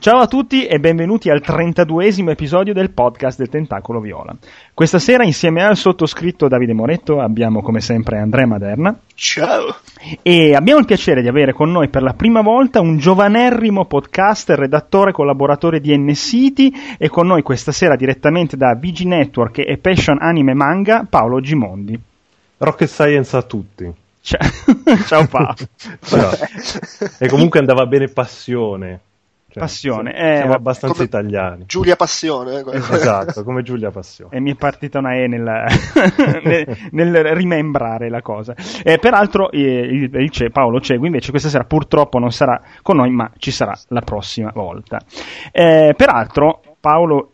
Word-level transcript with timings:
Ciao 0.00 0.20
a 0.20 0.26
tutti 0.26 0.64
e 0.64 0.80
benvenuti 0.80 1.28
al 1.28 1.42
32esimo 1.44 2.30
episodio 2.30 2.72
del 2.72 2.90
podcast 2.90 3.36
del 3.36 3.50
Tentacolo 3.50 4.00
Viola. 4.00 4.34
Questa 4.72 4.98
sera 4.98 5.24
insieme 5.24 5.62
al 5.62 5.76
sottoscritto 5.76 6.48
Davide 6.48 6.72
Moretto 6.72 7.20
abbiamo 7.20 7.60
come 7.60 7.82
sempre 7.82 8.16
Andrea 8.16 8.46
Maderna. 8.46 8.98
Ciao! 9.12 9.76
E 10.22 10.54
abbiamo 10.54 10.80
il 10.80 10.86
piacere 10.86 11.20
di 11.20 11.28
avere 11.28 11.52
con 11.52 11.70
noi 11.70 11.90
per 11.90 12.00
la 12.00 12.14
prima 12.14 12.40
volta 12.40 12.80
un 12.80 12.96
giovanerrimo 12.96 13.84
podcaster, 13.84 14.58
redattore, 14.58 15.12
collaboratore 15.12 15.80
di 15.80 15.94
N-City 15.94 16.72
e 16.96 17.10
con 17.10 17.26
noi 17.26 17.42
questa 17.42 17.70
sera 17.70 17.94
direttamente 17.94 18.56
da 18.56 18.74
VG 18.74 19.00
Network 19.00 19.58
e 19.58 19.76
Passion 19.76 20.16
Anime 20.18 20.54
Manga 20.54 21.06
Paolo 21.06 21.40
Gimondi. 21.40 22.00
Rocket 22.56 22.88
Science 22.88 23.36
a 23.36 23.42
tutti. 23.42 23.92
Ciao, 24.22 24.48
Ciao 25.06 25.26
Paolo. 25.26 25.56
Ciao. 26.00 26.32
E 27.18 27.28
comunque 27.28 27.58
andava 27.58 27.84
bene 27.84 28.08
passione. 28.08 29.00
Cioè, 29.50 29.62
Passione, 29.62 30.12
siamo, 30.14 30.36
siamo 30.36 30.52
eh, 30.52 30.56
abbastanza 30.56 30.94
come 30.94 31.06
italiani. 31.06 31.64
Giulia 31.66 31.96
Passione. 31.96 32.60
eh, 32.60 32.76
Esatto, 32.76 33.42
come 33.44 33.62
Giulia 33.62 33.90
Passione. 33.90 34.36
E 34.36 34.40
mi 34.40 34.52
è 34.52 34.54
partita 34.54 34.98
una 34.98 35.14
E 35.14 35.26
nel, 35.26 35.42
nel, 36.44 36.76
nel 36.92 37.24
rimembrare 37.34 38.08
la 38.08 38.22
cosa. 38.22 38.54
Eh, 38.84 38.98
peraltro, 38.98 39.50
eh, 39.50 39.58
il, 39.60 40.14
il 40.14 40.30
Ce- 40.30 40.50
Paolo 40.50 40.80
Cegu 40.80 41.04
invece 41.06 41.30
questa 41.30 41.48
sera 41.48 41.64
purtroppo 41.64 42.18
non 42.18 42.30
sarà 42.32 42.60
con 42.82 42.96
noi, 42.96 43.10
ma 43.10 43.30
ci 43.38 43.50
sarà 43.50 43.76
la 43.88 44.00
prossima 44.00 44.50
volta. 44.54 45.00
Eh, 45.52 45.94
peraltro, 45.96 46.60
Paolo. 46.80 47.32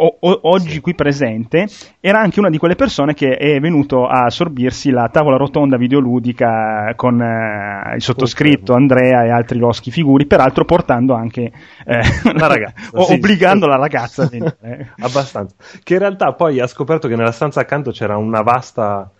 O- 0.00 0.16
o- 0.20 0.38
oggi 0.42 0.80
qui 0.80 0.94
presente 0.94 1.66
era 2.00 2.20
anche 2.20 2.38
una 2.40 2.50
di 2.50 2.58
quelle 2.58 2.74
persone 2.74 3.14
che 3.14 3.36
è 3.36 3.58
venuto 3.60 4.06
a 4.06 4.30
sorbirsi 4.30 4.90
la 4.90 5.08
tavola 5.10 5.36
rotonda 5.36 5.76
videoludica 5.76 6.92
con 6.96 7.20
eh, 7.20 7.94
il 7.96 8.02
sottoscritto 8.02 8.74
Andrea 8.74 9.24
e 9.24 9.30
altri 9.30 9.58
loschi 9.58 9.90
figuri, 9.90 10.26
peraltro 10.26 10.64
portando 10.64 11.14
anche 11.14 11.52
eh, 11.84 12.00
La 12.34 12.46
ragazza, 12.48 12.90
o- 12.92 13.04
sì. 13.04 13.14
obbligando 13.14 13.66
la 13.66 13.76
ragazza 13.76 14.22
a 14.24 14.28
venire. 14.30 14.92
Abbastanza. 14.98 15.54
Che 15.82 15.92
in 15.94 15.98
realtà 16.00 16.32
poi 16.32 16.60
ha 16.60 16.66
scoperto 16.66 17.08
che 17.08 17.16
nella 17.16 17.32
stanza 17.32 17.60
accanto 17.60 17.90
c'era 17.90 18.16
una 18.16 18.42
vasta, 18.42 19.10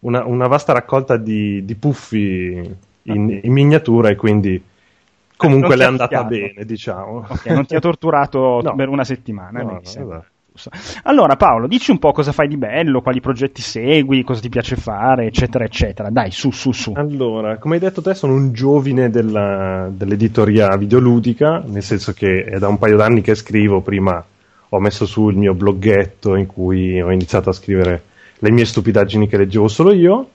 una, 0.00 0.24
una 0.24 0.46
vasta 0.46 0.72
raccolta 0.72 1.16
di, 1.16 1.64
di 1.64 1.74
puffi 1.74 2.76
in, 3.02 3.40
in 3.42 3.52
miniatura 3.52 4.08
e 4.10 4.16
quindi 4.16 4.62
comunque 5.38 5.76
le 5.76 5.84
è 5.84 5.86
andata 5.86 6.24
bene, 6.24 6.64
diciamo. 6.66 7.24
Ok, 7.26 7.46
non 7.46 7.64
ti 7.64 7.74
ha 7.74 7.80
torturato 7.80 8.60
No. 8.62 8.74
per 8.74 8.88
una 8.88 9.04
settimana. 9.04 9.62
No. 9.62 9.80
Allora, 11.04 11.36
Paolo, 11.36 11.68
dici 11.68 11.92
un 11.92 11.98
po' 12.00 12.10
cosa 12.10 12.32
fai 12.32 12.48
di 12.48 12.56
bello, 12.56 13.00
quali 13.00 13.20
progetti 13.20 13.62
segui, 13.62 14.24
cosa 14.24 14.40
ti 14.40 14.48
piace 14.48 14.74
fare, 14.74 15.26
eccetera, 15.26 15.64
eccetera. 15.64 16.10
Dai, 16.10 16.32
su, 16.32 16.50
su, 16.50 16.72
su. 16.72 16.92
Allora, 16.96 17.58
come 17.58 17.74
hai 17.76 17.80
detto 17.80 18.02
te, 18.02 18.12
sono 18.14 18.34
un 18.34 18.52
giovine 18.52 19.08
della- 19.08 19.88
dell'editoria 19.88 20.76
videoludica, 20.76 21.62
nel 21.64 21.84
senso 21.84 22.12
che 22.12 22.42
è 22.42 22.58
da 22.58 22.66
un 22.66 22.76
paio 22.78 22.96
d'anni 22.96 23.20
che 23.20 23.36
scrivo, 23.36 23.80
prima 23.82 24.22
ho 24.70 24.80
messo 24.80 25.06
su 25.06 25.28
il 25.28 25.36
mio 25.36 25.54
bloggetto 25.54 26.34
in 26.34 26.46
cui 26.46 27.00
ho 27.00 27.10
iniziato 27.12 27.50
a 27.50 27.54
scrivere 27.54 28.02
le 28.40 28.50
mie 28.50 28.64
stupidaggini 28.64 29.28
che 29.28 29.36
leggevo 29.38 29.68
solo 29.68 29.92
io 29.92 30.28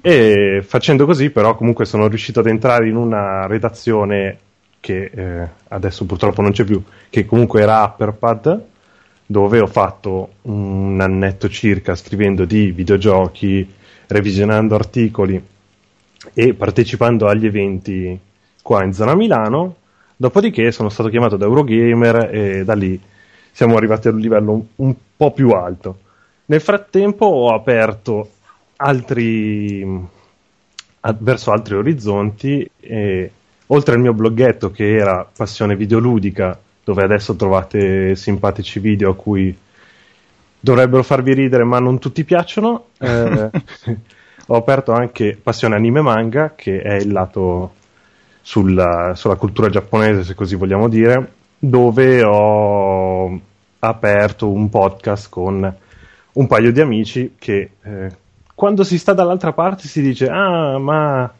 e 0.00 0.62
facendo 0.66 1.06
così 1.06 1.30
però 1.30 1.54
comunque 1.54 1.84
sono 1.84 2.08
riuscito 2.08 2.40
ad 2.40 2.46
entrare 2.46 2.88
in 2.88 2.96
una 2.96 3.46
redazione 3.46 4.38
che 4.80 5.10
eh, 5.14 5.48
adesso 5.68 6.06
purtroppo 6.06 6.40
non 6.42 6.52
c'è 6.52 6.64
più, 6.64 6.82
che 7.10 7.26
comunque 7.26 7.60
era 7.60 7.82
Upperpad, 7.84 8.64
dove 9.26 9.60
ho 9.60 9.66
fatto 9.66 10.30
un 10.42 10.98
annetto 11.00 11.48
circa 11.48 11.94
scrivendo 11.94 12.44
di 12.44 12.72
videogiochi, 12.72 13.68
revisionando 14.08 14.74
articoli 14.74 15.40
e 16.32 16.54
partecipando 16.54 17.28
agli 17.28 17.46
eventi 17.46 18.18
qua 18.62 18.82
in 18.82 18.92
zona 18.92 19.14
Milano. 19.14 19.76
Dopodiché 20.16 20.72
sono 20.72 20.88
stato 20.88 21.08
chiamato 21.08 21.36
da 21.36 21.44
Eurogamer 21.46 22.28
e 22.34 22.64
da 22.64 22.74
lì 22.74 23.00
siamo 23.52 23.76
arrivati 23.76 24.08
a 24.08 24.12
un 24.12 24.18
livello 24.18 24.52
un, 24.52 24.64
un 24.76 24.94
po' 25.16 25.32
più 25.32 25.50
alto. 25.50 26.00
Nel 26.46 26.60
frattempo 26.60 27.26
ho 27.26 27.54
aperto 27.54 28.30
altri 28.80 30.08
verso 31.18 31.50
altri 31.50 31.74
orizzonti 31.74 32.70
e 32.78 33.30
oltre 33.66 33.94
al 33.94 34.00
mio 34.00 34.12
bloggetto 34.12 34.70
che 34.70 34.96
era 34.96 35.28
Passione 35.34 35.76
Videoludica, 35.76 36.58
dove 36.82 37.02
adesso 37.02 37.36
trovate 37.36 38.14
simpatici 38.16 38.80
video 38.80 39.10
a 39.10 39.16
cui 39.16 39.56
dovrebbero 40.58 41.02
farvi 41.02 41.34
ridere 41.34 41.64
ma 41.64 41.78
non 41.78 41.98
tutti 41.98 42.24
piacciono, 42.24 42.86
eh, 42.98 43.50
ho 44.46 44.56
aperto 44.56 44.92
anche 44.92 45.38
Passione 45.40 45.76
Anime 45.76 46.00
Manga, 46.00 46.54
che 46.54 46.80
è 46.80 46.94
il 46.94 47.12
lato 47.12 47.74
sulla, 48.40 49.14
sulla 49.14 49.36
cultura 49.36 49.68
giapponese, 49.68 50.24
se 50.24 50.34
così 50.34 50.56
vogliamo 50.56 50.88
dire, 50.88 51.32
dove 51.58 52.22
ho 52.24 53.40
aperto 53.78 54.50
un 54.50 54.68
podcast 54.68 55.28
con 55.28 55.76
un 56.32 56.46
paio 56.46 56.72
di 56.72 56.80
amici 56.80 57.34
che 57.38 57.70
eh, 57.82 58.10
quando 58.60 58.84
si 58.84 58.98
sta 58.98 59.14
dall'altra 59.14 59.54
parte 59.54 59.88
si 59.88 60.02
dice 60.02 60.28
ah 60.28 60.76
ma 60.76 61.32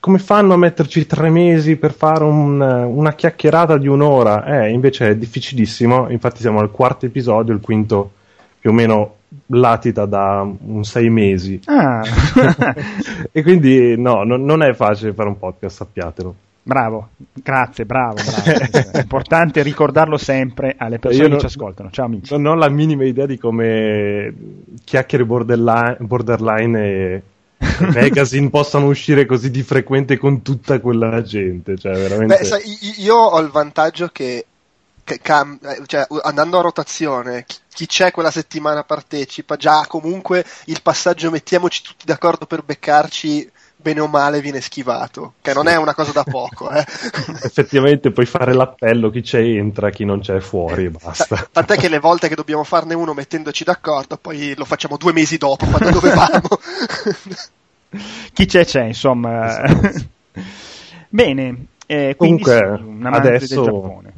come 0.00 0.18
fanno 0.18 0.54
a 0.54 0.56
metterci 0.56 1.06
tre 1.06 1.30
mesi 1.30 1.76
per 1.76 1.92
fare 1.92 2.24
un- 2.24 2.60
una 2.60 3.12
chiacchierata 3.14 3.78
di 3.78 3.86
un'ora? 3.86 4.44
Eh, 4.64 4.70
invece 4.70 5.10
è 5.10 5.16
difficilissimo, 5.16 6.08
infatti 6.10 6.40
siamo 6.40 6.58
al 6.58 6.72
quarto 6.72 7.06
episodio, 7.06 7.54
il 7.54 7.60
quinto 7.60 8.10
più 8.58 8.70
o 8.70 8.72
meno 8.72 9.14
latita 9.46 10.04
da 10.04 10.40
un 10.42 10.82
sei 10.82 11.10
mesi. 11.10 11.60
Ah, 11.66 12.02
e 13.30 13.42
quindi 13.42 13.96
no, 13.96 14.24
non- 14.24 14.44
non 14.44 14.62
è 14.64 14.72
facile 14.74 15.12
fare 15.12 15.28
un 15.28 15.38
podcast, 15.38 15.76
sappiatelo. 15.76 16.34
Bravo, 16.68 17.08
grazie, 17.32 17.86
bravo, 17.86 18.16
bravo. 18.16 18.90
È 18.92 19.00
importante 19.00 19.62
ricordarlo 19.62 20.18
sempre 20.18 20.74
alle 20.76 20.98
persone 20.98 21.22
Io 21.22 21.28
che 21.28 21.30
non- 21.30 21.40
ci 21.40 21.46
ascoltano. 21.46 21.90
Ciao 21.90 22.04
amici. 22.04 22.32
Non 22.36 22.44
ho 22.46 22.54
la 22.54 22.68
minima 22.68 23.04
idea 23.04 23.24
di 23.24 23.38
come 23.38 24.34
chiacchiere 24.84 25.24
borderline, 25.24 25.96
borderline 26.00 26.78
e 27.58 27.90
magazine 27.92 28.50
possano 28.50 28.86
uscire 28.86 29.24
così 29.24 29.50
di 29.50 29.62
frequente 29.62 30.18
con 30.18 30.42
tutta 30.42 30.78
quella 30.78 31.22
gente. 31.22 31.78
Cioè, 31.78 31.94
veramente. 31.94 32.36
Beh, 32.36 32.44
sai, 32.44 32.62
io 32.98 33.16
ho 33.16 33.40
il 33.40 33.48
vantaggio 33.48 34.08
che, 34.08 34.44
che 35.02 35.18
cam- 35.20 35.58
eh, 35.62 35.82
cioè, 35.86 36.06
andando 36.22 36.58
a 36.58 36.62
rotazione, 36.62 37.44
chi, 37.46 37.56
chi 37.72 37.86
c'è 37.86 38.10
quella 38.10 38.30
settimana 38.30 38.84
partecipa, 38.84 39.56
già 39.56 39.86
comunque 39.88 40.44
il 40.66 40.82
passaggio 40.82 41.30
mettiamoci 41.30 41.80
tutti 41.82 42.04
d'accordo 42.04 42.44
per 42.44 42.62
beccarci 42.62 43.50
bene 43.80 44.00
o 44.00 44.08
male 44.08 44.40
viene 44.40 44.60
schivato, 44.60 45.34
che 45.40 45.54
non 45.54 45.68
è 45.68 45.76
una 45.76 45.94
cosa 45.94 46.10
da 46.12 46.24
poco. 46.24 46.70
Eh. 46.70 46.84
Effettivamente 47.44 48.10
puoi 48.10 48.26
fare 48.26 48.52
l'appello, 48.52 49.08
chi 49.08 49.22
c'è 49.22 49.40
entra, 49.40 49.90
chi 49.90 50.04
non 50.04 50.20
c'è 50.20 50.40
fuori 50.40 50.86
e 50.86 50.90
basta. 50.90 51.48
Tant'è 51.50 51.76
che 51.76 51.88
le 51.88 52.00
volte 52.00 52.28
che 52.28 52.34
dobbiamo 52.34 52.64
farne 52.64 52.94
uno 52.94 53.14
mettendoci 53.14 53.62
d'accordo, 53.64 54.16
poi 54.16 54.54
lo 54.56 54.64
facciamo 54.64 54.96
due 54.96 55.12
mesi 55.12 55.38
dopo, 55.38 55.64
quando 55.66 55.90
dovevamo. 55.90 56.40
Chi 58.34 58.44
c'è 58.44 58.66
c'è, 58.66 58.84
insomma. 58.84 59.62
Bene, 61.08 61.66
eh, 61.86 62.14
quindi 62.18 62.42
Comunque, 62.42 62.76
sì, 62.76 62.82
un 62.82 63.06
amante 63.06 63.28
adesso- 63.28 63.54
del 63.54 63.64
Giappone. 63.64 64.12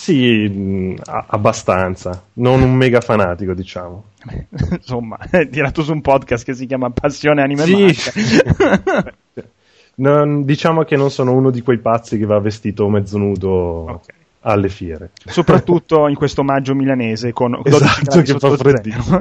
Sì, 0.00 0.48
mh, 0.48 1.00
a- 1.06 1.24
abbastanza. 1.26 2.22
Non 2.34 2.62
un 2.62 2.72
mega 2.72 3.00
fanatico, 3.00 3.52
diciamo. 3.52 4.04
Insomma, 4.70 5.18
hai 5.32 5.48
tirato 5.48 5.82
su 5.82 5.90
un 5.92 6.00
podcast 6.02 6.44
che 6.44 6.54
si 6.54 6.66
chiama 6.66 6.88
Passione 6.90 7.42
Anime 7.42 7.64
Sì. 7.64 7.96
Non- 9.96 10.44
diciamo 10.44 10.84
che 10.84 10.94
non 10.94 11.10
sono 11.10 11.32
uno 11.32 11.50
di 11.50 11.62
quei 11.62 11.78
pazzi 11.78 12.16
che 12.16 12.26
va 12.26 12.38
vestito 12.38 12.88
mezzo 12.88 13.18
nudo 13.18 13.48
Ok. 13.50 14.06
alle 14.42 14.68
fiere. 14.68 15.10
Soprattutto 15.26 16.06
in 16.08 16.14
questo 16.14 16.44
maggio 16.44 16.76
milanese 16.76 17.32
con 17.32 17.60
12 17.60 17.74
Esatto, 17.84 18.22
che 18.22 18.38
fa 18.38 18.56
freddissimo. 18.56 19.20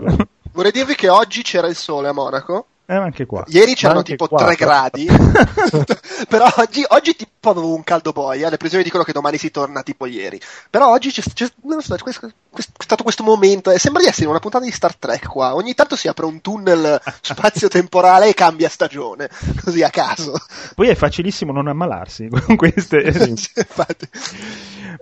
Vorrei 0.52 0.72
dirvi 0.72 0.94
che 0.94 1.10
oggi 1.10 1.42
c'era 1.42 1.66
il 1.68 1.76
sole 1.76 2.08
a 2.10 2.14
Monaco. 2.14 2.68
Eh, 2.90 2.96
anche 2.96 3.26
qua. 3.26 3.44
Ieri 3.48 3.74
c'erano 3.76 4.02
tipo 4.02 4.30
qua, 4.30 4.46
3 4.46 4.56
però. 4.56 4.70
gradi, 4.72 5.08
però 6.30 6.48
oggi, 6.56 6.86
oggi 6.88 7.18
tipo 7.18 7.50
avevo 7.50 7.76
un 7.76 7.84
caldo 7.84 8.14
boia, 8.14 8.46
le 8.50 8.56
previsioni 8.56 8.86
dicono 8.86 9.04
che 9.04 9.12
domani 9.12 9.38
si 9.38 9.52
torna 9.52 9.84
tipo 9.84 10.06
ieri. 10.06 10.40
Però 10.70 10.90
oggi 10.92 11.12
c'è, 11.12 11.22
c'è- 11.22 11.52
so, 11.80 11.96
questo- 12.02 12.32
questo- 12.50 12.72
è 12.78 12.84
stato 12.84 13.04
questo 13.04 13.24
momento, 13.24 13.72
e 13.72 13.78
sembra 13.78 14.02
di 14.02 14.08
essere 14.08 14.28
una 14.30 14.40
puntata 14.40 14.64
di 14.64 14.72
Star 14.72 14.96
Trek 14.96 15.28
qua, 15.28 15.54
ogni 15.54 15.74
tanto 15.74 15.98
si 15.98 16.08
apre 16.08 16.26
un 16.28 16.40
tunnel 16.40 17.02
spazio-temporale 17.22 18.30
e 18.30 18.34
cambia 18.34 18.70
stagione, 18.70 19.30
così 19.62 19.84
a 19.84 19.90
caso. 19.90 20.40
Poi 20.74 20.88
è 20.88 20.96
facilissimo 20.96 21.52
non 21.52 21.68
ammalarsi 21.68 22.30
con 22.30 22.56
queste. 22.56 23.12
Sì, 23.12 23.52
infatti. 23.58 24.08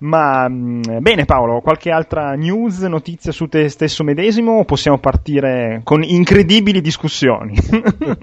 Ma 0.00 0.48
mh, 0.48 1.00
bene, 1.00 1.24
Paolo, 1.24 1.60
qualche 1.60 1.90
altra 1.90 2.34
news, 2.34 2.80
notizia 2.82 3.32
su 3.32 3.46
te 3.46 3.68
stesso 3.68 4.04
medesimo? 4.04 4.58
O 4.58 4.64
possiamo 4.64 4.98
partire 4.98 5.80
con 5.84 6.02
incredibili 6.02 6.80
discussioni? 6.80 7.56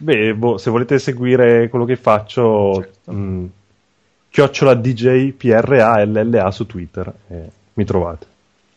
Beh, 0.00 0.34
boh, 0.34 0.58
se 0.58 0.70
volete 0.70 0.98
seguire 0.98 1.68
quello 1.68 1.84
che 1.84 1.96
faccio, 1.96 2.86
mh, 3.04 3.44
chiocciola 4.30 4.74
DJ 4.74 5.32
PRA 5.32 6.04
LLA 6.04 6.50
su 6.50 6.66
Twitter, 6.66 7.12
eh, 7.28 7.50
mi 7.74 7.84
trovate. 7.84 8.26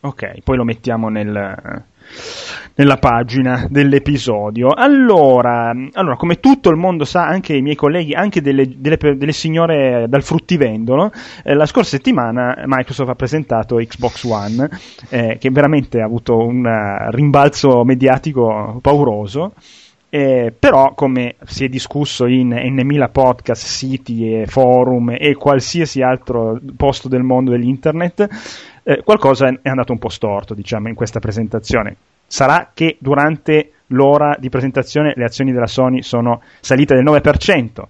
ok, 0.00 0.40
poi 0.42 0.56
lo 0.56 0.64
mettiamo 0.64 1.08
nel, 1.08 1.84
nella 2.74 2.96
pagina 2.96 3.66
dell'episodio. 3.68 4.68
Allora, 4.68 5.72
allora, 5.92 6.16
come 6.16 6.40
tutto 6.40 6.70
il 6.70 6.76
mondo 6.76 7.04
sa, 7.04 7.26
anche 7.26 7.54
i 7.54 7.62
miei 7.62 7.76
colleghi, 7.76 8.14
anche 8.14 8.40
delle, 8.40 8.66
delle, 8.76 8.96
delle 8.96 9.32
signore 9.32 10.06
dal 10.08 10.22
fruttivendolo, 10.22 11.10
eh, 11.44 11.54
la 11.54 11.66
scorsa 11.66 11.90
settimana 11.90 12.62
Microsoft 12.66 13.10
ha 13.10 13.14
presentato 13.14 13.76
Xbox 13.76 14.24
One, 14.24 14.68
eh, 15.10 15.36
che 15.38 15.50
veramente 15.50 16.00
ha 16.00 16.04
avuto 16.04 16.36
un 16.36 16.64
rimbalzo 17.10 17.84
mediatico 17.84 18.78
pauroso. 18.80 19.52
Eh, 20.14 20.52
però, 20.58 20.92
come 20.92 21.36
si 21.46 21.64
è 21.64 21.68
discusso 21.68 22.26
in 22.26 22.48
N.000 22.48 23.10
podcast, 23.10 23.64
siti 23.64 24.30
e 24.30 24.46
forum 24.46 25.16
e 25.18 25.34
qualsiasi 25.36 26.02
altro 26.02 26.60
posto 26.76 27.08
del 27.08 27.22
mondo 27.22 27.52
dell'internet, 27.52 28.28
eh, 28.84 29.02
qualcosa 29.02 29.48
è 29.48 29.68
andato 29.68 29.92
un 29.92 29.98
po' 29.98 30.08
storto, 30.08 30.54
diciamo, 30.54 30.88
in 30.88 30.94
questa 30.94 31.20
presentazione. 31.20 31.96
Sarà 32.26 32.70
che 32.72 32.96
durante 32.98 33.72
l'ora 33.88 34.36
di 34.38 34.48
presentazione 34.48 35.12
le 35.16 35.24
azioni 35.24 35.52
della 35.52 35.66
Sony 35.66 36.02
sono 36.02 36.40
salite 36.60 36.94
del 36.94 37.04
9%, 37.04 37.82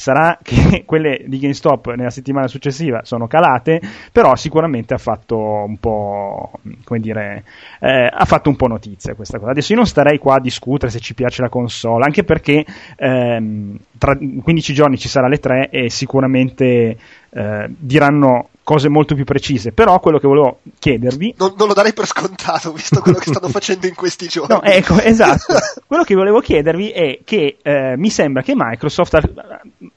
sarà 0.00 0.38
che 0.42 0.84
quelle 0.86 1.24
di 1.26 1.38
GameStop 1.38 1.92
nella 1.94 2.10
settimana 2.10 2.48
successiva 2.48 3.00
sono 3.04 3.26
calate, 3.26 3.80
però 4.10 4.34
sicuramente 4.34 4.94
ha 4.94 4.98
fatto 4.98 5.36
un 5.36 5.76
po', 5.76 6.52
come 6.84 7.00
dire, 7.00 7.44
eh, 7.80 8.08
ha 8.10 8.24
fatto 8.24 8.48
un 8.48 8.56
po' 8.56 8.66
notizia 8.66 9.14
questa 9.14 9.38
cosa. 9.38 9.50
Adesso 9.50 9.72
io 9.72 9.78
non 9.78 9.86
starei 9.86 10.18
qua 10.18 10.36
a 10.36 10.40
discutere 10.40 10.90
se 10.90 11.00
ci 11.00 11.14
piace 11.14 11.42
la 11.42 11.50
console, 11.50 12.04
anche 12.04 12.24
perché 12.24 12.64
ehm, 12.96 13.76
tra 13.98 14.16
15 14.16 14.72
giorni 14.72 14.96
ci 14.96 15.08
sarà 15.08 15.28
le 15.28 15.38
3 15.38 15.68
e 15.68 15.90
sicuramente 15.90 16.96
eh, 17.30 17.66
diranno 17.68 18.48
cose 18.62 18.88
molto 18.88 19.14
più 19.14 19.24
precise. 19.24 19.72
Però 19.72 19.98
quello 20.00 20.18
che 20.18 20.26
volevo 20.26 20.60
chiedervi. 20.78 21.34
Non, 21.36 21.54
non 21.56 21.68
lo 21.68 21.74
darei 21.74 21.92
per 21.92 22.06
scontato, 22.06 22.72
visto 22.72 23.00
quello 23.00 23.18
che 23.18 23.30
stanno 23.30 23.48
facendo 23.52 23.86
in 23.86 23.94
questi 23.94 24.26
giorni. 24.28 24.54
No, 24.54 24.62
ecco, 24.62 25.00
esatto. 25.00 25.54
quello 25.86 26.04
che 26.04 26.14
volevo 26.14 26.40
chiedervi 26.40 26.90
è 26.90 27.20
che 27.24 27.56
eh, 27.62 27.96
mi 27.96 28.10
sembra 28.10 28.42
che 28.42 28.52
Microsoft, 28.56 29.18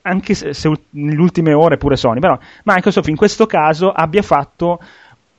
anche 0.01 0.33
se, 0.33 0.53
se 0.53 0.71
nelle 0.91 1.21
ultime 1.21 1.53
ore 1.53 1.77
pure 1.77 1.95
Sony, 1.95 2.19
però 2.19 2.37
Microsoft 2.63 3.07
in 3.07 3.15
questo 3.15 3.45
caso 3.45 3.91
abbia 3.91 4.21
fatto 4.21 4.79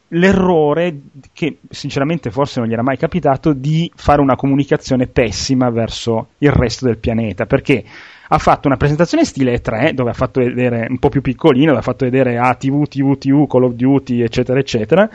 l'errore 0.08 1.00
che 1.32 1.58
sinceramente 1.70 2.30
forse 2.30 2.60
non 2.60 2.68
gli 2.68 2.72
era 2.72 2.82
mai 2.82 2.96
capitato 2.96 3.52
di 3.52 3.90
fare 3.94 4.20
una 4.20 4.36
comunicazione 4.36 5.06
pessima 5.06 5.70
verso 5.70 6.28
il 6.38 6.52
resto 6.52 6.84
del 6.84 6.98
pianeta 6.98 7.46
perché 7.46 7.84
ha 8.28 8.38
fatto 8.38 8.66
una 8.66 8.76
presentazione 8.76 9.24
stile 9.24 9.60
3 9.60 9.92
dove 9.94 10.10
ha 10.10 10.14
fatto 10.14 10.40
vedere 10.40 10.86
un 10.88 10.98
po' 10.98 11.08
più 11.08 11.20
piccolino, 11.20 11.66
dove 11.66 11.78
ha 11.78 11.82
fatto 11.82 12.04
vedere 12.04 12.38
ah, 12.38 12.54
TV, 12.54 12.86
TV, 12.86 13.46
Call 13.46 13.64
of 13.64 13.72
Duty, 13.72 14.20
eccetera, 14.20 14.58
eccetera. 14.58 15.08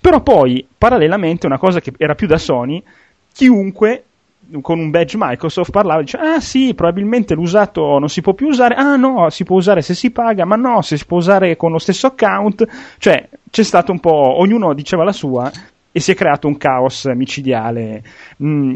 Però 0.00 0.22
poi, 0.22 0.66
parallelamente, 0.76 1.46
una 1.46 1.58
cosa 1.58 1.80
che 1.80 1.92
era 1.96 2.14
più 2.14 2.26
da 2.26 2.38
Sony, 2.38 2.82
chiunque 3.32 4.04
con 4.60 4.78
un 4.78 4.90
badge 4.90 5.16
Microsoft 5.18 5.70
parlava 5.70 6.00
e 6.00 6.04
diceva 6.04 6.34
ah 6.34 6.40
sì 6.40 6.74
probabilmente 6.74 7.34
l'usato 7.34 7.98
non 7.98 8.08
si 8.08 8.20
può 8.20 8.34
più 8.34 8.48
usare. 8.48 8.74
Ah 8.74 8.96
no 8.96 9.30
si 9.30 9.44
può 9.44 9.56
usare 9.56 9.82
se 9.82 9.94
si 9.94 10.10
paga. 10.10 10.44
Ma 10.44 10.56
no 10.56 10.82
se 10.82 10.96
si 10.96 11.06
può 11.06 11.18
usare 11.18 11.56
con 11.56 11.72
lo 11.72 11.78
stesso 11.78 12.06
account. 12.06 12.66
Cioè 12.98 13.28
c'è 13.50 13.62
stato 13.62 13.92
un 13.92 14.00
po' 14.00 14.38
ognuno 14.38 14.74
diceva 14.74 15.04
la 15.04 15.12
sua 15.12 15.50
e 15.90 16.00
si 16.00 16.10
è 16.10 16.14
creato 16.14 16.46
un 16.46 16.56
caos 16.56 17.04
micidiale. 17.06 18.02
Mm, 18.42 18.74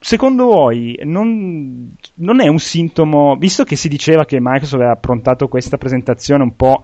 secondo 0.00 0.44
voi 0.44 0.98
non, 1.04 1.94
non, 2.14 2.40
è 2.40 2.48
un 2.48 2.58
sintomo, 2.58 3.36
visto 3.36 3.64
che 3.64 3.76
si 3.76 3.88
diceva 3.88 4.24
che 4.24 4.38
Microsoft 4.40 4.74
aveva 4.74 4.92
approntato 4.92 5.48
questa 5.48 5.78
presentazione 5.78 6.42
un 6.42 6.56
po' 6.56 6.82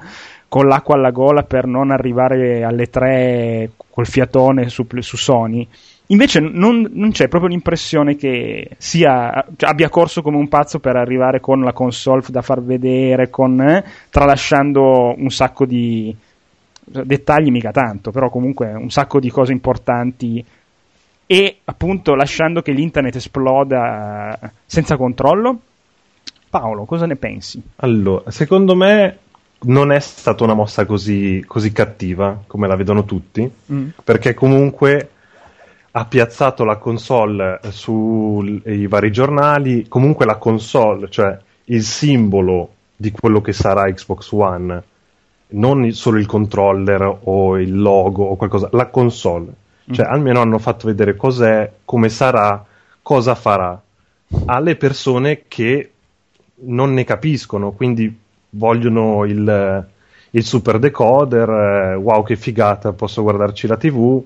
con 0.49 0.67
l'acqua 0.67 0.95
alla 0.95 1.11
gola 1.11 1.43
per 1.43 1.67
non 1.67 1.91
arrivare 1.91 2.65
alle 2.65 2.89
tre 2.89 3.71
col 3.91 4.07
fiatone 4.07 4.69
su, 4.69 4.87
su 5.01 5.17
Sony, 5.17 5.67
invece 6.07 6.41
non, 6.41 6.89
non, 6.93 7.11
c'è 7.11 7.29
proprio 7.29 7.51
l'impressione 7.51 8.17
che 8.17 8.71
sia, 8.79 9.45
cioè, 9.57 9.69
abbia 9.69 9.89
corso 9.89 10.23
come 10.23 10.37
un 10.37 10.49
pazzo 10.49 10.79
per 10.79 10.97
arrivare 10.97 11.41
con 11.41 11.61
la 11.61 11.73
console 11.73 12.23
da 12.29 12.43
far 12.43 12.63
vedere, 12.63 13.29
con, 13.29 13.61
eh, 13.61 13.85
tralasciando 14.11 15.15
un 15.17 15.31
sacco 15.31 15.67
di 15.67 16.15
dettagli, 16.85 17.51
mica 17.51 17.71
tanto, 17.71 18.11
però 18.11 18.31
comunque 18.31 18.73
un 18.73 18.91
sacco 18.91 19.21
di 19.21 19.31
cose 19.31 19.53
importanti 19.53 20.45
e 21.31 21.59
appunto 21.63 22.15
lasciando 22.15 22.63
che 22.63 22.73
l'internet 22.73 23.17
esploda 23.17 24.39
senza 24.65 24.97
controllo? 24.97 25.61
Paolo, 26.49 26.87
cosa 26.87 27.05
ne 27.05 27.17
pensi? 27.17 27.63
Allora, 27.77 28.31
secondo 28.31 28.75
me 28.75 29.19
non 29.65 29.93
è 29.93 30.01
stata 30.01 30.45
una 30.45 30.55
mossa 30.55 30.87
così, 30.87 31.45
così 31.47 31.71
cattiva 31.71 32.45
come 32.47 32.67
la 32.67 32.77
vedono 32.77 33.05
tutti, 33.05 33.51
mm. 33.71 33.89
perché 34.03 34.33
comunque 34.33 35.11
ha 35.91 36.07
piazzato 36.07 36.65
la 36.65 36.77
console 36.77 37.61
sui 37.73 38.87
vari 38.87 39.13
giornali, 39.13 39.87
comunque 39.87 40.25
la 40.25 40.37
console, 40.37 41.11
cioè 41.11 41.39
il 41.65 41.83
simbolo 41.83 42.73
di 42.97 43.11
quello 43.11 43.43
che 43.43 43.53
sarà 43.53 43.93
Xbox 43.93 44.33
One, 44.33 44.83
non 45.49 45.93
solo 45.93 46.19
il 46.19 46.25
controller 46.25 47.19
o 47.25 47.59
il 47.59 47.79
logo 47.79 48.25
o 48.25 48.37
qualcosa, 48.37 48.71
la 48.73 48.87
console 48.87 49.53
cioè, 49.91 50.07
mm. 50.07 50.11
almeno 50.11 50.41
hanno 50.41 50.59
fatto 50.59 50.87
vedere 50.87 51.17
cos'è, 51.17 51.71
come 51.85 52.09
sarà, 52.09 52.65
cosa 53.03 53.35
farà 53.35 53.81
alle 54.47 54.77
persone 54.77 55.45
che 55.49 55.91
non 56.61 56.93
ne 56.93 57.05
capiscono, 57.05 57.73
quindi 57.73 58.17
vogliono 58.51 59.25
il, 59.25 59.87
il 60.31 60.45
super 60.45 60.79
decoder, 60.79 61.49
eh, 61.49 61.95
wow 61.95 62.23
che 62.23 62.37
figata, 62.37 62.93
posso 62.93 63.23
guardarci 63.23 63.67
la 63.67 63.77
tv, 63.77 64.23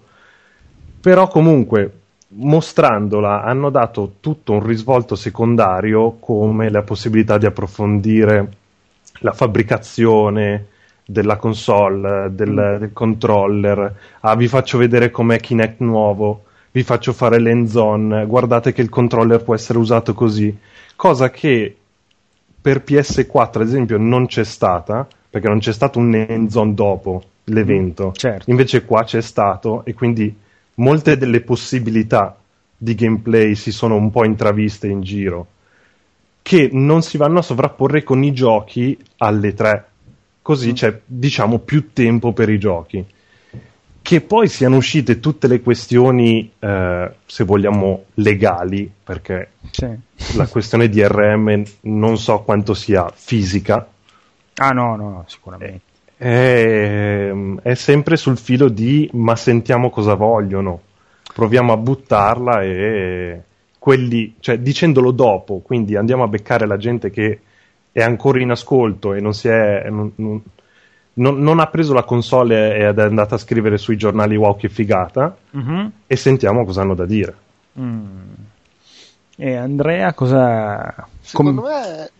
però 1.01 1.29
comunque 1.29 1.99
mostrandola 2.35 3.43
hanno 3.43 3.71
dato 3.71 4.15
tutto 4.21 4.53
un 4.53 4.65
risvolto 4.65 5.15
secondario 5.15 6.17
come 6.19 6.71
la 6.71 6.83
possibilità 6.83 7.37
di 7.37 7.47
approfondire 7.47 8.57
la 9.19 9.33
fabbricazione, 9.33 10.67
della 11.05 11.37
console, 11.37 12.35
del, 12.35 12.51
mm. 12.51 12.79
del, 12.79 12.91
controller, 12.93 13.95
ah 14.21 14.37
vi 14.37 14.49
faccio 14.49 14.79
vedere 14.79 15.11
com'è 15.11 15.39
Kinect 15.39 15.81
nuovo, 15.81 16.45
vi 16.71 16.83
faccio 16.83 17.13
fare 17.13 17.39
l'endzone, 17.39 18.27
guardate 18.27 18.73
che 18.73 18.83
il 18.83 18.89
controller 18.89 19.43
può 19.43 19.55
essere 19.55 19.79
usato 19.79 20.15
così, 20.15 20.57
cosa 20.97 21.31
che 21.31 21.77
per 22.61 22.83
PS4 22.87 23.61
ad 23.61 23.67
esempio 23.67 23.99
non 23.99 24.27
c'è 24.27 24.45
stata, 24.45 25.07
perché 25.29 25.49
non 25.49 25.59
c'è 25.59 25.73
stato 25.73 25.99
un 25.99 26.15
endzone 26.15 26.75
dopo 26.75 27.23
l'evento, 27.45 28.09
mm, 28.09 28.13
certo. 28.15 28.51
invece 28.51 28.85
qua 28.85 29.03
c'è 29.05 29.21
stato 29.21 29.85
e 29.85 29.95
quindi 29.95 30.35
molte 30.77 31.17
delle 31.17 31.41
possibilità 31.41 32.37
di 32.77 32.95
gameplay 32.95 33.55
si 33.55 33.73
sono 33.73 33.97
un 33.97 34.11
po' 34.11 34.25
intraviste 34.25 34.89
in 34.89 35.03
giro 35.03 35.47
che 36.43 36.69
non 36.73 37.03
si 37.03 37.17
vanno 37.17 37.39
a 37.39 37.43
sovrapporre 37.43 38.03
con 38.03 38.23
i 38.25 38.33
giochi 38.33 38.99
alle 39.19 39.55
3 39.55 39.87
così 40.43 40.71
mm. 40.71 40.75
c'è 40.75 41.01
diciamo 41.05 41.59
più 41.61 41.93
tempo 41.93 42.33
per 42.33 42.51
i 42.51 42.59
giochi. 42.59 43.05
Che 44.03 44.21
poi 44.21 44.49
siano 44.49 44.77
uscite 44.77 45.21
tutte 45.21 45.47
le 45.47 45.61
questioni, 45.61 46.51
eh, 46.59 47.13
se 47.25 47.45
vogliamo, 47.45 48.07
legali, 48.15 48.91
perché 49.03 49.53
sì. 49.71 49.89
la 50.37 50.49
questione 50.49 50.89
di 50.89 51.07
RM 51.07 51.63
non 51.83 52.19
so 52.19 52.41
quanto 52.41 52.75
sia 52.75 53.09
fisica. 53.15 53.87
Ah 54.57 54.71
no, 54.71 54.97
no, 54.97 55.09
no 55.09 55.25
sicuramente. 55.29 55.83
È, 56.17 57.33
è 57.63 57.75
sempre 57.75 58.17
sul 58.17 58.39
filo 58.39 58.69
di 58.69 59.09
ma 59.13 59.37
sentiamo 59.37 59.89
cosa 59.89 60.15
vogliono, 60.15 60.81
proviamo 61.33 61.73
a 61.73 61.77
buttarla 61.77 62.63
e 62.63 63.43
quelli, 63.79 64.35
cioè 64.41 64.59
dicendolo 64.59 65.13
dopo, 65.13 65.59
quindi 65.59 65.97
andiamo 65.97 66.25
a 66.25 66.29
beccare 66.29 66.67
la 66.67 66.77
gente 66.77 67.11
che 67.11 67.41
è 67.93 68.03
ancora 68.03 68.41
in 68.41 68.51
ascolto 68.51 69.13
e 69.13 69.21
non, 69.21 69.33
è, 69.43 69.89
non, 69.91 70.13
non, 70.17 70.43
non, 71.15 71.61
ha 71.61 71.67
preso 71.67 71.93
la 71.93 72.05
console 72.05 72.75
ed 72.77 72.99
è 72.99 73.03
andata 73.03 73.35
a 73.35 73.39
scrivere 73.39 73.77
sui 73.77 73.97
giornali 73.97 74.35
wow 74.35 74.57
che 74.57 74.71
figata 74.71 75.37
mm-hmm. 75.57 75.87
e 76.07 76.17
sentiamo 76.17 76.65
cosa 76.65 76.81
hanno 76.81 76.95
da 76.95 77.05
dire. 77.05 77.35
Mm. 77.79 78.51
E 79.43 79.57
Andrea 79.57 80.13
cosa... 80.15 81.09
Secondo 81.21 81.63
Com- 81.63 81.69
me 81.69 82.11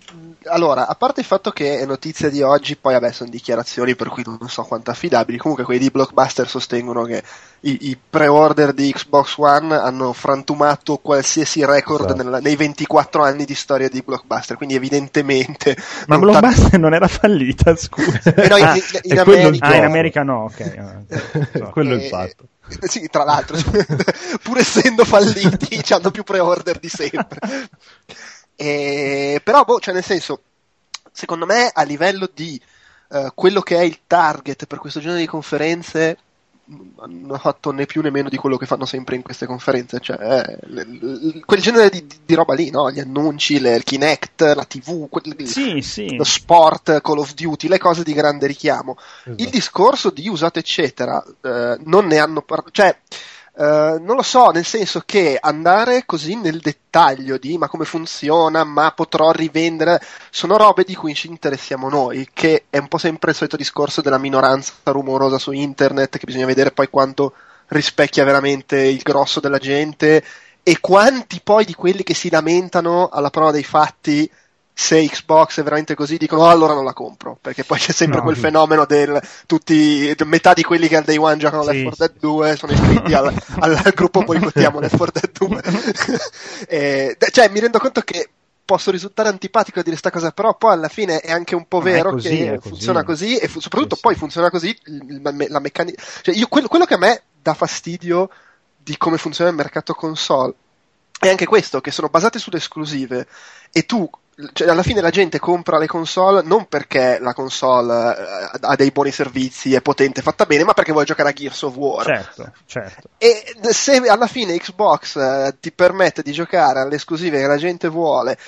allora, 0.47 0.89
a 0.89 0.95
parte 0.97 1.21
il 1.21 1.27
fatto 1.27 1.53
che 1.53 1.79
è 1.79 1.87
notizia 1.87 2.29
di 2.29 2.43
oggi, 2.43 2.77
poi 2.77 2.95
vabbè 2.95 3.13
sono 3.13 3.31
dichiarazioni 3.31 3.95
per 3.95 4.09
cui 4.09 4.25
non 4.27 4.49
so 4.49 4.63
quanto 4.65 4.91
affidabili, 4.91 5.39
comunque 5.39 5.65
quelli 5.65 5.81
di 5.81 5.91
Blockbuster 5.91 6.49
sostengono 6.49 7.05
che 7.05 7.23
i, 7.61 7.91
i 7.91 7.99
pre-order 8.11 8.73
di 8.73 8.93
Xbox 8.93 9.37
One 9.37 9.75
hanno 9.75 10.13
frantumato 10.13 10.97
qualsiasi 10.97 11.65
record 11.65 12.07
esatto. 12.07 12.23
nella, 12.23 12.41
nei 12.41 12.57
24 12.57 13.23
anni 13.23 13.45
di 13.45 13.55
storia 13.55 13.89
di 13.89 14.03
Blockbuster, 14.03 14.57
quindi 14.57 14.75
evidentemente... 14.75 15.77
Ma 16.09 16.17
non 16.17 16.31
Blockbuster 16.31 16.71
ta- 16.71 16.79
non 16.79 16.93
era 16.93 17.07
fallita, 17.07 17.77
scusa. 17.77 18.35
Eh 18.35 18.49
no, 18.49 18.57
in, 18.57 18.67
in, 19.03 19.13
in, 19.13 19.19
America... 19.21 19.67
Ah, 19.67 19.77
in 19.77 19.85
America 19.85 20.23
no, 20.25 20.51
ok. 20.51 21.71
quello 21.71 21.95
è 21.95 22.03
il 22.03 22.09
fatto. 22.09 22.49
Sì, 22.89 23.09
tra 23.09 23.25
l'altro, 23.25 23.57
pur 24.43 24.59
essendo 24.59 25.05
falliti, 25.05 25.81
hanno 25.93 26.11
più 26.11 26.23
pre-order 26.23 26.79
di 26.79 26.89
sempre. 26.89 27.39
E, 28.55 29.41
però, 29.43 29.65
boh, 29.65 29.81
cioè 29.81 29.95
nel 29.95 30.05
senso, 30.05 30.43
secondo 31.13 31.47
me 31.47 31.71
a 31.73 31.83
livello 31.83 32.29
di 32.33 32.61
uh, 33.09 33.29
quello 33.35 33.61
che 33.61 33.77
è 33.77 33.83
il 33.83 34.01
target 34.07 34.67
per 34.67 34.79
questo 34.79 35.01
genere 35.01 35.21
di 35.21 35.27
conferenze, 35.27 36.19
non 36.65 37.33
ha 37.33 37.39
fatto 37.39 37.73
né 37.73 37.87
più 37.87 38.03
né 38.03 38.11
meno 38.11 38.29
di 38.29 38.37
quello 38.37 38.57
che 38.57 38.67
fanno 38.67 38.85
sempre 38.85 39.17
in 39.17 39.23
queste 39.23 39.47
conferenze, 39.47 39.99
cioè 40.01 40.17
eh, 40.19 40.59
le, 40.69 40.85
le, 40.87 41.41
quel 41.45 41.61
genere 41.61 41.91
di, 41.91 42.07
di, 42.25 42.35
roba 42.35 42.55
lì, 42.55 42.71
no? 42.71 42.91
gli 42.91 43.01
annunci, 43.01 43.59
le, 43.59 43.75
il 43.75 43.83
Kinect, 43.83 44.43
la 44.55 44.65
TV, 44.65 45.09
quel, 45.09 45.47
sì, 45.47 45.81
sì. 45.83 46.15
lo 46.15 46.25
sport, 46.25 47.01
Call 47.01 47.19
of 47.19 47.35
Duty, 47.35 47.69
le 47.69 47.79
cose 47.79 48.05
di 48.05 48.13
grande 48.13 48.47
richiamo. 48.47 48.97
Esatto. 49.25 49.43
Il 49.43 49.51
discorso 49.51 50.11
di 50.11 50.29
usato 50.29 50.59
eccetera 50.59 51.23
eh, 51.43 51.79
non 51.85 52.07
ne 52.07 52.19
hanno 52.19 52.43
parlato, 52.43 52.71
cioè 52.71 52.97
Uh, 53.55 54.03
non 54.03 54.17
lo 54.17 54.23
so, 54.23 54.49
nel 54.49 54.65
senso 54.65 55.03
che 55.05 55.37
andare 55.39 56.05
così 56.07 56.37
nel 56.37 56.61
dettaglio 56.61 57.37
di 57.37 57.59
ma 57.59 57.69
come 57.69 57.85
funziona, 57.85 58.65
ma 58.65 58.93
potrò 58.93 59.31
rivendere, 59.31 60.01
sono 60.31 60.57
robe 60.57 60.85
di 60.85 60.95
cui 60.95 61.15
ci 61.15 61.29
interessiamo 61.29 61.91
noi, 61.91 62.29
che 62.33 62.65
è 62.71 62.79
un 62.79 62.89
po' 62.89 62.97
sempre 62.97 63.33
il 63.33 63.37
solito 63.37 63.59
discorso 63.59 64.01
della 64.01 64.17
minoranza 64.17 64.73
rumorosa 64.85 65.39
su 65.39 65.53
internet, 65.53 66.17
che 66.17 66.25
bisogna 66.25 66.47
vedere 66.47 66.73
poi 66.73 66.89
quanto 66.89 67.35
rispecchia 67.69 68.25
veramente 68.25 68.79
il 68.81 69.03
grosso 69.03 69.39
della 69.39 69.59
gente 69.59 70.25
e 70.63 70.81
quanti 70.81 71.41
poi 71.43 71.65
di 71.65 71.75
quelli 71.75 72.05
che 72.05 72.15
si 72.15 72.31
lamentano 72.31 73.09
alla 73.09 73.31
prova 73.31 73.51
dei 73.51 73.65
fatti 73.65 74.31
se 74.75 75.05
Xbox 75.07 75.61
è 75.61 75.63
veramente 75.63 75.95
così, 75.95 76.17
dicono 76.17 76.43
oh, 76.43 76.49
allora 76.49 76.75
non 76.75 76.85
la 76.85 76.95
compro, 76.95 77.37
perché 77.41 77.63
poi 77.63 77.79
c'è 77.79 77.93
sempre 77.93 78.19
no, 78.19 78.25
quel 78.25 78.37
sì. 78.37 78.41
fenomeno 78.41 78.87
del 78.87 79.21
tutti, 79.47 80.15
metà 80.25 80.55
di 80.55 80.63
quelli 80.63 80.89
che 80.89 80.97
al 80.97 81.05
day 81.05 81.17
one 81.17 81.37
giocano 81.37 81.63
sì. 81.63 81.69
Left 81.71 81.83
4 81.83 82.07
Dead 82.07 82.21
2 82.21 82.57
sono 82.57 82.73
iscritti 82.73 83.15
al, 83.15 83.35
al 83.61 83.93
gruppo 83.95 84.23
boicottiamo 84.23 84.81
Left 84.81 84.97
4 84.97 85.21
Dead 85.21 85.49
2. 85.49 85.63
e, 86.69 87.17
cioè 87.31 87.49
mi 87.51 87.61
rendo 87.61 87.79
conto 87.79 88.01
che 88.01 88.31
posso 88.65 88.91
risultare 88.91 89.29
antipatico 89.29 89.81
a 89.81 89.83
dire 89.83 89.99
questa 89.99 90.11
cosa, 90.11 90.33
però 90.33 90.57
poi 90.57 90.73
alla 90.73 90.89
fine 90.89 91.21
è 91.21 91.31
anche 91.31 91.55
un 91.55 91.67
po' 91.69 91.81
vero 91.81 92.13
così, 92.13 92.37
che 92.37 92.57
così. 92.57 92.69
funziona 92.69 93.05
così 93.05 93.37
e 93.37 93.49
fu- 93.49 93.61
soprattutto 93.61 93.99
poi 94.01 94.15
funziona 94.15 94.51
così 94.51 94.77
la, 95.21 95.35
la 95.49 95.61
meccanica. 95.61 96.03
Cioè 96.23 96.35
io, 96.35 96.47
quello, 96.47 96.69
quello 96.69 96.87
che 96.87 96.95
a 96.95 96.99
me 96.99 97.23
dà 97.43 97.53
fastidio 97.53 98.31
di 98.79 98.97
come 98.97 99.19
funziona 99.19 99.51
il 99.51 99.57
mercato 99.57 99.93
console 99.93 100.55
è 101.29 101.31
anche 101.31 101.47
questo, 101.47 101.81
che 101.81 101.91
sono 101.91 102.09
basate 102.09 102.39
sulle 102.39 102.57
esclusive 102.57 103.27
e 103.73 103.87
tu 103.87 104.11
cioè, 104.55 104.69
alla 104.69 104.83
fine 104.83 105.01
la 105.01 105.11
gente 105.11 105.39
compra 105.39 105.79
le 105.79 105.87
console 105.87 106.43
non 106.43 106.67
perché 106.67 107.19
la 107.21 107.35
console 107.35 108.17
eh, 108.17 108.59
ha 108.61 108.75
dei 108.77 108.91
buoni 108.91 109.11
servizi, 109.11 109.75
è 109.75 109.83
potente, 109.83 110.21
è 110.21 110.23
fatta 110.23 110.47
bene, 110.47 110.65
ma 110.65 110.73
perché 110.73 110.91
vuole 110.91 111.07
giocare 111.07 111.29
a 111.29 111.33
Gears 111.33 111.63
of 111.63 111.77
War. 111.77 112.05
Certo, 112.05 112.53
certo. 112.67 113.09
E 113.19 113.55
se 113.71 113.97
alla 114.09 114.27
fine 114.27 114.57
Xbox 114.59 115.17
eh, 115.17 115.57
ti 115.61 115.71
permette 115.71 116.23
di 116.23 116.33
giocare 116.33 116.81
alle 116.81 116.97
esclusive 116.97 117.39
che 117.39 117.47
la 117.47 117.59
gente 117.59 117.89
vuole 117.89 118.39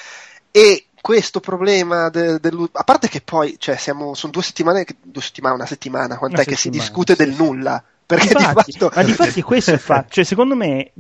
e 0.51 0.87
questo 1.01 1.39
problema 1.39 2.09
del, 2.09 2.41
del, 2.41 2.69
a 2.73 2.83
parte 2.83 3.09
che 3.09 3.21
poi 3.21 3.57
cioè, 3.59 3.77
siamo, 3.77 4.15
sono 4.15 4.33
due 4.33 4.43
settimane, 4.43 4.87
due 5.03 5.23
settimane, 5.23 5.55
una 5.55 5.67
settimana, 5.67 6.17
quant'è 6.17 6.37
una 6.37 6.45
che 6.45 6.57
si 6.57 6.71
discute 6.71 7.15
sì, 7.15 7.25
del 7.25 7.35
nulla 7.35 7.85
perché 8.07 8.27
infatti, 8.27 8.73
di 8.73 8.79
fatto... 8.79 8.93
Ma 8.95 9.03
di 9.03 9.13
fatti 9.13 9.43
questo 9.43 9.73
è 9.73 9.79
fatto. 9.79 10.09
Cioè, 10.11 10.25
secondo 10.25 10.55
me, 10.55 10.93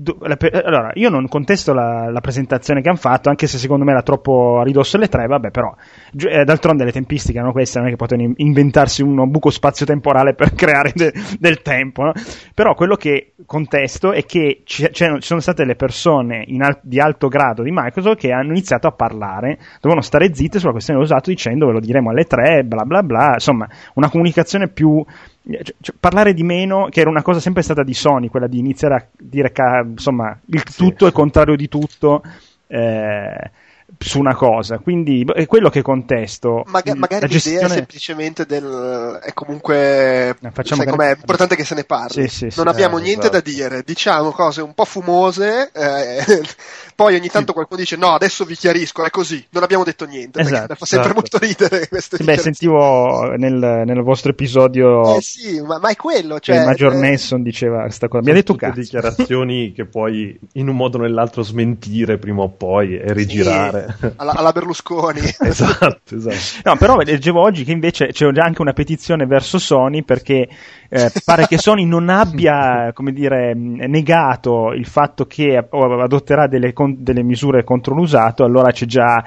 allora, 0.64 0.90
io 0.94 1.10
non 1.10 1.28
contesto 1.28 1.74
la, 1.74 2.10
la, 2.10 2.20
presentazione 2.20 2.80
che 2.80 2.88
hanno 2.88 2.98
fatto, 2.98 3.28
anche 3.28 3.46
se 3.46 3.58
secondo 3.58 3.84
me 3.84 3.90
era 3.90 4.02
troppo 4.02 4.60
a 4.60 4.64
ridosso 4.64 4.96
alle 4.96 5.08
tre, 5.08 5.26
vabbè, 5.26 5.50
però, 5.50 5.74
eh, 6.28 6.44
d'altronde 6.44 6.84
le 6.84 6.92
tempistiche 6.92 7.36
erano 7.38 7.52
queste, 7.52 7.78
non 7.78 7.88
è 7.88 7.90
che 7.90 7.96
potevano 7.96 8.32
inventarsi 8.36 9.02
un 9.02 9.30
buco 9.30 9.50
spazio-temporale 9.50 10.34
per 10.34 10.54
creare 10.56 10.92
de, 10.94 11.12
del 11.38 11.60
tempo, 11.60 12.04
no? 12.04 12.12
Però 12.54 12.74
quello 12.74 12.96
che 12.96 13.34
contesto 13.44 14.12
è 14.12 14.24
che 14.24 14.62
ci, 14.64 14.88
ci 14.90 15.16
sono 15.18 15.40
state 15.40 15.64
le 15.64 15.76
persone 15.76 16.46
al, 16.60 16.78
di 16.82 17.00
alto 17.00 17.28
grado 17.28 17.62
di 17.62 17.70
Microsoft 17.70 18.18
che 18.18 18.32
hanno 18.32 18.52
iniziato 18.52 18.86
a 18.86 18.92
parlare, 18.92 19.58
dovevano 19.74 20.00
stare 20.00 20.34
zitte 20.34 20.58
sulla 20.58 20.72
questione 20.72 21.00
dell'usato 21.00 21.30
dicendo 21.30 21.66
ve 21.66 21.72
lo 21.72 21.80
diremo 21.80 22.10
alle 22.10 22.24
tre, 22.24 22.62
bla 22.64 22.84
bla 22.84 23.02
bla, 23.02 23.32
insomma, 23.34 23.68
una 23.94 24.08
comunicazione 24.08 24.68
più 24.68 25.04
cioè, 25.46 25.74
cioè, 25.80 25.94
parlare 25.98 26.32
di 26.32 26.42
meno, 26.42 26.88
che 26.90 27.00
era 27.00 27.10
una 27.10 27.22
cosa 27.22 27.40
sempre 27.40 27.62
stata 27.62 27.82
di 27.82 27.94
Sony, 27.94 28.28
quella 28.28 28.46
di 28.46 28.58
iniziare 28.58 28.94
a 28.94 29.06
dire 29.16 29.52
insomma 29.84 30.38
il 30.46 30.62
tutto 30.62 31.04
sì, 31.04 31.10
è 31.10 31.14
contrario 31.14 31.56
di 31.56 31.68
tutto. 31.68 32.22
Eh, 32.66 33.50
su 33.98 34.18
una 34.18 34.34
cosa, 34.34 34.78
quindi 34.78 35.24
è 35.34 35.46
quello 35.46 35.68
che 35.70 35.82
contesto. 35.82 36.64
Maga- 36.66 36.94
magari 36.94 37.28
gestione... 37.28 37.56
l'idea 37.58 37.68
è 37.68 37.76
semplicemente 37.76 38.46
del. 38.46 39.20
è 39.22 39.32
comunque. 39.32 40.30
Eh, 40.30 40.50
facciamo 40.52 40.82
sai 40.82 40.90
com'è? 40.90 41.10
È 41.10 41.16
importante 41.18 41.56
che 41.56 41.64
se 41.64 41.74
ne 41.74 41.84
parli. 41.84 42.28
Sì, 42.28 42.50
sì, 42.50 42.56
non 42.56 42.68
abbiamo 42.68 42.98
eh, 42.98 43.02
niente 43.02 43.28
esatto. 43.28 43.42
da 43.42 43.50
dire, 43.50 43.82
diciamo 43.84 44.30
cose 44.30 44.62
un 44.62 44.74
po' 44.74 44.84
fumose, 44.84 45.70
eh, 45.72 46.42
poi 46.94 47.14
ogni 47.14 47.28
tanto 47.28 47.52
qualcuno 47.52 47.80
dice: 47.80 47.96
No, 47.96 48.08
adesso 48.14 48.44
vi 48.44 48.54
chiarisco, 48.54 49.04
è 49.04 49.10
così, 49.10 49.44
non 49.50 49.62
abbiamo 49.62 49.84
detto 49.84 50.04
niente. 50.06 50.40
Esatto, 50.40 50.74
fa 50.74 50.86
sempre 50.86 51.10
esatto. 51.10 51.14
molto 51.14 51.38
ridere 51.38 51.88
queste 51.88 52.22
Beh, 52.22 52.38
sentivo 52.38 53.34
nel, 53.36 53.82
nel, 53.86 54.02
vostro 54.02 54.30
episodio. 54.30 55.16
Eh 55.16 55.20
sì, 55.20 55.60
ma, 55.60 55.78
ma 55.78 55.90
è 55.90 55.96
quello. 55.96 56.40
Cioè, 56.40 56.64
Major 56.64 56.92
eh, 56.92 56.98
Nesson 56.98 57.42
diceva 57.42 57.82
questa 57.82 58.08
cosa. 58.08 58.24
Mi 58.24 58.30
ha 58.30 58.34
detto 58.34 58.54
cazzo. 58.54 58.80
dichiarazioni 58.80 59.72
che 59.72 59.86
poi 59.86 60.38
in 60.54 60.68
un 60.68 60.76
modo 60.76 60.98
o 60.98 61.00
nell'altro 61.00 61.42
smentire 61.42 62.18
prima 62.18 62.42
o 62.42 62.48
poi 62.50 62.96
e 62.96 63.12
rigirare. 63.12 63.83
Alla, 64.16 64.32
alla 64.32 64.52
Berlusconi. 64.52 65.20
esatto, 65.40 66.14
esatto. 66.14 66.36
No, 66.62 66.76
però 66.76 66.96
leggevo 66.98 67.40
oggi 67.40 67.64
che 67.64 67.72
invece 67.72 68.08
c'è 68.08 68.26
anche 68.36 68.60
una 68.60 68.72
petizione 68.72 69.26
verso 69.26 69.58
Sony 69.58 70.02
perché 70.02 70.48
eh, 70.96 71.10
pare 71.24 71.48
che 71.48 71.58
Sony 71.58 71.84
non 71.84 72.08
abbia, 72.08 72.92
come 72.92 73.12
dire, 73.12 73.52
negato 73.52 74.72
il 74.72 74.86
fatto 74.86 75.24
che 75.26 75.56
adotterà 75.56 76.46
delle, 76.46 76.72
delle, 76.96 77.24
misure 77.24 77.64
contro 77.64 77.96
l'usato, 77.96 78.44
allora 78.44 78.70
c'è 78.70 78.86
già 78.86 79.20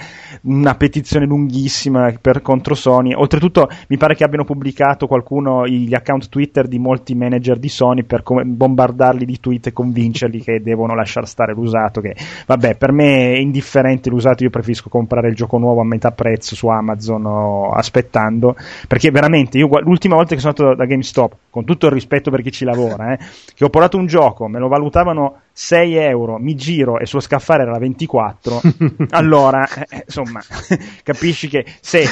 una 0.44 0.76
petizione 0.76 1.26
lunghissima 1.26 2.14
per, 2.22 2.42
contro 2.42 2.74
Sony. 2.74 3.14
Oltretutto 3.14 3.68
mi 3.90 3.98
pare 3.98 4.16
che 4.16 4.24
abbiano 4.24 4.46
pubblicato 4.46 5.08
qualcuno 5.08 5.68
gli 5.68 5.94
account 5.94 6.30
Twitter 6.30 6.70
di 6.70 6.80
molti 6.80 7.16
manager 7.16 7.60
di 7.60 7.68
Sony 7.68 8.04
per 8.04 8.24
come, 8.24 8.46
bombardarli 8.46 9.26
di 9.26 9.38
tweet 9.38 9.68
e 9.68 9.74
convincerli 9.74 10.42
che 10.42 10.62
devono 10.62 10.96
lasciare 10.96 11.26
stare 11.26 11.52
l'usato, 11.52 12.00
che 12.00 12.16
vabbè, 12.46 12.78
per 12.78 12.94
me 12.94 13.34
è 13.34 13.40
indifferente 13.40 14.10
l'usato, 14.10 14.42
io 14.42 14.50
preferisco 14.52 14.88
comprare 14.88 15.28
il 15.28 15.36
gioco 15.36 15.58
nuovo 15.58 15.82
a 15.82 15.86
metà 15.86 16.12
prezzo 16.12 16.56
su 16.56 16.68
Amazon 16.68 17.72
aspettando, 17.74 18.56
perché 18.88 19.12
veramente 19.12 19.58
io 19.58 19.68
l'ultima 19.82 20.16
volta 20.16 20.34
che 20.34 20.40
sono 20.40 20.54
andato 20.56 20.78
da 20.78 20.86
GameStop 20.86 21.36
con 21.58 21.66
tutto 21.66 21.88
il 21.88 21.92
rispetto 21.92 22.30
per 22.30 22.44
chi 22.44 22.52
ci 22.52 22.66
lavora, 22.66 23.14
eh, 23.14 23.20
che 23.56 23.66
ho 23.66 23.70
portato 23.70 23.98
un 23.98 24.06
gioco, 24.06 24.48
me 24.48 24.60
lo 24.60 24.68
valutavano 24.68 25.42
6 25.54 25.96
euro, 25.96 26.38
mi 26.38 26.54
giro 26.54 27.00
e 27.00 27.08
sullo 27.08 27.22
scaffale 27.22 27.64
era 27.64 27.80
24, 27.80 28.62
allora, 29.10 29.68
eh, 29.68 30.04
insomma, 30.06 30.40
capisci 31.02 31.48
che 31.48 31.66
se 31.82 32.04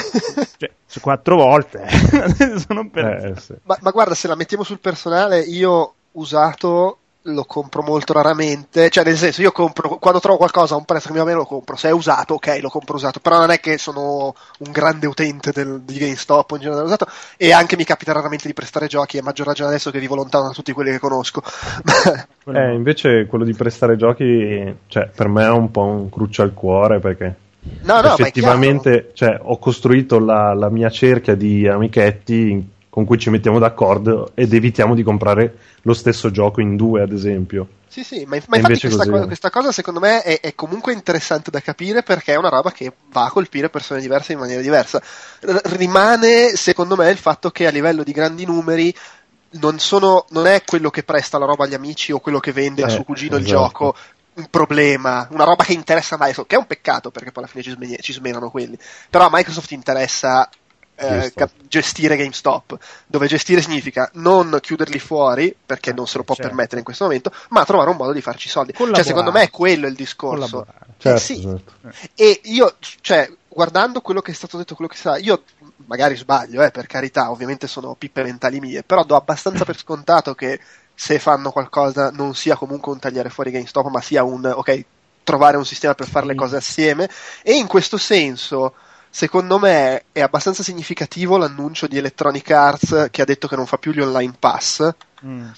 cioè, 0.56 0.70
su 0.84 0.98
quattro 0.98 1.36
volte 1.36 1.84
eh, 1.84 2.58
sono 2.66 2.88
per... 2.90 3.04
Eh, 3.04 3.40
sì. 3.40 3.54
ma, 3.62 3.78
ma 3.82 3.90
guarda, 3.92 4.14
se 4.14 4.26
la 4.26 4.34
mettiamo 4.34 4.64
sul 4.64 4.80
personale, 4.80 5.38
io 5.42 5.94
usato 6.12 6.98
lo 7.26 7.44
compro 7.44 7.82
molto 7.82 8.12
raramente, 8.12 8.90
cioè 8.90 9.04
nel 9.04 9.16
senso 9.16 9.42
io 9.42 9.52
compro 9.52 9.98
quando 9.98 10.20
trovo 10.20 10.36
qualcosa 10.36 10.74
a 10.74 10.78
un 10.78 10.84
prezzo 10.84 11.08
che 11.08 11.12
mi 11.12 11.18
va 11.18 11.24
bene 11.24 11.38
lo 11.38 11.44
compro, 11.44 11.76
se 11.76 11.88
è 11.88 11.92
usato 11.92 12.34
ok 12.34 12.58
lo 12.60 12.68
compro 12.68 12.96
usato, 12.96 13.20
però 13.20 13.38
non 13.38 13.50
è 13.50 13.60
che 13.60 13.78
sono 13.78 14.34
un 14.58 14.70
grande 14.70 15.06
utente 15.06 15.52
del, 15.52 15.80
di 15.82 15.98
GameStop 15.98 16.52
in 16.52 16.60
generale 16.60 16.84
usato. 16.84 17.06
E 17.36 17.52
anche 17.52 17.76
mi 17.76 17.84
capita 17.84 18.12
raramente 18.12 18.46
di 18.46 18.54
prestare 18.54 18.86
giochi, 18.86 19.18
a 19.18 19.22
maggior 19.22 19.46
ragione 19.46 19.70
adesso 19.70 19.90
che 19.90 19.98
vivo 19.98 20.14
lontano 20.14 20.48
da 20.48 20.52
tutti 20.52 20.72
quelli 20.72 20.90
che 20.90 20.98
conosco. 20.98 21.42
eh, 22.52 22.74
invece 22.74 23.26
quello 23.26 23.44
di 23.44 23.54
prestare 23.54 23.96
giochi, 23.96 24.76
cioè 24.86 25.08
per 25.14 25.28
me 25.28 25.44
è 25.44 25.50
un 25.50 25.70
po' 25.70 25.84
un 25.84 26.08
cruccio 26.08 26.42
al 26.42 26.54
cuore 26.54 26.98
perché 27.00 27.44
No, 27.82 28.00
no, 28.00 28.12
effettivamente 28.16 29.10
cioè, 29.12 29.40
ho 29.42 29.58
costruito 29.58 30.20
la, 30.20 30.54
la, 30.54 30.70
mia 30.70 30.88
cerchia 30.88 31.34
di 31.34 31.66
amichetti 31.66 32.74
con 32.96 33.04
cui 33.04 33.18
ci 33.18 33.28
mettiamo 33.28 33.58
d'accordo 33.58 34.30
ed 34.32 34.54
evitiamo 34.54 34.94
di 34.94 35.02
comprare 35.02 35.58
lo 35.82 35.92
stesso 35.92 36.30
gioco 36.30 36.62
in 36.62 36.76
due, 36.76 37.02
ad 37.02 37.12
esempio. 37.12 37.68
Sì, 37.88 38.02
sì, 38.02 38.24
ma, 38.24 38.38
ma 38.48 38.56
infatti 38.56 38.80
questa, 38.80 39.06
co- 39.06 39.26
questa, 39.26 39.50
cosa 39.50 39.70
secondo 39.70 40.00
me 40.00 40.22
è, 40.22 40.40
è, 40.40 40.54
comunque 40.54 40.94
interessante 40.94 41.50
da 41.50 41.60
capire 41.60 42.02
perché 42.02 42.32
è 42.32 42.36
una 42.36 42.48
roba 42.48 42.72
che 42.72 42.90
va 43.12 43.26
a 43.26 43.30
colpire 43.30 43.68
persone 43.68 44.00
diverse 44.00 44.32
in 44.32 44.38
maniera 44.38 44.62
diversa. 44.62 45.02
R- 45.40 45.60
rimane, 45.76 46.56
secondo 46.56 46.96
me, 46.96 47.10
il 47.10 47.18
fatto 47.18 47.50
che 47.50 47.66
a 47.66 47.70
livello 47.70 48.02
di 48.02 48.12
grandi 48.12 48.46
numeri 48.46 48.94
non, 49.50 49.78
sono, 49.78 50.24
non 50.30 50.46
è 50.46 50.62
quello 50.64 50.88
che 50.88 51.02
presta 51.02 51.36
la 51.36 51.44
roba 51.44 51.64
agli 51.64 51.74
amici 51.74 52.12
o 52.12 52.18
quello 52.18 52.40
che 52.40 52.52
vende 52.52 52.80
eh, 52.80 52.84
a 52.86 52.88
suo 52.88 53.04
cugino 53.04 53.36
esatto. 53.36 53.42
il 53.42 53.46
gioco 53.46 53.96
un 54.36 54.46
problema, 54.48 55.28
una 55.32 55.44
roba 55.44 55.64
che 55.64 55.74
interessa 55.74 56.14
a 56.14 56.18
Microsoft, 56.18 56.48
che 56.48 56.56
è 56.56 56.58
un 56.58 56.66
peccato 56.66 57.10
perché 57.10 57.30
poi 57.30 57.44
alla 57.44 57.52
fine 57.52 57.98
ci 58.00 58.12
smenano 58.14 58.48
quelli. 58.48 58.78
Però 59.10 59.26
a 59.26 59.30
Microsoft 59.30 59.70
interessa 59.72 60.48
eh, 60.96 61.32
cap- 61.34 61.52
gestire 61.68 62.16
GameStop, 62.16 62.76
dove 63.06 63.26
gestire 63.26 63.60
significa 63.60 64.10
non 64.14 64.58
chiuderli 64.60 64.98
fuori 64.98 65.54
perché 65.64 65.92
non 65.92 66.06
se 66.06 66.18
lo 66.18 66.24
può 66.24 66.34
certo. 66.34 66.50
permettere 66.50 66.78
in 66.78 66.84
questo 66.84 67.04
momento, 67.04 67.32
ma 67.50 67.64
trovare 67.64 67.90
un 67.90 67.96
modo 67.96 68.12
di 68.12 68.20
farci 68.20 68.48
soldi. 68.48 68.72
Cioè, 68.72 69.02
secondo 69.02 69.30
me 69.30 69.42
è 69.42 69.50
quello 69.50 69.86
il 69.86 69.94
discorso. 69.94 70.66
Eh, 70.66 70.84
certo, 70.98 71.20
sì. 71.20 71.40
certo. 71.40 71.72
E 72.14 72.40
io, 72.44 72.76
cioè, 73.00 73.30
guardando 73.48 74.00
quello 74.00 74.20
che 74.20 74.32
è 74.32 74.34
stato 74.34 74.56
detto, 74.56 74.74
quello 74.74 74.90
che 74.90 74.96
sa, 74.96 75.18
io 75.18 75.42
magari 75.86 76.16
sbaglio, 76.16 76.62
eh, 76.62 76.70
per 76.70 76.86
carità, 76.86 77.30
ovviamente 77.30 77.66
sono 77.66 77.94
pippe 77.94 78.22
mentali 78.22 78.58
mie, 78.60 78.82
però 78.82 79.04
do 79.04 79.16
abbastanza 79.16 79.64
per 79.64 79.76
scontato 79.78 80.34
che 80.34 80.58
se 80.94 81.18
fanno 81.18 81.50
qualcosa 81.50 82.10
non 82.10 82.34
sia 82.34 82.56
comunque 82.56 82.90
un 82.90 82.98
tagliare 82.98 83.28
fuori 83.28 83.50
GameStop, 83.50 83.88
ma 83.88 84.00
sia 84.00 84.24
un 84.24 84.44
ok, 84.46 84.84
trovare 85.22 85.58
un 85.58 85.66
sistema 85.66 85.94
per 85.94 86.08
fare 86.08 86.24
le 86.24 86.34
cose 86.34 86.56
assieme. 86.56 87.08
E 87.42 87.54
in 87.54 87.66
questo 87.66 87.98
senso 87.98 88.74
secondo 89.16 89.58
me 89.58 90.04
è 90.12 90.20
abbastanza 90.20 90.62
significativo 90.62 91.38
l'annuncio 91.38 91.86
di 91.86 91.96
Electronic 91.96 92.50
Arts 92.50 93.08
che 93.10 93.22
ha 93.22 93.24
detto 93.24 93.48
che 93.48 93.56
non 93.56 93.64
fa 93.64 93.78
più 93.78 93.92
gli 93.92 94.00
online 94.00 94.34
pass. 94.38 94.86
Mm. 95.24 95.48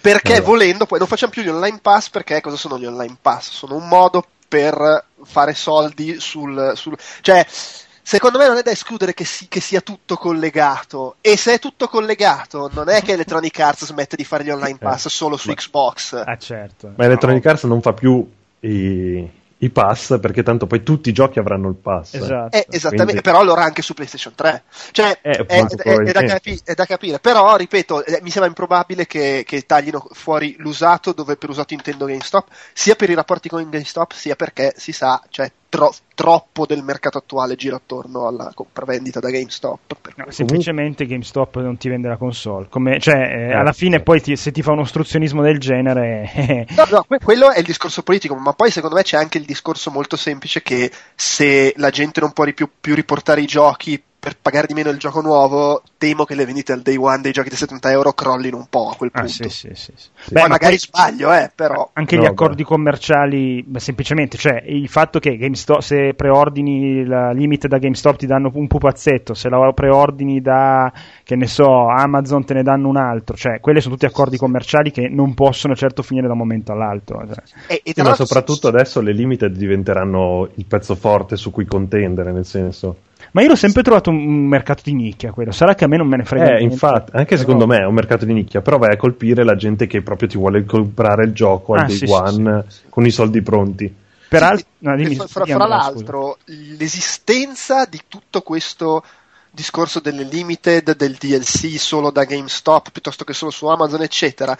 Perché 0.00 0.36
allora. 0.36 0.46
volendo, 0.46 0.86
poi 0.86 0.98
non 0.98 1.06
facciamo 1.06 1.32
più 1.32 1.42
gli 1.42 1.50
online 1.50 1.80
pass 1.82 2.08
perché 2.08 2.40
cosa 2.40 2.56
sono 2.56 2.78
gli 2.78 2.86
online 2.86 3.18
pass? 3.20 3.50
Sono 3.50 3.76
un 3.76 3.86
modo 3.86 4.24
per 4.48 5.04
fare 5.22 5.52
soldi 5.52 6.18
sul, 6.18 6.72
sul 6.76 6.96
cioè 7.20 7.44
secondo 7.46 8.38
me 8.38 8.46
non 8.46 8.56
è 8.56 8.62
da 8.62 8.70
escludere 8.70 9.12
che, 9.12 9.26
si, 9.26 9.46
che, 9.46 9.60
sia 9.60 9.82
tutto 9.82 10.16
collegato. 10.16 11.16
E 11.20 11.36
se 11.36 11.52
è 11.52 11.58
tutto 11.58 11.88
collegato, 11.88 12.70
non 12.72 12.88
è 12.88 13.02
che 13.02 13.12
Electronic 13.12 13.60
Arts 13.60 13.84
smette 13.84 14.16
di 14.16 14.24
fare 14.24 14.44
gli 14.44 14.50
online 14.50 14.78
eh. 14.80 14.82
pass 14.82 15.08
solo 15.08 15.36
su 15.36 15.52
Xbox. 15.52 16.14
Ah, 16.24 16.38
certo. 16.38 16.94
Ma 16.96 17.04
Electronic 17.04 17.44
Arts 17.44 17.64
non 17.64 17.82
fa 17.82 17.92
più 17.92 18.26
i, 18.60 19.30
i 19.62 19.70
pass 19.70 20.18
perché 20.20 20.42
tanto 20.42 20.66
poi 20.66 20.82
tutti 20.82 21.10
i 21.10 21.12
giochi 21.12 21.38
avranno 21.38 21.68
il 21.68 21.76
pass. 21.76 22.14
Esatto. 22.14 22.56
Eh, 22.56 22.66
esattamente, 22.70 23.04
Quindi... 23.04 23.22
però 23.22 23.40
allora 23.40 23.62
anche 23.62 23.82
su 23.82 23.94
PlayStation 23.94 24.34
3. 24.34 24.62
Cioè, 24.90 25.18
eh, 25.22 25.30
è, 25.30 25.46
è, 25.46 25.66
è, 25.66 26.12
da 26.12 26.22
capi- 26.24 26.60
è, 26.64 26.74
da 26.74 26.86
capire, 26.86 27.18
però 27.18 27.56
ripeto, 27.56 28.04
eh, 28.04 28.20
mi 28.22 28.30
sembra 28.30 28.48
improbabile 28.48 29.06
che, 29.06 29.44
che, 29.46 29.66
taglino 29.66 30.06
fuori 30.12 30.56
l'usato 30.58 31.12
dove 31.12 31.36
per 31.36 31.50
usato 31.50 31.74
intendo 31.74 32.06
GameStop, 32.06 32.48
sia 32.72 32.94
per 32.94 33.10
i 33.10 33.14
rapporti 33.14 33.48
con 33.48 33.68
GameStop, 33.68 34.12
sia 34.12 34.34
perché 34.34 34.72
si 34.76 34.92
sa, 34.92 35.22
cioè 35.28 35.50
tro- 35.70 35.94
troppo 36.14 36.66
del 36.66 36.82
mercato 36.82 37.16
attuale 37.16 37.56
gira 37.56 37.76
attorno 37.76 38.26
alla 38.26 38.52
compravendita 38.54 39.20
da 39.20 39.30
GameStop. 39.30 40.12
No, 40.16 40.24
semplicemente 40.28 41.06
GameStop 41.06 41.56
non 41.62 41.78
ti 41.78 41.88
vende 41.88 42.08
la 42.08 42.18
console. 42.18 42.66
Come, 42.68 43.00
cioè, 43.00 43.14
eh, 43.14 43.48
eh, 43.48 43.54
alla 43.54 43.72
fine, 43.72 44.02
poi 44.02 44.20
ti, 44.20 44.36
se 44.36 44.50
ti 44.52 44.60
fa 44.60 44.72
un 44.72 44.80
ostruzionismo 44.80 45.40
del 45.40 45.58
genere. 45.58 46.30
Eh. 46.34 46.66
no, 46.76 46.84
no, 46.90 47.18
quello 47.22 47.50
è 47.50 47.60
il 47.60 47.64
discorso 47.64 48.02
politico, 48.02 48.34
ma 48.34 48.52
poi 48.52 48.70
secondo 48.70 48.96
me 48.96 49.02
c'è 49.02 49.16
anche 49.16 49.38
il 49.38 49.44
discorso 49.44 49.90
molto 49.90 50.16
semplice 50.16 50.62
che 50.62 50.90
se 51.14 51.72
la 51.76 51.90
gente 51.90 52.20
non 52.20 52.32
può 52.32 52.44
più, 52.52 52.68
più 52.80 52.94
riportare 52.94 53.40
i 53.40 53.46
giochi 53.46 54.02
per 54.20 54.36
pagare 54.40 54.66
di 54.66 54.74
meno 54.74 54.90
il 54.90 54.98
gioco 54.98 55.22
nuovo, 55.22 55.82
temo 55.96 56.26
che 56.26 56.34
le 56.34 56.44
vendite 56.44 56.74
al 56.74 56.82
day 56.82 56.96
one 56.96 57.22
dei 57.22 57.32
giochi 57.32 57.48
da 57.48 57.56
70 57.56 57.90
euro 57.90 58.12
crollino 58.12 58.58
un 58.58 58.66
po' 58.68 58.90
a 58.90 58.94
quel 58.94 59.10
punto. 59.10 59.26
Ah, 59.26 59.30
sì, 59.30 59.48
sì, 59.48 59.70
sì, 59.72 59.92
sì. 59.96 60.32
Beh, 60.32 60.46
magari 60.46 60.76
poi, 60.76 60.78
sbaglio, 60.78 61.32
eh, 61.32 61.50
però. 61.54 61.88
Anche 61.94 62.16
no, 62.16 62.22
gli 62.22 62.26
accordi 62.26 62.62
beh. 62.62 62.68
commerciali, 62.68 63.64
beh, 63.66 63.80
semplicemente, 63.80 64.36
cioè 64.36 64.62
il 64.66 64.90
fatto 64.90 65.20
che 65.20 65.38
GameStop, 65.38 65.80
se 65.80 66.12
preordini 66.14 67.06
la 67.06 67.30
limite 67.30 67.66
da 67.66 67.78
GameStop 67.78 68.16
ti 68.16 68.26
danno 68.26 68.50
un 68.52 68.66
pupazzetto, 68.66 69.32
se 69.32 69.48
la 69.48 69.72
preordini 69.72 70.42
da, 70.42 70.92
che 71.24 71.34
ne 71.34 71.46
so, 71.46 71.86
Amazon 71.88 72.44
te 72.44 72.52
ne 72.52 72.62
danno 72.62 72.88
un 72.88 72.98
altro, 72.98 73.36
cioè 73.36 73.58
quelli 73.58 73.80
sono 73.80 73.94
tutti 73.94 74.04
accordi 74.04 74.36
commerciali 74.36 74.90
che 74.90 75.08
non 75.08 75.32
possono 75.32 75.74
certo 75.74 76.02
finire 76.02 76.26
da 76.26 76.34
un 76.34 76.38
momento 76.38 76.72
all'altro. 76.72 77.26
Cioè. 77.26 77.42
E, 77.68 77.80
e 77.82 77.92
sì, 77.94 78.02
ma 78.02 78.14
soprattutto 78.14 78.68
adesso 78.68 79.00
le 79.00 79.12
limited 79.12 79.56
diventeranno 79.56 80.50
il 80.56 80.66
pezzo 80.66 80.94
forte 80.94 81.36
su 81.36 81.50
cui 81.50 81.64
contendere, 81.64 82.32
nel 82.32 82.44
senso 82.44 83.08
ma 83.32 83.42
io 83.42 83.48
l'ho 83.48 83.56
sempre 83.56 83.82
trovato 83.82 84.10
un, 84.10 84.46
mercato 84.46 84.82
di 84.84 84.94
nicchia 84.94 85.32
quello. 85.32 85.52
Sarà 85.52 85.74
che 85.74 85.84
a 85.84 85.88
me 85.88 85.96
non 85.96 86.08
me 86.08 86.16
ne 86.16 86.24
frega. 86.24 86.44
Eh, 86.44 86.48
niente. 86.58 86.72
infatti, 86.72 87.10
anche 87.12 87.36
però... 87.36 87.40
secondo 87.40 87.66
me 87.66 87.78
è 87.78 87.84
un 87.84 87.94
mercato 87.94 88.24
di 88.24 88.32
nicchia, 88.32 88.60
però 88.60 88.78
vai 88.78 88.92
a 88.92 88.96
colpire 88.96 89.44
la 89.44 89.56
gente 89.56 89.86
che 89.86 90.02
proprio 90.02 90.28
ti 90.28 90.36
vuole 90.36 90.64
comprare 90.64 91.24
il 91.24 91.32
gioco 91.32 91.74
al 91.74 91.80
ah, 91.80 91.84
day 91.84 91.96
sì, 91.96 92.04
one 92.08 92.64
sì, 92.66 92.74
sì, 92.74 92.80
con 92.88 93.06
i 93.06 93.10
soldi 93.10 93.42
pronti. 93.42 93.94
Peraltro, 94.28 94.66
no, 94.78 94.96
dimmi, 94.96 95.16
fra, 95.16 95.44
fra 95.44 95.66
l'altro, 95.66 96.38
scusa. 96.44 96.76
l'esistenza 96.78 97.84
di 97.84 98.00
tutto 98.06 98.42
questo 98.42 99.02
discorso 99.50 99.98
delle 99.98 100.22
limited, 100.22 100.94
del 100.94 101.14
DLC 101.14 101.78
solo 101.78 102.10
da 102.10 102.24
GameStop 102.24 102.90
piuttosto 102.92 103.24
che 103.24 103.32
solo 103.32 103.50
su 103.50 103.66
Amazon, 103.66 104.02
eccetera, 104.02 104.56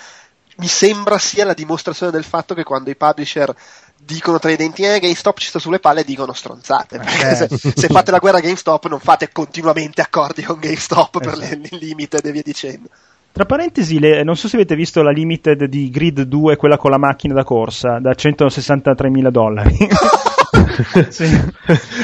mi 0.56 0.66
sembra 0.66 1.18
sia 1.18 1.44
la 1.44 1.54
dimostrazione 1.54 2.10
del 2.12 2.24
fatto 2.24 2.54
che 2.54 2.64
quando 2.64 2.90
i 2.90 2.96
publisher 2.96 3.54
dicono 4.04 4.38
tra 4.38 4.50
i 4.50 4.56
denti 4.56 4.82
eh, 4.82 4.98
GameStop 4.98 5.38
ci 5.38 5.48
sta 5.48 5.58
sulle 5.58 5.78
palle 5.78 6.04
dicono 6.04 6.32
stronzate. 6.32 6.98
Perché 6.98 7.34
se, 7.34 7.72
se, 7.74 7.88
fate 7.88 8.10
la 8.10 8.18
guerra 8.18 8.38
a 8.38 8.40
GameStop 8.40 8.86
non 8.86 9.00
fate 9.00 9.30
continuamente 9.32 10.00
accordi 10.00 10.42
con 10.42 10.58
GameStop 10.58 11.18
per 11.18 11.36
le, 11.36 11.60
le 11.62 11.78
limited 11.78 12.24
e 12.24 12.32
via 12.32 12.42
dicendo. 12.42 12.88
Tra 13.32 13.44
parentesi, 13.46 14.00
le, 14.00 14.24
non 14.24 14.36
so 14.36 14.48
se 14.48 14.56
avete 14.56 14.74
visto 14.74 15.02
la 15.02 15.12
limited 15.12 15.64
di 15.64 15.88
Grid 15.88 16.22
2, 16.22 16.56
quella 16.56 16.76
con 16.76 16.90
la 16.90 16.98
macchina 16.98 17.32
da 17.32 17.44
corsa, 17.44 17.98
da 18.00 18.12
163 18.12 19.08
mila 19.08 19.30
dollari. 19.30 19.76
sì. 21.10 21.26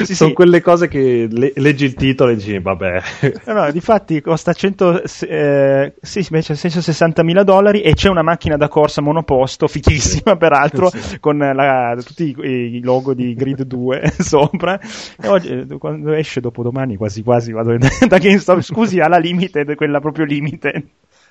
Sì, 0.03 0.15
Sono 0.15 0.29
sì. 0.29 0.35
quelle 0.35 0.61
cose 0.61 0.87
che 0.87 1.27
le- 1.29 1.53
leggi 1.55 1.85
il 1.85 1.93
titolo 1.93 2.31
e 2.31 2.35
dici, 2.35 2.59
vabbè. 2.59 3.01
No, 3.45 3.53
no, 3.53 3.71
difatti 3.71 4.21
costa 4.21 4.53
100, 4.53 5.03
eh, 5.03 5.93
sì, 6.01 6.23
160 6.23 7.23
mila 7.23 7.43
dollari 7.43 7.81
e 7.81 7.93
c'è 7.93 8.09
una 8.09 8.23
macchina 8.23 8.57
da 8.57 8.67
corsa 8.67 9.01
monoposto, 9.01 9.67
fichissima 9.67 10.35
peraltro, 10.37 10.91
con 11.19 11.37
la, 11.37 11.95
tutti 12.03 12.35
i, 12.37 12.75
i, 12.75 12.81
logo 12.81 13.13
di 13.13 13.33
Grid 13.33 13.63
2 13.63 14.13
sopra. 14.19 14.79
E 15.21 15.27
oggi, 15.27 15.49
eh, 15.49 15.77
quando 15.77 16.13
esce 16.13 16.39
dopo 16.39 16.63
domani, 16.63 16.95
quasi 16.95 17.23
quasi 17.23 17.51
vado 17.51 17.75
da 18.07 18.17
GameStop, 18.17 18.61
scusi, 18.61 18.99
ha 18.99 19.07
la 19.07 19.17
limited, 19.17 19.75
quella 19.75 19.99
proprio 19.99 20.25
limited. 20.25 20.83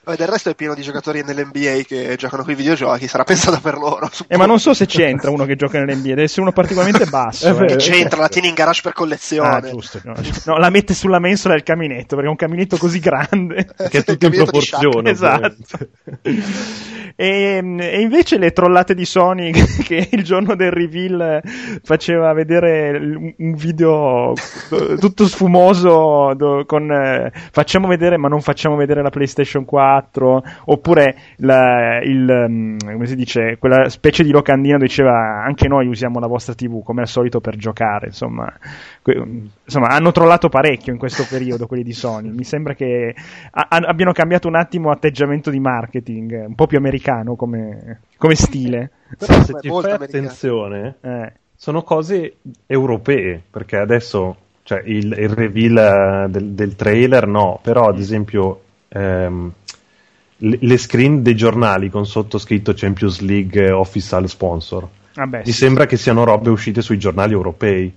Vabbè, 0.06 0.18
del 0.18 0.28
resto 0.28 0.50
è 0.50 0.54
pieno 0.54 0.74
di 0.74 0.82
giocatori 0.82 1.24
nell'NBA 1.24 1.82
che 1.84 2.14
giocano 2.16 2.44
con 2.44 2.52
i 2.52 2.54
videogiochi, 2.54 3.08
sarà 3.08 3.24
pensata 3.26 3.58
per 3.58 3.76
loro. 3.76 4.08
Eh, 4.28 4.36
ma 4.36 4.46
non 4.46 4.60
so 4.60 4.72
se 4.72 4.86
c'entra 4.86 5.30
uno 5.30 5.44
che 5.44 5.56
gioca 5.56 5.80
nell'NBA, 5.80 6.10
deve 6.10 6.22
essere 6.22 6.42
uno 6.42 6.52
particolarmente 6.52 7.06
basso. 7.10 7.48
eh, 7.48 7.72
eh. 7.72 7.76
c'entra, 7.76 8.20
la 8.20 8.28
tieni 8.28 8.46
in 8.46 8.54
garage 8.54 8.82
per 8.82 8.92
collezione. 8.92 9.48
Ah, 9.48 9.60
giusto. 9.60 10.00
No, 10.04 10.14
no, 10.44 10.58
la 10.58 10.70
mette 10.70 10.94
sulla 10.94 11.18
mensola 11.18 11.54
del 11.54 11.64
caminetto, 11.64 12.14
perché 12.14 12.26
è 12.26 12.30
un 12.30 12.36
caminetto 12.36 12.76
così 12.76 13.00
grande. 13.00 13.66
che 13.90 13.98
è 13.98 14.04
tutto 14.04 14.26
in 14.26 14.32
proporzione. 14.32 15.10
Esatto. 15.10 15.56
E, 16.22 17.62
e, 17.78 18.00
invece 18.00 18.38
le 18.38 18.52
trollate 18.52 18.94
di 18.94 19.04
Sony 19.04 19.50
che 19.50 20.08
il 20.12 20.22
giorno 20.22 20.54
del 20.54 20.70
reveal 20.70 21.40
faceva 21.82 22.32
vedere 22.32 22.96
un 23.38 23.54
video 23.54 24.34
tutto 25.00 25.26
sfumoso 25.26 26.36
con 26.66 26.90
eh, 26.92 27.32
facciamo 27.50 27.88
vedere 27.88 28.18
ma 28.18 28.28
non 28.28 28.42
facciamo 28.42 28.76
vedere 28.76 29.02
la 29.02 29.08
PlayStation 29.08 29.64
4 29.64 29.95
oppure 30.64 31.16
la, 31.36 32.00
il, 32.02 32.46
mm, 32.48 32.78
come 32.78 33.06
si 33.06 33.16
dice, 33.16 33.56
quella 33.58 33.88
specie 33.88 34.22
di 34.22 34.30
locandina 34.30 34.76
diceva 34.76 35.42
anche 35.44 35.68
noi 35.68 35.86
usiamo 35.86 36.18
la 36.18 36.26
vostra 36.26 36.54
TV 36.54 36.82
come 36.82 37.02
al 37.02 37.08
solito 37.08 37.40
per 37.40 37.56
giocare 37.56 38.06
insomma 38.06 38.52
insomma, 39.64 39.88
hanno 39.88 40.12
trollato 40.12 40.48
parecchio 40.48 40.92
in 40.92 40.98
questo 40.98 41.24
periodo 41.28 41.66
quelli 41.66 41.82
di 41.82 41.92
Sony. 41.92 42.30
Mi 42.30 42.44
sembra 42.44 42.74
che 42.74 43.14
a- 43.50 43.66
abbiano 43.68 44.12
cambiato 44.12 44.48
un 44.48 44.56
attimo 44.56 44.90
atteggiamento 44.90 45.50
di 45.50 45.60
marketing, 45.60 46.46
un 46.48 46.54
po' 46.54 46.66
più 46.66 46.78
americano 46.78 47.36
come, 47.36 48.00
come 48.16 48.34
stile. 48.34 48.90
Però 49.16 49.40
se 49.42 49.54
ti 49.60 49.68
fai 49.68 49.92
attenzione, 49.92 50.96
eh. 51.00 51.32
sono 51.54 51.82
cose 51.82 52.36
europee, 52.66 53.42
perché 53.48 53.76
adesso 53.76 54.36
cioè, 54.62 54.82
il, 54.84 55.12
il 55.16 55.28
reveal 55.28 56.24
eh, 56.24 56.30
del, 56.30 56.50
del, 56.50 56.74
trailer 56.74 57.26
no, 57.28 57.60
però 57.62 57.86
ad 57.86 57.98
esempio 57.98 58.62
ehm, 58.88 59.52
le, 60.38 60.76
screen 60.78 61.22
dei 61.22 61.34
giornali 61.34 61.90
con 61.90 62.06
sottoscritto 62.06 62.72
Champions 62.74 63.20
League 63.20 63.70
Official 63.70 64.28
Sponsor. 64.28 64.88
Ah 65.14 65.26
beh, 65.26 65.38
mi 65.38 65.44
sì, 65.44 65.52
sembra 65.52 65.84
sì. 65.84 65.88
che 65.90 65.96
siano 65.96 66.24
robe 66.24 66.50
uscite 66.50 66.82
sui 66.82 66.98
giornali 66.98 67.32
europei 67.32 67.92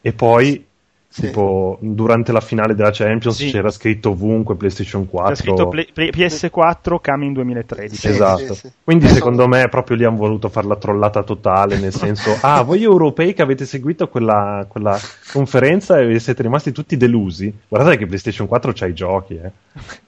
e 0.00 0.12
poi 0.12 0.68
sì. 1.12 1.22
Tipo, 1.22 1.76
durante 1.80 2.30
la 2.30 2.40
finale 2.40 2.76
della 2.76 2.92
Champions 2.92 3.36
sì. 3.36 3.50
c'era 3.50 3.70
scritto 3.70 4.10
ovunque 4.10 4.54
PlayStation 4.54 5.08
4. 5.08 5.34
C'era 5.34 5.42
scritto 5.42 5.68
play, 5.68 5.88
play, 5.92 6.10
PS4 6.10 6.98
coming 7.02 7.34
2013. 7.34 7.96
Sì, 7.96 8.06
esatto. 8.06 8.56
Quindi 8.84 9.08
secondo 9.08 9.48
me 9.48 9.66
proprio 9.68 9.96
lì 9.96 10.04
hanno 10.04 10.18
voluto 10.18 10.48
fare 10.48 10.68
la 10.68 10.76
trollata 10.76 11.24
totale, 11.24 11.78
nel 11.78 11.92
senso, 11.92 12.38
ah, 12.42 12.62
voi 12.62 12.84
europei 12.84 13.34
che 13.34 13.42
avete 13.42 13.64
seguito 13.64 14.06
quella, 14.06 14.64
quella, 14.68 14.96
conferenza 15.32 15.98
e 15.98 16.16
siete 16.20 16.42
rimasti 16.42 16.70
tutti 16.70 16.96
delusi, 16.96 17.52
guardate 17.66 17.96
che 17.96 18.06
PlayStation 18.06 18.46
4 18.46 18.72
c'ha 18.72 18.86
i 18.86 18.94
giochi, 18.94 19.34
eh. 19.34 19.50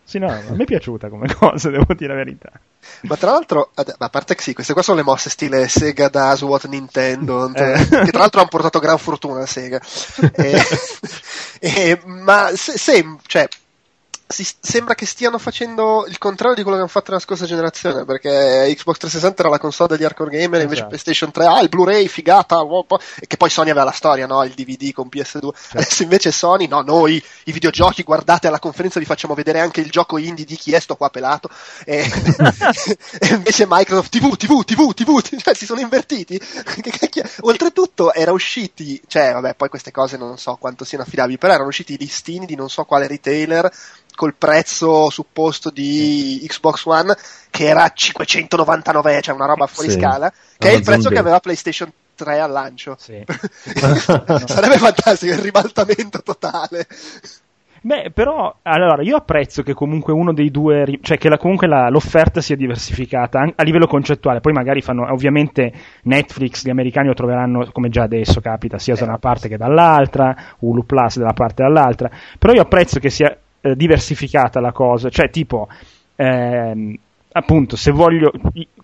Sì, 0.05 0.19
no, 0.19 0.29
a 0.29 0.53
me 0.53 0.63
è 0.63 0.67
piaciuta 0.67 1.09
come 1.09 1.33
cosa, 1.35 1.71
devo 1.71 1.95
dire 1.95 2.09
la 2.09 2.15
verità. 2.15 2.51
Ma 3.03 3.17
tra 3.17 3.31
l'altro, 3.31 3.71
a 3.75 4.09
parte 4.09 4.35
che 4.35 4.43
sì, 4.43 4.53
queste 4.53 4.73
qua 4.73 4.83
sono 4.83 4.99
le 4.99 5.05
mosse 5.05 5.31
stile 5.31 5.69
Sega 5.69 6.09
da 6.09 6.35
SWAT 6.35 6.67
Nintendo, 6.67 7.49
eh. 7.55 7.87
che 7.89 8.11
tra 8.11 8.19
l'altro 8.19 8.41
hanno 8.41 8.49
portato 8.49 8.79
gran 8.81 8.99
fortuna 8.99 9.43
a 9.43 9.47
Sega. 9.47 9.81
e, 10.35 10.63
e, 11.61 12.01
ma 12.05 12.51
se, 12.55 12.77
se, 12.77 13.17
cioè, 13.27 13.49
si, 14.33 14.47
sembra 14.59 14.95
che 14.95 15.07
stiano 15.07 15.39
facendo 15.39 16.05
il 16.09 16.19
contrario 16.19 16.57
di 16.57 16.63
quello 16.63 16.77
che 16.77 16.83
hanno 16.83 16.93
fatto 16.93 17.11
nella 17.11 17.23
scorsa 17.23 17.45
generazione, 17.45 18.05
perché 18.05 18.65
Xbox 18.75 18.99
360 18.99 19.43
era 19.43 19.51
la 19.51 19.59
console 19.59 19.95
degli 19.95 20.05
hardcore 20.05 20.31
gamer, 20.31 20.63
invece 20.63 20.87
PlayStation 20.87 21.31
3, 21.31 21.47
ah, 21.47 21.61
il 21.61 21.69
Blu-ray, 21.69 22.09
figata, 22.09 22.59
oh, 22.59 22.87
e 23.21 23.27
che 23.27 23.37
poi 23.37 23.51
Sony 23.51 23.71
aveva 23.71 23.85
la 23.85 23.93
storia, 23.93 24.27
no? 24.27 24.43
Il 24.43 24.55
DVD 24.55 24.93
con 24.93 25.09
PS2. 25.09 25.23
Certo. 25.23 25.55
Adesso 25.75 26.03
invece 26.03 26.33
Sony, 26.33 26.67
no, 26.67 26.81
noi, 26.81 27.23
i 27.45 27.53
videogiochi, 27.53 28.03
guardate 28.03 28.49
alla 28.49 28.59
conferenza 28.59 28.99
vi 28.99 29.05
facciamo 29.05 29.35
vedere 29.35 29.61
anche 29.61 29.81
il 29.81 29.91
gioco 29.91 30.19
indie 30.19 30.45
di 30.45 30.57
chi 30.57 30.73
è 30.73 30.81
sto 30.81 30.97
qua 30.97 31.11
pelato, 31.11 31.49
e, 31.85 32.01
e 33.21 33.29
invece 33.29 33.67
Microsoft, 33.69 34.11
TV, 34.11 34.37
TV, 34.37 34.65
TV, 34.65 34.93
TV, 34.93 35.21
cioè 35.39 35.55
si 35.55 35.67
sono 35.67 35.81
invertiti. 35.81 36.41
Oltretutto 37.41 38.13
era 38.13 38.33
usciti, 38.33 39.01
cioè 39.07 39.33
vabbè, 39.33 39.55
poi 39.55 39.69
queste 39.69 39.91
cose 39.91 40.17
non 40.17 40.39
so 40.39 40.57
quanto 40.57 40.85
siano 40.85 41.05
affidabili, 41.05 41.39
però 41.39 41.53
erano 41.53 41.69
usciti 41.69 41.95
i 41.95 41.99
listini 41.99 42.47
di 42.47 42.55
non 42.55 42.71
so 42.71 42.85
quale 42.85 43.07
retailer 43.07 43.71
col 44.23 44.35
prezzo 44.39 45.11
supposto 45.11 45.71
di 45.71 46.41
Xbox 46.47 46.85
One 46.85 47.17
che 47.51 47.65
era 47.65 47.89
599, 47.89 49.21
cioè 49.21 49.35
una 49.35 49.47
roba 49.47 49.67
fuori 49.67 49.91
sì, 49.91 49.99
scala, 49.99 50.33
che 50.57 50.71
è 50.71 50.73
il 50.75 50.85
prezzo 50.85 51.09
che 51.09 51.19
aveva 51.19 51.41
PlayStation 51.41 51.91
3 52.15 52.39
al 52.39 52.53
lancio. 52.53 52.95
Sì. 53.01 53.21
Sarebbe 53.27 54.79
fantastico 54.79 55.33
il 55.33 55.41
ribaltamento 55.41 56.23
totale. 56.23 56.87
Beh, 57.85 58.13
però, 58.15 58.59
allora, 58.63 59.03
io 59.03 59.17
apprezzo 59.17 59.65
che 59.65 59.75
comunque 59.75 60.13
uno 60.13 60.33
dei 60.33 60.53
due, 60.53 61.01
cioè 61.01 61.19
che 61.19 61.29
la- 61.29 61.37
comunque 61.37 61.67
la- 61.67 61.89
l'offerta 61.89 62.41
sia 62.41 62.55
diversificata 62.55 63.41
an- 63.41 63.55
a 63.57 63.65
livello 63.65 63.89
concettuale. 63.89 64.39
Poi 64.39 64.53
magari 64.53 64.83
fanno, 64.83 65.13
ovviamente 65.13 65.73
Netflix, 66.05 66.65
gli 66.65 66.71
americani 66.71 67.09
lo 67.09 67.15
troveranno, 67.15 67.69
come 67.73 67.89
già 67.89 68.05
adesso 68.05 68.41
capita, 68.41 68.79
sia 68.79 68.95
da 68.95 69.03
una 69.03 69.19
parte 69.19 69.49
che 69.49 69.57
dall'altra, 69.57 70.33
Hulu 70.61 70.87
Plus 70.87 71.17
da 71.17 71.25
una 71.25 71.33
parte 71.33 71.65
e 71.65 71.67
dall'altra. 71.67 72.09
Però 72.39 72.53
io 72.53 72.61
apprezzo 72.63 73.01
che 73.01 73.11
sia 73.11 73.37
eh, 73.63 73.75
diversificata 73.75 74.61
la 74.61 74.73
cosa, 74.73 75.09
cioè 75.09 75.31
tipo, 75.31 75.69
ehm, 76.17 76.95
appunto, 77.35 77.77
se 77.77 77.91
voglio, 77.93 78.31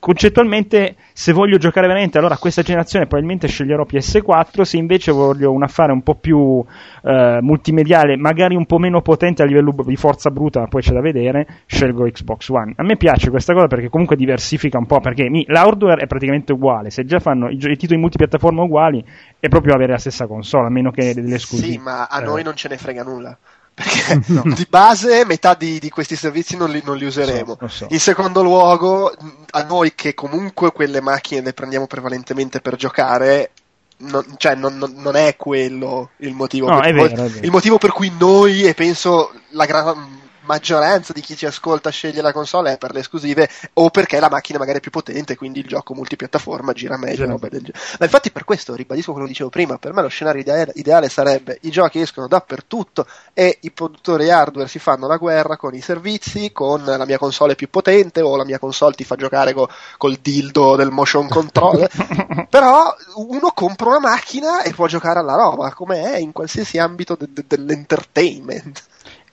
concettualmente, 0.01 0.97
se 1.13 1.33
voglio 1.33 1.59
giocare 1.59 1.87
veramente, 1.87 2.17
allora 2.17 2.39
questa 2.39 2.63
generazione 2.63 3.05
probabilmente 3.07 3.47
sceglierò 3.47 3.85
PS4, 3.85 4.63
se 4.63 4.79
invece 4.79 5.13
voglio 5.13 5.53
un 5.53 5.63
affare 5.63 5.93
un 5.93 6.03
po' 6.03 6.15
più 6.15 6.65
eh, 7.03 7.39
multimediale, 7.43 8.17
magari 8.17 8.57
un 8.57 8.65
po' 8.65 8.79
meno 8.79 9.03
potente 9.03 9.43
a 9.43 9.45
livello 9.45 9.75
di 9.85 9.97
forza 9.97 10.31
bruta, 10.31 10.61
ma 10.61 10.67
poi 10.67 10.81
c'è 10.81 10.93
da 10.93 11.01
vedere, 11.03 11.47
scelgo 11.67 12.05
Xbox 12.05 12.49
One. 12.49 12.73
A 12.77 12.85
me 12.85 12.97
piace 12.97 13.29
questa 13.29 13.53
cosa 13.53 13.67
perché 13.67 13.91
comunque 13.91 14.17
diversifica 14.17 14.79
un 14.79 14.87
po', 14.87 15.01
perché 15.01 15.29
mi, 15.29 15.45
l'hardware 15.47 16.03
è 16.03 16.07
praticamente 16.07 16.53
uguale, 16.53 16.89
se 16.89 17.05
già 17.05 17.19
fanno 17.19 17.51
i, 17.51 17.59
i 17.59 17.77
titoli 17.77 18.01
multipiattaforma 18.01 18.63
uguali, 18.63 19.05
è 19.39 19.49
proprio 19.49 19.75
avere 19.75 19.93
la 19.93 19.99
stessa 19.99 20.27
console, 20.27 20.67
a 20.69 20.71
meno 20.71 20.91
che 20.91 21.13
delle 21.13 21.35
esclusive. 21.35 21.73
Sì, 21.73 21.79
ma 21.79 22.07
a 22.07 22.23
Eh. 22.23 22.25
noi 22.25 22.43
non 22.43 22.55
ce 22.57 22.69
ne 22.69 22.79
frega 22.79 23.03
nulla. 23.03 23.37
Perché 23.79 24.21
di 24.55 24.67
base 24.69 25.25
metà 25.25 25.55
di, 25.55 25.79
di 25.79 25.89
questi 25.89 26.17
servizi 26.17 26.57
non 26.57 26.71
li, 26.71 26.83
non 26.85 26.97
li 26.97 27.05
useremo. 27.05 27.57
So, 27.61 27.69
so. 27.69 27.87
In 27.91 28.01
secondo 28.01 28.43
luogo, 28.43 29.15
a 29.51 29.63
noi 29.63 29.95
che 29.95 30.15
comunque 30.15 30.73
quelle 30.73 31.01
macchine 31.01 31.43
le 31.43 31.53
prendiamo 31.53 31.87
prevalentemente 31.87 32.61
per 32.61 32.75
giocare, 32.75 33.53
non, 33.99 34.25
cioè 34.37 34.57
non, 34.57 34.77
non- 34.79 34.95
non 34.97 35.15
è 35.15 35.37
quello 35.37 36.11
il 36.19 36.35
motivo, 36.35 36.69
No, 36.69 36.81
per 36.81 36.93
vero. 36.93 37.31
il 37.41 37.51
motivo 37.51 37.79
per 37.79 37.93
cui 37.93 38.13
noi, 38.19 38.63
e 38.65 38.75
penso 38.75 39.33
la 39.51 39.65
gran 39.65 40.18
maggioranza 40.49 41.13
di 41.13 41.21
chi 41.21 41.37
ci 41.37 41.47
ascolta 41.47 41.91
sceglie 41.91 42.23
la 42.23 42.33
console 42.33 42.73
è 42.73 42.79
per 42.79 42.93
le 42.93 43.01
esclusive 43.01 43.49
o 43.75 43.91
perché 43.91 44.19
la 44.19 44.31
macchina 44.31 44.59
magari 44.59 44.79
è 44.79 44.81
più 44.81 44.91
potente 44.91 45.37
quindi 45.37 45.61
il 45.61 45.67
gioco 45.67 45.95
multipiattaforma 45.95 46.73
gira 46.73 46.97
meglio 46.97 47.25
Sì. 47.25 47.31
roba 47.31 47.49
del 47.49 47.61
genere. 47.61 47.79
ma 47.99 48.05
infatti 48.07 48.31
per 48.33 48.45
questo 48.45 48.75
ribadisco 48.75 49.13
quello 49.13 49.27
che 49.27 49.33
dicevo 49.33 49.51
prima 49.51 49.77
per 49.79 49.93
me 49.93 50.01
lo 50.03 50.09
scenario 50.09 50.41
ideale, 50.41 50.73
ideale 50.77 51.09
sarebbe 51.11 51.59
i 51.63 51.71
giochi 51.71 52.01
escono 52.01 52.27
dappertutto 52.27 53.07
e 53.35 53.59
i 53.61 53.71
produttori 53.71 54.31
hardware 54.31 54.69
si 54.69 54.79
fanno 54.79 55.07
la 55.07 55.17
guerra 55.19 55.57
con 55.57 55.75
i 55.75 55.81
servizi 55.83 56.51
con 56.53 56.83
la 56.85 57.05
mia 57.05 57.19
console 57.19 57.55
più 57.55 57.69
potente 57.69 58.23
o 58.23 58.35
la 58.37 58.45
mia 58.45 58.59
console 58.59 58.95
ti 58.95 59.05
fa 59.05 59.15
giocare 59.17 59.53
co- 59.53 59.69
col 59.99 60.17
dildo 60.23 60.75
del 60.77 60.91
motion 60.91 61.29
control 61.29 61.87
però 62.49 62.95
uno 63.17 63.51
compra 63.53 63.91
una 63.91 64.01
macchina 64.01 64.63
e 64.63 64.73
può 64.73 64.87
giocare 64.87 65.19
alla 65.19 65.35
roba 65.37 65.73
come 65.75 66.03
è 66.15 66.17
in 66.19 66.33
qualsiasi 66.33 66.79
ambito 66.79 67.15
de- 67.17 67.29
de- 67.31 67.45
dell'entertainment 67.47 68.83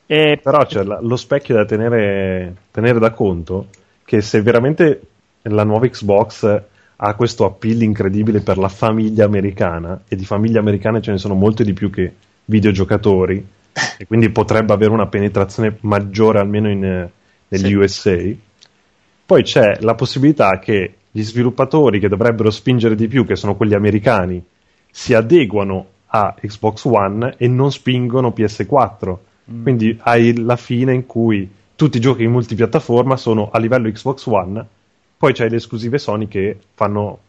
E- 0.08 0.40
Però 0.42 0.66
c'è 0.66 0.84
lo 0.84 1.16
specchio 1.16 1.56
da 1.56 1.66
tenere, 1.66 2.56
tenere 2.72 3.00
da 3.00 3.12
conto 3.12 3.68
che 4.04 4.22
se 4.22 4.42
veramente 4.42 5.02
la 5.44 5.64
nuova 5.64 5.88
Xbox 5.88 6.62
ha 6.98 7.14
questo 7.16 7.46
appeal 7.46 7.82
incredibile 7.82 8.42
per 8.42 8.58
la 8.58 8.70
famiglia 8.70 9.26
americana, 9.26 10.04
e 10.08 10.16
di 10.16 10.26
famiglie 10.26 10.60
americane 10.60 11.02
ce 11.02 11.12
ne 11.12 11.18
sono 11.18 11.34
molte 11.34 11.64
di 11.64 11.74
più 11.74 11.90
che 11.90 12.14
videogiocatori, 12.46 13.46
e 13.98 14.06
quindi 14.06 14.30
potrebbe 14.30 14.74
avere 14.74 14.92
una 14.92 15.08
penetrazione 15.08 15.78
maggiore 15.82 16.40
almeno 16.40 16.70
in, 16.70 16.86
eh, 16.86 17.12
negli 17.50 17.68
Sì. 17.68 17.74
USA, 17.74 18.18
poi 19.26 19.44
c'è 19.44 19.78
la 19.82 19.96
possibilità 19.96 20.60
che 20.60 20.94
gli 21.12 21.22
sviluppatori 21.24 22.00
che 22.00 22.08
dovrebbero 22.08 22.52
spingere 22.52 22.96
di 22.96 23.08
più, 23.08 23.26
che 23.26 23.36
sono 23.36 23.56
quelli 23.56 23.74
americani, 23.74 24.42
si 24.92 25.14
adeguano 25.14 25.86
a 26.08 26.34
Xbox 26.40 26.86
One 26.86 27.34
e 27.38 27.48
non 27.48 27.72
spingono 27.72 28.32
PS4. 28.32 29.18
Quindi 29.46 29.98
hai 30.04 30.36
la 30.44 30.56
fine 30.56 30.94
in 30.94 31.06
cui 31.06 31.50
tutti 31.76 31.98
i 31.98 32.02
giochi 32.02 32.24
in 32.24 32.32
multipiattaforma 32.32 33.16
sono 33.18 33.50
a 33.52 33.60
livello 33.60 33.90
Xbox 33.92 34.26
One, 34.26 34.66
poi 35.18 35.34
c'hai 35.34 35.50
le 35.50 35.58
esclusive 35.58 35.98
Sony 35.98 36.28
che 36.28 36.58
fanno, 36.74 37.20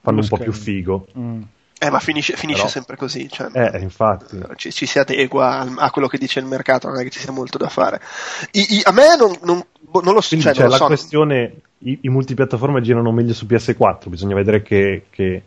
fanno 0.00 0.20
un 0.20 0.28
po' 0.28 0.36
più 0.38 0.52
figo. 0.52 1.06
Mm. 1.18 1.42
Eh, 1.78 1.90
ma 1.90 1.98
finisce, 1.98 2.36
finisce 2.36 2.60
Però- 2.62 2.72
sempre 2.72 2.96
così. 2.96 3.28
Cioè, 3.28 3.48
Eh, 3.52 3.78
infatti. 3.80 4.38
ci, 4.54 4.72
ci 4.72 4.86
si 4.86 4.98
adegua 4.98 5.58
al- 5.58 5.74
a 5.76 5.90
quello 5.90 6.08
che 6.08 6.16
dice 6.16 6.38
il 6.38 6.46
mercato, 6.46 6.88
non 6.88 6.98
è 6.98 7.02
che 7.02 7.10
ci 7.10 7.18
sia 7.18 7.32
molto 7.32 7.58
da 7.58 7.68
fare. 7.68 8.00
I- 8.52 8.76
i- 8.76 8.82
a 8.84 8.92
me 8.92 9.14
non, 9.18 9.36
non, 9.42 9.62
boh, 9.80 10.00
non 10.00 10.14
lo 10.14 10.20
so. 10.22 10.28
Quindi 10.28 10.46
Cioè, 10.46 10.54
c'è 10.54 10.60
non 10.60 10.68
lo 10.68 10.72
la 10.74 10.80
so. 10.80 10.86
questione, 10.86 11.54
i, 11.80 11.98
i 12.02 12.08
multipiattaforma 12.08 12.80
girano 12.80 13.12
meglio 13.12 13.34
su 13.34 13.44
PS4, 13.44 14.08
bisogna 14.08 14.34
vedere 14.34 14.62
che, 14.62 15.04
che- 15.10 15.42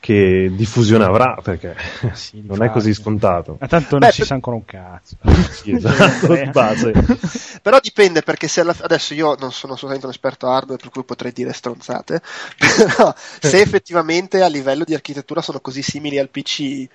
che 0.00 0.50
diffusione 0.52 1.04
avrà, 1.04 1.38
perché 1.42 1.76
Sì, 2.12 2.42
non 2.46 2.62
è 2.62 2.70
così 2.70 2.94
scontato. 2.94 3.56
Ma 3.60 3.66
tanto 3.66 3.98
non 3.98 4.00
Beh, 4.00 4.10
si 4.12 4.18
per- 4.18 4.26
sa 4.26 4.34
ancora 4.34 4.56
un 4.56 4.64
cazzo. 4.64 5.16
Sì, 5.50 5.72
esatto, 5.74 6.34
di 6.34 6.50
base. 6.50 6.92
Però 7.62 7.78
dipende 7.80 8.22
perché 8.22 8.48
se 8.48 8.60
alla- 8.60 8.76
adesso 8.80 9.14
io 9.14 9.34
non 9.38 9.52
sono 9.52 9.72
assolutamente 9.72 10.06
un 10.06 10.12
esperto 10.12 10.48
hardware, 10.48 10.80
per 10.80 10.90
cui 10.90 11.04
potrei 11.04 11.32
dire 11.32 11.52
stronzate. 11.52 12.20
Però 12.56 13.14
se 13.40 13.60
effettivamente 13.60 14.42
a 14.42 14.48
livello 14.48 14.84
di 14.84 14.94
architettura 14.94 15.42
sono 15.42 15.60
così 15.60 15.82
simili 15.82 16.18
al 16.18 16.30
PC, 16.30 16.86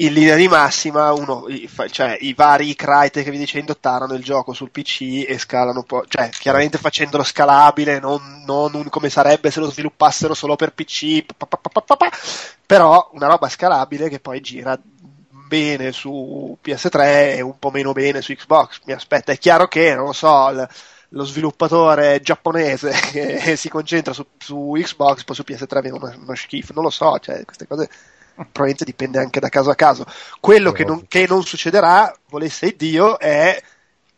in 0.00 0.12
linea 0.14 0.34
di 0.36 0.48
massima, 0.48 1.12
uno, 1.12 1.44
cioè, 1.90 2.16
i 2.20 2.32
vari 2.32 2.74
Crytek 2.74 3.22
che 3.24 3.30
vi 3.30 3.36
dicendo 3.38 3.76
tarano 3.76 4.14
il 4.14 4.22
gioco 4.22 4.54
sul 4.54 4.70
PC 4.70 5.24
e 5.28 5.38
scalano 5.38 5.82
po', 5.82 6.04
cioè 6.08 6.30
chiaramente 6.30 6.78
facendolo 6.78 7.22
scalabile, 7.22 7.98
non, 7.98 8.42
non 8.46 8.88
come 8.88 9.10
sarebbe 9.10 9.50
se 9.50 9.60
lo 9.60 9.70
sviluppassero 9.70 10.32
solo 10.32 10.56
per 10.56 10.72
PC, 10.72 11.24
pa, 11.36 11.46
pa, 11.46 11.58
pa, 11.96 12.10
però 12.64 13.10
una 13.12 13.26
roba 13.26 13.48
scalabile 13.48 14.08
che 14.08 14.20
poi 14.20 14.40
gira 14.40 14.78
bene 14.82 15.92
su 15.92 16.56
PS3 16.62 17.36
e 17.36 17.40
un 17.42 17.58
po' 17.58 17.70
meno 17.70 17.92
bene 17.92 18.22
su 18.22 18.32
Xbox. 18.34 18.80
Mi 18.84 18.92
aspetta, 18.94 19.32
è 19.32 19.38
chiaro 19.38 19.68
che, 19.68 19.94
non 19.94 20.06
lo 20.06 20.12
so, 20.12 20.48
il- 20.50 20.68
lo 21.14 21.24
sviluppatore 21.24 22.20
giapponese 22.20 22.90
che 23.10 23.56
si 23.56 23.68
concentra 23.68 24.12
su, 24.12 24.24
su 24.38 24.72
Xbox, 24.76 25.24
poi 25.24 25.34
su 25.36 25.42
PS3 25.46 25.80
viene 25.82 25.96
uno, 25.96 26.14
uno 26.22 26.34
schifo, 26.34 26.72
non 26.72 26.84
lo 26.84 26.90
so, 26.90 27.18
cioè 27.18 27.44
queste 27.44 27.66
cose 27.66 27.88
probabilmente 28.34 28.84
dipende 28.84 29.18
anche 29.18 29.40
da 29.40 29.48
caso 29.48 29.70
a 29.70 29.74
caso. 29.74 30.04
Quello 30.40 30.72
che 30.72 30.84
non, 30.84 31.06
che 31.08 31.26
non 31.28 31.42
succederà, 31.44 32.14
volesse 32.28 32.74
Dio, 32.76 33.18
è 33.18 33.60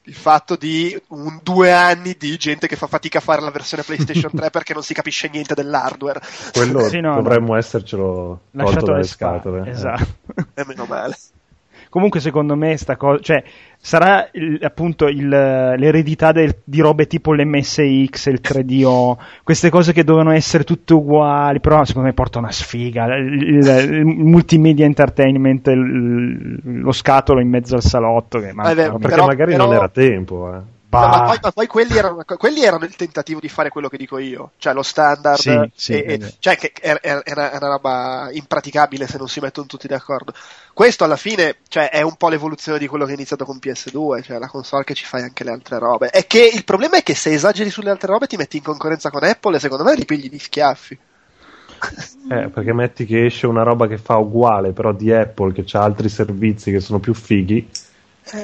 il 0.06 0.14
fatto 0.14 0.56
di 0.56 1.00
un, 1.08 1.38
due 1.42 1.70
anni 1.72 2.16
di 2.18 2.36
gente 2.36 2.66
che 2.66 2.74
fa 2.74 2.88
fatica 2.88 3.18
a 3.18 3.20
fare 3.20 3.40
la 3.40 3.50
versione 3.52 3.84
PlayStation 3.84 4.30
3 4.34 4.50
perché 4.50 4.74
non 4.74 4.82
si 4.82 4.94
capisce 4.94 5.28
niente 5.28 5.54
dell'hardware. 5.54 6.20
Quello 6.52 6.80
Sì, 6.90 7.00
no, 7.00 7.14
dovremmo 7.14 7.56
essercelo 7.56 8.40
Lasciato 8.50 8.84
tolto 8.84 8.86
dalle 8.86 8.98
alle 8.98 9.06
spalle. 9.06 9.38
scatole. 9.38 9.66
eh. 9.66 9.70
Esatto. 9.70 10.06
E 10.54 10.64
meno 10.66 10.84
male. 10.86 11.16
Comunque, 11.88 12.20
secondo 12.20 12.56
me, 12.56 12.76
sta 12.78 12.96
cosa, 12.96 13.20
cioè, 13.22 13.44
sarà 13.84 14.28
il- 14.32 14.60
appunto 14.62 15.08
il- 15.08 15.26
l'eredità 15.28 16.30
del- 16.30 16.54
di 16.62 16.80
robe 16.80 17.08
tipo 17.08 17.32
l'MSX, 17.34 18.26
il 18.26 18.40
3DO, 18.40 19.18
queste 19.42 19.70
cose 19.70 19.92
che 19.92 20.04
dovevano 20.04 20.30
essere 20.32 20.62
tutte 20.62 20.94
uguali, 20.94 21.58
però 21.58 21.84
secondo 21.84 22.06
me 22.06 22.14
porta 22.14 22.38
una 22.38 22.52
sfiga. 22.52 23.06
Il, 23.16 23.42
il- 23.42 24.04
multimedia 24.06 24.84
entertainment, 24.86 25.66
lo 25.66 26.92
scatolo 26.92 27.40
in 27.40 27.48
mezzo 27.48 27.74
al 27.74 27.82
salotto. 27.82 28.38
Che 28.38 28.52
manca 28.52 28.74
Ma 28.74 28.92
perché 28.98 29.08
Però- 29.08 29.26
magari 29.26 29.50
però- 29.52 29.64
non 29.66 29.74
era 29.74 29.88
tempo. 29.88 30.54
eh. 30.54 30.71
No, 30.98 31.08
ma, 31.08 31.22
poi, 31.22 31.38
ma 31.40 31.52
poi 31.52 31.66
quelli, 31.66 31.96
erano, 31.96 32.22
quelli 32.36 32.62
erano 32.62 32.84
il 32.84 32.94
tentativo 32.96 33.40
di 33.40 33.48
fare 33.48 33.70
quello 33.70 33.88
che 33.88 33.96
dico 33.96 34.18
io, 34.18 34.52
cioè 34.58 34.74
lo 34.74 34.82
standard, 34.82 35.40
Sì, 35.40 35.70
sì, 35.74 35.92
e- 35.94 36.04
e- 36.06 36.14
è 36.14 36.18
vero. 36.18 36.36
cioè 36.38 36.56
che 36.58 36.72
era, 36.80 37.10
una 37.56 37.68
roba 37.68 38.28
impraticabile 38.30 39.06
se 39.06 39.16
non 39.16 39.26
si 39.28 39.40
mettono 39.40 39.66
tutti 39.66 39.86
d'accordo. 39.88 40.34
Questo 40.74 41.04
alla 41.04 41.16
fine 41.16 41.60
cioè, 41.68 41.88
è 41.88 42.02
un 42.02 42.16
po' 42.16 42.28
l'evoluzione 42.28 42.78
di 42.78 42.86
quello 42.88 43.06
che 43.06 43.12
è 43.12 43.14
iniziato 43.14 43.46
con 43.46 43.58
PS2, 43.58 44.20
cioè 44.22 44.38
la 44.38 44.48
console 44.48 44.84
che 44.84 44.92
ci 44.94 45.06
fai 45.06 45.22
anche 45.22 45.44
le 45.44 45.50
altre 45.52 45.78
robe. 45.78 46.10
È 46.10 46.26
che 46.26 46.44
il 46.52 46.64
problema 46.64 46.98
è 46.98 47.02
che 47.02 47.14
se 47.14 47.32
esageri 47.32 47.70
sulle 47.70 47.90
altre 47.90 48.08
robe 48.12 48.26
ti 48.26 48.36
metti 48.36 48.58
in 48.58 48.62
concorrenza 48.62 49.10
con 49.10 49.24
Apple 49.24 49.56
e 49.56 49.60
secondo 49.60 49.84
me 49.84 49.94
ripigli 49.94 50.28
di 50.28 50.38
schiaffi. 50.38 50.98
Eh, 52.28 52.48
perché 52.50 52.72
metti 52.72 53.04
che 53.04 53.26
esce 53.26 53.46
una 53.46 53.62
roba 53.62 53.86
che 53.88 53.98
fa 53.98 54.16
uguale, 54.16 54.72
però 54.72 54.92
di 54.92 55.12
Apple, 55.12 55.52
che 55.52 55.64
ha 55.76 55.82
altri 55.82 56.08
servizi 56.08 56.70
che 56.70 56.80
sono 56.80 57.00
più 57.00 57.12
fighi, 57.14 57.68
Eh, 57.68 57.81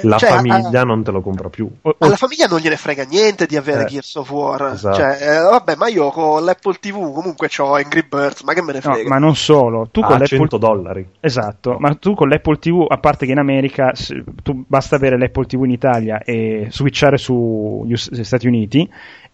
la 0.02 0.18
cioè, 0.18 0.30
famiglia 0.30 0.80
a- 0.80 0.84
non 0.84 1.02
te 1.02 1.10
lo 1.10 1.20
compra 1.20 1.48
più. 1.48 1.68
O- 1.82 1.90
o- 1.90 1.96
alla 1.98 2.16
famiglia 2.16 2.46
non 2.46 2.58
gliene 2.60 2.76
frega 2.76 3.04
niente 3.04 3.46
di 3.46 3.56
avere 3.56 3.82
Eh, 3.82 3.86
Gears 3.86 4.14
of 4.16 4.30
War. 4.30 4.72
esatto. 4.74 4.96
Cioè, 4.96 5.18
eh, 5.20 5.40
vabbè, 5.40 5.76
ma 5.76 5.88
io 5.88 6.10
con 6.10 6.44
l'Apple 6.44 6.76
TV 6.80 7.12
comunque 7.12 7.48
ho 7.58 7.74
Angry 7.74 8.04
Birds, 8.08 8.42
ma 8.42 8.52
che 8.52 8.62
me 8.62 8.72
ne 8.72 8.80
no, 8.82 8.92
frega? 8.92 9.08
ma 9.08 9.18
non 9.18 9.34
solo. 9.36 9.88
Tu 9.90 10.00
con 10.00 10.10
a 10.14 10.18
l'Apple 10.18 10.36
100 10.38 10.56
dollari. 10.58 11.08
Esatto, 11.20 11.76
ma 11.78 11.94
tu 11.94 12.14
con 12.14 12.28
l'Apple 12.28 12.58
TV, 12.58 12.84
a 12.88 12.98
parte 12.98 13.24
che 13.26 13.32
in 13.32 13.38
America 13.38 13.94
s- 13.94 14.14
tu 14.42 14.64
basta 14.66 14.96
avere 14.96 15.16
l'Apple 15.18 15.46
TV 15.46 15.64
in 15.64 15.70
Italia 15.70 16.22
e 16.22 16.66
switchare 16.70 17.16
sugli 17.16 17.96
Stati 17.96 18.46
Uniti 18.46 18.88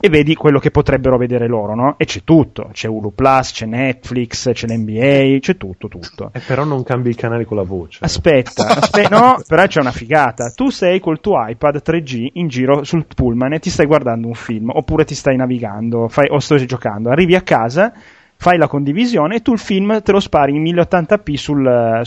e 0.04 0.10
vedi 0.10 0.34
quello 0.34 0.58
che 0.58 0.70
potrebbero 0.70 1.16
vedere 1.16 1.46
loro, 1.46 1.74
no? 1.74 1.94
E 1.96 2.04
c'è 2.04 2.24
tutto, 2.24 2.68
c'è 2.72 2.88
Hulu 2.88 3.14
Plus, 3.14 3.52
c'è 3.52 3.64
Netflix, 3.64 4.52
c'è 4.52 4.66
l'NBA, 4.66 5.38
c'è 5.38 5.56
tutto, 5.56 5.88
tutto. 5.88 6.30
Eh, 6.34 6.40
però 6.40 6.64
non 6.64 6.82
cambi 6.82 7.08
i 7.08 7.14
canali 7.14 7.46
con 7.46 7.56
la 7.56 7.62
voce. 7.62 8.00
Aspetta, 8.02 8.66
aspe- 8.66 9.08
no, 9.08 9.40
però 9.48 9.66
c'è 9.66 9.80
una 9.80 9.92
figata. 9.92 10.50
Tu 10.50 10.68
sei 10.68 11.00
col 11.00 11.20
tuo 11.20 11.42
iPad 11.48 11.80
3G 11.82 12.32
in 12.34 12.48
giro 12.48 12.84
sul 12.84 13.06
pullman 13.06 13.54
e 13.54 13.60
ti 13.60 13.70
stai 13.70 13.86
guardando 13.86 14.26
un 14.26 14.34
film, 14.34 14.68
oppure 14.74 15.06
ti 15.06 15.14
stai 15.14 15.36
navigando, 15.36 16.08
fai, 16.08 16.26
o 16.28 16.38
stai 16.38 16.66
giocando. 16.66 17.08
Arrivi 17.08 17.34
a 17.34 17.40
casa, 17.40 17.90
fai 18.36 18.58
la 18.58 18.68
condivisione 18.68 19.36
e 19.36 19.40
tu 19.40 19.54
il 19.54 19.58
film 19.58 20.02
te 20.02 20.12
lo 20.12 20.20
spari 20.20 20.54
in 20.54 20.62
1080p 20.64 21.34
sul, 21.34 22.02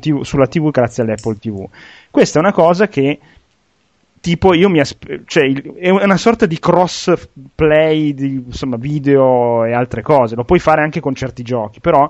TV, 0.00 0.22
sulla 0.22 0.46
TV 0.46 0.70
grazie 0.70 1.02
all'Apple 1.02 1.36
TV. 1.36 1.68
Questa 2.10 2.38
è 2.38 2.42
una 2.42 2.52
cosa 2.52 2.88
che 2.88 3.18
tipo 4.22 4.54
io 4.54 4.70
mi 4.70 4.78
aspe- 4.78 5.22
cioè 5.26 5.52
è 5.52 5.90
una 5.90 6.16
sorta 6.16 6.46
di 6.46 6.58
cross 6.58 7.12
play 7.54 8.14
di 8.14 8.44
insomma 8.46 8.76
video 8.76 9.64
e 9.64 9.72
altre 9.72 10.00
cose. 10.00 10.36
Lo 10.36 10.44
puoi 10.44 10.60
fare 10.60 10.80
anche 10.80 11.00
con 11.00 11.14
certi 11.14 11.42
giochi 11.42 11.80
però 11.80 12.08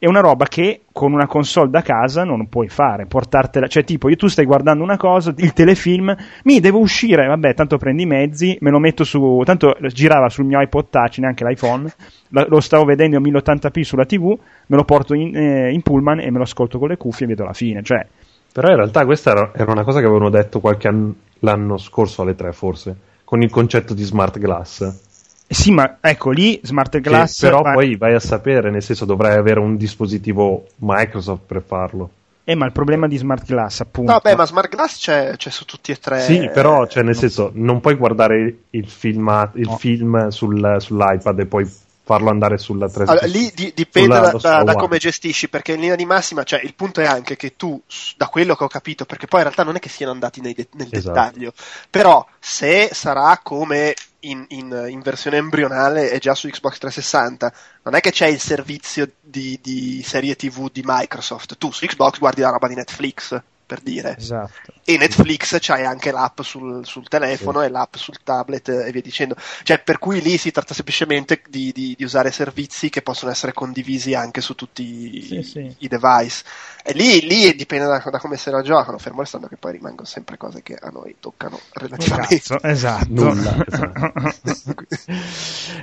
è 0.00 0.06
una 0.06 0.20
roba 0.20 0.46
che 0.46 0.82
con 0.92 1.12
una 1.12 1.26
console 1.26 1.70
da 1.70 1.82
casa 1.82 2.22
non 2.22 2.48
puoi 2.48 2.68
fare, 2.68 3.06
portartela, 3.06 3.66
cioè 3.66 3.82
tipo 3.82 4.08
io 4.08 4.14
tu 4.14 4.28
stai 4.28 4.44
guardando 4.44 4.84
una 4.84 4.96
cosa, 4.96 5.34
il 5.36 5.52
telefilm, 5.52 6.14
mi 6.44 6.60
devo 6.60 6.78
uscire, 6.78 7.26
vabbè, 7.26 7.54
tanto 7.54 7.78
prendi 7.78 8.04
i 8.04 8.06
mezzi, 8.06 8.56
me 8.60 8.70
lo 8.70 8.78
metto 8.78 9.02
su, 9.02 9.42
tanto 9.44 9.76
girava 9.88 10.28
sul 10.28 10.44
mio 10.44 10.60
iPod 10.60 10.86
Touch, 10.88 11.18
neanche 11.18 11.44
l'iPhone, 11.44 11.92
lo 12.28 12.60
stavo 12.60 12.84
vedendo 12.84 13.16
a 13.16 13.20
1080p 13.20 13.80
sulla 13.80 14.06
TV, 14.06 14.38
me 14.66 14.76
lo 14.76 14.84
porto 14.84 15.14
in, 15.14 15.36
eh, 15.36 15.72
in 15.72 15.82
pullman 15.82 16.20
e 16.20 16.30
me 16.30 16.36
lo 16.36 16.44
ascolto 16.44 16.78
con 16.78 16.88
le 16.88 16.96
cuffie 16.96 17.26
e 17.26 17.28
vedo 17.30 17.42
la 17.42 17.52
fine, 17.52 17.82
cioè 17.82 18.06
però 18.50 18.70
in 18.70 18.76
realtà 18.76 19.04
questa 19.04 19.52
era 19.54 19.70
una 19.70 19.84
cosa 19.84 20.00
che 20.00 20.06
avevano 20.06 20.30
detto 20.30 20.58
qualche 20.58 20.88
anno, 20.88 21.14
l'anno 21.40 21.78
scorso 21.78 22.22
alle 22.22 22.34
tre 22.34 22.52
forse, 22.52 22.96
con 23.24 23.42
il 23.42 23.50
concetto 23.50 23.94
di 23.94 24.02
smart 24.02 24.38
glass. 24.38 25.06
Sì, 25.50 25.70
ma 25.70 25.96
ecco 26.02 26.30
lì 26.30 26.60
Smart 26.62 27.00
Glass. 27.00 27.40
Che 27.40 27.46
però 27.46 27.62
ma... 27.62 27.72
poi 27.72 27.96
vai 27.96 28.12
a 28.12 28.20
sapere, 28.20 28.70
nel 28.70 28.82
senso 28.82 29.06
dovrai 29.06 29.34
avere 29.34 29.60
un 29.60 29.78
dispositivo 29.78 30.66
Microsoft 30.76 31.44
per 31.46 31.62
farlo. 31.66 32.10
Eh, 32.44 32.54
ma 32.54 32.66
il 32.66 32.72
problema 32.72 33.08
di 33.08 33.16
Smart 33.16 33.46
Glass, 33.46 33.80
appunto. 33.80 34.12
No, 34.12 34.20
beh, 34.22 34.36
ma 34.36 34.44
Smart 34.44 34.68
Glass 34.68 34.98
c'è, 34.98 35.36
c'è 35.36 35.50
su 35.50 35.64
tutti 35.64 35.90
e 35.90 35.96
tre. 35.96 36.20
Sì, 36.20 36.50
però, 36.52 36.86
cioè, 36.86 37.02
nel 37.02 37.14
no. 37.14 37.20
senso, 37.20 37.50
non 37.54 37.80
puoi 37.80 37.94
guardare 37.94 38.56
il, 38.70 38.88
filma, 38.88 39.50
il 39.54 39.68
no. 39.68 39.76
film 39.76 40.28
sul, 40.28 40.76
sull'iPad 40.78 41.38
e 41.38 41.46
poi 41.46 41.70
farlo 42.08 42.30
andare 42.30 42.56
sulla 42.56 42.88
360. 42.88 43.12
Allora, 43.12 43.26
lì 43.26 43.52
di, 43.54 43.72
dipende 43.74 44.14
sulla, 44.14 44.30
da, 44.30 44.38
da, 44.38 44.62
da, 44.62 44.74
come 44.76 44.96
gestisci, 44.96 45.50
perché 45.50 45.72
in 45.72 45.80
linea 45.80 45.94
di 45.94 46.06
massima, 46.06 46.42
cioè, 46.42 46.62
il 46.62 46.72
punto 46.74 47.02
è 47.02 47.04
anche 47.04 47.36
che 47.36 47.54
tu, 47.54 47.78
da 48.16 48.28
quello 48.28 48.56
che 48.56 48.64
ho 48.64 48.68
capito, 48.68 49.04
perché 49.04 49.26
poi 49.26 49.40
in 49.40 49.44
realtà 49.44 49.62
non 49.62 49.76
è 49.76 49.78
che 49.78 49.90
siano 49.90 50.12
andati 50.12 50.40
nei, 50.40 50.54
nel 50.72 50.88
esatto. 50.90 51.12
dettaglio, 51.12 51.52
però 51.90 52.26
se 52.38 52.88
sarà 52.94 53.38
come 53.42 53.94
in, 54.20 54.46
in, 54.48 54.86
in, 54.88 55.00
versione 55.02 55.36
embrionale 55.36 56.08
è 56.08 56.18
già 56.18 56.34
su 56.34 56.48
Xbox 56.48 56.78
360. 56.78 57.52
Non 57.82 57.94
è 57.94 58.00
che 58.00 58.10
c'è 58.10 58.26
il 58.26 58.40
servizio 58.40 59.10
di, 59.20 59.58
di, 59.62 60.02
serie 60.02 60.34
TV 60.34 60.70
di 60.72 60.82
Microsoft. 60.82 61.58
Tu 61.58 61.70
su 61.70 61.84
Xbox 61.84 62.18
guardi 62.18 62.40
la 62.40 62.50
roba 62.50 62.68
di 62.68 62.74
Netflix, 62.74 63.38
per 63.68 63.80
dire. 63.80 64.16
Esatto. 64.16 64.72
E 64.82 64.96
Netflix 64.96 65.58
c'hai 65.60 65.84
anche 65.84 66.10
l'app 66.10 66.40
sul, 66.40 66.86
sul 66.86 67.06
telefono 67.06 67.60
sì. 67.60 67.66
e 67.66 67.68
l'app 67.68 67.94
sul 67.96 68.16
tablet 68.24 68.68
e 68.70 68.90
via 68.90 69.02
dicendo. 69.02 69.36
Cioè, 69.62 69.80
per 69.80 69.98
cui 69.98 70.22
lì 70.22 70.38
si 70.38 70.50
tratta 70.50 70.72
semplicemente 70.72 71.42
di, 71.50 71.70
di, 71.74 71.94
di 71.96 72.04
usare 72.04 72.32
servizi 72.32 72.88
che 72.88 73.02
possono 73.02 73.30
essere 73.30 73.52
condivisi 73.52 74.14
anche 74.14 74.40
su 74.40 74.54
tutti 74.54 75.22
sì, 75.22 75.36
i, 75.36 75.42
sì. 75.42 75.74
i 75.80 75.88
device. 75.88 76.44
E 76.82 76.94
lì, 76.94 77.20
lì 77.26 77.54
dipende 77.54 77.84
da, 77.84 78.02
da, 78.10 78.18
come 78.18 78.38
se 78.38 78.50
la 78.50 78.62
giocano, 78.62 78.96
fermo 78.96 79.20
restando 79.20 79.46
che 79.46 79.58
poi 79.58 79.72
rimangono 79.72 80.06
sempre 80.06 80.38
cose 80.38 80.62
che 80.62 80.74
a 80.74 80.88
noi 80.88 81.16
toccano 81.20 81.60
relativamente. 81.72 82.36
Cazzo, 82.36 82.62
esatto. 82.62 83.06
Nulla, 83.10 83.56
esatto. 83.68 84.74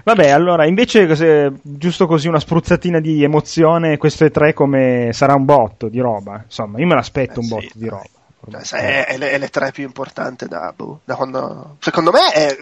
Vabbè, 0.04 0.30
allora, 0.30 0.65
invece, 0.65 1.15
se, 1.15 1.52
giusto 1.62 2.08
così 2.08 2.28
una 2.28 2.39
spruzzatina 2.39 3.00
di 3.00 3.24
emozione, 3.24 3.98
questo 3.98 4.26
E3 4.26 4.54
come 4.54 5.10
sarà 5.13 5.36
un 5.36 5.45
botto 5.45 5.89
di 5.89 6.00
roba. 6.00 6.41
Insomma, 6.43 6.80
io 6.80 6.88
me 6.88 6.95
l'aspetto 6.95 7.39
eh, 7.39 7.43
un 7.43 7.48
botto 7.50 7.75
di 7.78 7.88
roba. 7.88 8.64
Cioè, 8.64 9.06
è, 9.06 9.06
è, 9.08 9.18
è 9.18 9.38
l'E3 9.40 9.72
più 9.72 9.84
importante 9.84 10.48
da, 10.48 10.72
boh, 10.76 11.02
da 11.04 11.16
quando... 11.16 11.78
Secondo 11.80 12.12
me 12.12 12.32
è... 12.32 12.58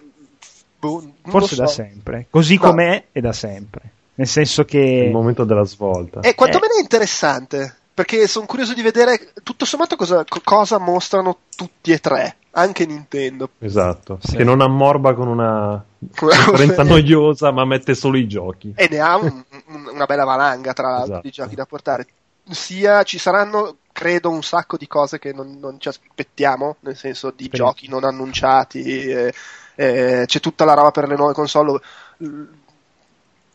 Boh, 0.80 1.13
Forse 1.23 1.56
so. 1.56 1.62
da 1.62 1.67
sempre. 1.67 2.28
Così 2.30 2.56
no. 2.56 2.62
com'è 2.62 3.06
è 3.12 3.19
da 3.19 3.34
sempre. 3.34 3.82
Nel 4.15 4.28
senso 4.28 4.63
che... 4.63 4.80
Il 4.80 5.12
momento 5.12 5.43
della 5.43 5.65
svolta. 5.65 6.21
E 6.21 6.36
quantomeno 6.36 6.76
è 6.76 6.82
interessante 6.82 7.78
perché 7.93 8.28
sono 8.28 8.45
curioso 8.45 8.73
di 8.73 8.82
vedere 8.82 9.34
tutto 9.43 9.65
sommato 9.65 9.95
cosa, 9.95 10.26
cosa, 10.43 10.80
mostrano 10.80 11.38
tutti 11.56 11.91
e 11.91 11.99
tre, 11.99 12.38
anche 12.52 12.86
Nintendo. 12.86 13.49
Esatto, 13.60 14.17
sì. 14.21 14.36
che 14.36 14.43
non 14.43 14.62
ammorba 14.62 15.13
con 15.13 15.28
una 15.28 15.84
conferenza 16.15 16.84
noiosa, 16.84 17.52
ma 17.52 17.65
mette 17.65 17.93
solo 17.93 18.17
i 18.17 18.28
giochi. 18.28 18.73
E 18.76 18.88
ne 18.89 18.99
ha 18.99 19.15
un, 19.17 19.43
un, 19.67 19.89
una 19.93 20.06
bella 20.06 20.23
valanga 20.23 20.73
tra 20.73 20.89
l'altro 20.89 21.06
esatto. 21.06 21.21
di 21.28 21.32
giochi 21.32 21.56
da 21.56 21.65
portare. 21.65 22.08
Sia 22.49 23.04
ci 23.04 23.19
saranno, 23.19 23.78
credo, 23.93 24.29
un 24.29 24.43
sacco 24.43 24.75
di 24.77 24.88
cose 24.88 25.19
che 25.19 25.32
non, 25.34 25.58
non 25.60 25.79
ci 25.79 25.88
aspettiamo, 25.88 26.77
nel 26.82 26.97
senso 26.97 27.32
di 27.32 27.49
Speriamo. 27.49 27.71
giochi 27.71 27.88
non 27.88 28.03
annunciati, 28.03 28.82
eh, 28.84 29.34
eh, 29.75 30.23
c'è 30.27 30.39
tutta 30.41 30.65
la 30.65 30.73
roba 30.73 30.91
per 30.91 31.08
le 31.08 31.15
nuove 31.15 31.34
console 31.34 31.79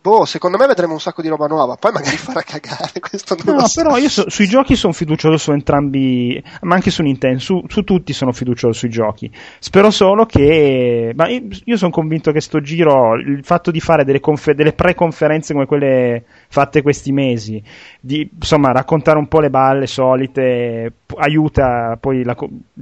boh, 0.00 0.24
secondo 0.24 0.56
me 0.56 0.66
vedremo 0.66 0.92
un 0.94 1.00
sacco 1.00 1.22
di 1.22 1.28
roba 1.28 1.46
nuova, 1.46 1.76
poi 1.76 1.92
magari 1.92 2.16
farà 2.18 2.42
cagare 2.42 3.00
questo 3.00 3.36
non 3.44 3.56
No, 3.56 3.66
so. 3.66 3.82
però 3.82 3.96
io 3.96 4.08
so, 4.08 4.28
sui 4.28 4.46
giochi 4.48 4.74
sono 4.74 4.92
fiducioso 4.92 5.36
su 5.36 5.52
entrambi, 5.52 6.42
ma 6.62 6.74
anche 6.74 6.90
su 6.90 7.02
Nintendo, 7.02 7.38
su, 7.38 7.62
su 7.68 7.82
tutti 7.82 8.12
sono 8.12 8.32
fiducioso 8.32 8.72
sui 8.78 8.90
giochi. 8.90 9.30
Spero 9.60 9.90
solo 9.90 10.26
che, 10.26 11.12
ma 11.14 11.28
io, 11.28 11.42
io 11.64 11.76
sono 11.76 11.90
convinto 11.90 12.32
che 12.32 12.40
sto 12.40 12.60
giro, 12.60 13.14
il 13.14 13.44
fatto 13.44 13.70
di 13.70 13.80
fare 13.80 14.04
delle, 14.04 14.20
confer- 14.20 14.56
delle 14.56 14.72
pre-conferenze 14.72 15.52
come 15.52 15.66
quelle 15.66 16.24
fatte 16.48 16.80
questi 16.82 17.12
mesi, 17.12 17.62
di 18.00 18.28
insomma 18.34 18.72
raccontare 18.72 19.18
un 19.18 19.28
po' 19.28 19.40
le 19.40 19.50
balle 19.50 19.86
solite, 19.86 20.92
aiuta 21.16 21.96
poi 22.00 22.24
la, 22.24 22.34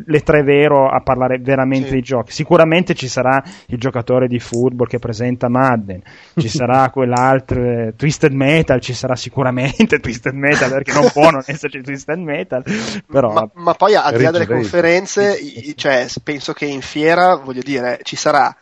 le 0.07 0.21
tre 0.21 0.43
vero 0.43 0.89
a 0.89 1.01
parlare 1.01 1.39
veramente 1.39 1.87
sì. 1.87 1.93
dei 1.93 2.03
giochi. 2.03 2.33
Sicuramente 2.33 2.95
ci 2.95 3.09
sarà 3.09 3.43
il 3.67 3.79
giocatore 3.79 4.29
di 4.29 4.39
football 4.39 4.87
che 4.87 5.01
presenta 5.01 5.49
Madden, 5.49 6.01
ci 6.37 6.49
sarà 6.49 6.89
quell'altro 6.91 7.63
eh, 7.63 7.95
Twisted 7.97 8.33
Metal, 8.33 8.81
ci 8.81 8.95
sarà 8.95 9.17
sicuramente 9.17 9.99
Twisted 10.01 10.35
Metal 10.35 10.71
perché 10.71 10.93
non 10.93 11.11
può 11.13 11.31
non 11.31 11.43
esserci 11.45 11.83
Twisted 11.83 12.19
Metal. 12.19 12.63
Però, 13.07 13.33
ma, 13.33 13.49
ma 13.55 13.75
poi 13.75 13.97
al 13.97 14.17
di 14.17 14.23
là 14.23 14.31
delle 14.31 14.47
conferenze, 14.47 15.37
cioè, 15.75 16.07
penso 16.23 16.53
che 16.53 16.67
in 16.67 16.83
fiera, 16.83 17.35
voglio 17.35 17.63
dire, 17.63 17.99
ci 18.03 18.15
sarà 18.15 18.55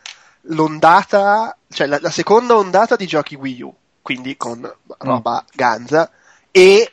l'ondata, 0.47 1.55
cioè 1.69 1.85
la, 1.85 1.99
la 2.01 2.09
seconda 2.09 2.55
ondata 2.55 2.95
di 2.95 3.05
giochi 3.05 3.35
Wii 3.35 3.61
U 3.61 3.73
quindi 4.05 4.37
con 4.37 4.71
roba 4.99 5.43
mm. 5.43 5.47
ganza, 5.55 6.11
e 6.51 6.91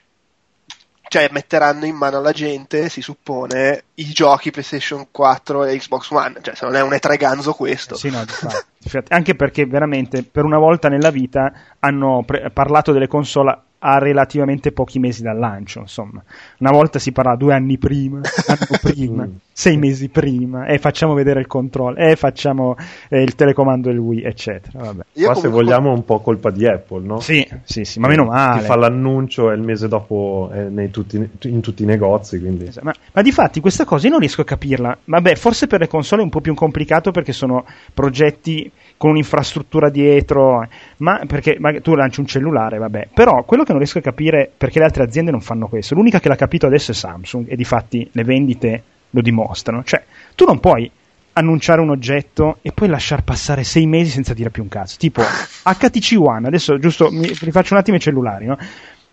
cioè 1.08 1.28
metteranno 1.30 1.84
in 1.84 1.94
mano 1.94 2.16
alla 2.16 2.32
gente, 2.32 2.88
si 2.88 3.02
suppone, 3.02 3.84
i 3.96 4.04
giochi 4.04 4.50
PlayStation 4.50 5.08
4 5.10 5.66
e 5.66 5.76
Xbox 5.76 6.10
One, 6.10 6.38
cioè 6.40 6.54
se 6.54 6.64
non 6.64 6.74
è 6.74 6.80
un 6.80 6.92
E3 6.92 7.18
ganzo 7.18 7.52
questo. 7.52 7.96
Sì, 7.96 8.08
no, 8.08 8.24
anche 9.08 9.34
perché 9.34 9.66
veramente 9.66 10.22
per 10.22 10.44
una 10.44 10.56
volta 10.56 10.88
nella 10.88 11.10
vita 11.10 11.52
hanno 11.80 12.22
pre- 12.24 12.48
parlato 12.50 12.92
delle 12.92 13.08
console 13.08 13.60
a 13.80 13.98
relativamente 13.98 14.72
pochi 14.72 14.98
mesi 14.98 15.22
dal 15.22 15.38
lancio, 15.38 15.80
insomma. 15.80 16.22
Una 16.62 16.70
volta 16.70 17.00
si 17.00 17.10
parla 17.10 17.34
due 17.34 17.54
anni 17.54 17.76
prima, 17.76 18.20
anno 18.46 18.78
prima, 18.80 19.28
sei 19.50 19.76
mesi 19.76 20.08
prima, 20.08 20.66
e 20.66 20.78
facciamo 20.78 21.12
vedere 21.12 21.40
il 21.40 21.48
controllo, 21.48 21.96
e 21.96 22.14
facciamo 22.14 22.76
eh, 23.08 23.20
il 23.20 23.34
telecomando 23.34 23.88
del 23.88 23.98
Wii, 23.98 24.22
eccetera. 24.22 24.78
Vabbè. 24.78 25.02
Io 25.14 25.24
Qua 25.24 25.34
comunque... 25.34 25.40
se 25.40 25.48
vogliamo 25.48 25.92
un 25.92 26.04
po' 26.04 26.20
colpa 26.20 26.52
di 26.52 26.64
Apple, 26.64 27.04
no? 27.04 27.18
Sì, 27.18 27.44
sì, 27.64 27.84
sì, 27.84 27.98
ma 27.98 28.06
meno 28.06 28.26
male. 28.26 28.60
Chi 28.60 28.66
fa 28.66 28.76
l'annuncio 28.76 29.50
e 29.50 29.56
il 29.56 29.62
mese 29.62 29.88
dopo 29.88 30.50
è 30.52 30.88
tutti, 30.90 31.28
in 31.42 31.60
tutti 31.60 31.82
i 31.82 31.86
negozi, 31.86 32.38
quindi... 32.38 32.68
Esatto. 32.68 32.86
Ma, 32.86 32.94
ma 33.12 33.22
di 33.22 33.32
fatti 33.32 33.58
questa 33.58 33.84
cosa 33.84 34.04
io 34.04 34.12
non 34.12 34.20
riesco 34.20 34.42
a 34.42 34.44
capirla. 34.44 34.96
Vabbè, 35.04 35.34
forse 35.34 35.66
per 35.66 35.80
le 35.80 35.88
console 35.88 36.20
è 36.20 36.24
un 36.24 36.30
po' 36.30 36.40
più 36.40 36.54
complicato 36.54 37.10
perché 37.10 37.32
sono 37.32 37.64
progetti 37.92 38.70
con 39.02 39.10
un'infrastruttura 39.10 39.90
dietro, 39.90 40.64
ma 40.98 41.22
perché 41.26 41.56
ma 41.58 41.72
tu 41.80 41.96
lanci 41.96 42.20
un 42.20 42.26
cellulare, 42.26 42.78
vabbè. 42.78 43.08
Però 43.12 43.42
quello 43.42 43.64
che 43.64 43.70
non 43.72 43.80
riesco 43.80 43.98
a 43.98 44.00
capire 44.00 44.48
perché 44.56 44.78
le 44.78 44.84
altre 44.84 45.02
aziende 45.02 45.32
non 45.32 45.40
fanno 45.40 45.66
questo. 45.66 45.96
L'unica 45.96 46.20
che 46.20 46.28
l'ha 46.28 46.36
capito 46.36 46.50
adesso 46.60 46.90
è 46.90 46.94
Samsung 46.94 47.46
e 47.48 47.56
di 47.56 47.64
fatti 47.64 48.08
le 48.12 48.24
vendite 48.24 48.82
lo 49.10 49.20
dimostrano. 49.20 49.84
Cioè, 49.84 50.04
tu 50.34 50.44
non 50.44 50.60
puoi 50.60 50.90
annunciare 51.34 51.80
un 51.80 51.90
oggetto 51.90 52.58
e 52.62 52.72
poi 52.72 52.88
lasciar 52.88 53.24
passare 53.24 53.64
sei 53.64 53.86
mesi 53.86 54.10
senza 54.10 54.34
dire 54.34 54.50
più 54.50 54.62
un 54.62 54.68
cazzo. 54.68 54.96
Tipo 54.98 55.22
HTC 55.64 56.16
One, 56.18 56.46
adesso 56.46 56.78
giusto 56.78 57.10
mi 57.10 57.26
rifaccio 57.40 57.74
un 57.74 57.80
attimo 57.80 57.96
i 57.96 58.00
cellulari, 58.00 58.46
no? 58.46 58.58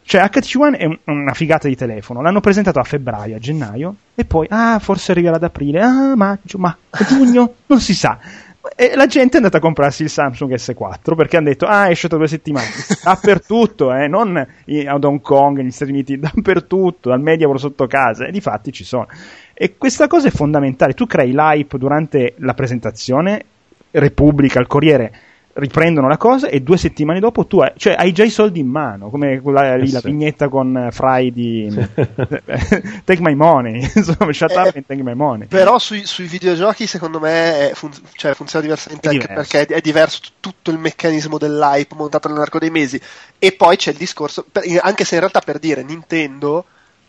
Cioè 0.04 0.28
HTC 0.28 0.56
One 0.58 0.78
è 0.78 0.99
una 1.06 1.34
figata 1.34 1.67
di 1.67 1.75
telefono, 1.75 2.21
l'hanno 2.21 2.39
presentato 2.39 2.80
a 2.80 2.84
febbraio, 2.84 3.36
a 3.36 3.39
gennaio 3.39 3.95
e 4.15 4.25
poi, 4.25 4.47
ah, 4.49 4.80
forse 4.80 5.12
arriverà 5.12 5.36
ad 5.36 5.43
aprile, 5.43 5.82
ah, 5.82 6.15
maggio, 6.15 6.58
ma 6.58 6.75
giugno, 7.08 7.54
non 7.67 7.80
si 7.80 7.93
sa. 7.93 8.17
E 8.76 8.95
la 8.95 9.06
gente 9.06 9.34
è 9.34 9.38
andata 9.38 9.58
a 9.58 9.62
comprarsi 9.62 10.04
il 10.04 10.10
Samsung 10.10 10.54
S4 10.54 11.15
perché 11.15 11.38
hanno 11.38 11.48
detto, 11.48 11.65
ah, 11.65 11.89
esce 11.89 12.10
tra 12.10 12.17
due 12.17 12.28
settimane. 12.28 12.67
dappertutto, 13.04 13.93
eh, 13.93 14.08
non 14.08 14.36
ad 14.38 15.04
Hong 15.04 15.22
Kong, 15.22 15.58
negli 15.58 15.72
Stati 15.72 15.91
Uniti, 15.91 16.19
dappertutto, 16.19 17.12
al 17.12 17.22
Mediapro 17.22 17.58
sotto 17.58 17.88
casa. 17.88 18.26
E 18.26 18.32
di 18.32 18.41
fatti 18.41 18.72
ci 18.72 18.84
sono. 18.84 19.08
E 19.54 19.78
questa 19.78 20.08
cosa 20.08 20.28
è 20.28 20.32
fondamentale. 20.32 20.93
Tu 20.93 21.06
crei 21.06 21.32
l'hype 21.32 21.78
durante 21.78 22.34
la 22.38 22.54
presentazione, 22.54 23.43
Repubblica, 23.91 24.60
il 24.60 24.67
Corriere 24.67 25.13
riprendono 25.53 26.07
la 26.07 26.17
cosa 26.17 26.47
e 26.47 26.62
due 26.62 26.77
settimane 26.77 27.19
dopo 27.19 27.45
tu 27.45 27.59
hai, 27.59 27.71
cioè, 27.75 27.95
hai 27.97 28.12
già 28.13 28.23
i 28.23 28.29
soldi 28.29 28.59
in 28.59 28.67
mano, 28.67 29.09
come 29.09 29.41
quella 29.41 29.75
lì, 29.75 29.89
Eh 29.89 29.91
la 29.91 29.99
sì. 29.99 30.05
vignetta 30.07 30.47
con 30.47 30.88
Fry 30.91 31.31
di 31.33 31.67
Take 33.03 33.21
My 33.21 33.35
Money, 33.35 33.81
insomma, 33.95 34.31
shut 34.31 34.51
up 34.55 34.67
Eh, 34.67 34.77
and 34.77 34.85
take 34.85 35.03
my 35.03 35.13
money. 35.13 35.47
Però 35.47 35.77
sui, 35.79 36.05
sui 36.05 36.27
videogiochi 36.27 36.88
secondo 36.88 37.19
me 37.19 37.71
fun- 37.73 37.91
cioè, 38.13 38.33
funziona 38.33 38.63
diversamente 38.63 39.07
È 39.09 39.12
anche 39.13 39.27
diverso. 39.27 39.49
perché 39.51 39.73
è, 39.73 39.77
è 39.77 39.81
diverso 39.81 40.19
t- 40.23 40.31
tutto 40.39 40.71
il 40.71 40.77
meccanismo 40.77 41.38
dell'hype 41.38 41.95
montato 41.95 42.27
nell'arco 42.29 42.59
dei 42.59 42.69
mesi. 42.69 42.99
E 43.38 43.51
poi 43.51 43.75
c'è 43.75 43.91
il 43.91 43.97
discorso, 43.97 44.45
per- 44.49 44.63
anche 44.81 45.03
se 45.03 45.15
in 45.15 45.19
realtà 45.21 45.41
per 45.41 45.59
dire 45.59 45.83
Nintendo 45.83 46.65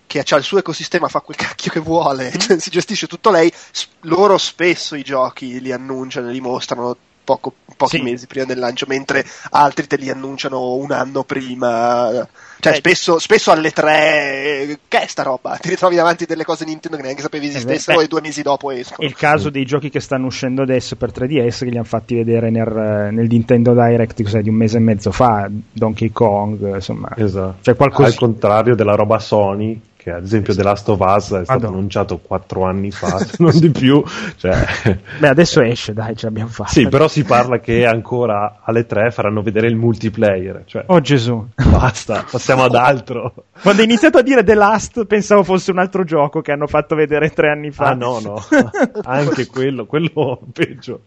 che 0.06 0.24
ha 0.28 0.36
il 0.36 0.42
suo 0.42 0.58
ecosistema, 0.58 1.06
fa 1.06 1.20
quel 1.20 1.36
cacchio 1.36 1.70
che 1.70 1.78
vuole, 1.78 2.32
cioè, 2.38 2.58
si 2.58 2.70
gestisce 2.70 3.06
tutto 3.06 3.30
lei, 3.30 3.48
s- 3.52 3.86
loro 4.00 4.38
spesso 4.38 4.96
i 4.96 5.02
giochi 5.02 5.60
li 5.60 5.70
annunciano 5.70 6.28
e 6.28 6.32
li 6.32 6.40
mostrano 6.40 6.96
poco- 7.22 7.54
pochi 7.76 7.96
Sì. 7.96 8.02
mesi 8.02 8.26
prima 8.26 8.44
del 8.46 8.58
lancio, 8.58 8.84
mentre 8.88 9.24
altri 9.50 9.86
te 9.86 9.96
li 9.96 10.10
annunciano 10.10 10.74
un 10.74 10.90
anno 10.92 11.22
prima. 11.24 12.26
Cioè, 12.60 12.72
Eh. 12.74 12.76
spesso, 12.76 13.18
spesso 13.18 13.50
alle 13.52 13.70
tre, 13.70 14.78
che 14.86 15.00
è 15.02 15.06
sta 15.06 15.22
roba? 15.22 15.56
Ti 15.56 15.70
ritrovi 15.70 15.96
davanti 15.96 16.26
delle 16.26 16.44
cose 16.44 16.64
Nintendo 16.66 16.96
che 16.98 17.02
neanche 17.04 17.22
sapevi 17.22 17.46
Eh, 17.46 17.50
beh, 17.50 17.56
esistessero 17.56 17.98
beh. 17.98 18.04
e 18.04 18.08
due 18.08 18.20
mesi 18.20 18.42
dopo 18.42 18.70
escono. 18.70 18.98
È 19.00 19.04
il 19.10 19.14
caso 19.16 19.48
dei 19.48 19.64
giochi 19.64 19.88
che 19.88 20.00
stanno 20.00 20.26
uscendo 20.26 20.60
adesso 20.62 20.96
per 20.96 21.10
3DS 21.10 21.58
che 21.60 21.70
li 21.70 21.76
hanno 21.76 21.84
fatti 21.84 22.14
vedere 22.16 22.50
nel, 22.50 23.08
nel 23.12 23.26
Nintendo 23.28 23.72
Direct 23.72 24.22
cos'è, 24.22 24.42
di 24.42 24.50
un 24.50 24.56
mese 24.56 24.76
e 24.76 24.80
mezzo 24.80 25.10
fa, 25.10 25.48
Donkey 25.50 26.10
Kong, 26.12 26.74
insomma. 26.74 27.08
Esatto. 27.16 27.56
Cioè 27.62 27.74
qualcosa- 27.76 28.08
Al 28.08 28.14
contrario 28.16 28.74
della 28.74 28.94
roba 28.94 29.18
Sony, 29.18 29.80
che 30.02 30.10
ad 30.12 30.22
esempio 30.24 30.54
The 30.54 30.62
Last 30.62 30.88
of 30.88 30.98
Us 31.00 31.24
è 31.24 31.44
stato 31.44 31.52
Madonna. 31.52 31.68
annunciato 31.76 32.18
quattro 32.18 32.64
anni 32.64 32.90
fa, 32.90 33.18
se 33.20 33.36
non 33.38 33.58
di 33.58 33.70
più. 33.70 34.02
Cioè, 34.36 34.98
Beh, 35.18 35.28
adesso 35.28 35.60
esce, 35.60 35.92
dai, 35.92 36.16
ce 36.16 36.24
l'abbiamo 36.26 36.48
fatta. 36.48 36.70
sì, 36.70 36.88
però 36.88 37.06
si 37.06 37.22
parla 37.24 37.60
che 37.60 37.84
ancora 37.86 38.60
alle 38.62 38.86
tre 38.86 39.10
faranno 39.10 39.42
vedere 39.42 39.66
il 39.66 39.76
multiplayer. 39.76 40.62
Cioè, 40.64 40.84
Oh 40.86 41.00
Gesù. 41.00 41.46
basta, 41.54 42.24
passiamo 42.30 42.64
ad 42.64 42.74
altro. 42.74 43.34
Quando 43.60 43.82
hai 43.82 43.86
iniziato 43.88 44.16
a 44.16 44.22
dire 44.22 44.42
The 44.42 44.54
Last 44.54 45.04
pensavo 45.04 45.42
fosse 45.44 45.70
un 45.70 45.78
altro 45.78 46.02
gioco 46.04 46.40
che 46.40 46.52
hanno 46.52 46.66
fatto 46.66 46.94
vedere 46.94 47.28
tre 47.30 47.50
anni 47.50 47.70
fa. 47.70 47.88
Ah 47.88 47.94
no, 47.94 48.20
no, 48.20 48.42
anche 49.04 49.46
quello, 49.46 49.84
quello 49.84 50.40
peggio. 50.52 51.02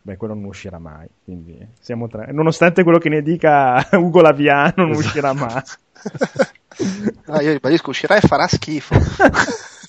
Beh, 0.00 0.16
quello 0.16 0.32
non 0.32 0.44
uscirà 0.44 0.78
mai, 0.78 1.06
quindi 1.24 1.58
siamo 1.78 2.08
tre. 2.08 2.28
Nonostante 2.32 2.82
quello 2.84 2.96
che 2.98 3.10
ne 3.10 3.20
dica 3.20 3.86
Ugo 3.92 4.22
Laviano, 4.22 4.72
non 4.76 4.90
Esatto. 4.92 5.06
uscirà 5.06 5.32
mai. 5.34 5.60
Ah, 7.26 7.42
io 7.42 7.52
ribadisco, 7.52 7.90
uscirà 7.90 8.16
e 8.16 8.20
farà 8.20 8.46
schifo. 8.46 8.94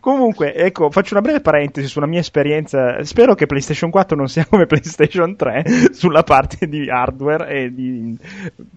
Comunque, 0.00 0.54
ecco, 0.54 0.90
faccio 0.90 1.14
una 1.14 1.22
breve 1.22 1.40
parentesi 1.40 1.88
sulla 1.88 2.06
mia 2.06 2.20
esperienza. 2.20 3.02
Spero 3.04 3.34
che 3.34 3.46
PlayStation 3.46 3.90
4 3.90 4.16
non 4.16 4.28
sia 4.28 4.46
come 4.46 4.66
PlayStation 4.66 5.34
3 5.34 5.64
sulla 5.92 6.22
parte 6.22 6.68
di 6.68 6.88
hardware 6.88 7.48
e 7.48 7.74
di... 7.74 8.16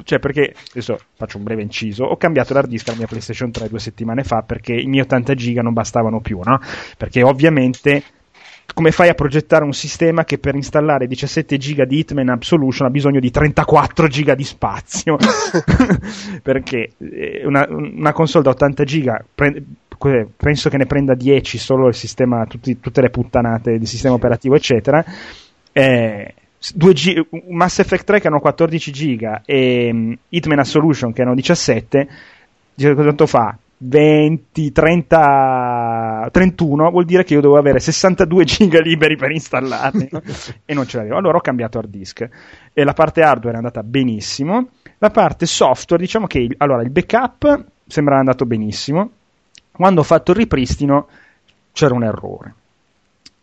Cioè, 0.04 0.20
perché, 0.20 0.54
adesso 0.72 0.98
faccio 1.16 1.38
un 1.38 1.44
breve 1.44 1.62
inciso, 1.62 2.06
ho 2.06 2.18
cambiato 2.18 2.54
l'hard 2.54 2.70
disk 2.70 2.88
alla 2.88 2.98
mia 2.98 3.08
PlayStation 3.08 3.52
3 3.52 3.70
due 3.70 3.80
settimane 3.80 4.24
fa 4.24 4.42
perché 4.42 4.74
i 4.74 4.88
miei 4.88 5.04
80 5.04 5.34
giga 5.36 5.62
non 5.62 5.74
bastavano 5.74 6.22
più, 6.22 6.40
no? 6.44 6.60
Perché 6.98 7.24
ovviamente... 7.24 8.04
Come 8.74 8.92
fai 8.92 9.10
a 9.10 9.14
progettare 9.16 9.64
un 9.64 9.74
sistema 9.74 10.24
che 10.24 10.38
per 10.38 10.54
installare 10.54 11.08
17 11.08 11.58
giga 11.58 11.86
di 11.86 12.00
Hitman 12.00 12.30
Absolution 12.30 12.88
ha 12.88 12.92
bisogno 12.92 13.20
di 13.20 13.32
34 13.32 14.08
giga 14.08 14.36
di 14.36 14.44
spazio? 14.44 15.18
Perché 16.44 16.92
eh, 16.98 17.42
una, 17.46 17.66
una 17.70 18.12
console 18.12 18.44
da 18.44 18.52
80 18.52 18.84
giga 18.84 19.24
pre- 19.34 19.64
que- 19.98 20.28
penso 20.36 20.70
che 20.70 20.78
ne 20.78 20.86
prenda 20.86 21.16
10 21.16 21.58
solo 21.58 21.88
il 21.88 21.96
sistema, 21.96 22.46
tutti- 22.46 22.80
tutte 22.80 23.02
le 23.02 23.10
puttanate 23.10 23.78
del 23.78 23.88
sistema 23.88 24.14
operativo, 24.14 24.56
eccetera. 24.56 25.04
Eh, 25.72 26.34
G- 26.74 27.26
Mass 27.50 27.80
Effect 27.80 28.06
3 28.06 28.20
che 28.20 28.28
hanno 28.28 28.40
14 28.40 28.92
giga 28.92 29.42
e 29.46 29.90
mm, 29.92 30.14
Hitman 30.30 30.60
Absolution 30.60 31.14
che 31.14 31.22
hanno 31.22 31.36
17, 31.36 32.08
dice 32.74 32.94
quanto 32.94 33.26
fa? 33.26 33.58
20, 33.80 34.72
30, 34.72 36.30
31 36.32 36.90
vuol 36.90 37.06
dire 37.06 37.24
che 37.24 37.36
io 37.36 37.42
devo 37.42 37.58
avere 37.58 37.80
62 37.80 38.44
giga 38.44 38.82
liberi 38.82 39.16
per 39.16 39.32
installarli 39.32 40.08
no? 40.12 40.22
e 40.66 40.74
non 40.74 40.88
ce 40.88 40.98
l'avevo. 40.98 41.18
Allora 41.18 41.38
ho 41.38 41.42
cambiato 41.42 41.78
hard 41.78 41.90
disk 41.90 42.28
e 42.74 42.84
la 42.84 42.94
parte 42.94 43.22
hardware 43.22 43.54
è 43.54 43.58
andata 43.58 43.84
benissimo. 43.84 44.70
La 44.98 45.12
parte 45.12 45.46
software, 45.46 46.02
diciamo 46.02 46.26
che 46.26 46.40
il, 46.40 46.56
allora, 46.58 46.82
il 46.82 46.90
backup 46.90 47.66
sembra 47.86 48.18
andato 48.18 48.46
benissimo. 48.46 49.12
Quando 49.72 50.02
ho 50.02 50.04
fatto 50.04 50.32
il 50.32 50.38
ripristino 50.38 51.08
c'era 51.72 51.94
un 51.94 52.04
errore. 52.04 52.54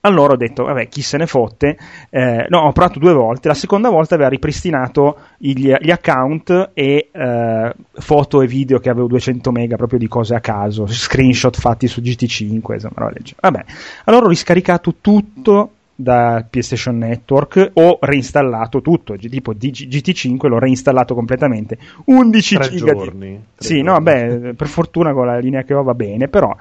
Allora 0.07 0.35
ho 0.35 0.37
detto, 0.37 0.64
vabbè, 0.64 0.88
chi 0.88 1.01
se 1.01 1.17
ne 1.17 1.27
fotte. 1.27 1.79
Eh, 2.11 2.47
no, 2.51 2.59
ho 2.61 2.73
provato 2.73 2.99
due 2.99 3.14
volte. 3.14 3.49
La 3.49 3.55
seconda 3.55 3.88
volta 3.88 4.14
aveva 4.14 4.29
ripristinato 4.29 5.17
gli, 5.38 5.73
gli 5.81 5.90
account 5.90 6.71
e 6.75 7.09
eh, 7.11 7.75
foto 7.93 8.43
e 8.43 8.47
video 8.47 8.79
che 8.81 8.90
avevo 8.90 9.07
200 9.07 9.51
mega 9.51 9.77
proprio 9.77 9.99
di 9.99 10.07
cose 10.09 10.35
a 10.35 10.40
caso, 10.40 10.87
screenshot 10.87 11.59
fatti 11.59 11.87
su 11.87 12.03
GT5. 12.03 12.73
Insomma, 12.75 13.11
vabbè, 13.40 13.64
allora 14.05 14.27
ho 14.27 14.29
riscaricato 14.29 14.95
tutto 15.01 15.71
da 15.97 16.45
PlayStation 16.51 16.99
Network 16.99 17.71
ho 17.75 17.99
reinstallato 18.01 18.81
tutto 18.83 19.17
tipo 19.17 19.53
di 19.53 19.71
G- 19.71 19.87
GT5 19.87 20.49
l'ho 20.49 20.59
reinstallato 20.59 21.14
completamente 21.14 21.79
11 22.07 22.55
Tre 22.57 22.69
giga 22.69 22.93
di- 22.93 22.99
giorni. 22.99 23.45
Tre 23.55 23.64
sì 23.64 23.81
no 23.81 24.01
giorni. 24.01 24.03
beh 24.40 24.55
per 24.55 24.67
fortuna 24.67 25.12
con 25.12 25.27
la 25.27 25.38
linea 25.38 25.62
che 25.62 25.73
ho 25.73 25.85
va 25.85 25.95
bene 25.95 26.27
però 26.27 26.49
il 26.49 26.57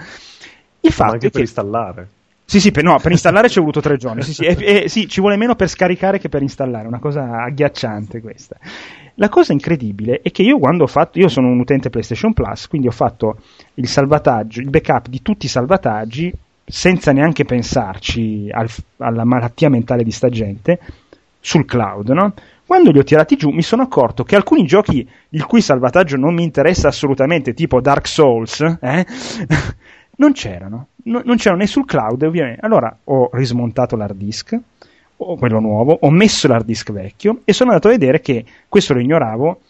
Ma 0.82 0.91
fatto 0.91 1.12
anche 1.13 1.25
è 1.25 1.29
per 1.29 1.32
che 1.32 1.39
installare. 1.39 2.08
Sì, 2.53 2.59
sì, 2.59 2.71
per, 2.71 2.83
no, 2.83 2.99
per 2.99 3.11
installare 3.11 3.49
ci 3.49 3.57
è 3.57 3.61
voluto 3.61 3.81
tre 3.81 3.97
giorni. 3.97 4.21
Sì, 4.21 4.33
sì, 4.33 4.45
e, 4.45 4.83
e- 4.83 4.89
sì, 4.89 5.07
ci 5.07 5.21
vuole 5.21 5.37
meno 5.37 5.55
per 5.55 5.67
scaricare 5.67 6.19
che 6.19 6.29
per 6.29 6.43
installare, 6.43 6.87
una 6.87 6.99
cosa 6.99 7.43
agghiacciante 7.43 8.21
questa. 8.21 8.57
La 9.15 9.29
cosa 9.29 9.53
incredibile 9.53 10.21
è 10.21 10.31
che 10.31 10.43
io 10.43 10.59
quando 10.59 10.83
ho 10.83 10.87
fatto, 10.87 11.17
io 11.19 11.27
sono 11.29 11.47
un 11.47 11.59
utente 11.59 11.89
PlayStation 11.89 12.33
Plus, 12.33 12.67
quindi 12.67 12.87
ho 12.87 12.91
fatto 12.91 13.37
il 13.75 13.87
salvataggio, 13.87 14.59
il 14.59 14.69
backup 14.69 15.07
di 15.07 15.21
tutti 15.21 15.45
i 15.45 15.49
salvataggi 15.49 16.31
senza 16.65 17.11
neanche 17.11 17.43
pensarci 17.43 18.47
al- 18.51 18.69
alla 18.97 19.23
malattia 19.25 19.69
mentale 19.69 20.03
di 20.03 20.11
sta 20.11 20.29
gente 20.29 20.79
sul 21.39 21.65
cloud, 21.65 22.09
no? 22.09 22.33
Quando 22.65 22.91
li 22.91 22.99
ho 22.99 23.03
tirati 23.03 23.35
giù 23.35 23.49
mi 23.49 23.61
sono 23.61 23.81
accorto 23.83 24.23
che 24.23 24.35
alcuni 24.35 24.65
giochi 24.65 25.07
il 25.29 25.45
cui 25.45 25.61
salvataggio 25.61 26.17
non 26.17 26.33
mi 26.33 26.43
interessa 26.43 26.87
assolutamente, 26.87 27.53
tipo 27.53 27.81
Dark 27.81 28.07
Souls, 28.07 28.61
eh, 28.81 29.05
non 30.17 30.34
c'erano. 30.34 30.88
No- 31.06 31.21
non 31.23 31.38
c'erano 31.38 31.62
né 31.62 31.67
sul 31.67 31.86
cloud, 31.86 32.21
ovviamente. 32.23 32.62
Allora 32.62 32.95
ho 33.04 33.30
rismontato 33.34 33.95
l'hard 33.95 34.15
disk, 34.15 34.58
o 35.17 35.38
quello 35.38 35.60
nuovo, 35.60 35.97
ho 36.02 36.10
messo 36.10 36.47
l'hard 36.47 36.65
disk 36.65 36.91
vecchio 36.91 37.41
e 37.45 37.54
sono 37.54 37.69
andato 37.69 37.88
a 37.88 37.91
vedere 37.91 38.21
che 38.21 38.43
questo 38.67 38.93
lo 38.93 38.99
ignoravo. 38.99 39.62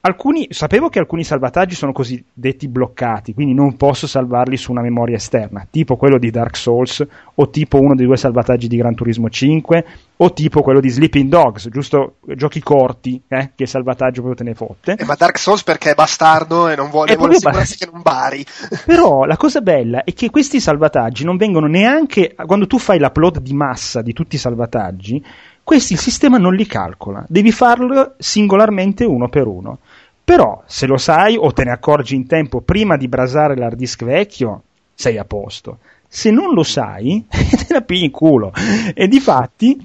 Alcuni, 0.00 0.46
sapevo 0.50 0.88
che 0.88 1.00
alcuni 1.00 1.24
salvataggi 1.24 1.74
sono 1.74 1.90
cosiddetti 1.90 2.68
bloccati, 2.68 3.34
quindi 3.34 3.52
non 3.52 3.76
posso 3.76 4.06
salvarli 4.06 4.56
su 4.56 4.70
una 4.70 4.80
memoria 4.80 5.16
esterna, 5.16 5.66
tipo 5.68 5.96
quello 5.96 6.18
di 6.18 6.30
Dark 6.30 6.56
Souls, 6.56 7.04
o 7.34 7.50
tipo 7.50 7.80
uno 7.80 7.96
dei 7.96 8.06
due 8.06 8.16
salvataggi 8.16 8.68
di 8.68 8.76
Gran 8.76 8.94
Turismo 8.94 9.28
5, 9.28 9.86
o 10.18 10.32
tipo 10.32 10.62
quello 10.62 10.78
di 10.78 10.88
Sleeping 10.88 11.28
Dogs, 11.28 11.68
giusto 11.68 12.18
giochi 12.36 12.62
corti, 12.62 13.20
eh, 13.26 13.50
che 13.56 13.64
il 13.64 13.68
salvataggio 13.68 14.22
proprio 14.22 14.34
te 14.34 14.44
ne 14.44 14.54
fotte. 14.54 14.94
Eh, 14.96 15.04
ma 15.04 15.16
Dark 15.16 15.36
Souls 15.36 15.64
perché 15.64 15.90
è 15.90 15.94
bastardo 15.94 16.68
e 16.68 16.76
non 16.76 16.90
vuole, 16.90 17.16
vuole 17.16 17.34
assicurarsi 17.34 17.76
che 17.76 17.88
non 17.90 18.00
bari. 18.00 18.44
Però 18.86 19.24
la 19.24 19.36
cosa 19.36 19.60
bella 19.60 20.04
è 20.04 20.12
che 20.12 20.30
questi 20.30 20.60
salvataggi 20.60 21.24
non 21.24 21.36
vengono 21.36 21.66
neanche 21.66 22.36
quando 22.46 22.68
tu 22.68 22.78
fai 22.78 23.00
l'upload 23.00 23.40
di 23.40 23.52
massa 23.52 24.00
di 24.00 24.12
tutti 24.12 24.36
i 24.36 24.38
salvataggi, 24.38 25.24
questi 25.68 25.92
il 25.92 25.98
sistema 25.98 26.38
non 26.38 26.54
li 26.54 26.64
calcola, 26.64 27.26
devi 27.28 27.52
farlo 27.52 28.14
singolarmente 28.16 29.04
uno 29.04 29.28
per 29.28 29.46
uno. 29.46 29.80
Però 30.28 30.62
se 30.66 30.86
lo 30.86 30.98
sai 30.98 31.38
o 31.38 31.54
te 31.54 31.64
ne 31.64 31.70
accorgi 31.70 32.14
in 32.14 32.26
tempo 32.26 32.60
prima 32.60 32.98
di 32.98 33.08
brasare 33.08 33.56
l'hard 33.56 33.78
disk 33.78 34.04
vecchio, 34.04 34.64
sei 34.92 35.16
a 35.16 35.24
posto. 35.24 35.78
Se 36.06 36.30
non 36.30 36.52
lo 36.52 36.62
sai, 36.62 37.24
te 37.32 37.72
la 37.72 37.80
pigli 37.80 38.04
in 38.04 38.10
culo. 38.10 38.52
E 38.92 39.08
difatti, 39.08 39.78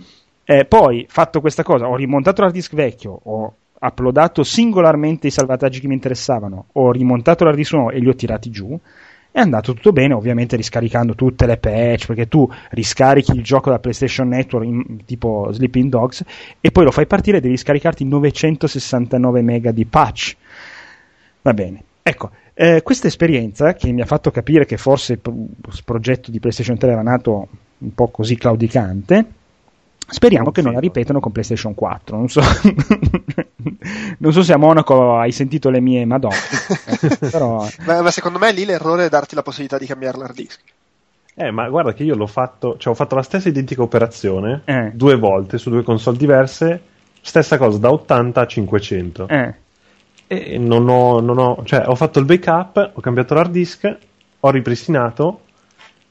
eh, 0.43 0.65
poi 0.65 1.05
fatto 1.07 1.39
questa 1.39 1.63
cosa, 1.63 1.87
ho 1.87 1.95
rimontato 1.95 2.41
l'hard 2.41 2.53
disk 2.53 2.73
vecchio, 2.73 3.21
ho 3.23 3.53
uploadato 3.79 4.43
singolarmente 4.43 5.27
i 5.27 5.31
salvataggi 5.31 5.79
che 5.79 5.87
mi 5.87 5.93
interessavano, 5.93 6.65
ho 6.73 6.91
rimontato 6.91 7.45
l'hard 7.45 7.55
disk 7.55 7.71
nuovo 7.71 7.91
e 7.91 7.99
li 7.99 8.09
ho 8.09 8.13
tirati 8.13 8.49
giù. 8.49 8.77
È 9.35 9.39
andato 9.39 9.73
tutto 9.73 9.91
bene, 9.91 10.13
ovviamente 10.13 10.55
riscaricando 10.55 11.15
tutte 11.15 11.47
le 11.47 11.57
patch, 11.57 12.05
perché 12.05 12.27
tu 12.27 12.47
riscarichi 12.69 13.31
il 13.31 13.41
gioco 13.41 13.71
da 13.71 13.79
PlayStation 13.79 14.27
Network 14.27 14.63
in- 14.67 15.05
tipo 15.05 15.49
Sleeping 15.51 15.89
Dogs 15.89 16.23
e 16.61 16.69
poi 16.69 16.83
lo 16.83 16.91
fai 16.91 17.07
partire 17.07 17.37
e 17.37 17.41
devi 17.41 17.57
scaricarti 17.57 18.05
969 18.05 19.41
mega 19.41 19.71
di 19.71 19.85
patch. 19.85 20.35
Va 21.41 21.51
bene. 21.55 21.83
Ecco, 22.03 22.29
eh, 22.53 22.83
questa 22.83 23.07
esperienza 23.07 23.73
che 23.73 23.91
mi 23.91 24.01
ha 24.01 24.05
fatto 24.05 24.29
capire 24.29 24.65
che 24.67 24.77
forse 24.77 25.13
il 25.13 25.19
pro- 25.19 25.33
il 25.33 25.81
progetto 25.83 26.29
di 26.29 26.39
PlayStation 26.39 26.77
3 26.77 26.91
era 26.91 27.01
nato 27.01 27.47
un 27.79 27.93
po' 27.95 28.09
così 28.09 28.35
claudicante, 28.37 29.25
speriamo 30.13 30.51
che 30.51 30.61
non 30.61 30.73
la 30.73 30.79
ripetano 30.79 31.19
con 31.19 31.31
PlayStation 31.31 31.73
4. 31.73 32.15
Non 32.15 32.29
so, 32.29 32.41
non 34.19 34.31
so 34.31 34.43
se 34.43 34.53
a 34.53 34.57
Monaco 34.57 35.17
hai 35.17 35.31
sentito 35.31 35.69
le 35.69 35.81
mie 35.81 36.05
madonne, 36.05 36.35
eh, 37.01 37.29
però 37.29 37.67
ma, 37.85 38.01
ma 38.01 38.11
secondo 38.11 38.39
me 38.39 38.51
lì 38.51 38.63
l'errore 38.63 39.05
è 39.05 39.09
darti 39.09 39.35
la 39.35 39.41
possibilità 39.41 39.77
di 39.77 39.85
cambiare 39.85 40.17
l'hard 40.17 40.35
disk. 40.35 40.61
Eh, 41.35 41.49
ma 41.49 41.67
guarda 41.67 41.93
che 41.93 42.03
io 42.03 42.15
l'ho 42.15 42.27
fatto, 42.27 42.77
cioè 42.77 42.93
ho 42.93 42.95
fatto 42.95 43.15
la 43.15 43.23
stessa 43.23 43.49
identica 43.49 43.81
operazione 43.81 44.61
Eh. 44.65 44.91
due 44.93 45.15
volte 45.15 45.57
su 45.57 45.71
due 45.71 45.81
console 45.81 46.15
diverse 46.15 46.81
stessa 47.21 47.57
cosa 47.57 47.79
da 47.79 47.89
80 47.91 48.41
a 48.41 48.45
500. 48.45 49.27
Eh. 49.27 49.53
E 50.27 50.57
non 50.59 50.87
ho, 50.87 51.19
non 51.19 51.39
ho, 51.39 51.63
cioè, 51.65 51.87
ho 51.87 51.95
fatto 51.95 52.19
il 52.19 52.25
backup, 52.25 52.91
ho 52.93 53.01
cambiato 53.01 53.33
l'hard 53.33 53.51
disk, 53.51 53.97
ho 54.39 54.49
ripristinato 54.51 55.39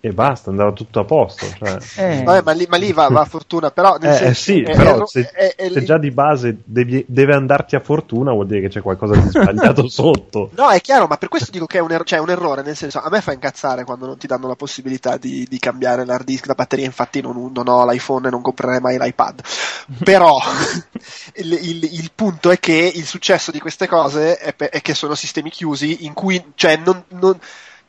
e 0.05 0.11
basta, 0.11 0.51
andava 0.51 0.73
tutto 0.73 0.99
a 0.99 1.05
posto. 1.05 1.47
Cioè. 1.57 1.79
Eh. 1.99 2.23
Vabbè, 2.25 2.43
ma 2.43 2.51
lì, 2.51 2.67
ma 2.69 2.77
lì 2.77 2.93
va, 2.93 3.07
va 3.09 3.21
a 3.21 3.25
fortuna, 3.25 3.71
però 3.71 3.99
nel 4.01 4.11
Eh, 4.11 4.15
senso, 4.17 4.31
eh 4.31 4.35
sì, 4.35 4.63
è- 4.63 4.75
però 4.77 5.05
è- 5.05 5.07
se, 5.07 5.31
è- 5.31 5.55
è- 5.55 5.71
se 5.71 5.85
già 5.85 5.97
di 5.97 6.11
base 6.11 6.57
devi- 6.65 7.05
deve 7.07 7.35
andarti 7.35 7.77
a 7.77 7.81
fortuna 7.81 8.33
vuol 8.33 8.49
dire 8.49 8.63
che 8.63 8.69
c'è 8.69 8.83
qualcosa 8.83 9.15
di 9.15 9.29
sbagliato 9.29 9.87
sotto. 9.89 10.51
No, 10.57 10.71
è 10.71 10.81
chiaro, 10.81 11.07
ma 11.07 11.19
per 11.19 11.29
questo 11.29 11.53
dico 11.53 11.67
che 11.67 11.79
è 11.79 11.81
un, 11.81 11.93
er- 11.93 12.03
cioè, 12.03 12.19
è 12.19 12.23
un 12.23 12.31
errore, 12.31 12.63
nel 12.63 12.75
senso, 12.75 12.99
a 13.01 13.09
me 13.11 13.21
fa 13.21 13.33
incazzare 13.33 13.85
quando 13.85 14.07
non 14.07 14.19
ti 14.19 14.27
danno 14.27 14.49
la 14.49 14.57
possibilità 14.57 15.17
di, 15.19 15.47
di 15.49 15.59
cambiare 15.61 16.05
l'hard 16.05 16.25
disk, 16.25 16.47
la 16.47 16.55
batteria, 16.55 16.85
infatti 16.85 17.21
non, 17.21 17.53
non 17.55 17.69
ho 17.69 17.89
l'iPhone 17.89 18.27
e 18.27 18.31
non 18.33 18.43
comprerei 18.43 18.81
mai 18.81 18.99
l'iPad. 18.99 19.41
Però 20.03 20.37
il, 21.37 21.53
il- 21.53 21.85
il 21.95 22.11
punto 22.13 22.51
è 22.51 22.59
che 22.59 22.91
il 22.93 23.05
successo 23.07 23.53
di 23.53 23.61
queste 23.61 23.87
cose 23.87 24.37
è, 24.37 24.53
pe- 24.53 24.69
è 24.69 24.81
che 24.83 24.95
sono 24.95 25.15
sistemi 25.15 25.51
chiusi 25.51 26.05
in 26.07 26.13
cui, 26.13 26.43
cioè, 26.57 26.77
non... 26.85 27.05
non- 27.11 27.39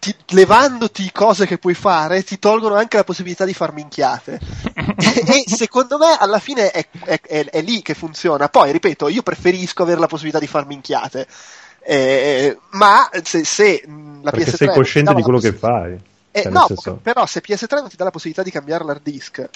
ti- 0.03 0.15
levandoti 0.35 1.09
cose 1.13 1.45
che 1.45 1.57
puoi 1.57 1.73
fare, 1.73 2.23
ti 2.23 2.37
tolgono 2.37 2.75
anche 2.75 2.97
la 2.97 3.05
possibilità 3.05 3.45
di 3.45 3.53
far 3.53 3.71
minchiate. 3.73 4.37
e, 4.97 5.43
e 5.47 5.55
secondo 5.55 5.97
me 5.97 6.17
alla 6.19 6.39
fine 6.39 6.71
è, 6.71 6.85
è- 7.05 7.21
è- 7.21 7.45
è 7.49 7.61
lì 7.61 7.81
che 7.81 7.93
funziona. 7.93 8.49
Poi, 8.49 8.71
ripeto, 8.73 9.07
io 9.07 9.21
preferisco 9.23 9.83
avere 9.83 9.99
la 10.01 10.07
possibilità 10.07 10.39
di 10.39 10.47
far 10.47 10.65
minchiate. 10.65 11.25
Eh, 11.85 12.57
ma 12.71 13.09
se, 13.23 13.43
se 13.45 13.83
la 14.21 14.31
perché 14.31 14.51
PS3 14.51 14.55
sei 14.55 14.67
cosciente 14.73 15.13
di 15.13 15.21
quello 15.21 15.39
che 15.39 15.53
fai. 15.53 15.97
eh, 16.31 16.41
Cioè, 16.43 16.51
no, 16.51 16.65
senso- 16.67 16.99
però 17.01 17.25
se 17.25 17.41
PS3 17.45 17.75
non 17.75 17.89
ti 17.89 17.95
dà 17.95 18.03
la 18.05 18.11
possibilità 18.11 18.43
di 18.43 18.51
cambiare 18.51 18.83
l'hard 18.83 19.01
disk 19.03 19.49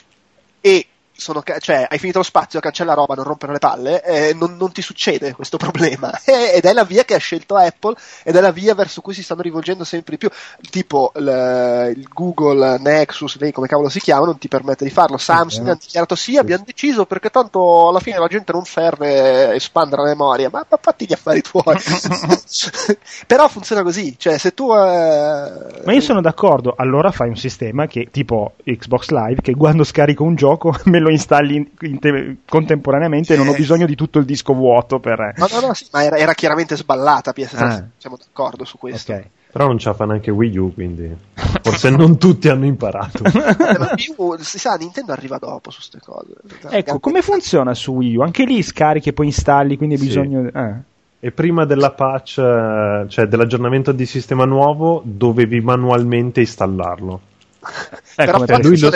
e 0.62 0.88
sono 1.18 1.44
cioè, 1.60 1.88
hai 1.90 1.98
finito 1.98 2.20
lo 2.20 2.24
spazio, 2.24 2.60
cancella 2.60 2.94
roba, 2.94 3.16
non 3.16 3.24
rompere 3.24 3.54
le 3.54 3.60
palle, 3.60 4.04
eh, 4.04 4.34
non, 4.34 4.56
non 4.56 4.72
ti 4.72 4.82
succede 4.82 5.34
questo 5.34 5.58
problema. 5.58 6.12
Ed 6.24 6.64
è 6.64 6.74
la 6.74 6.84
via 6.84 7.04
che 7.04 7.16
ha 7.16 7.20
scelto 7.20 7.56
Apple 7.56 7.96
ed 8.24 8.36
è 8.36 8.42
la 8.42 8.52
via 8.52 8.76
verso 8.76 9.02
cui 9.02 9.14
si 9.14 9.24
stanno 9.24 9.42
rivolgendo 9.42 9.84
sempre 9.84 10.12
di 10.12 10.18
più. 10.18 10.30
Tipo 10.70 11.12
il, 11.16 11.94
il 11.98 12.08
Google 12.14 12.78
Nexus, 12.80 13.40
lei 13.40 13.52
come 13.52 13.68
cavolo 13.68 13.90
si 13.90 14.00
chiama, 14.00 14.26
non 14.26 14.38
ti 14.38 14.48
permette 14.48 14.84
di 14.84 14.92
farlo. 14.92 15.18
Samsung 15.18 15.68
eh. 15.68 15.72
ha 15.72 15.78
dichiarato 15.80 16.16
sì, 16.16 16.38
abbiamo 16.38 16.64
deciso 16.66 17.06
perché 17.06 17.30
tanto 17.30 17.90
alla 17.90 18.00
fine 18.00 18.20
la 18.20 18.28
gente 18.28 18.52
non 18.52 18.66
serve 18.66 19.54
espandere 19.56 20.04
la 20.04 20.10
memoria, 20.10 20.50
ma, 20.52 20.66
ma 20.70 20.80
fatti 20.80 21.06
gli 21.06 21.14
affari 21.14 21.42
tuoi. 21.42 21.76
però 23.26 23.48
funziona 23.48 23.84
così, 23.84 24.16
cioè 24.18 24.38
se 24.38 24.54
tu... 24.54 24.72
eh, 24.72 25.82
Ma 25.84 25.94
io 25.94 26.02
sono 26.02 26.22
d'accordo, 26.22 26.76
allora 26.78 27.12
fai 27.12 27.30
un 27.30 27.38
sistema 27.38 27.88
che 27.88 28.10
tipo 28.12 28.54
Xbox 28.64 29.10
Live 29.10 29.42
che 29.42 29.56
quando 29.56 29.84
scarico 29.84 30.24
un 30.24 30.36
gioco 30.36 30.76
me 30.86 31.00
lo 31.00 31.07
installi 31.10 31.56
in- 31.56 31.68
in 31.82 32.00
te- 32.00 32.38
contemporaneamente 32.48 33.34
e 33.34 33.38
non 33.38 33.48
ho 33.48 33.52
Sì. 33.52 33.58
bisogno 33.58 33.86
di 33.86 33.96
tutto 33.96 34.20
il 34.20 34.26
disco 34.26 34.54
vuoto 34.54 35.00
per... 35.00 35.34
No, 35.38 35.48
no, 35.52 35.68
no, 35.68 35.74
sì, 35.74 35.88
ma 35.92 36.04
era, 36.04 36.18
era 36.18 36.34
chiaramente 36.34 36.76
sballata 36.76 37.32
PS3, 37.36 37.58
Ah. 37.64 37.84
siamo 37.98 38.18
d'accordo 38.18 38.66
su 38.66 38.78
questo. 38.78 39.14
Ok. 39.14 39.28
Però 39.52 39.66
non 39.68 39.80
ce 39.80 39.90
la 39.90 39.96
fa 39.96 40.06
neanche 40.06 40.30
Wii 40.30 40.58
U, 40.58 40.74
quindi 40.74 41.16
forse 41.64 41.90
non 41.90 42.18
tutti 42.20 42.48
hanno 42.50 42.66
imparato. 42.66 43.24
Ma 43.80 43.92
più, 43.96 44.14
si 44.40 44.60
sa, 44.60 44.76
Nintendo 44.76 45.14
arriva 45.14 45.38
dopo 45.40 45.72
su 45.72 45.80
queste 45.80 46.00
cose. 46.00 46.34
Ecco, 46.70 47.00
come 47.00 47.22
funziona 47.22 47.74
su 47.74 47.94
Wii 47.94 48.18
U? 48.18 48.22
Anche 48.22 48.44
lì 48.46 48.62
scarichi 48.62 49.10
e 49.10 49.14
poi 49.14 49.28
installi, 49.28 49.78
quindi 49.78 49.96
hai 49.96 50.02
Sì. 50.02 50.08
bisogno... 50.08 50.50
ah. 50.54 50.76
E 51.20 51.32
prima 51.32 51.66
della 51.66 51.92
patch, 51.92 52.38
eh, 52.38 53.06
cioè 53.08 53.26
dell'aggiornamento 53.26 53.92
di 53.92 54.06
sistema 54.06 54.46
nuovo, 54.46 55.02
dovevi 55.04 55.60
manualmente 55.62 56.42
installarlo. 56.42 57.22
Però 58.16 58.34
come 58.34 58.46
poi 58.46 58.56
per 58.58 58.66
lui 58.66 58.80
lo- 58.80 58.90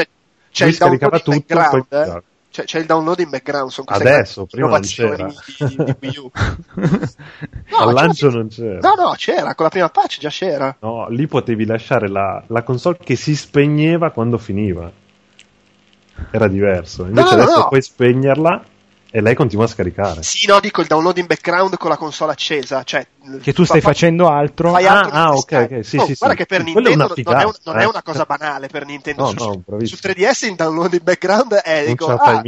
c'è, 0.52 0.66
lui 0.66 0.74
il 0.74 0.78
download 0.80 1.00
scaricava 1.00 1.16
in 1.16 1.22
tutto, 1.24 1.56
background, 1.56 1.86
poi- 1.88 2.18
eh? 2.18 2.24
C'è, 2.52 2.66
c'è 2.66 2.80
il 2.80 2.86
download 2.86 3.20
in 3.22 3.30
background, 3.30 3.70
sono 3.70 3.88
Adesso, 3.90 4.46
prima 4.46 4.68
non 4.68 4.82
c'era. 4.82 5.26
di, 5.26 5.76
di 5.78 5.96
Wii 6.02 6.18
U. 6.18 6.32
No, 6.76 7.78
Al 7.78 7.88
c'era- 7.88 7.92
lancio 7.94 8.30
non 8.30 8.48
c'era. 8.50 8.80
No, 8.80 8.94
no, 8.96 9.14
c'era, 9.16 9.56
con 9.56 9.64
la 9.66 9.72
prima 9.72 9.90
patch 9.90 10.20
già 10.20 10.28
c'era. 10.30 10.76
No, 10.82 11.08
lì 11.08 11.28
potevi 11.28 11.66
lasciare 11.66 12.10
la, 12.10 12.44
la 12.48 12.64
console 12.64 12.98
che 13.02 13.16
si 13.16 13.38
spegneva 13.38 14.12
quando 14.12 14.38
finiva. 14.38 14.92
Era 16.30 16.48
diverso. 16.50 17.06
Invece 17.06 17.30
No, 17.30 17.36
no, 17.36 17.42
adesso 17.44 17.60
no. 17.60 17.68
puoi 17.70 17.82
spegnerla 17.82 18.64
e 19.10 19.22
lei 19.22 19.34
continua 19.34 19.64
a 19.64 19.68
scaricare. 19.68 20.22
Sì, 20.24 20.46
no, 20.48 20.60
dico 20.60 20.82
il 20.82 20.88
download 20.88 21.18
in 21.18 21.26
background 21.28 21.78
con 21.78 21.90
la 21.90 21.98
console 21.98 22.34
accesa, 22.34 22.84
cioè... 22.84 23.06
Che 23.42 23.54
tu 23.54 23.64
stai 23.66 23.82
fa- 23.82 23.90
facendo 23.90 24.30
altro. 24.30 24.72
fai 24.72 24.86
Ah, 24.88 25.00
altro 25.00 25.12
ah, 25.12 25.24
che 25.26 25.32
ok, 25.32 25.40
scarichi. 25.42 25.74
ok, 25.76 25.86
sì, 25.86 25.98
Oh, 25.98 26.06
sì, 26.06 26.14
guarda 26.18 26.36
sì. 26.36 26.42
che 26.42 26.46
per 26.48 26.64
Quello 26.64 26.88
è 26.88 26.96
Nintendo 26.96 27.14
una 27.16 27.24
non 27.32 27.40
è, 27.40 27.44
un- 27.46 27.54
non 27.66 27.78
è 27.80 27.84
eh. 27.84 27.86
una 27.86 28.02
cosa 28.04 28.24
banale 28.26 28.68
per 28.68 28.86
Nintendo. 28.86 29.22
No, 29.24 29.30
su, 29.30 29.64
no, 29.68 29.86
su 29.86 29.98
3DS 30.02 30.46
il 30.48 30.56
download 30.56 30.94
in 30.94 31.00
background 31.04 31.54
è 31.54 31.86
dico, 31.86 32.08
ah, 32.08 32.42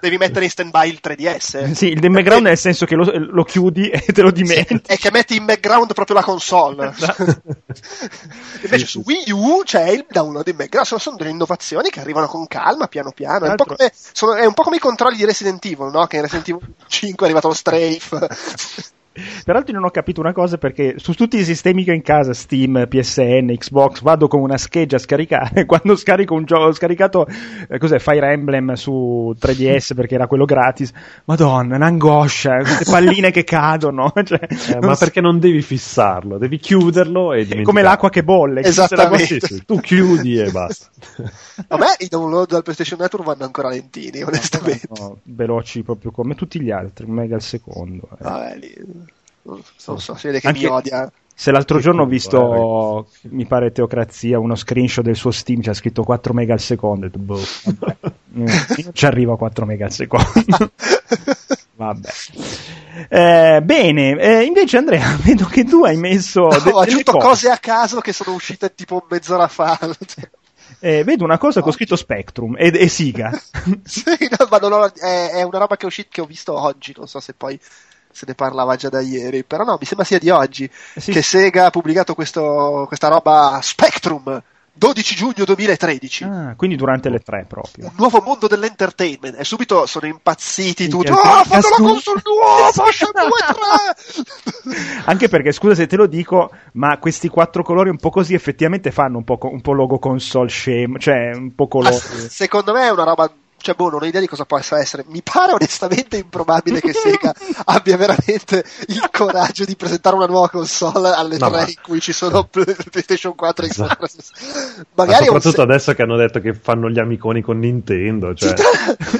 devi 0.00 0.16
mettere 0.18 0.44
in 0.44 0.50
stand 0.50 0.70
by 0.70 0.88
il 0.88 0.98
3DS. 1.00 1.70
Sì, 1.78 1.86
il 1.88 2.00
background 2.00 2.46
nel 2.46 2.58
senso 2.58 2.84
che 2.84 2.96
lo, 2.96 3.04
lo 3.14 3.44
chiudi 3.44 3.88
e 3.90 4.00
te 4.12 4.22
lo 4.22 4.30
dimentichi. 4.32 4.80
È 4.86 4.96
che 4.96 5.10
metti 5.12 5.36
in 5.36 5.44
background 5.44 5.92
proprio 5.94 6.16
la 6.16 6.22
console. 6.24 6.92
Invece 8.62 8.78
Sì, 8.78 8.86
su 8.86 9.02
sì. 9.06 9.12
Wii 9.12 9.30
U 9.32 9.62
c'è 9.64 9.88
il 9.90 10.04
download 10.08 10.48
in 10.48 10.56
background. 10.56 10.86
Sono, 10.86 11.00
sono 11.00 11.16
delle 11.16 11.30
innovazioni 11.30 11.90
che 11.90 12.00
arrivano 12.00 12.26
con 12.26 12.46
calma, 12.46 12.88
piano 12.88 13.12
piano. 13.12 13.44
È 13.46 13.50
un, 13.50 13.56
come, 13.56 13.92
sono- 13.94 14.34
è 14.34 14.44
un 14.46 14.54
po' 14.54 14.62
come 14.62 14.76
i 14.76 14.80
controlli 14.80 15.16
di 15.16 15.24
Resident 15.24 15.64
Evil, 15.64 15.90
no? 15.92 16.06
Che 16.06 16.16
in 16.16 16.22
Resident 16.22 16.48
Evil 16.48 16.74
5 16.88 17.18
è 17.20 17.24
arrivato 17.30 17.48
lo 17.48 17.54
strafe. 17.54 18.28
Peraltro 19.44 19.74
non 19.74 19.84
ho 19.84 19.90
capito 19.90 20.20
una 20.20 20.32
cosa 20.32 20.58
perché 20.58 20.94
su 20.98 21.12
tutti 21.14 21.36
i 21.38 21.44
sistemi 21.44 21.84
che 21.84 21.90
ho 21.90 21.94
in 21.94 22.02
casa, 22.02 22.32
Steam, 22.34 22.86
PSN, 22.88 23.54
Xbox, 23.56 24.02
vado 24.02 24.28
con 24.28 24.40
una 24.40 24.56
scheggia 24.58 24.96
a 24.96 25.00
scaricare. 25.00 25.64
Quando 25.66 25.96
scarico 25.96 26.34
un 26.34 26.44
gioco, 26.44 26.64
ho 26.64 26.72
scaricato 26.72 27.26
eh, 27.68 27.78
cos'è, 27.78 27.98
Fire 27.98 28.32
Emblem 28.32 28.72
su 28.74 29.34
3DS 29.38 29.94
perché 29.96 30.14
era 30.14 30.26
quello 30.26 30.44
gratis. 30.44 30.90
Madonna, 31.24 31.76
un'angoscia, 31.76 32.56
queste 32.58 32.84
palline 32.90 33.30
che 33.30 33.44
cadono. 33.44 34.12
Cioè, 34.24 34.40
Eh, 34.48 34.78
ma 34.80 34.94
so- 34.94 35.04
perché 35.04 35.20
non 35.20 35.38
devi 35.38 35.62
fissarlo? 35.62 36.38
Devi 36.38 36.58
chiuderlo 36.58 37.32
e 37.32 37.36
è 37.36 37.42
dimenticare. 37.42 37.62
come 37.64 37.82
l'acqua 37.82 38.10
che 38.10 38.22
bolle. 38.24 38.62
che 38.62 38.68
Esattamente. 38.68 39.38
sì, 39.40 39.64
tu 39.64 39.80
chiudi 39.80 40.38
e 40.38 40.50
basta. 40.50 40.86
Me 41.68 41.86
i 41.98 42.08
download 42.08 42.48
dal 42.48 42.62
PlayStation 42.62 42.98
Network 43.00 43.26
vanno 43.26 43.44
ancora 43.44 43.68
lentini, 43.68 44.22
onestamente. 44.22 44.86
No, 44.98 45.18
veloci 45.24 45.82
proprio 45.82 46.10
come 46.10 46.34
tutti 46.34 46.60
gli 46.60 46.70
altri, 46.70 47.04
un 47.06 47.12
mega 47.14 47.34
al 47.34 47.42
secondo. 47.42 48.08
eh. 48.12 48.22
Vabbè, 48.22 48.56
lì. 48.58 48.74
Non 49.48 49.62
so, 49.76 49.92
non 49.92 50.00
so, 50.00 50.14
si 50.14 50.26
vede 50.26 50.40
che 50.40 50.46
Anche- 50.48 50.60
mi 50.60 50.66
odia. 50.66 51.10
Se 51.34 51.52
l'altro 51.52 51.78
giorno 51.78 52.02
ho 52.02 52.06
visto, 52.06 53.08
mi 53.30 53.46
pare 53.46 53.70
Teocrazia, 53.70 54.40
uno 54.40 54.56
screenshot 54.56 55.04
del 55.04 55.14
suo 55.14 55.30
Steam, 55.30 55.60
c'è 55.60 55.72
scritto 55.72 56.02
4 56.02 56.34
mega 56.34 56.52
al 56.52 56.58
secondo. 56.60 57.08
boh, 57.12 57.38
io 58.34 58.92
ci 58.92 59.06
arrivo 59.06 59.34
a 59.34 59.36
4 59.38 59.64
mega 59.64 59.84
al 59.86 59.92
secondo. 59.92 60.26
vabbè. 61.76 62.08
Eh, 63.08 63.60
bene, 63.62 64.18
eh, 64.20 64.42
invece 64.42 64.78
Andrea, 64.78 65.16
vedo 65.22 65.44
che 65.46 65.62
tu 65.64 65.84
hai 65.84 65.96
messo... 65.96 66.48
No, 66.48 66.58
de- 66.58 66.70
ho 66.72 66.80
aggiunto 66.80 67.12
cose. 67.12 67.26
cose 67.26 67.50
a 67.50 67.58
caso 67.58 68.00
che 68.00 68.12
sono 68.12 68.34
uscite 68.34 68.74
tipo 68.74 69.06
mezz'ora 69.08 69.46
fa. 69.46 69.78
Eh, 70.80 71.04
vedo 71.04 71.22
una 71.22 71.38
cosa 71.38 71.62
che 71.62 71.68
ho 71.68 71.72
scritto 71.72 71.94
Spectrum 71.94 72.56
e, 72.58 72.72
e 72.74 72.88
Siga. 72.88 73.30
sì, 73.84 74.02
no, 74.36 74.46
ma 74.50 74.58
non 74.58 74.72
ho- 74.72 74.92
è, 74.92 75.30
è 75.34 75.42
una 75.42 75.58
roba 75.58 75.76
che, 75.76 75.84
è 75.84 75.86
uscita, 75.86 76.08
che 76.10 76.20
ho 76.20 76.26
visto 76.26 76.60
oggi, 76.60 76.92
non 76.96 77.06
so 77.06 77.20
se 77.20 77.32
poi 77.34 77.58
se 78.18 78.24
ne 78.26 78.34
parlava 78.34 78.74
già 78.74 78.88
da 78.88 79.00
ieri, 79.00 79.44
però 79.44 79.62
no, 79.62 79.76
mi 79.78 79.86
sembra 79.86 80.04
sia 80.04 80.18
di 80.18 80.28
oggi, 80.30 80.68
Sì. 80.96 81.12
che 81.12 81.22
Sega 81.22 81.66
ha 81.66 81.70
pubblicato 81.70 82.14
questo, 82.14 82.84
questa 82.88 83.06
roba 83.08 83.60
Spectrum, 83.62 84.42
12 84.72 85.14
giugno 85.16 85.44
2013. 85.44 86.24
Ah, 86.24 86.54
quindi 86.56 86.76
durante 86.76 87.08
le 87.10 87.18
tre 87.20 87.44
proprio. 87.48 87.86
Un 87.86 87.92
nuovo 87.96 88.20
mondo 88.24 88.46
dell'entertainment 88.46 89.36
e 89.38 89.44
subito 89.44 89.86
sono 89.86 90.06
impazziti 90.06 90.88
tutti. 90.88 91.10
Minchia, 91.10 91.40
Oh, 91.40 91.44
fate 91.44 91.68
la 91.68 91.76
console 91.84 92.22
nuova, 92.24 92.70
Shenmue 92.92 94.24
3! 94.64 95.02
Anche 95.06 95.28
perché, 95.28 95.50
scusa 95.52 95.74
se 95.74 95.86
te 95.86 95.96
lo 95.96 96.06
dico, 96.06 96.50
ma 96.72 96.96
questi 96.98 97.28
quattro 97.28 97.62
colori 97.62 97.88
un 97.90 97.98
po' 97.98 98.10
così 98.10 98.34
effettivamente 98.34 98.90
fanno 98.92 99.18
un 99.18 99.24
po', 99.24 99.38
un 99.42 99.60
po' 99.60 99.72
logo 99.72 99.98
console 99.98 100.48
scemo, 100.48 100.98
cioè 100.98 101.30
un 101.34 101.54
po' 101.54 101.64
Ma 101.64 101.68
colori. 101.70 101.96
secondo 102.28 102.72
me 102.72 102.82
è 102.86 102.90
una 102.90 103.04
roba. 103.04 103.30
Cioè, 103.60 103.74
boh, 103.74 103.90
non 103.90 104.02
ho 104.02 104.06
idea 104.06 104.20
di 104.20 104.28
cosa 104.28 104.44
possa 104.44 104.78
essere. 104.78 105.04
Mi 105.08 105.20
pare 105.22 105.52
onestamente 105.52 106.16
improbabile 106.16 106.80
che 106.80 106.92
Sega 106.92 107.34
abbia 107.66 107.96
veramente 107.96 108.64
il 108.86 109.08
coraggio 109.10 109.64
di 109.64 109.74
presentare 109.74 110.14
una 110.16 110.26
nuova 110.26 110.48
console 110.48 111.10
alle 111.10 111.36
No, 111.38 111.48
tre 111.50 111.58
ma- 111.60 111.66
in 111.68 111.74
cui 111.82 112.00
ci 112.00 112.12
sono 112.12 112.44
PlayStation 112.50 113.34
4 113.34 113.64
e 113.64 113.68
Xbox 113.68 113.86
Esatto. 113.86 114.06
360. 114.06 114.86
Ma 114.94 115.04
Magari 115.04 115.20
un 115.22 115.26
soprattutto 115.26 115.56
se- 115.56 115.62
adesso 115.62 115.94
che 115.94 116.02
hanno 116.02 116.16
detto 116.16 116.40
che 116.40 116.54
fanno 116.54 116.88
gli 116.88 116.98
amiconi 116.98 117.42
con 117.42 117.58
Nintendo. 117.58 118.32
Cioè... 118.34 118.54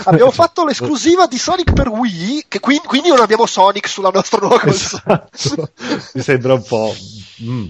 abbiamo 0.05 0.31
fatto 0.33 0.65
l'esclusiva 0.65 1.27
di 1.27 1.37
Sonic 1.39 1.73
per 1.73 1.89
Wii, 1.89 2.45
che 2.49 2.61
quindi, 2.61 2.87
quindi 2.87 3.09
non 3.09 3.21
abbiamo 3.21 3.45
Sonic 3.47 3.89
sulla 3.89 4.11
nostra 4.11 4.39
nuova 4.41 4.61
console. 4.61 5.27
Esatto. 5.33 5.71
Mi 6.15 6.23
sembra 6.23 6.55
un 6.55 6.63
po'. 6.63 6.95
mm. 7.43 7.67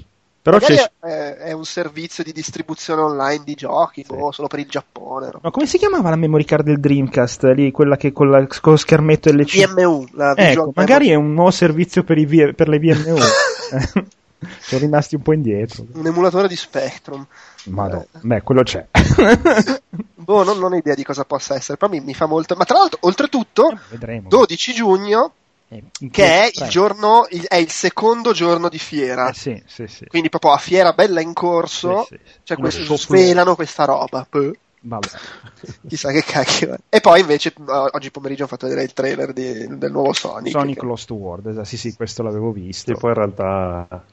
Però 0.50 0.58
c'è, 0.58 0.90
è, 1.00 1.34
è 1.36 1.52
un 1.52 1.64
servizio 1.64 2.24
di 2.24 2.32
distribuzione 2.32 3.02
online 3.02 3.44
di 3.44 3.54
giochi, 3.54 4.04
boh, 4.06 4.32
solo 4.32 4.48
per 4.48 4.60
il 4.60 4.68
Giappone. 4.68 5.26
No? 5.32 5.40
ma 5.42 5.50
come 5.50 5.66
si 5.66 5.78
chiamava 5.78 6.10
la 6.10 6.16
memory 6.16 6.44
card 6.44 6.64
del 6.64 6.80
Dreamcast? 6.80 7.44
Lì, 7.54 7.70
quella 7.70 7.96
che 7.96 8.12
con, 8.12 8.30
la, 8.30 8.46
con 8.60 8.72
lo 8.72 8.78
schermetto 8.78 9.30
LC. 9.30 9.66
VMU, 9.66 10.06
la 10.12 10.34
Ecco, 10.36 10.72
magari 10.74 11.08
è 11.08 11.14
un 11.14 11.34
nuovo 11.34 11.50
servizio 11.50 12.02
per, 12.04 12.18
i 12.18 12.26
V- 12.26 12.54
per 12.54 12.68
le 12.68 12.78
VMU. 12.78 13.16
Eh, 13.16 14.06
Sono 14.60 14.80
rimasti 14.80 15.16
un 15.16 15.22
po' 15.22 15.32
indietro. 15.32 15.84
un 15.92 16.06
emulatore 16.06 16.46
di 16.48 16.56
Spectrum. 16.56 17.26
Madonna, 17.64 18.06
beh, 18.20 18.42
quello 18.42 18.62
c'è. 18.62 18.86
Oh, 20.30 20.42
non, 20.44 20.58
non 20.58 20.74
ho 20.74 20.76
idea 20.76 20.94
di 20.94 21.04
cosa 21.04 21.24
possa 21.24 21.54
essere, 21.54 21.78
però 21.78 21.90
mi, 21.90 22.00
mi 22.00 22.12
fa 22.12 22.26
molto. 22.26 22.54
Ma 22.54 22.64
tra 22.66 22.76
l'altro, 22.76 22.98
oltretutto, 23.02 23.70
Eh, 23.70 23.78
vedremo. 23.88 24.28
12 24.28 24.74
giugno, 24.74 25.24
Eh, 25.24 25.30
che 25.68 26.44
è 26.46 26.50
tre. 26.50 26.64
il 26.64 26.70
giorno, 26.70 27.26
il- 27.30 27.46
è 27.46 27.56
il 27.56 27.70
secondo 27.70 28.32
giorno 28.32 28.68
di 28.68 28.78
fiera. 28.78 29.28
Eh, 29.30 29.34
sì, 29.34 29.62
sì, 29.66 29.86
sì. 29.86 30.04
Quindi 30.06 30.28
proprio 30.30 30.52
a 30.52 30.58
fiera 30.58 30.92
bella 30.92 31.20
in 31.20 31.32
corso, 31.34 32.06
Sì, 32.08 32.16
sì, 32.16 32.20
sì. 32.24 32.40
cioè 32.44 32.70
soffio- 32.70 32.96
svelano 32.96 33.54
questa 33.54 33.84
roba. 33.84 34.26
Puh, 34.28 34.52
Vabbè. 34.80 35.08
chissà 35.88 36.10
che 36.12 36.22
cacchio 36.22 36.72
è. 36.74 36.78
E 36.88 37.00
poi 37.00 37.20
invece 37.20 37.52
oggi 37.66 38.10
pomeriggio 38.10 38.44
ho 38.44 38.46
fatto 38.46 38.66
vedere 38.66 38.84
il 38.84 38.92
trailer 38.94 39.32
di- 39.32 39.66
del 39.76 39.90
nuovo 39.90 40.12
Sonic. 40.12 40.52
Sonic 40.52 40.78
che- 40.78 40.86
Lost 40.86 41.10
World, 41.10 41.46
esatto. 41.46 41.64
sì, 41.66 41.76
sì, 41.76 41.94
questo 41.94 42.22
l'avevo 42.22 42.50
visto. 42.52 42.92
Che 42.92 42.98
poi 42.98 43.10
in 43.10 43.16
realtà 43.16 44.04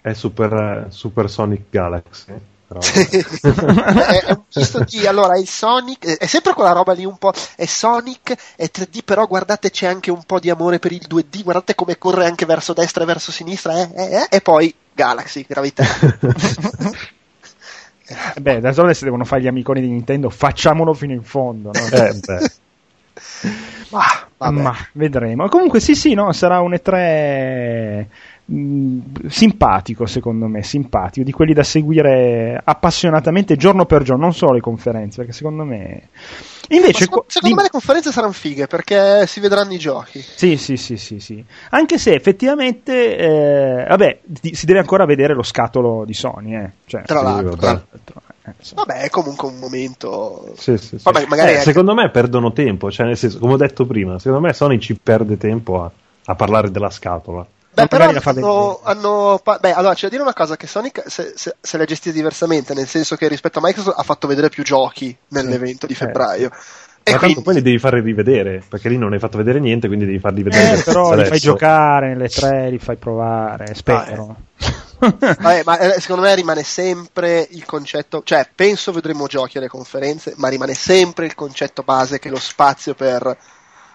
è 0.00 0.12
Super, 0.12 0.86
Super 0.90 1.28
Sonic 1.30 1.62
Galaxy. 1.70 2.32
Però- 2.72 2.88
è, 3.94 4.24
è 4.24 4.30
un 4.32 4.42
misto 4.54 4.84
di 4.84 5.06
allora 5.06 5.36
il 5.38 5.48
Sonic 5.48 6.16
è 6.16 6.26
sempre 6.26 6.54
quella 6.54 6.72
roba 6.72 6.92
lì 6.92 7.04
un 7.04 7.16
po' 7.18 7.32
è 7.56 7.66
Sonic 7.66 8.34
è 8.56 8.68
3D 8.70 9.02
però 9.04 9.26
guardate 9.26 9.70
c'è 9.70 9.86
anche 9.86 10.10
un 10.10 10.22
po' 10.24 10.38
di 10.40 10.50
amore 10.50 10.78
per 10.78 10.92
il 10.92 11.06
2D 11.06 11.42
guardate 11.42 11.74
come 11.74 11.98
corre 11.98 12.26
anche 12.26 12.46
verso 12.46 12.72
destra 12.72 13.02
e 13.02 13.06
verso 13.06 13.30
sinistra 13.32 13.74
eh, 13.80 13.90
eh, 13.94 14.14
eh, 14.16 14.26
e 14.30 14.40
poi 14.40 14.74
Galaxy 14.94 15.44
gravità 15.48 15.84
Eh, 18.34 18.40
Beh, 18.40 18.60
da 18.60 18.72
solo 18.72 18.92
se 18.92 19.04
devono 19.04 19.24
fare 19.24 19.42
gli 19.42 19.46
amiconi 19.46 19.80
di 19.80 19.88
Nintendo, 19.88 20.28
facciamolo 20.28 20.92
fino 20.92 21.12
in 21.12 21.22
fondo. 21.22 21.70
no? 21.72 21.86
Eh, 21.86 22.14
beh. 22.14 22.50
ma. 23.90 24.02
Ma 24.38 24.74
vedremo. 24.94 25.48
Comunque, 25.48 25.78
sì, 25.78 25.94
sì, 25.94 26.14
no, 26.14 26.32
sarà 26.32 26.60
un 26.60 26.72
E3 26.72 28.06
mh, 28.52 29.28
simpatico, 29.28 30.06
secondo 30.06 30.46
me, 30.46 30.62
simpatico, 30.62 31.24
di 31.24 31.32
quelli 31.32 31.52
da 31.54 31.62
seguire 31.62 32.60
appassionatamente 32.62 33.56
giorno 33.56 33.86
per 33.86 34.02
giorno, 34.02 34.24
non 34.24 34.34
solo 34.34 34.52
le 34.52 34.60
conferenze, 34.60 35.16
perché 35.18 35.32
secondo 35.32 35.64
me. 35.64 36.08
Invece, 36.68 37.00
secondo, 37.04 37.22
co- 37.22 37.24
secondo 37.28 37.56
me 37.56 37.62
dimmi- 37.62 37.62
le 37.62 37.68
conferenze 37.70 38.12
saranno 38.12 38.32
fighe 38.32 38.66
perché 38.66 39.26
si 39.26 39.40
vedranno 39.40 39.72
i 39.72 39.78
giochi 39.78 40.20
Sì, 40.22 40.56
sì, 40.56 40.76
sì, 40.76 40.96
sì, 40.96 41.18
sì. 41.20 41.44
Anche 41.70 41.98
se 41.98 42.14
effettivamente, 42.14 43.16
eh, 43.16 43.84
vabbè, 43.88 44.20
di- 44.24 44.54
si 44.54 44.64
deve 44.66 44.78
ancora 44.78 45.04
vedere 45.04 45.34
lo 45.34 45.42
scatolo 45.42 46.04
di 46.04 46.14
Sony, 46.14 46.54
eh. 46.54 46.70
Cioè, 46.86 47.02
tra 47.02 47.20
l'altro 47.22 47.50
vabbè. 47.50 47.60
tra 47.60 47.72
l'altro, 47.72 48.22
eh, 48.44 48.52
vabbè 48.74 49.00
è 49.02 49.10
comunque 49.10 49.48
un 49.48 49.58
momento 49.58 50.52
Sì, 50.56 50.76
sì, 50.78 50.98
sì. 50.98 51.00
Vabbè, 51.02 51.26
magari 51.26 51.48
Eh, 51.50 51.52
anche- 51.54 51.64
Secondo 51.64 51.94
me 51.94 52.10
perdono 52.10 52.52
tempo, 52.52 52.90
cioè 52.90 53.06
nel 53.06 53.16
senso, 53.16 53.38
come 53.38 53.54
ho 53.54 53.56
detto 53.58 53.84
prima, 53.84 54.18
secondo 54.18 54.46
me 54.46 54.52
Sony 54.52 54.78
ci 54.78 54.94
perde 54.94 55.36
tempo 55.36 55.82
a, 55.82 55.90
a 56.26 56.34
parlare 56.34 56.70
della 56.70 56.90
scatola. 56.90 57.44
Beh, 57.74 57.88
però 57.88 58.04
hanno, 58.04 58.20
vedere. 58.20 58.78
hanno 58.82 59.40
beh, 59.42 59.72
allora 59.72 59.94
c'è 59.94 60.02
da 60.02 60.08
dire 60.10 60.22
una 60.22 60.34
cosa 60.34 60.56
che 60.56 60.66
Sonic 60.66 61.04
se, 61.06 61.32
se, 61.36 61.56
se 61.60 61.76
l'è 61.78 61.86
gestita 61.86 62.14
diversamente, 62.14 62.74
nel 62.74 62.86
senso 62.86 63.16
che 63.16 63.28
rispetto 63.28 63.58
a 63.60 63.62
Microsoft 63.62 63.98
ha 63.98 64.02
fatto 64.02 64.26
vedere 64.28 64.50
più 64.50 64.62
giochi 64.62 65.16
nell'evento 65.28 65.86
di 65.86 65.94
Eh, 65.94 65.94
febbraio. 65.94 66.50
Ma 66.50 66.56
E 67.04 67.16
tanto 67.16 67.16
quindi, 67.16 67.42
poi 67.42 67.54
li 67.54 67.62
devi 67.62 67.78
fare 67.78 68.00
rivedere, 68.00 68.64
perché 68.68 68.88
lì 68.88 68.96
non 68.98 69.12
hai 69.12 69.18
fatto 69.18 69.36
vedere 69.38 69.58
niente, 69.60 69.86
quindi 69.88 70.04
devi 70.06 70.18
farli 70.20 70.42
vedere. 70.42 70.76
Eh, 70.76 70.80
però 70.80 71.14
li 71.14 71.22
adesso. 71.22 71.24
fai 71.24 71.38
giocare 71.40 72.08
nelle 72.08 72.28
tre, 72.28 72.70
li 72.70 72.78
fai 72.78 72.96
provare, 72.96 73.74
spero. 73.74 74.42
vabbè, 75.40 75.62
ma 75.64 75.78
eh, 75.78 76.00
secondo 76.00 76.22
me 76.22 76.34
rimane 76.34 76.62
sempre 76.62 77.46
il 77.50 77.64
concetto, 77.64 78.22
cioè 78.24 78.48
penso 78.54 78.92
vedremo 78.92 79.26
giochi 79.26 79.58
alle 79.58 79.68
conferenze, 79.68 80.34
ma 80.36 80.48
rimane 80.48 80.74
sempre 80.74 81.26
il 81.26 81.34
concetto 81.34 81.82
base 81.82 82.18
che 82.20 82.28
lo 82.28 82.38
spazio 82.38 82.94
per 82.94 83.36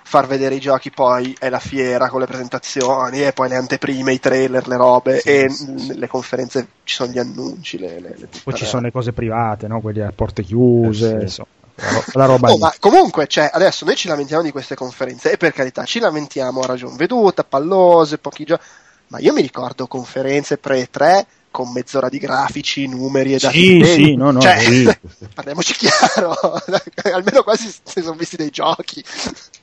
far 0.08 0.26
vedere 0.26 0.56
i 0.56 0.60
giochi 0.62 0.90
poi 0.90 1.36
è 1.38 1.50
la 1.50 1.60
fiera 1.60 2.08
con 2.08 2.22
le 2.22 2.26
presentazioni 2.26 3.24
e 3.26 3.34
poi 3.34 3.50
le 3.50 3.58
anteprime, 3.58 4.14
i 4.14 4.20
trailer, 4.20 4.66
le 4.66 4.78
robe 4.78 5.20
Sì, 5.20 5.30
e 5.30 5.50
sì, 5.50 5.66
sì. 5.76 5.88
nelle 5.90 6.08
conferenze 6.08 6.68
ci 6.84 6.96
sono 6.96 7.12
gli 7.12 7.20
annunci, 7.20 7.78
le, 7.78 8.00
le, 8.00 8.16
le 8.18 8.30
Poi 8.42 8.54
ci 8.54 8.66
sono 8.66 8.84
le 8.84 8.92
cose 8.92 9.12
private, 9.12 9.68
no? 9.68 9.82
Quelli 9.82 10.00
a 10.00 10.12
porte 10.16 10.44
chiuse, 10.44 11.18
Eh, 11.18 11.22
insomma, 11.24 11.50
la, 11.76 11.90
ro- 11.92 12.04
la 12.14 12.26
roba 12.26 12.52
Oh, 12.52 12.58
ma 12.58 12.74
comunque, 12.80 13.28
cioè, 13.28 13.50
adesso 13.52 13.84
noi 13.84 13.98
ci 13.98 14.08
lamentiamo 14.08 14.44
di 14.44 14.52
queste 14.52 14.76
conferenze, 14.76 15.32
e 15.32 15.38
per 15.38 15.52
carità, 15.52 15.84
ci 15.84 16.00
lamentiamo 16.00 16.62
a 16.62 16.66
ragion 16.66 16.96
veduta, 16.96 17.44
pallose, 17.44 18.18
pochi 18.18 18.46
giochi, 18.46 18.64
ma 19.08 19.20
io 19.20 19.34
mi 19.34 19.42
ricordo 19.42 19.88
conferenze 19.88 20.58
pre-3 20.58 21.26
con 21.58 21.72
mezz'ora 21.72 22.08
di 22.08 22.20
grafici, 22.20 22.88
numeri 22.88 23.34
e 23.34 23.40
dati. 23.40 23.58
Sì, 23.58 23.78
di 23.78 23.86
sì, 23.86 24.16
no, 24.16 24.30
no, 24.30 24.40
Cioè, 24.40 24.60
sì. 24.60 24.88
parliamoci 25.34 25.74
chiaro, 25.74 26.36
almeno 27.12 27.42
quasi 27.42 27.68
si 27.82 28.02
sono 28.04 28.16
visti 28.16 28.36
dei 28.36 28.52
giochi. 28.52 29.04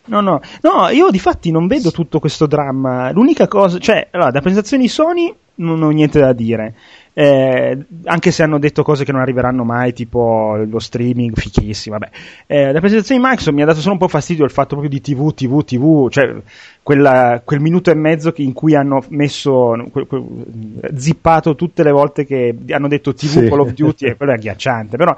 No, 0.07 0.21
no, 0.21 0.41
no, 0.63 0.89
io 0.89 1.11
di 1.11 1.21
fatti 1.21 1.53
non 1.53 1.69
vedo 1.69 1.93
tutto 1.93 2.19
questo 2.19 2.47
dramma. 2.47 3.13
L'unica 3.13 3.47
cosa, 3.47 3.79
cioè, 3.79 4.09
allora, 4.11 4.33
da 4.33 4.41
presentazioni 4.41 4.89
Sony 4.89 5.33
non 5.57 5.81
ho 5.83 5.91
niente 5.91 6.19
da 6.19 6.33
dire. 6.33 6.75
Eh, 7.13 7.79
anche 8.07 8.33
se 8.33 8.43
hanno 8.43 8.59
detto 8.59 8.83
cose 8.83 9.05
che 9.05 9.13
non 9.13 9.21
arriveranno 9.21 9.63
mai, 9.63 9.93
tipo 9.93 10.57
lo 10.69 10.81
streaming, 10.81 11.39
fichissimo, 11.39 11.97
vabbè. 11.97 12.13
Eh, 12.47 12.73
da 12.73 12.81
presentazioni 12.81 13.21
Microsoft 13.23 13.55
mi 13.55 13.63
ha 13.63 13.67
dato 13.67 13.79
solo 13.79 13.93
un 13.93 14.01
po' 14.01 14.09
fastidio 14.09 14.45
il 14.45 14.51
fatto 14.51 14.77
proprio 14.77 14.91
di 14.91 15.01
TV, 15.01 15.33
TV, 15.33 15.63
TV, 15.63 16.11
cioè 16.11 16.35
quella- 16.85 17.41
quel 17.45 17.61
minuto 17.61 17.91
e 17.91 17.95
mezzo 17.95 18.31
che- 18.31 18.43
in 18.43 18.53
cui 18.53 18.75
hanno 18.77 19.03
messo, 19.09 19.75
que- 19.91 20.07
que- 20.07 20.23
zippato 20.95 21.55
tutte 21.57 21.83
le 21.83 21.91
volte 21.91 22.25
che 22.27 22.55
hanno 22.69 22.89
detto 22.89 23.13
TV 23.15 23.27
Sì. 23.41 23.49
Call 23.49 23.61
of 23.61 23.73
Duty 23.73 24.07
e 24.07 24.17
quello 24.17 24.33
è 24.33 24.35
agghiacciante, 24.37 24.97
però, 24.99 25.15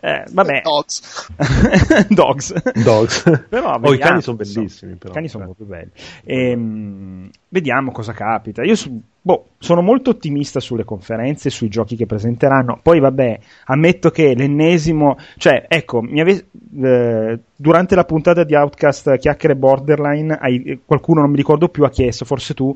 eh, 0.00 0.24
vabbè. 0.30 0.60
Dogs. 0.62 1.28
Dogs. 2.10 2.52
Dogs. 2.82 3.22
Però 3.48 3.70
Oh, 3.74 3.76
i 3.76 3.80
vediamo, 3.80 3.96
cani 4.10 4.22
sono 4.22 4.36
bellissimi. 4.36 4.94
Però. 4.96 5.10
I 5.12 5.14
cani 5.14 5.28
sono 5.28 5.44
proprio 5.44 5.66
belli. 5.66 5.90
Ehm, 6.24 7.30
vediamo 7.48 7.92
cosa 7.92 8.12
capita. 8.12 8.62
Io 8.64 8.74
su- 8.74 9.00
boh, 9.20 9.46
sono 9.58 9.80
molto 9.82 10.10
ottimista 10.10 10.58
sulle 10.60 10.84
conferenze, 10.84 11.48
sui 11.48 11.68
giochi 11.68 11.94
che 11.96 12.06
presenteranno. 12.06 12.78
Poi, 12.82 12.98
vabbè, 13.00 13.38
ammetto 13.66 14.10
che 14.10 14.34
l'ennesimo, 14.34 15.16
cioè, 15.38 15.64
ecco, 15.68 16.02
mi 16.02 16.20
ave- 16.20 16.46
eh, 16.82 17.38
durante 17.56 17.94
la 17.94 18.04
puntata 18.04 18.44
di 18.44 18.54
Outcast 18.54 19.16
Chiacchiere 19.18 19.56
Borderline, 19.56 20.36
hai- 20.40 20.80
qualcuno 20.84 21.20
non 21.20 21.30
mi 21.30 21.36
ricordo 21.36 21.68
più 21.68 21.84
ha 21.84 21.90
chiesto, 21.90 22.24
forse 22.24 22.54
tu. 22.54 22.74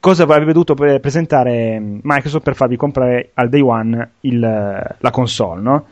Cosa 0.00 0.22
avrebbe 0.22 0.52
dovuto 0.52 0.74
pre- 0.74 0.98
presentare 0.98 1.78
Microsoft 1.80 2.42
per 2.44 2.54
farvi 2.54 2.76
comprare 2.76 3.30
al 3.34 3.48
day 3.50 3.60
one 3.60 4.10
il- 4.20 4.38
la 4.40 5.10
console, 5.10 5.60
no? 5.60 5.86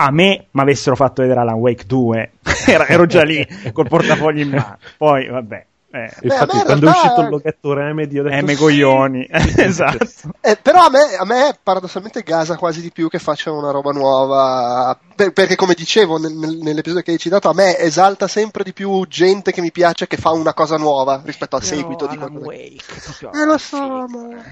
a 0.00 0.12
me 0.12 0.46
mi 0.52 0.60
avessero 0.60 0.94
fatto 0.94 1.22
vedere 1.22 1.40
Alan 1.40 1.56
Wake 1.56 1.84
2 1.84 2.30
Era- 2.68 2.86
ero 2.86 3.06
già 3.06 3.24
lì 3.24 3.44
col 3.72 3.88
portafoglio 3.88 4.42
in 4.42 4.50
mano 4.50 4.78
poi 4.96 5.26
vabbè 5.26 5.66
eh, 6.04 6.12
Infatti, 6.22 6.46
quando 6.58 6.72
è 6.72 6.78
realtà- 6.78 6.90
uscito 6.90 7.20
il 7.22 7.28
loghetto 7.28 7.72
Remedy, 7.72 8.18
ho 8.18 8.22
detto 8.22 8.36
eh, 8.36 8.42
me 8.42 8.52
sì. 8.54 8.58
coglioni 8.60 9.26
esatto 9.56 10.06
Eh, 10.40 10.56
però 10.60 10.84
a 10.86 10.90
me, 10.90 11.14
a 11.18 11.24
me 11.24 11.56
paradossalmente 11.62 12.22
gasa 12.22 12.56
quasi 12.56 12.80
di 12.80 12.90
più 12.90 13.08
che 13.08 13.18
facciano 13.18 13.58
una 13.58 13.70
roba 13.70 13.92
nuova, 13.92 14.98
per- 15.14 15.32
perché 15.32 15.56
come 15.56 15.74
dicevo 15.74 16.18
nel- 16.18 16.32
nel- 16.32 16.58
nell'episodio 16.58 17.02
che 17.04 17.10
hai 17.12 17.18
citato, 17.18 17.48
a 17.48 17.54
me 17.54 17.78
esalta 17.78 18.26
sempre 18.28 18.64
di 18.64 18.72
più 18.72 19.06
gente 19.08 19.52
che 19.52 19.60
mi 19.60 19.72
piace 19.72 20.06
che 20.06 20.16
fa 20.16 20.30
una 20.30 20.54
cosa 20.54 20.76
nuova 20.76 21.20
rispetto 21.24 21.56
al 21.56 21.62
seguito 21.62 22.06
di 22.06 22.16
Alan 22.16 22.30
qualcosa. 22.40 22.46
Wake 22.46 22.84
Eh 23.42 23.44
lo 23.44 23.58
so, 23.58 23.78
ma... 24.08 24.42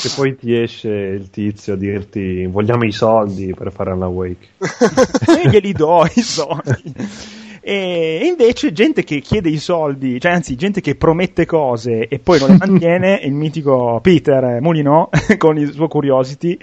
Che 0.00 0.08
poi 0.14 0.36
ti 0.36 0.56
esce 0.60 0.88
il 0.88 1.30
tizio 1.30 1.74
a 1.74 1.76
dirti 1.76 2.46
vogliamo 2.46 2.84
i 2.84 2.92
soldi 2.92 3.52
per 3.54 3.72
fare 3.72 3.90
Alan 3.92 4.08
Wake. 4.10 4.48
e 5.42 5.48
glieli 5.48 5.72
do 5.72 6.06
i 6.14 6.20
soldi 6.22 6.94
e 7.66 8.20
invece 8.26 8.72
gente 8.72 9.04
che 9.04 9.20
chiede 9.20 9.48
i 9.48 9.56
soldi 9.56 10.20
cioè 10.20 10.32
anzi 10.32 10.54
gente 10.54 10.82
che 10.82 10.96
promette 10.96 11.46
cose 11.46 12.08
e 12.08 12.18
poi 12.18 12.38
non 12.38 12.50
le 12.50 12.56
mantiene 12.66 13.20
il 13.22 13.32
mitico 13.32 14.00
Peter 14.02 14.60
Molino 14.60 15.08
con 15.38 15.56
il 15.56 15.72
suo 15.72 15.88
Curiosity 15.88 16.58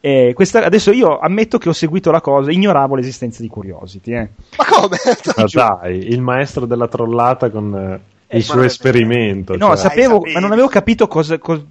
e 0.00 0.32
questa, 0.34 0.64
adesso 0.64 0.92
io 0.92 1.18
ammetto 1.18 1.56
che 1.58 1.68
ho 1.70 1.72
seguito 1.72 2.10
la 2.10 2.20
cosa 2.20 2.50
ignoravo 2.50 2.94
l'esistenza 2.94 3.40
di 3.40 3.48
Curiosity 3.48 4.12
eh. 4.14 4.28
ma 4.58 4.64
come? 4.68 4.96
Ma 5.36 5.44
dai, 5.80 6.08
il 6.12 6.20
maestro 6.20 6.66
della 6.66 6.88
trollata 6.88 7.50
con 7.50 7.74
eh, 7.74 8.00
Eh, 8.26 8.36
il 8.38 8.44
suo 8.44 8.62
esperimento. 8.62 9.56
No, 9.56 9.68
cioè- 9.68 9.76
sapevo, 9.76 10.22
ma 10.32 10.40
non 10.40 10.52
avevo 10.52 10.68
capito 10.68 11.06
cosa, 11.06 11.38
cos- 11.38 11.64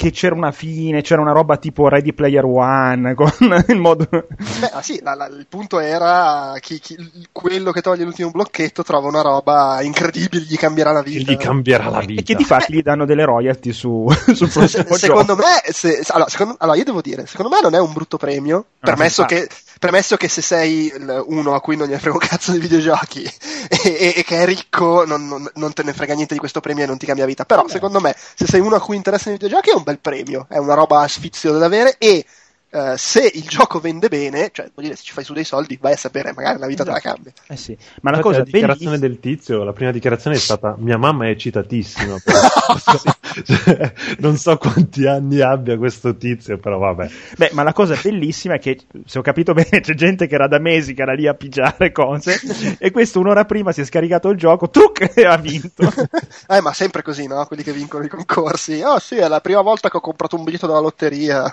che 0.00 0.10
c'era 0.12 0.34
una 0.34 0.50
fine, 0.50 1.02
c'era 1.02 1.20
una 1.20 1.32
roba 1.32 1.58
tipo 1.58 1.86
Ready 1.86 2.14
Player 2.14 2.42
One, 2.42 3.12
con 3.14 3.30
il 3.68 3.76
modo... 3.76 4.08
Beh, 4.08 4.70
ah, 4.72 4.80
sì, 4.80 4.98
la- 5.02 5.14
la- 5.14 5.26
il 5.26 5.46
punto 5.46 5.78
era 5.78 6.54
chi, 6.58 6.78
chi- 6.80 6.96
quello 7.32 7.70
che 7.70 7.82
toglie 7.82 8.04
l'ultimo 8.04 8.30
blocchetto 8.30 8.82
trova 8.82 9.08
una 9.08 9.20
roba 9.20 9.82
incredibile, 9.82 10.42
gli 10.48 10.56
cambierà 10.56 10.92
la 10.92 11.02
che 11.02 11.10
vita. 11.10 11.32
gli 11.32 11.36
cambierà 11.36 11.90
la 11.90 12.00
E 12.00 12.06
vita. 12.06 12.22
che 12.22 12.34
di 12.34 12.44
fatti 12.44 12.72
gli 12.72 12.80
danno 12.82 13.04
delle 13.04 13.26
royalty 13.26 13.72
su, 13.72 14.08
sul 14.32 14.48
Se- 14.48 14.58
prossimo 14.58 14.94
secondo 14.96 15.34
gioco. 15.36 15.42
me, 15.46 15.70
se- 15.70 16.02
allora, 16.08 16.30
secondo- 16.30 16.56
allora, 16.60 16.78
io 16.78 16.84
devo 16.84 17.02
dire, 17.02 17.26
secondo 17.26 17.54
me 17.54 17.60
non 17.60 17.74
è 17.74 17.78
un 17.78 17.92
brutto 17.92 18.16
premio, 18.16 18.64
permesso, 18.80 19.20
infatti. 19.20 19.40
che, 19.42 19.48
premesso 19.80 20.16
che 20.16 20.28
se 20.28 20.42
sei 20.42 20.92
uno 21.26 21.54
a 21.54 21.60
cui 21.60 21.76
non 21.76 21.88
gli 21.88 21.94
frega 21.96 22.12
un 22.12 22.18
cazzo 22.18 22.52
dei 22.52 22.60
videogiochi 22.60 23.22
e, 23.68 23.78
e- 23.84 24.14
e 24.18 24.24
che 24.24 24.42
è 24.42 24.44
ricco, 24.44 25.04
non, 25.04 25.26
non- 25.26 25.50
non 25.54 25.72
te 25.72 25.82
ne 25.82 25.92
frega 25.92 26.14
niente 26.14 26.34
di 26.34 26.40
questo 26.40 26.60
premio 26.60 26.84
e 26.84 26.86
non 26.86 26.98
ti 26.98 27.06
cambia 27.06 27.26
vita. 27.26 27.44
Però, 27.44 27.66
secondo 27.66 27.98
me, 28.00 28.14
se 28.36 28.46
sei 28.46 28.60
uno 28.60 28.76
a 28.76 28.80
cui 28.80 28.96
interessano 28.96 29.34
i 29.34 29.38
videogiochi, 29.38 29.70
è 29.70 29.74
un 29.74 29.82
bel 29.82 29.98
premio, 29.98 30.46
è 30.48 30.58
una 30.58 30.74
roba 30.74 31.08
sfiziosa 31.08 31.58
da 31.58 31.66
avere 31.66 31.96
e 31.98 32.24
eh, 32.70 32.94
se 32.96 33.30
il 33.34 33.44
gioco 33.48 33.80
vende 33.80 34.08
bene, 34.08 34.50
cioè 34.52 34.70
vuol 34.72 34.86
dire 34.86 34.96
se 34.96 35.02
ci 35.04 35.12
fai 35.12 35.24
su 35.24 35.32
dei 35.32 35.44
soldi, 35.44 35.78
vai 35.80 35.92
a 35.92 35.96
sapere, 35.96 36.32
magari 36.32 36.58
la 36.58 36.66
vita 36.66 36.84
te 36.84 36.90
la 36.90 36.96
Esatto. 36.98 37.14
cambia. 37.14 37.32
Eh 37.48 37.56
sì. 37.56 37.76
Ma 38.02 38.10
la 38.10 38.16
Infatti, 38.18 38.22
cosa 38.22 38.38
la 38.38 38.44
dichiarazione 38.44 38.98
bellissima- 38.98 39.20
del 39.20 39.20
tizio, 39.38 39.64
la 39.64 39.72
prima 39.72 39.90
dichiarazione 39.90 40.36
è 40.36 40.38
stata 40.38 40.74
mia 40.78 40.96
mamma 40.98 41.28
è 41.28 41.36
citatissima. 41.36 42.16
però- 42.22 42.38
Cioè, 43.44 43.92
non 44.18 44.36
so 44.36 44.56
quanti 44.56 45.06
anni 45.06 45.40
abbia 45.40 45.76
questo 45.78 46.16
tizio, 46.16 46.58
però 46.58 46.78
vabbè. 46.78 47.08
Beh, 47.36 47.50
ma 47.52 47.62
la 47.62 47.72
cosa 47.72 47.96
bellissima 48.00 48.54
è 48.54 48.58
che, 48.58 48.80
se 49.06 49.18
ho 49.18 49.22
capito 49.22 49.52
bene, 49.52 49.80
c'è 49.80 49.94
gente 49.94 50.26
che 50.26 50.34
era 50.34 50.48
da 50.48 50.58
mesi 50.58 50.94
che 50.94 51.02
era 51.02 51.12
lì 51.12 51.26
a 51.28 51.34
pigiare 51.34 51.92
cose 51.92 52.40
e 52.78 52.90
questo 52.90 53.20
un'ora 53.20 53.44
prima 53.44 53.70
si 53.72 53.80
è 53.82 53.84
scaricato 53.84 54.28
il 54.30 54.36
gioco, 54.38 54.68
truc, 54.68 55.12
e 55.14 55.24
ha 55.24 55.36
vinto. 55.36 55.82
eh, 56.48 56.60
ma 56.60 56.72
sempre 56.72 57.02
così, 57.02 57.26
no? 57.28 57.44
Quelli 57.46 57.62
che 57.62 57.72
vincono 57.72 58.04
i 58.04 58.08
concorsi. 58.08 58.80
Oh 58.82 58.98
sì, 58.98 59.16
è 59.16 59.28
la 59.28 59.40
prima 59.40 59.60
volta 59.60 59.88
che 59.88 59.96
ho 59.96 60.00
comprato 60.00 60.36
un 60.36 60.42
biglietto 60.44 60.66
dalla 60.66 60.80
lotteria. 60.80 61.52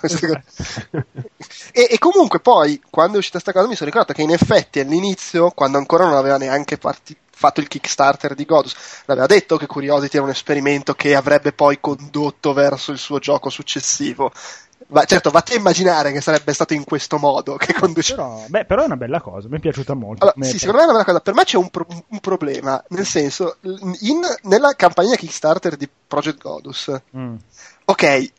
E, 1.72 1.88
e 1.92 1.98
comunque 2.00 2.40
poi, 2.40 2.82
quando 2.90 3.16
è 3.16 3.18
uscita 3.20 3.40
sta 3.40 3.52
cosa, 3.52 3.68
mi 3.68 3.76
sono 3.76 3.90
ricordato 3.90 4.14
che 4.14 4.22
in 4.24 4.32
effetti 4.32 4.80
all'inizio, 4.80 5.52
quando 5.52 5.78
ancora 5.78 6.06
non 6.06 6.16
aveva 6.16 6.38
neanche 6.38 6.78
parti- 6.78 7.16
fatto 7.30 7.60
il 7.60 7.68
Kickstarter 7.68 8.34
di 8.34 8.46
Godus, 8.46 8.76
l'aveva 9.06 9.28
detto 9.28 9.58
che 9.58 9.68
Curiosity 9.68 10.16
era 10.18 10.26
un 10.26 10.32
esperimento 10.32 10.94
che 10.96 11.16
avrebbe 11.16 11.54
poi 11.54 11.80
condotto 11.80 12.54
verso 12.54 12.92
il 12.92 12.98
suo 12.98 13.20
gioco 13.20 13.50
successivo. 13.50 14.32
Ma 14.90 15.04
certo, 15.04 15.32
vatti 15.32 15.54
a 15.54 15.58
immaginare 15.58 16.14
che 16.14 16.22
sarebbe 16.22 16.54
stato 16.54 16.74
in 16.74 16.86
questo 16.86 17.18
modo 17.18 17.56
che 17.58 17.74
conduceva. 17.74 18.24
Però, 18.24 18.44
beh, 18.48 18.66
però 18.66 18.84
è 18.84 18.86
una 18.86 18.96
bella 18.96 19.20
cosa, 19.20 19.48
mi 19.50 19.58
è 19.58 19.60
piapiaciuta 19.60 19.94
molto. 19.96 20.24
Allora, 20.24 20.48
sì, 20.50 20.58
secondo 20.60 20.78
me 20.78 20.84
è 20.84 20.86
una 20.86 20.94
bella 20.94 21.04
cosa. 21.04 21.20
Per 21.20 21.34
me 21.34 21.44
c'è 21.44 21.58
un, 21.58 21.70
pro- 21.70 21.88
un 22.08 22.20
problema, 22.22 22.82
nel 22.90 23.06
senso, 23.06 23.58
in- 23.62 24.26
nella 24.44 24.74
campagna 24.78 25.16
Kickstarter 25.16 25.76
di 25.76 25.90
Project 26.08 26.42
Godus, 26.42 26.92
Mm. 27.18 27.36
ok, 27.86 28.32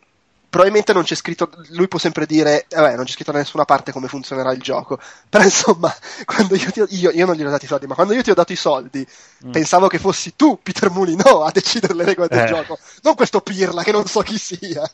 probabilmente 0.51 0.93
non 0.93 1.03
c'è 1.03 1.15
scritto, 1.15 1.51
lui 1.71 1.89
può 1.89 1.99
sempre 1.99 2.25
dire, 2.27 2.67
eh, 2.69 2.77
vabbè, 2.77 2.97
non 2.97 3.05
c'è 3.05 3.13
scritto 3.13 3.33
da 3.33 3.39
nessuna 3.39 3.65
parte 3.65 3.93
come 3.93 4.09
funzionerà 4.09 4.53
il 4.53 4.61
gioco, 4.61 4.99
però 5.29 5.45
insomma, 5.45 5.95
quando 6.25 6.55
io, 6.57 6.71
ti 6.71 6.81
ho- 6.81 6.87
io, 6.91 7.11
io 7.11 7.27
non 7.27 7.35
gli 7.35 7.43
ho 7.45 7.51
dati 7.51 7.65
i 7.67 7.69
soldi, 7.69 7.87
ma 7.87 7.95
quando 7.95 8.15
io 8.15 8.23
ti 8.23 8.31
ho 8.31 8.35
dato 8.35 8.53
i 8.53 8.57
soldi, 8.57 9.07
Mm. 9.47 9.51
pensavo 9.53 9.87
che 9.87 9.99
fossi 9.99 10.35
tu, 10.35 10.59
Peter 10.63 10.91
Mulino, 10.91 11.43
a 11.45 11.51
decidere 11.53 11.95
le 11.95 12.05
regole 12.05 12.29
del 12.29 12.41
Eh. 12.41 12.47
gioco, 12.47 12.77
non 13.03 13.15
questo 13.15 13.41
Pirla 13.41 13.83
che 13.85 13.93
non 13.93 14.05
so 14.07 14.21
chi 14.23 14.37
sia. 14.39 14.83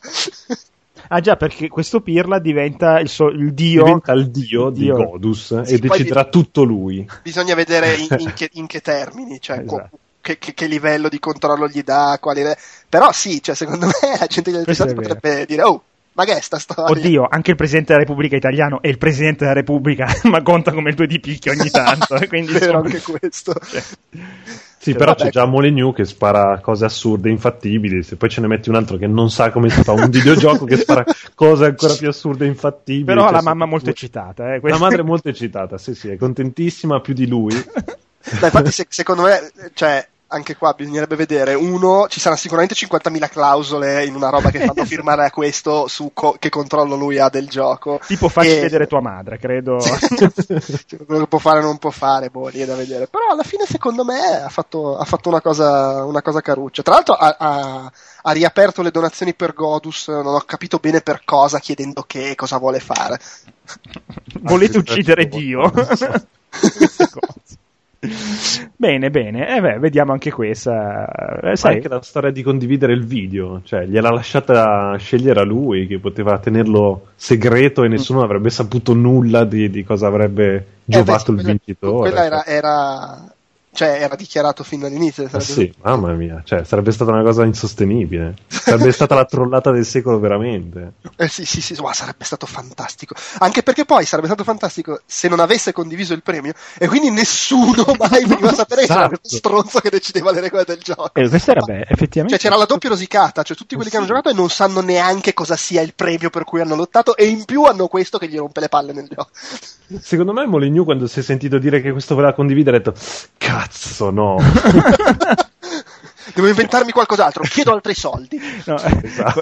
Ah 1.09 1.19
già, 1.19 1.35
perché 1.35 1.67
questo 1.67 1.99
Pirla 2.01 2.39
diventa 2.39 2.99
il, 2.99 3.09
so- 3.09 3.27
il 3.27 3.53
dio... 3.53 3.83
Diventa 3.83 4.13
il 4.13 4.31
dio, 4.31 4.69
Dio. 4.69 4.95
di 4.95 5.03
Godus 5.03 5.61
Sì, 5.61 5.73
e 5.73 5.77
deciderà 5.77 6.23
vi- 6.23 6.29
tutto 6.31 6.63
lui. 6.63 7.07
Bisogna 7.21 7.53
vedere 7.53 7.93
in, 7.95 8.07
in 8.17 8.31
che, 8.33 8.49
in 8.53 8.65
che 8.65 8.81
termini, 8.81 9.39
cioè 9.41 9.63
co- 9.65 9.75
Esatto. 9.77 9.99
Che, 10.25 10.39
che- 10.39 10.55
che 10.55 10.65
livello 10.65 11.07
di 11.07 11.19
controllo 11.19 11.67
gli 11.67 11.83
dà, 11.83 12.17
quali 12.19 12.41
però 12.89 13.11
sì, 13.11 13.43
cioè, 13.43 13.53
secondo 13.53 13.85
me 14.01 14.17
la 14.19 14.25
gente 14.25 14.49
è 14.59 14.93
potrebbe 14.95 15.45
dire, 15.45 15.61
oh, 15.61 15.83
ma 16.13 16.23
che 16.25 16.37
è 16.37 16.41
sta 16.41 16.57
storia? 16.57 16.89
Oddio, 16.91 17.27
anche 17.29 17.51
il 17.51 17.57
Presidente 17.57 17.91
della 17.93 18.03
Repubblica 18.03 18.35
italiano 18.35 18.81
è 18.81 18.87
il 18.87 18.97
Presidente 18.97 19.39
della 19.43 19.53
Repubblica, 19.53 20.07
ma 20.23 20.41
conta 20.41 20.71
come 20.71 20.89
il 20.89 20.95
due 20.95 21.05
di 21.05 21.19
picchio 21.19 21.51
ogni 21.51 21.69
tanto. 21.69 22.15
eh, 22.15 22.27
quindi, 22.27 22.53
Vero 22.53 22.79
insomma, 22.79 22.85
anche 22.85 23.01
questo. 23.01 23.53
cioè, 23.69 23.81
Sì, 23.81 24.91
Cioè, 24.91 24.95
però 24.95 25.11
vabbè. 25.11 25.23
c'è 25.25 25.29
già 25.29 25.45
Molyneux 25.45 25.93
che 25.95 26.05
spara 26.05 26.59
cose 26.59 26.85
assurde, 26.85 27.29
infattibili. 27.29 28.01
Se 28.01 28.15
poi 28.15 28.29
ce 28.29 28.41
ne 28.41 28.47
metti 28.47 28.69
un 28.69 28.75
altro 28.75 28.97
che 28.97 29.05
non 29.07 29.29
sa 29.29 29.51
come 29.51 29.69
si 29.69 29.83
fa 29.83 29.91
un 29.91 30.09
videogioco 30.09 30.65
che 30.65 30.77
spara 30.77 31.03
cose 31.35 31.65
ancora 31.65 31.93
più 31.95 32.07
assurde 32.07 32.45
e 32.45 32.47
infattibili. 32.47 33.03
Però 33.05 33.23
cioè, 33.23 33.31
la 33.31 33.37
sono- 33.39 33.49
mamma 33.51 33.65
è 33.65 33.67
molto 33.67 33.89
eccitata. 33.91 34.53
Eh, 34.55 34.59
La 34.63 34.77
madre 34.79 35.01
è 35.01 35.03
molto 35.03 35.27
eccitata, 35.29 35.77
sì, 35.77 35.93
sì, 35.95 36.09
è 36.09 36.15
contentissima 36.17 36.99
più 37.01 37.13
di 37.13 37.27
lui. 37.27 37.51
Dai, 38.39 38.39
infatti, 38.41 38.71
se- 38.71 38.87
secondo 38.89 39.23
me, 39.23 39.51
cioè, 39.73 40.07
anche 40.35 40.55
qua 40.55 40.73
bisognerebbe 40.73 41.15
vedere. 41.15 41.53
Uno, 41.53 42.07
ci 42.09 42.19
saranno 42.19 42.39
sicuramente 42.39 42.75
50.000 42.75 43.29
clausole 43.29 44.05
in 44.05 44.15
una 44.15 44.29
roba 44.29 44.51
che 44.51 44.59
fanno 44.65 44.83
firmare 44.85 45.25
a 45.25 45.31
questo 45.31 45.87
su 45.87 46.11
co- 46.13 46.35
che 46.37 46.49
controllo 46.49 46.95
lui 46.95 47.17
ha 47.19 47.29
del 47.29 47.47
gioco. 47.47 47.99
Tipo 48.05 48.29
facci 48.29 48.49
E- 48.49 48.61
vedere 48.61 48.87
tua 48.87 49.01
madre, 49.01 49.37
credo. 49.39 49.77
Quello 51.05 51.21
che 51.21 51.27
può 51.27 51.39
fare 51.39 51.59
o 51.59 51.63
non 51.63 51.77
può 51.77 51.89
fare, 51.89 52.29
boh, 52.29 52.47
lì 52.49 52.59
è 52.59 52.65
da 52.65 52.75
vedere. 52.75 53.07
Però 53.07 53.23
alla 53.31 53.43
fine, 53.43 53.65
secondo 53.65 54.03
me, 54.03 54.43
ha 54.43 54.49
fatto, 54.49 54.97
ha 54.97 55.05
fatto 55.05 55.29
una, 55.29 55.41
cosa, 55.41 56.03
una 56.03 56.21
cosa 56.21 56.41
caruccia. 56.41 56.81
Tra 56.83 56.93
l'altro, 56.95 57.13
ha, 57.15 57.35
ha- 57.37 57.91
ha 58.23 58.31
riaperto 58.31 58.81
le 58.81 58.91
donazioni 58.91 59.33
per 59.33 59.53
Godus. 59.53 60.07
Non 60.09 60.27
ho 60.27 60.41
capito 60.45 60.77
bene 60.79 61.01
per 61.01 61.21
cosa, 61.25 61.59
chiedendo 61.59 62.03
che 62.05 62.35
cosa 62.35 62.57
vuole 62.57 62.79
fare. 62.79 63.19
Volete 64.41 64.77
uccidere 64.77 65.27
Dio? 65.27 65.71
Bene, 68.77 69.09
bene, 69.09 69.55
eh 69.55 69.61
beh, 69.61 69.79
vediamo 69.79 70.11
anche 70.11 70.31
questa. 70.31 71.07
Eh, 71.41 71.55
Sai 71.55 71.75
anche 71.75 71.87
la 71.87 72.01
storia 72.01 72.29
di 72.31 72.43
condividere 72.43 72.93
il 72.93 73.05
video, 73.05 73.61
cioè 73.63 73.85
gliel'ha 73.85 74.11
lasciata 74.11 74.95
scegliere 74.97 75.39
a 75.39 75.45
lui 75.45 75.87
che 75.87 75.99
poteva 75.99 76.37
tenerlo 76.39 77.07
segreto 77.15 77.83
e 77.83 77.87
nessuno 77.87 78.21
avrebbe 78.21 78.49
saputo 78.49 78.93
nulla 78.93 79.45
di, 79.45 79.69
di 79.69 79.83
cosa 79.83 80.07
avrebbe 80.07 80.55
Eh, 80.55 80.65
giovato 80.85 81.31
beh, 81.31 81.37
il 81.39 81.43
quella- 81.43 81.49
vincitore. 81.63 82.09
Quella 82.11 82.25
era, 82.25 82.45
era- 82.45 83.34
cioè, 83.75 84.01
era 84.01 84.15
dichiarato 84.15 84.63
fin 84.63 84.79
dall'inizio. 84.79 85.25
Ah, 85.25 85.29
sarebbe- 85.39 85.45
sì, 85.51 85.73
mamma 85.83 86.13
mia, 86.13 86.41
cioè, 86.45 86.63
sarebbe 86.63 86.91
stata 86.91 87.11
una 87.11 87.23
cosa 87.23 87.43
insostenibile. 87.45 88.33
Sarebbe 88.47 88.91
stata 88.91 89.13
la 89.15 89.25
trollata 89.25 89.69
del 89.71 89.85
secolo 89.85 90.17
veramente. 90.19 90.93
Eh, 91.17 91.27
sì, 91.27 91.45
sì, 91.45 91.61
sì, 91.61 91.75
ma 91.81 91.93
sarebbe 91.93 92.23
stato 92.23 92.45
fantastico. 92.45 93.13
Anche 93.39 93.61
perché 93.63 93.85
poi 93.85 94.05
sarebbe 94.05 94.27
stato 94.27 94.43
fantastico 94.43 95.01
se 95.05 95.27
non 95.27 95.39
avesse 95.39 95.71
condiviso 95.73 96.13
il 96.13 96.23
premio 96.23 96.53
e 96.77 96.87
quindi 96.87 97.11
nessuno 97.11 97.85
mai 97.99 98.25
veniva 98.25 98.49
a 98.49 98.53
sapere 98.53 98.81
che 98.81 98.87
c'era 98.87 98.99
Esatto. 99.01 99.17
questo 99.19 99.37
stronzo 99.37 99.79
che 99.79 99.89
decideva 99.89 100.31
le 100.31 100.39
regole 100.39 100.63
del 100.65 100.79
gioco. 100.79 101.11
eh, 101.13 101.27
questa 101.29 101.51
era 101.51 101.61
beh, 101.61 101.81
effettivamente. 101.89 102.29
Cioè 102.39 102.49
c'era 102.49 102.55
la 102.55 102.65
doppia 102.65 102.89
rosicata, 102.89 103.43
cioè 103.43 103.55
tutti 103.57 103.75
quelli 103.75 103.89
che 103.89 103.97
hanno 103.97 104.05
giocato 104.05 104.29
e 104.29 104.33
non 104.33 104.49
sanno 104.49 104.81
neanche 104.81 105.33
cosa 105.33 105.55
sia 105.55 105.81
il 105.81 105.93
premio 105.93 106.29
per 106.29 106.43
cui 106.45 106.61
hanno 106.61 106.75
lottato 106.75 107.15
e 107.17 107.25
in 107.27 107.45
più 107.45 107.63
hanno 107.65 107.87
questo 107.87 108.17
che 108.17 108.27
gli 108.27 108.37
rompe 108.37 108.61
le 108.61 108.69
palle 108.69 108.93
nel 108.93 109.07
gioco. 109.07 109.29
Secondo 110.01 110.33
me 110.33 110.45
Molyneux 110.47 110.83
quando 110.85 111.05
si 111.07 111.19
è 111.19 111.21
sentito 111.23 111.59
dire 111.59 111.81
che 111.81 111.91
questo 111.91 112.15
voleva 112.15 112.33
condividere 112.33 112.77
ha 112.77 112.79
detto 112.79 112.93
cazzo 113.37 113.64
no. 114.11 114.37
Devo 116.33 116.47
inventarmi 116.47 116.91
qualcos'altro, 116.91 117.43
chiedo 117.43 117.71
altri 117.73 117.93
soldi. 117.93 118.39
No, 118.65 118.75
Esatto. 119.01 119.41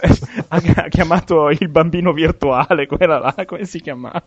ha, 0.50 0.62
ha 0.84 0.88
chiamato 0.90 1.50
il 1.50 1.70
bambino 1.70 2.12
virtuale, 2.12 2.86
quella 2.88 3.20
là, 3.20 3.34
come 3.46 3.66
si 3.66 3.80
chiamava? 3.82 4.22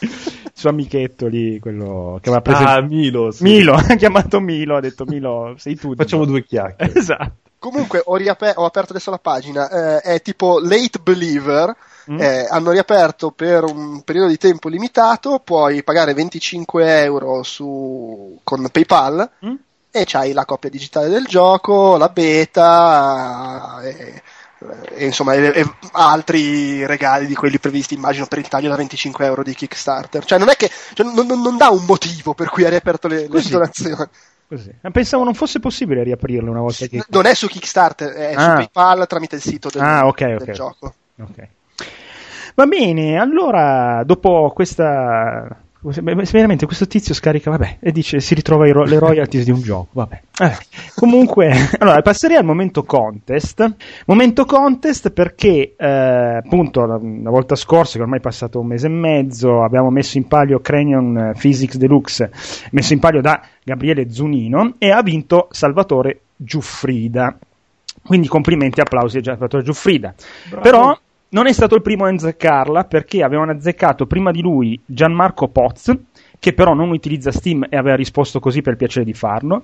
Il 0.00 0.10
suo 0.52 0.70
amichetto 0.70 1.26
lì, 1.28 1.58
quello 1.60 2.18
che 2.20 2.28
aveva 2.30 2.42
preso. 2.42 2.62
Ah, 2.64 2.78
il- 2.78 2.86
Milo. 2.86 3.30
sì. 3.30 3.42
Milo, 3.44 3.74
ha 3.74 3.94
chiamato 3.94 4.40
Milo, 4.40 4.76
ha 4.76 4.80
detto 4.80 5.04
Milo, 5.04 5.54
sei 5.58 5.76
tu. 5.76 5.94
Facciamo 5.94 6.24
due 6.24 6.44
chiacchiere. 6.44 6.92
Esatto. 6.98 7.32
Comunque 7.58 8.02
ho, 8.04 8.16
riape- 8.16 8.52
ho 8.56 8.64
aperto 8.64 8.92
adesso 8.92 9.10
la 9.10 9.18
pagina, 9.18 9.68
eh, 9.68 10.14
è 10.14 10.22
tipo 10.22 10.60
Late 10.60 10.98
Believer, 11.02 11.74
Mm. 12.10 12.20
eh, 12.20 12.46
hanno 12.48 12.70
riaperto 12.70 13.30
per 13.32 13.64
un 13.64 14.00
periodo 14.02 14.28
di 14.28 14.38
tempo 14.38 14.68
limitato, 14.68 15.40
puoi 15.44 15.82
pagare 15.82 16.14
25 16.14 17.02
euro 17.02 17.42
su- 17.42 18.38
con 18.42 18.66
PayPal 18.70 19.30
Mm? 19.44 19.54
e 19.90 20.04
c'hai 20.06 20.32
la 20.32 20.44
copia 20.46 20.70
digitale 20.70 21.08
del 21.08 21.26
gioco, 21.26 21.96
la 21.98 22.08
beta 22.08 23.80
e, 23.82 24.22
e 24.96 25.04
insomma 25.06 25.34
e- 25.34 25.52
e 25.60 25.70
altri 25.92 26.84
regali 26.86 27.26
di 27.26 27.34
quelli 27.34 27.58
previsti 27.58 27.94
immagino 27.94 28.26
per 28.26 28.38
il 28.38 28.48
taglio 28.48 28.68
da 28.70 28.76
25 28.76 29.24
euro 29.26 29.42
di 29.42 29.54
Kickstarter. 29.54 30.24
Cioè 30.24 30.38
non 30.38 30.48
è 30.48 30.56
che 30.56 30.70
cioè, 30.94 31.06
non, 31.06 31.26
non- 31.26 31.40
non 31.42 31.56
dà 31.56 31.68
un 31.68 31.84
motivo 31.84 32.34
per 32.34 32.48
cui 32.48 32.64
ha 32.64 32.70
riaperto 32.70 33.06
le, 33.08 33.28
le 33.28 33.42
donazioni. 33.48 34.08
Così. 34.48 34.74
Ma 34.80 34.90
Pensavo 34.90 35.24
non 35.24 35.34
fosse 35.34 35.60
possibile 35.60 36.02
riaprirlo 36.02 36.50
una 36.50 36.60
volta 36.60 36.86
che. 36.86 37.04
Non 37.08 37.26
è 37.26 37.34
su 37.34 37.48
Kickstarter, 37.48 38.12
è 38.12 38.32
su 38.32 38.38
Ah. 38.48 38.54
PayPal 38.54 39.06
tramite 39.06 39.36
il 39.36 39.42
sito 39.42 39.68
del, 39.70 39.82
Ah, 39.82 40.06
ok, 40.06 40.18
del 40.24 40.36
ok. 40.40 40.50
gioco. 40.52 40.94
Ok. 41.20 41.48
Va 42.58 42.66
bene, 42.66 43.16
allora 43.16 44.02
dopo 44.04 44.50
questa. 44.52 45.46
Veramente 45.80 46.66
questo 46.66 46.88
tizio 46.88 47.14
scarica, 47.14 47.52
vabbè, 47.52 47.76
e 47.78 47.92
dice 47.92 48.18
si 48.18 48.34
ritrova 48.34 48.68
ro- 48.72 48.82
le 48.82 48.98
royalties 48.98 49.44
di 49.44 49.52
un 49.52 49.60
gioco, 49.60 49.90
vabbè. 49.92 50.20
Eh, 50.40 50.56
comunque, 50.96 51.52
allora 51.78 52.02
passerei 52.02 52.36
al 52.36 52.44
momento 52.44 52.82
contest. 52.82 53.76
Momento 54.06 54.44
contest 54.44 55.10
perché, 55.10 55.76
eh, 55.76 55.86
appunto, 56.44 56.84
la, 56.84 56.98
la 56.98 57.30
volta 57.30 57.54
scorsa, 57.54 57.96
che 57.96 58.02
ormai 58.02 58.18
è 58.18 58.22
passato 58.22 58.58
un 58.58 58.66
mese 58.66 58.88
e 58.88 58.90
mezzo, 58.90 59.62
abbiamo 59.62 59.90
messo 59.90 60.18
in 60.18 60.26
palio 60.26 60.58
Cranion 60.58 61.34
Physics 61.38 61.76
Deluxe, 61.76 62.32
messo 62.72 62.92
in 62.92 62.98
palio 62.98 63.20
da 63.20 63.40
Gabriele 63.62 64.10
Zunino, 64.10 64.74
e 64.78 64.90
ha 64.90 65.00
vinto 65.00 65.46
Salvatore 65.52 66.22
Giuffrida. 66.34 67.38
Quindi 68.04 68.26
complimenti 68.26 68.80
e 68.80 68.82
applausi 68.82 69.18
a 69.18 69.22
Salvatore 69.22 69.62
Giuffrida. 69.62 70.12
Però 70.60 70.98
non 71.30 71.46
è 71.46 71.52
stato 71.52 71.74
il 71.74 71.82
primo 71.82 72.04
a 72.04 72.10
azzeccarla 72.10 72.84
perché 72.84 73.22
avevano 73.22 73.52
azzeccato 73.52 74.06
prima 74.06 74.30
di 74.30 74.40
lui 74.40 74.80
Gianmarco 74.84 75.48
Poz, 75.48 75.94
che 76.38 76.52
però 76.54 76.72
non 76.72 76.90
utilizza 76.90 77.32
Steam 77.32 77.66
e 77.68 77.76
aveva 77.76 77.96
risposto 77.96 78.40
così 78.40 78.62
per 78.62 78.76
piacere 78.76 79.04
di 79.04 79.12
farlo. 79.12 79.62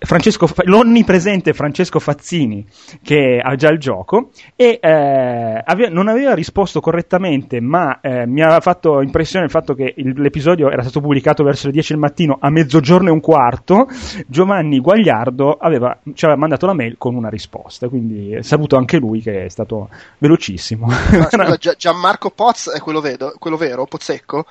Francesco, 0.00 0.48
l'onnipresente 0.64 1.52
Francesco 1.52 1.98
Fazzini 1.98 2.64
che 3.02 3.40
ha 3.42 3.56
già 3.56 3.68
il 3.70 3.78
gioco 3.78 4.30
e 4.54 4.78
eh, 4.80 5.62
aveva, 5.64 5.90
non 5.90 6.06
aveva 6.06 6.34
risposto 6.34 6.80
correttamente 6.80 7.60
ma 7.60 8.00
eh, 8.00 8.24
mi 8.24 8.42
aveva 8.42 8.60
fatto 8.60 9.02
impressione 9.02 9.46
il 9.46 9.50
fatto 9.50 9.74
che 9.74 9.94
il, 9.96 10.20
l'episodio 10.20 10.70
era 10.70 10.82
stato 10.82 11.00
pubblicato 11.00 11.42
verso 11.42 11.66
le 11.66 11.72
10 11.72 11.92
del 11.92 12.00
mattino 12.00 12.38
a 12.40 12.48
mezzogiorno 12.48 13.08
e 13.08 13.10
un 13.10 13.20
quarto 13.20 13.88
Giovanni 14.28 14.78
Guagliardo 14.78 15.56
aveva, 15.60 15.98
ci 16.14 16.24
aveva 16.24 16.38
mandato 16.38 16.66
la 16.66 16.74
mail 16.74 16.94
con 16.96 17.16
una 17.16 17.28
risposta 17.28 17.88
quindi 17.88 18.40
saluto 18.42 18.76
anche 18.76 18.98
lui 18.98 19.20
che 19.20 19.46
è 19.46 19.48
stato 19.48 19.88
velocissimo 20.18 20.86
Ma, 20.86 21.28
scusa, 21.28 21.74
Gianmarco 21.76 22.30
Poz 22.30 22.70
è 22.70 22.78
quello, 22.78 23.00
vedo, 23.00 23.34
quello 23.36 23.56
vero? 23.56 23.84
Pozzecco? 23.84 24.46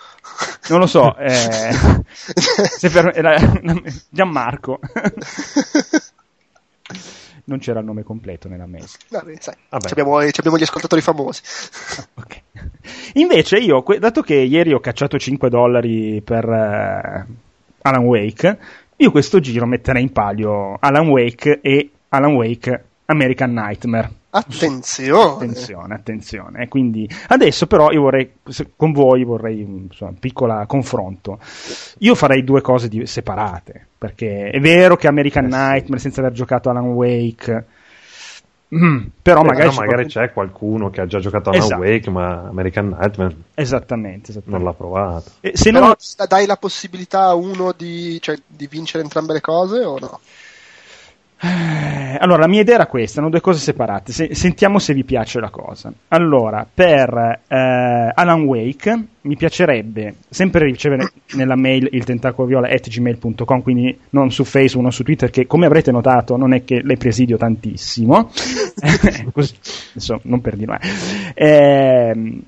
non 0.70 0.80
lo 0.80 0.88
so 0.88 1.16
eh, 1.16 1.30
per, 2.92 3.12
era, 3.16 3.38
Gianmarco 4.10 4.80
non 7.46 7.60
c'era 7.60 7.80
il 7.80 7.86
nome 7.86 8.04
completo 8.04 8.48
nella 8.48 8.66
mail. 8.66 8.86
Vabbè, 9.10 9.36
sai, 9.40 9.56
abbiamo, 9.70 10.18
abbiamo, 10.18 10.58
gli 10.58 10.64
ascoltatori 10.64 11.02
famosi. 11.02 11.42
okay. 12.16 12.42
Invece 13.16 13.58
io, 13.58 13.84
dato 14.00 14.22
che 14.22 14.36
ieri 14.36 14.74
ho 14.74 14.80
cacciato 14.80 15.18
5 15.18 15.50
dollari 15.50 16.22
per 16.22 16.46
uh, 16.46 17.34
Alan 17.82 18.04
Wake, 18.04 18.60
io 18.98 19.12
questo 19.12 19.40
giro 19.40 19.66
metterei 19.66 20.02
in 20.02 20.12
palio 20.12 20.76
Alan 20.80 21.08
Wake 21.08 21.60
e 21.62 21.92
Alan 22.10 22.34
Wake 22.34 22.84
American 23.06 23.54
Nightmare. 23.54 24.10
Attenzione. 24.30 25.46
Attenzione, 25.46 25.94
attenzione. 25.96 26.68
Quindi 26.68 27.10
adesso 27.28 27.66
però 27.66 27.92
io 27.92 28.02
vorrei, 28.02 28.34
con 28.76 28.92
voi 28.92 29.24
vorrei 29.24 29.62
insomma, 29.62 30.12
un 30.12 30.20
piccolo 30.20 30.64
confronto. 30.68 31.40
Io 32.00 32.14
farei 32.14 32.44
due 32.44 32.62
cose 32.62 32.90
di, 32.90 33.06
separate, 33.06 33.88
perché 33.98 34.50
è 34.50 34.60
vero 34.60 34.98
che 34.98 35.08
American 35.08 35.46
eh, 35.46 35.48
Nightmare 35.48 36.02
senza 36.02 36.22
aver 36.22 36.34
giocato 36.34 36.70
Alan 36.70 36.90
Wake... 36.90 37.66
Mm, 38.76 39.06
però 39.22 39.44
Beh, 39.44 39.48
magari, 39.48 39.70
no, 39.70 39.76
magari 39.76 40.06
c'è 40.08 40.34
qualcuno 40.34 40.90
che 40.90 41.00
ha 41.00 41.06
già 41.06 41.20
giocato 41.20 41.52
Alan 41.52 41.62
esatto. 41.62 41.82
Wake, 41.82 42.10
ma 42.10 42.48
American 42.50 42.90
Nightmare 42.90 43.36
esattamente, 43.54 44.32
esattamente. 44.32 44.50
non 44.50 44.64
l'ha 44.64 44.74
provato. 44.74 45.32
E 45.40 45.54
se 45.56 45.72
però 45.72 45.86
non... 45.86 45.96
dai 46.28 46.46
la 46.46 46.58
possibilità 46.58 47.28
a 47.28 47.34
uno 47.34 47.72
di, 47.72 48.20
cioè, 48.20 48.38
di 48.46 48.68
vincere 48.68 49.04
entrambe 49.04 49.32
le 49.32 49.40
cose 49.40 49.86
o 49.86 49.98
no? 49.98 50.20
Eh, 51.40 52.18
allora, 52.20 52.42
la 52.42 52.48
mia 52.48 52.62
idea 52.62 52.76
era 52.76 52.88
questa, 52.88 53.16
sono 53.16 53.30
due 53.30 53.42
cose 53.42 53.60
separate. 53.60 54.12
Se, 54.12 54.34
sentiamo 54.34 54.80
se 54.80 54.94
vi 54.94 55.04
piace 55.04 55.40
la 55.40 55.50
cosa. 55.50 55.92
Allora, 56.10 56.68
per 56.72 57.42
eh, 57.48 58.12
Alan 58.14 58.42
Wake 58.44 59.06
mi 59.22 59.36
piacerebbe 59.36 60.16
sempre 60.30 60.66
ricevere 60.66 61.12
nella 61.34 61.56
mail 61.56 61.88
il 61.92 62.04
tentacolo 62.06 62.48
viola 62.48 62.70
at 62.70 62.90
gmail.com, 62.90 63.62
quindi 63.62 63.98
non 64.12 64.32
su 64.32 64.44
Facebook, 64.44 64.82
non 64.82 64.92
su 64.92 65.04
Twitter, 65.04 65.30
che 65.30 65.46
come 65.46 65.66
avrete 65.66 65.92
notato 65.92 66.38
non 66.38 66.54
è 66.54 66.64
che 66.64 66.82
le 66.84 66.98
presidio 66.98 67.38
tantissimo. 67.38 68.32
Così, 69.32 69.56
adesso, 69.92 70.20
non 70.24 70.42
per 70.42 70.56
dire 70.56 70.80
eh, 71.34 72.42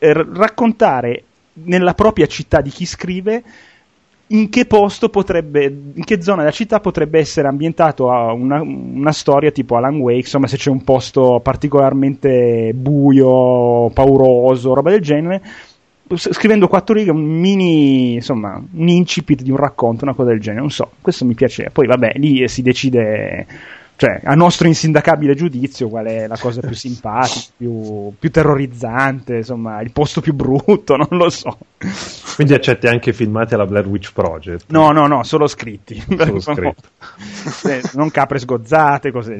raccontare 0.00 1.22
nella 1.64 1.94
propria 1.94 2.26
città 2.26 2.60
di 2.60 2.70
chi 2.70 2.84
scrive 2.84 3.42
in 4.28 4.48
che 4.50 4.66
posto 4.66 5.08
potrebbe, 5.08 5.64
in 5.64 6.04
che 6.04 6.20
zona 6.20 6.38
della 6.38 6.50
città 6.50 6.80
potrebbe 6.80 7.18
essere 7.18 7.48
ambientato 7.48 8.10
a 8.10 8.32
una, 8.32 8.60
una, 8.60 9.12
storia 9.12 9.50
tipo 9.50 9.76
Alan 9.76 9.98
Wake, 9.98 10.18
insomma 10.18 10.46
se 10.46 10.56
c'è 10.56 10.70
un 10.70 10.84
posto 10.84 11.40
particolarmente 11.42 12.72
buio, 12.74 13.90
pauroso, 13.90 14.74
roba 14.74 14.90
del 14.90 15.00
genere, 15.00 15.42
scrivendo 16.16 16.68
quattro 16.68 16.94
righe 16.94 17.10
un 17.10 17.22
mini, 17.22 18.14
insomma, 18.14 18.62
un 18.72 18.88
incipit 18.88 19.42
di 19.42 19.50
un 19.50 19.56
racconto, 19.56 20.04
una 20.04 20.14
cosa 20.14 20.30
del 20.30 20.40
genere, 20.40 20.60
non 20.60 20.70
so, 20.70 20.92
questo 21.00 21.24
mi 21.24 21.34
piaceva. 21.34 21.70
Poi 21.70 21.86
vabbè, 21.86 22.12
lì 22.16 22.46
si 22.48 22.62
decide 22.62 23.46
cioè, 23.98 24.20
a 24.22 24.34
nostro 24.36 24.68
insindacabile 24.68 25.34
giudizio, 25.34 25.88
qual 25.88 26.06
è 26.06 26.28
la 26.28 26.38
cosa 26.38 26.60
più 26.60 26.70
simpatica, 26.76 27.50
più, 27.56 28.12
più, 28.16 28.30
terrorizzante, 28.30 29.38
insomma, 29.38 29.80
il 29.80 29.90
posto 29.90 30.20
più 30.20 30.34
brutto, 30.34 30.94
non 30.96 31.08
lo 31.18 31.28
so. 31.30 31.58
Quindi 32.36 32.54
accetti 32.54 32.86
anche 32.86 33.12
filmati 33.12 33.54
alla 33.54 33.66
Blair 33.66 33.88
Witch 33.88 34.12
Project? 34.12 34.66
No, 34.68 34.92
no, 34.92 35.08
no, 35.08 35.24
solo 35.24 35.48
scritti. 35.48 36.00
Solo 36.16 36.38
scritti. 36.38 37.90
non 37.94 38.12
capre 38.12 38.38
sgozzate, 38.38 39.10
cose. 39.10 39.36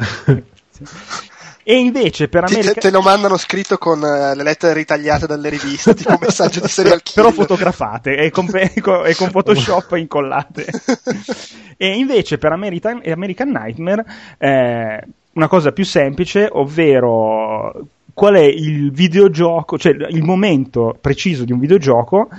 E 1.70 1.76
invece 1.76 2.28
per 2.28 2.44
America... 2.44 2.72
Te, 2.72 2.80
te, 2.80 2.90
lo 2.90 3.02
mandano 3.02 3.36
scritto 3.36 3.76
con 3.76 3.98
uh, 3.98 4.34
le 4.34 4.42
lettere 4.42 4.72
ritagliate 4.72 5.26
dalle 5.26 5.50
riviste, 5.50 5.92
tipo 5.92 6.16
messaggio 6.18 6.60
di 6.60 6.68
serial 6.68 7.02
killer. 7.02 7.30
Però 7.30 7.42
fotografate 7.42 8.16
e 8.16 8.30
con, 8.30 8.48
e 8.54 9.14
con 9.14 9.30
Photoshop 9.30 9.92
incollate. 9.96 10.64
e 11.76 11.88
invece 11.94 12.38
per 12.38 12.52
American, 12.52 13.02
American 13.04 13.50
Nightmare 13.50 14.02
eh, 14.38 15.06
una 15.32 15.48
cosa 15.48 15.70
più 15.72 15.84
semplice, 15.84 16.48
ovvero 16.50 17.88
qual 18.14 18.36
è 18.36 18.44
il 18.44 18.90
videogioco, 18.90 19.76
cioè 19.76 19.92
il 20.08 20.22
momento 20.22 20.96
preciso 20.98 21.44
di 21.44 21.52
un 21.52 21.58
videogioco 21.58 22.30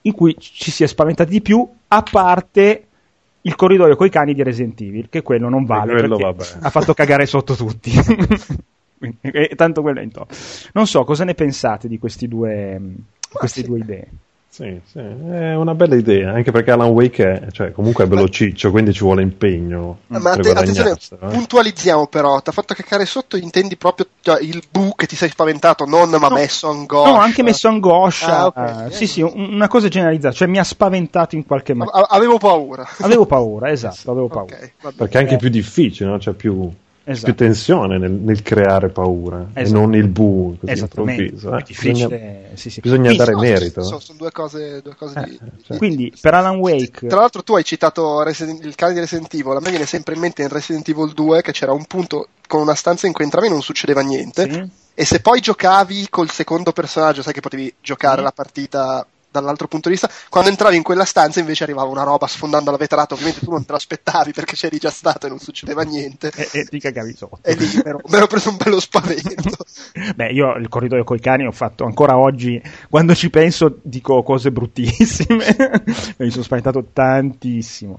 in 0.00 0.12
cui 0.12 0.34
ci 0.40 0.72
si 0.72 0.82
è 0.82 0.88
spaventati 0.88 1.30
di 1.30 1.40
più, 1.40 1.64
a 1.86 2.02
parte 2.02 2.86
il 3.42 3.56
corridoio 3.56 3.96
coi 3.96 4.10
cani 4.10 4.34
di 4.34 4.42
Resident 4.42 4.80
Evil, 4.80 5.08
che 5.08 5.22
quello 5.22 5.48
non 5.48 5.64
vale 5.64 5.94
quello 5.94 6.34
ha 6.60 6.70
fatto 6.70 6.94
cagare 6.94 7.26
sotto 7.26 7.54
tutti. 7.54 7.90
e, 9.20 9.50
tanto 9.56 9.82
quello 9.82 10.00
è 10.00 10.02
in 10.02 10.12
top. 10.12 10.32
Non 10.72 10.86
so 10.86 11.04
cosa 11.04 11.24
ne 11.24 11.34
pensate 11.34 11.88
di 11.88 11.98
questi 11.98 12.28
due, 12.28 12.80
queste 13.32 13.60
sì. 13.60 13.66
due 13.66 13.78
idee. 13.78 14.08
Sì, 14.54 14.78
sì, 14.84 14.98
è 14.98 15.54
una 15.54 15.74
bella 15.74 15.94
idea, 15.94 16.34
anche 16.34 16.50
perché 16.50 16.72
Alan 16.72 16.90
Wake 16.90 17.40
è 17.40 17.50
cioè, 17.52 17.72
comunque 17.72 18.04
è 18.04 18.06
velociccio, 18.06 18.70
quindi 18.70 18.92
ci 18.92 19.02
vuole 19.02 19.22
impegno. 19.22 20.00
Ma 20.08 20.18
att- 20.18 20.46
attenzione, 20.46 20.90
eh? 20.90 21.16
puntualizziamo 21.16 22.06
però, 22.06 22.38
ti 22.40 22.50
ha 22.50 22.52
fatto 22.52 22.74
cacare 22.74 23.06
sotto, 23.06 23.38
intendi 23.38 23.78
proprio 23.78 24.08
cioè, 24.20 24.42
il 24.42 24.62
bu 24.70 24.92
che 24.94 25.06
ti 25.06 25.16
sei 25.16 25.30
spaventato, 25.30 25.86
non 25.86 26.10
ma 26.10 26.28
no, 26.28 26.34
messo 26.34 26.68
angoscia. 26.68 27.10
No, 27.12 27.16
anche 27.16 27.42
messo 27.42 27.68
angoscia. 27.68 28.40
Ah, 28.40 28.46
okay. 28.48 28.92
Sì, 28.92 29.06
sì, 29.06 29.22
una 29.22 29.68
cosa 29.68 29.88
generalizzata, 29.88 30.34
cioè 30.34 30.48
mi 30.48 30.58
ha 30.58 30.64
spaventato 30.64 31.34
in 31.34 31.46
qualche 31.46 31.72
modo. 31.72 31.90
avevo 31.90 32.36
paura. 32.36 32.86
Avevo 32.98 33.24
paura, 33.24 33.70
esatto, 33.70 34.10
avevo 34.10 34.28
paura. 34.28 34.54
Okay, 34.54 34.72
perché 34.94 35.16
è 35.16 35.22
anche 35.22 35.36
più 35.38 35.48
difficile, 35.48 36.10
no? 36.10 36.18
C'è 36.18 36.34
più 36.34 36.70
esatto. 37.04 37.32
più 37.32 37.46
tensione 37.46 37.98
nel, 37.98 38.10
nel 38.12 38.42
creare 38.42 38.88
paura 38.88 39.48
esatto. 39.52 39.60
e 39.60 39.70
non 39.70 39.94
il 39.94 40.08
bu 40.08 40.56
così 40.60 40.78
improvviso. 40.78 41.56
Eh? 41.56 41.62
Bisogna, 41.66 42.08
sì, 42.54 42.70
sì. 42.70 42.80
bisogna 42.80 43.08
Quindi, 43.08 43.16
dare 43.16 43.32
no, 43.32 43.40
merito. 43.40 43.82
Sono, 43.82 43.98
sono, 43.98 44.18
due 44.18 44.30
cose, 44.30 44.80
due 44.82 44.94
cose 44.94 45.18
eh, 45.18 45.24
di, 45.24 45.38
certo. 45.38 45.76
Quindi 45.76 46.12
per 46.20 46.34
Alan 46.34 46.56
Wake. 46.56 47.06
Tra 47.06 47.20
l'altro, 47.20 47.42
tu 47.42 47.54
hai 47.54 47.64
citato 47.64 48.22
Resident, 48.22 48.64
il 48.64 48.74
cane 48.74 48.94
di 48.94 49.00
Resident 49.00 49.32
Evil. 49.34 49.56
A 49.56 49.60
me 49.60 49.70
viene 49.70 49.86
sempre 49.86 50.14
in 50.14 50.20
mente 50.20 50.42
in 50.42 50.48
Resident 50.48 50.88
Evil 50.88 51.12
2 51.12 51.42
che 51.42 51.52
c'era 51.52 51.72
un 51.72 51.84
punto 51.86 52.28
con 52.46 52.60
una 52.60 52.74
stanza 52.74 53.06
in 53.06 53.12
cui 53.12 53.24
entravi 53.24 53.46
e 53.46 53.50
non 53.50 53.62
succedeva 53.62 54.00
niente. 54.02 54.50
Sì. 54.50 54.70
E 54.94 55.04
se 55.04 55.20
poi 55.20 55.40
giocavi 55.40 56.08
col 56.10 56.30
secondo 56.30 56.72
personaggio, 56.72 57.22
sai 57.22 57.32
che 57.32 57.40
potevi 57.40 57.74
giocare 57.80 58.20
la 58.20 58.32
partita 58.32 59.06
dall'altro 59.32 59.66
punto 59.66 59.88
di 59.88 59.94
vista. 59.94 60.10
Quando 60.28 60.50
entravi 60.50 60.76
in 60.76 60.82
quella 60.82 61.04
stanza 61.04 61.40
invece 61.40 61.64
arrivava 61.64 61.88
una 61.88 62.04
roba 62.04 62.26
sfondando 62.26 62.70
la 62.70 62.76
vetrata, 62.76 63.14
ovviamente 63.14 63.40
tu 63.40 63.50
non 63.50 63.64
te 63.64 63.72
l'aspettavi 63.72 64.32
perché 64.32 64.54
c'eri 64.54 64.78
già 64.78 64.90
stato 64.90 65.26
e 65.26 65.30
non 65.30 65.38
succedeva 65.38 65.82
niente. 65.82 66.30
E, 66.34 66.48
e 66.52 66.64
ti 66.64 66.78
cagavi 66.78 67.14
sotto. 67.16 67.38
E 67.42 67.54
lì 67.54 67.66
mi 67.74 68.16
ero 68.16 68.26
preso 68.26 68.50
un 68.50 68.56
bello 68.56 68.78
spavento. 68.78 69.64
Beh, 70.14 70.28
io 70.28 70.54
il 70.56 70.68
corridoio 70.68 71.02
coi 71.02 71.18
cani 71.18 71.46
ho 71.46 71.52
fatto 71.52 71.84
ancora 71.84 72.16
oggi, 72.16 72.62
quando 72.88 73.14
ci 73.14 73.30
penso 73.30 73.78
dico 73.82 74.22
cose 74.22 74.52
bruttissime, 74.52 75.56
mi 76.18 76.30
sono 76.30 76.44
spaventato 76.44 76.84
tantissimo. 76.92 77.98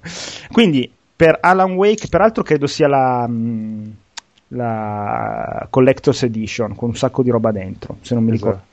Quindi 0.52 0.92
per 1.16 1.40
Alan 1.42 1.74
Wake, 1.74 2.08
peraltro 2.08 2.44
credo 2.44 2.68
sia 2.68 2.88
la... 2.88 3.26
Mm, 3.28 3.84
la 4.56 5.66
Collector's 5.68 6.22
Edition 6.22 6.76
con 6.76 6.90
un 6.90 6.96
sacco 6.96 7.24
di 7.24 7.32
roba 7.32 7.52
dentro, 7.52 7.98
se 8.02 8.14
non 8.14 8.24
mi 8.24 8.36
esatto. 8.36 8.50
ricordo 8.52 8.73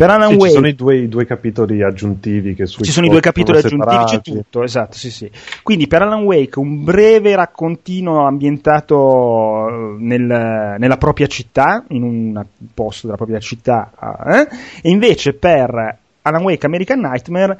per 0.00 0.08
Alan 0.08 0.30
sì, 0.30 0.34
Wake 0.34 0.48
ci 0.48 0.54
sono 0.54 0.66
i 0.66 0.74
due, 0.74 0.96
i 0.96 1.08
due, 1.08 1.26
capitoli 1.26 1.82
aggiuntivi 1.82 2.54
che 2.54 2.66
ci 2.66 2.90
sono 2.90 3.06
i 3.06 3.10
due 3.10 3.20
capitoli 3.20 3.58
aggiuntivi, 3.58 4.04
c'è 4.04 4.20
tutto, 4.22 4.62
esatto, 4.62 4.96
sì, 4.96 5.10
sì. 5.10 5.30
Quindi 5.62 5.86
per 5.86 6.02
Alan 6.02 6.22
Wake 6.22 6.58
un 6.58 6.82
breve 6.84 7.34
raccontino 7.34 8.26
ambientato 8.26 9.68
eh, 9.68 9.96
nel, 9.98 10.76
nella 10.78 10.96
propria 10.96 11.26
città, 11.26 11.84
in 11.88 12.02
un 12.02 12.44
posto 12.72 13.06
della 13.06 13.18
propria 13.18 13.40
città, 13.40 13.92
eh? 14.26 14.48
e 14.80 14.88
invece 14.88 15.34
per 15.34 15.98
Alan 16.22 16.42
Wake 16.42 16.64
American 16.66 17.00
Nightmare 17.00 17.58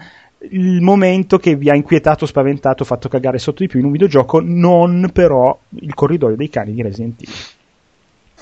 il 0.53 0.81
momento 0.81 1.37
che 1.37 1.55
vi 1.55 1.69
ha 1.69 1.75
inquietato, 1.75 2.25
spaventato, 2.25 2.85
fatto 2.85 3.09
cagare 3.09 3.39
sotto 3.39 3.63
di 3.63 3.69
più 3.69 3.81
in 3.81 3.85
un 3.85 3.93
videogioco, 3.93 4.41
non 4.43 5.11
però 5.13 5.59
il 5.81 5.93
corridoio 5.95 6.37
dei 6.37 6.49
cani 6.49 6.73
di 6.73 6.83
Resident 6.83 7.21
Evil. 7.21 7.35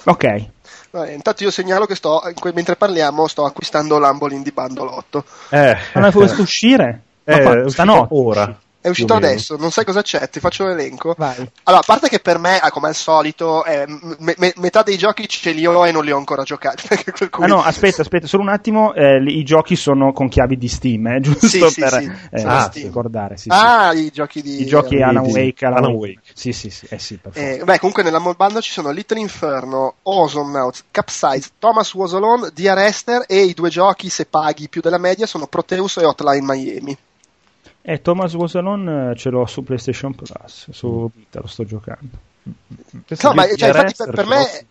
Ok. 0.05 0.47
Vabbè, 0.99 1.13
intanto 1.13 1.45
io 1.45 1.51
segnalo 1.51 1.87
che 1.87 1.95
sto, 1.95 2.23
mentre 2.55 2.77
parliamo, 2.77 3.27
sto 3.27 3.45
acquistando 3.45 3.99
l'Ambolin 3.99 4.43
di 4.43 4.51
Bandolotto. 4.51 5.25
Eh, 5.51 5.77
non 5.95 6.05
è 6.05 6.13
questo 6.13 6.43
uscire? 6.43 7.03
Eh, 7.25 7.65
stanotte. 7.69 8.15
Ora. 8.15 8.59
È 8.89 8.91
uscito 8.91 9.15
adesso, 9.15 9.57
non 9.57 9.71
sai 9.71 9.85
cosa 9.85 10.03
c'è, 10.03 10.29
ti 10.31 10.41
faccio 10.41 10.65
l'elenco. 10.65 11.15
Vai. 11.17 11.37
Allora, 11.65 11.83
a 11.83 11.87
parte 11.87 12.09
che 12.09 12.21
per 12.21 12.39
me, 12.39 12.59
ah, 12.59 12.71
come 12.71 12.89
al 12.89 12.95
solito, 12.95 13.65
eh, 13.65 13.85
me- 13.87 14.35
me- 14.39 14.53
metà 14.57 14.83
dei 14.83 14.97
giochi 14.97 15.29
ce 15.29 15.51
li 15.53 15.67
ho 15.67 15.87
e 15.87 15.93
non 15.93 16.05
li 16.05 16.11
ho 16.11 16.17
ancora 16.17 16.43
giocati. 16.43 16.89
Ah 17.41 17.47
no, 17.47 17.63
aspetta, 17.63 18.03
aspetta, 18.03 18.27
solo 18.27 18.43
un 18.43 18.49
attimo, 18.49 18.95
eh, 18.95 19.23
i 19.23 19.45
giochi 19.45 19.77
sono 19.77 20.13
con 20.13 20.29
chiavi 20.29 20.57
di 20.57 20.69
Steam, 20.69 21.07
eh, 21.07 21.21
giusto 21.21 21.47
Sì, 21.47 21.61
sì, 21.69 21.81
per 21.81 21.93
sì, 21.93 22.11
eh, 22.31 22.41
Steam. 22.41 22.87
ricordare. 22.87 23.37
Sì, 23.37 23.51
sì. 23.51 23.57
Ah, 23.57 23.93
i 23.93 24.11
giochi 24.11 24.43
di... 24.43 24.63
I 24.63 24.67
giochi 24.67 24.97
di- 24.97 25.03
Alan 25.03 25.23
di- 25.23 25.31
Wake, 25.31 25.65
Alan, 25.65 25.79
Alan 25.79 25.93
Wake. 25.93 26.15
Wake. 26.17 26.33
Sì, 26.35 26.53
sì, 26.53 26.71
sì, 26.71 26.87
eh 26.91 26.99
sì, 26.99 27.17
per 27.17 27.33
forza. 27.33 27.49
Eh, 27.49 27.63
beh, 27.65 27.79
comunque 27.79 28.03
nella 28.03 28.19
mall 28.19 28.37
bundle 28.37 28.61
ci 28.61 28.73
sono 28.73 28.91
Little 28.91 29.21
Inferno, 29.21 29.95
Ozone 30.03 30.51
Notes, 30.51 30.85
Capsize, 30.91 31.51
Thomas 31.59 31.93
Was 31.95 32.15
Alone, 32.15 32.51
The 32.53 32.69
Arrester 32.71 33.25
e 33.27 33.43
i 33.43 33.55
due 33.55 33.69
giochi, 33.69 34.09
se 34.09 34.27
paghi 34.27 34.69
più 34.69 34.81
della 34.81 34.99
media, 34.99 35.27
sono 35.27 35.47
Proteus 35.47 35.99
e 35.99 36.05
Hotline 36.05 36.41
Miami. 36.45 36.97
Eh, 37.83 38.01
Thomas 38.03 38.35
Was 38.35 38.55
Alone 38.55 39.11
eh, 39.11 39.15
ce 39.17 39.31
l'ho 39.31 39.47
su 39.47 39.63
PlayStation 39.63 40.15
Plus, 40.15 40.71
su 40.71 41.11
Vita 41.15 41.41
lo 41.41 41.47
sto 41.47 41.65
giocando. 41.65 42.28
No, 43.23 43.33
ma, 43.33 43.47
cioè, 43.55 43.69
infatti, 43.69 43.95
per- 43.97 44.11
per 44.11 44.27
me-. 44.27 44.67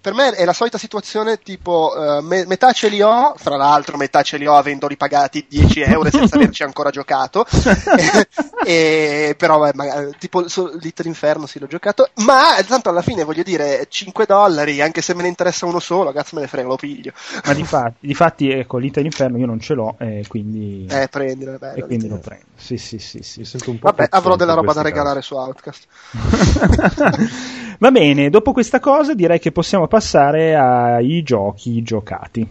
Per 0.00 0.14
me 0.14 0.30
è 0.30 0.44
la 0.44 0.52
solita 0.52 0.78
situazione 0.78 1.38
tipo 1.38 1.94
eh, 2.18 2.22
me- 2.22 2.46
metà 2.46 2.72
ce 2.72 2.88
li 2.88 3.00
ho, 3.02 3.34
fra 3.36 3.56
l'altro 3.56 3.96
metà 3.96 4.22
ce 4.22 4.36
li 4.36 4.46
ho 4.46 4.54
avendoli 4.56 4.96
pagati 4.96 5.46
10 5.48 5.80
euro 5.82 6.10
senza 6.10 6.36
averci 6.36 6.62
ancora 6.62 6.90
giocato, 6.90 7.44
e, 8.64 9.34
però 9.36 9.60
beh, 9.60 9.72
magari- 9.74 10.14
tipo 10.18 10.48
su 10.48 10.70
Little 10.80 11.08
Inferno 11.08 11.46
sì 11.46 11.58
l'ho 11.58 11.66
giocato, 11.66 12.08
ma 12.16 12.54
tanto 12.66 12.88
alla 12.88 13.02
fine 13.02 13.24
voglio 13.24 13.42
dire 13.42 13.86
5 13.88 14.26
dollari, 14.26 14.80
anche 14.80 15.02
se 15.02 15.14
me 15.14 15.22
ne 15.22 15.28
interessa 15.28 15.66
uno 15.66 15.80
solo, 15.80 16.12
cazzo 16.12 16.36
me 16.36 16.42
ne 16.42 16.48
frega, 16.48 16.68
lo 16.68 16.76
piglio. 16.76 17.12
Ma 17.44 17.52
di 17.54 17.64
fatti, 17.64 18.06
di 18.06 18.14
fatti 18.14 18.50
ecco, 18.50 18.78
l'Ita 18.78 19.00
Inferno 19.00 19.38
io 19.38 19.46
non 19.46 19.60
ce 19.60 19.74
l'ho, 19.74 19.94
e 19.98 20.24
quindi, 20.28 20.86
Eh, 20.90 21.08
prendilo, 21.08 21.58
bello. 21.58 21.76
e 21.76 21.84
quindi 21.84 22.08
lo 22.08 22.14
Little 22.16 22.30
prendo. 22.30 22.46
Sì, 22.56 22.76
sì, 22.76 22.98
sì, 22.98 23.22
sì. 23.22 23.40
Mi 23.40 23.44
sento 23.44 23.70
un 23.70 23.78
po' 23.78 23.86
Vabbè, 23.88 24.06
avrò 24.10 24.36
della 24.36 24.54
roba 24.54 24.72
da 24.72 24.82
regalare 24.82 25.20
su 25.22 25.34
Outcast. 25.34 25.86
Va 27.78 27.90
bene, 27.90 28.30
dopo 28.30 28.52
questa 28.52 28.78
cosa 28.78 29.14
direi 29.14 29.38
che 29.40 29.50
possiamo 29.50 29.88
passare 29.88 30.54
ai 30.54 31.22
giochi 31.22 31.82
giocati. 31.82 32.48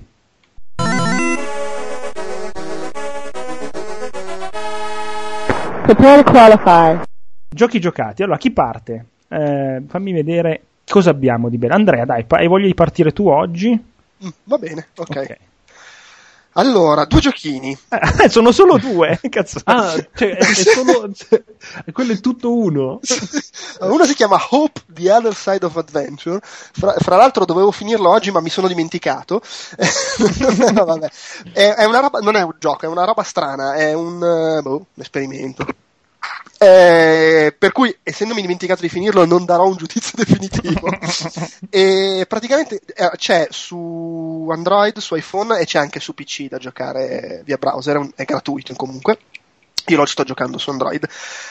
Prepare 5.84 6.24
to 6.24 6.32
qualify. 6.32 7.00
Giochi 7.54 7.80
giocati. 7.80 8.24
Allora, 8.24 8.38
chi 8.38 8.52
parte? 8.52 9.06
Eh, 9.28 9.82
fammi 9.88 10.12
vedere 10.14 10.62
cosa 10.88 11.10
abbiamo 11.10 11.50
di 11.50 11.58
bello. 11.58 11.74
Andrea, 11.74 12.06
dai, 12.06 12.24
pa- 12.24 12.38
hai 12.38 12.48
voglia 12.48 12.68
di 12.68 12.74
partire 12.74 13.12
tu 13.12 13.28
oggi? 13.28 13.70
Mm, 13.72 14.30
va 14.44 14.58
bene, 14.58 14.88
ok. 14.96 15.10
Ok. 15.18 15.38
Allora, 16.54 17.06
due 17.06 17.22
giochini. 17.22 17.78
Eh, 17.90 18.30
sono 18.30 18.52
solo 18.52 18.78
due. 18.78 19.20
Cazzo. 19.30 19.60
Ah, 19.64 19.92
cioè, 20.14 20.36
è, 20.36 20.38
è 20.44 20.54
solo. 20.54 21.12
cioè, 21.14 21.44
quello 21.94 22.12
è 22.12 22.20
tutto 22.20 22.54
uno. 22.54 23.00
Uno 23.80 24.06
si 24.06 24.16
chiama 24.16 24.38
Hope 24.50 24.82
The 24.88 25.12
Other 25.12 25.34
Side 25.34 25.66
of 25.66 25.78
Adventure. 25.78 26.40
Fra, 26.42 26.94
fra 26.98 27.16
l'altro 27.16 27.46
dovevo 27.46 27.72
finirlo 27.72 28.10
oggi, 28.10 28.32
ma 28.32 28.42
mi 28.42 28.50
sono 28.50 28.68
dimenticato. 28.68 29.42
No, 30.72 30.86
vabbè. 30.86 31.10
È, 31.52 31.74
è 31.76 31.86
una 31.86 32.00
roba, 32.00 32.20
non 32.20 32.36
è 32.36 32.42
un 32.42 32.56
gioco, 32.60 32.86
è 32.86 32.88
una 32.88 33.04
roba 33.04 33.24
strana, 33.24 33.74
è 33.74 33.94
un, 33.94 34.24
eh, 34.24 34.62
boh, 34.62 34.76
un 34.94 35.02
esperimento. 35.02 35.66
Eh, 36.64 37.56
per 37.58 37.72
cui, 37.72 37.98
essendomi 38.04 38.40
dimenticato 38.40 38.82
di 38.82 38.90
finirlo, 38.90 39.26
non 39.26 39.46
darò 39.46 39.66
un 39.66 39.78
giudizio 39.78 40.12
definitivo. 40.24 40.90
e 41.72 42.26
praticamente 42.28 42.82
eh, 42.94 43.10
c'è 43.16 43.48
su 43.50 44.48
Android, 44.52 45.00
su 45.00 45.16
iPhone 45.16 45.58
e 45.58 45.66
c'è 45.66 45.80
anche 45.80 46.00
su 46.00 46.14
PC 46.14 46.50
da 46.50 46.60
giocare 46.60 47.42
via 47.44 47.58
browser, 47.58 48.12
è, 48.14 48.26
gratuito 48.26 48.76
comunque. 48.76 49.18
Io 49.88 49.98
lo 49.98 50.06
sto 50.06 50.24
giocando 50.24 50.60
su 50.60 50.70
Android 50.70 51.04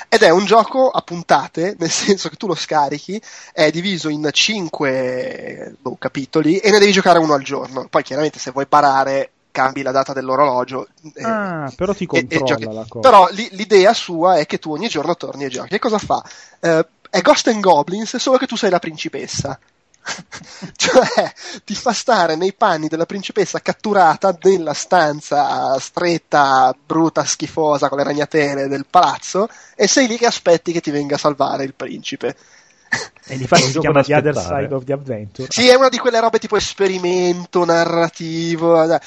ed 0.09 0.23
è 0.23 0.31
un 0.31 0.45
gioco 0.45 0.89
a 0.91 1.01
puntate, 1.03 1.75
nel 1.81 1.91
senso 1.91 2.29
che 2.29 2.37
tu 2.37 2.47
lo 2.47 2.55
scarichi, 2.55 3.21
è 3.53 3.69
diviso 3.73 4.11
in 4.11 4.29
5 4.31 5.75
capitoli 5.99 6.59
e 6.59 6.71
ne 6.71 6.79
devi 6.79 6.93
giocare 6.93 7.19
uno 7.19 7.35
al 7.35 7.43
giorno. 7.43 7.89
Poi 7.91 8.05
chiaramente 8.05 8.39
se 8.39 8.53
vuoi 8.53 8.69
parare 8.69 9.33
cambi 9.51 9.83
la 9.83 9.91
data 9.93 10.13
dell'orologio. 10.13 10.89
eh, 11.15 11.23
Ah, 11.25 11.73
però 11.75 11.93
ti 11.95 12.05
e- 12.11 12.27
e 12.29 12.41
controlla 12.41 12.47
giochi. 12.47 12.65
la 12.75 12.85
cosa. 12.89 13.09
Però 13.09 13.29
li- 13.31 13.49
l'idea 13.53 13.93
sua 13.95 14.37
è 14.37 14.47
che 14.47 14.59
tu 14.59 14.73
ogni 14.73 14.89
giorno 14.89 15.17
torni 15.17 15.45
e 15.45 15.49
giochi. 15.49 15.75
E 15.75 15.79
cosa 15.79 15.99
fa? 15.99 16.23
Eh, 16.61 16.87
è 17.11 17.21
Ghost 17.21 17.49
and 17.49 17.61
Goblins, 17.61 18.17
solo 18.17 18.37
che 18.39 18.47
tu 18.47 18.57
sei 18.57 18.71
la 18.71 18.79
principessa. 18.79 19.59
cioè, 20.77 21.33
ti 21.65 21.75
fa 21.75 21.93
stare 21.93 22.35
nei 22.35 22.55
panni 22.55 22.89
della 22.89 23.05
principessa 23.05 23.61
catturata 23.61 24.37
nella 24.43 24.73
stanza 24.73 25.79
stretta, 25.79 26.75
brutta, 26.87 27.25
schifosa, 27.25 27.89
con 27.89 27.99
le 27.99 28.05
ragnatele 28.05 28.67
del 28.69 28.87
palazzo, 28.89 29.49
e 29.75 29.87
sei 29.87 30.07
lì 30.07 30.17
che 30.17 30.27
aspetti 30.27 30.73
che 30.73 30.81
ti 30.81 30.91
venga 30.91 31.17
a 31.17 31.19
salvare 31.19 31.65
il 31.65 31.75
principe. 31.75 32.35
E 33.27 33.37
difatti 33.37 33.63
un 33.63 33.67
si 33.73 33.73
gioco 33.75 33.91
chiama 33.93 34.03
The 34.03 34.15
Other. 34.17 34.37
Side 34.37 34.75
of 34.75 34.85
the 34.85 34.93
Adventure. 34.95 35.49
Sì, 35.51 35.69
è 35.69 35.75
una 35.75 35.89
di 35.91 35.99
quelle 35.99 36.19
robe 36.21 36.39
tipo 36.39 36.57
esperimento 36.57 37.65
narrativo. 37.65 38.99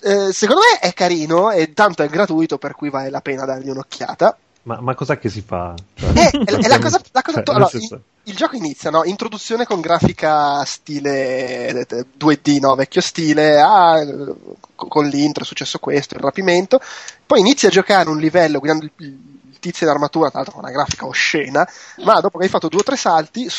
Eh, 0.00 0.32
secondo 0.32 0.62
me 0.62 0.78
è 0.80 0.92
carino 0.94 1.50
e 1.50 1.72
tanto 1.72 2.02
è 2.02 2.08
gratuito, 2.08 2.58
per 2.58 2.74
cui 2.74 2.90
vale 2.90 3.10
la 3.10 3.20
pena 3.20 3.44
dargli 3.44 3.68
un'occhiata. 3.68 4.36
Ma, 4.62 4.80
ma 4.80 4.94
cos'è 4.94 5.18
che 5.18 5.28
si 5.28 5.40
fa? 5.40 5.74
Cioè, 5.94 6.10
Eh, 6.10 6.30
è, 6.44 6.54
è 6.60 6.68
la 6.68 6.78
cosa, 6.78 7.00
la 7.12 7.22
cosa 7.22 7.42
cioè, 7.42 7.54
allora, 7.54 7.70
nel 7.72 7.80
senso- 7.80 8.02
il, 8.24 8.36
gioco 8.36 8.56
inizia, 8.56 8.90
no? 8.90 9.04
Introduzione 9.04 9.64
con 9.64 9.80
grafica 9.80 10.62
stile 10.64 11.68
eh, 11.68 12.06
2D, 12.18 12.60
no? 12.60 12.74
Vecchio 12.74 13.00
stile, 13.00 13.58
ah, 13.58 13.98
eh, 14.00 14.34
con 14.74 15.06
l'intro 15.06 15.42
è 15.42 15.46
successo 15.46 15.78
questo, 15.78 16.14
il 16.14 16.20
rapimento. 16.20 16.80
Poi 17.24 17.40
inizia 17.40 17.68
a 17.68 17.72
giocare 17.72 18.10
un 18.10 18.18
livello 18.18 18.58
guidando 18.58 18.84
il, 18.84 19.37
il 19.58 19.58
tizio 19.58 19.86
in 19.86 19.92
armatura, 19.92 20.28
tra 20.28 20.38
l'altro 20.38 20.54
con 20.54 20.64
una 20.64 20.72
grafica 20.72 21.06
oscena, 21.06 21.68
ma 22.04 22.20
dopo 22.20 22.38
che 22.38 22.44
hai 22.44 22.50
fatto 22.50 22.68
due 22.68 22.80
o 22.80 22.84
tre 22.84 22.96
salti 22.96 23.50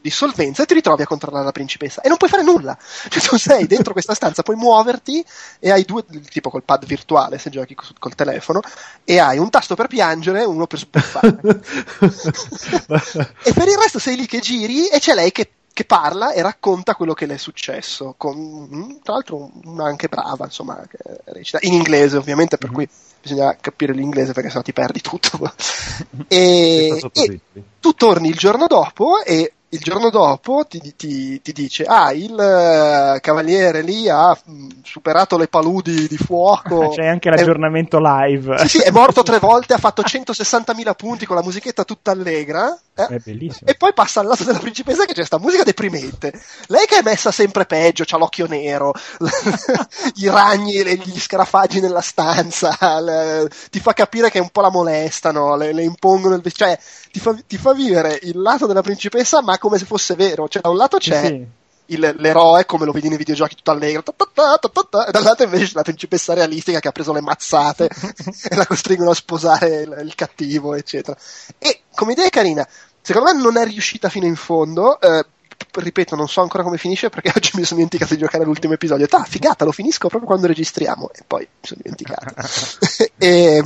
di 0.00 0.10
solvenza 0.10 0.64
ti 0.64 0.74
ritrovi 0.74 1.02
a 1.02 1.06
controllare 1.06 1.44
la 1.44 1.52
principessa 1.52 2.00
e 2.00 2.08
non 2.08 2.16
puoi 2.16 2.30
fare 2.30 2.42
nulla. 2.42 2.76
Cioè, 3.08 3.22
tu 3.22 3.36
sei 3.36 3.66
dentro 3.66 3.92
questa 3.92 4.14
stanza, 4.14 4.42
puoi 4.42 4.56
muoverti 4.56 5.24
e 5.58 5.70
hai 5.70 5.84
due, 5.84 6.04
tipo 6.30 6.50
col 6.50 6.62
pad 6.62 6.86
virtuale 6.86 7.38
se 7.38 7.50
giochi 7.50 7.74
col, 7.74 8.14
telefono, 8.14 8.60
e 9.04 9.18
hai 9.18 9.38
un 9.38 9.50
tasto 9.50 9.74
per 9.74 9.88
piangere 9.88 10.42
e 10.42 10.44
uno 10.44 10.66
per 10.66 10.78
sbuffare. 10.78 11.38
e 13.42 13.52
per 13.52 13.68
il 13.68 13.78
resto 13.78 13.98
sei 13.98 14.16
lì 14.16 14.26
che 14.26 14.40
giri 14.40 14.88
e 14.88 15.00
c'è 15.00 15.14
lei 15.14 15.32
che, 15.32 15.50
che 15.72 15.84
parla 15.84 16.32
e 16.32 16.42
racconta 16.42 16.94
quello 16.94 17.14
che 17.14 17.26
le 17.26 17.34
è 17.34 17.38
successo. 17.38 18.14
Con, 18.16 18.36
mm, 18.36 18.96
tra 19.02 19.14
l'altro, 19.14 19.50
una 19.64 19.86
anche 19.86 20.08
brava, 20.08 20.44
insomma, 20.44 20.80
recita 21.24 21.58
in 21.62 21.72
inglese, 21.72 22.16
ovviamente, 22.16 22.58
per 22.58 22.70
cui 22.70 22.88
bisogna 23.34 23.56
capire 23.60 23.92
l'inglese 23.92 24.32
perché 24.32 24.48
sennò 24.48 24.62
ti 24.62 24.72
perdi 24.72 25.00
tutto. 25.00 25.52
e, 26.28 27.00
e 27.12 27.40
tu 27.80 27.92
torni 27.92 28.28
il 28.28 28.36
giorno 28.36 28.66
dopo 28.66 29.22
e 29.24 29.52
il 29.70 29.80
giorno 29.80 30.08
dopo 30.10 30.64
ti, 30.66 30.94
ti- 30.96 31.42
ti 31.42 31.52
dice 31.52 31.84
ah 31.84 32.10
il 32.12 32.38
eh, 32.38 33.20
cavaliere 33.20 33.82
lì 33.82 34.08
ha 34.08 34.36
mm, 34.50 34.68
superato 34.82 35.36
le 35.36 35.48
paludi 35.48 36.08
di 36.08 36.16
fuoco 36.16 36.88
C'è 36.96 37.06
anche 37.06 37.28
È- 37.28 37.36
l'aggiornamento 37.36 37.98
live. 38.00 38.56
sì, 38.58 38.68
sì, 38.68 38.78
è 38.78 38.90
morto 38.90 39.22
tre 39.22 39.38
volte 39.40 39.74
ha 39.74 39.78
fatto 39.78 40.02
160.000 40.02 40.94
punti 40.96 41.26
con 41.26 41.36
la 41.36 41.42
musichetta 41.42 41.84
tutta 41.84 42.10
allegra 42.12 42.78
eh? 42.98 43.06
È 43.06 43.18
bellissimo. 43.24 43.70
E 43.70 43.76
poi 43.76 43.92
passa 43.92 44.18
al 44.20 44.26
lato 44.26 44.42
della 44.42 44.58
principessa 44.58 45.04
che 45.04 45.12
c'è 45.12 45.24
sta 45.24 45.38
musica 45.38 45.62
deprimente. 45.62 46.32
Lei 46.66 46.84
che 46.86 46.98
è 46.98 47.02
messa 47.04 47.30
sempre 47.30 47.64
peggio, 47.64 48.02
c'ha 48.04 48.16
l'occhio 48.18 48.48
nero, 48.48 48.92
i 50.16 50.28
ragni 50.28 50.74
e 50.78 50.96
gli 50.96 51.18
scarafaggi 51.20 51.80
nella 51.80 52.00
stanza, 52.00 52.76
le- 53.00 53.48
ti 53.70 53.78
fa 53.78 53.92
capire 53.92 54.30
che 54.30 54.40
un 54.40 54.48
po' 54.50 54.62
la 54.62 54.70
molestano, 54.70 55.54
le, 55.54 55.72
le 55.72 55.84
impongono 55.84 56.34
il 56.34 56.52
cioè 56.52 56.76
ti 57.10 57.20
fa, 57.20 57.36
ti 57.46 57.56
fa 57.56 57.72
vivere 57.72 58.18
il 58.22 58.40
lato 58.40 58.66
della 58.66 58.82
principessa 58.82 59.42
ma 59.42 59.58
come 59.58 59.78
se 59.78 59.84
fosse 59.84 60.14
vero. 60.14 60.48
Cioè 60.48 60.62
da 60.62 60.68
un 60.68 60.76
lato 60.76 60.98
c'è 60.98 61.26
sì. 61.26 61.46
il- 61.86 62.14
l'eroe 62.18 62.66
come 62.66 62.84
lo 62.84 62.92
vedi 62.92 63.08
nei 63.08 63.18
videogiochi 63.18 63.56
tutto 63.56 63.70
allegro 63.70 64.02
ta 64.02 64.12
ta 64.12 64.58
ta 64.90 65.06
e 65.06 65.10
dall'altro 65.10 65.44
invece 65.44 65.66
c'è 65.66 65.72
la 65.74 65.82
principessa 65.82 66.34
realistica 66.34 66.80
che 66.80 66.88
ha 66.88 66.92
preso 66.92 67.12
le 67.12 67.20
mazzate 67.20 67.88
e 68.50 68.54
la 68.56 68.66
costringono 68.66 69.10
a 69.10 69.14
sposare 69.14 69.82
il, 69.82 70.00
il 70.04 70.14
cattivo 70.14 70.74
eccetera 70.74 71.16
e 71.58 71.82
come 71.94 72.12
idea 72.12 72.26
è 72.26 72.30
carina 72.30 72.66
secondo 73.00 73.32
me 73.32 73.40
non 73.40 73.56
è 73.56 73.64
riuscita 73.64 74.08
fino 74.08 74.26
in 74.26 74.36
fondo 74.36 75.00
eh, 75.00 75.24
ripeto 75.72 76.14
non 76.14 76.28
so 76.28 76.40
ancora 76.42 76.62
come 76.62 76.78
finisce 76.78 77.08
perché 77.08 77.32
oggi 77.34 77.50
mi 77.54 77.64
sono 77.64 77.76
dimenticato 77.76 78.14
di 78.14 78.20
giocare 78.20 78.42
all'ultimo 78.44 78.74
episodio 78.74 79.06
ah 79.10 79.24
figata 79.24 79.64
lo 79.64 79.72
finisco 79.72 80.08
proprio 80.08 80.28
quando 80.28 80.46
registriamo 80.46 81.10
e 81.12 81.22
poi 81.26 81.40
mi 81.40 81.66
sono 81.66 81.80
dimenticato 81.82 82.34
e, 83.18 83.62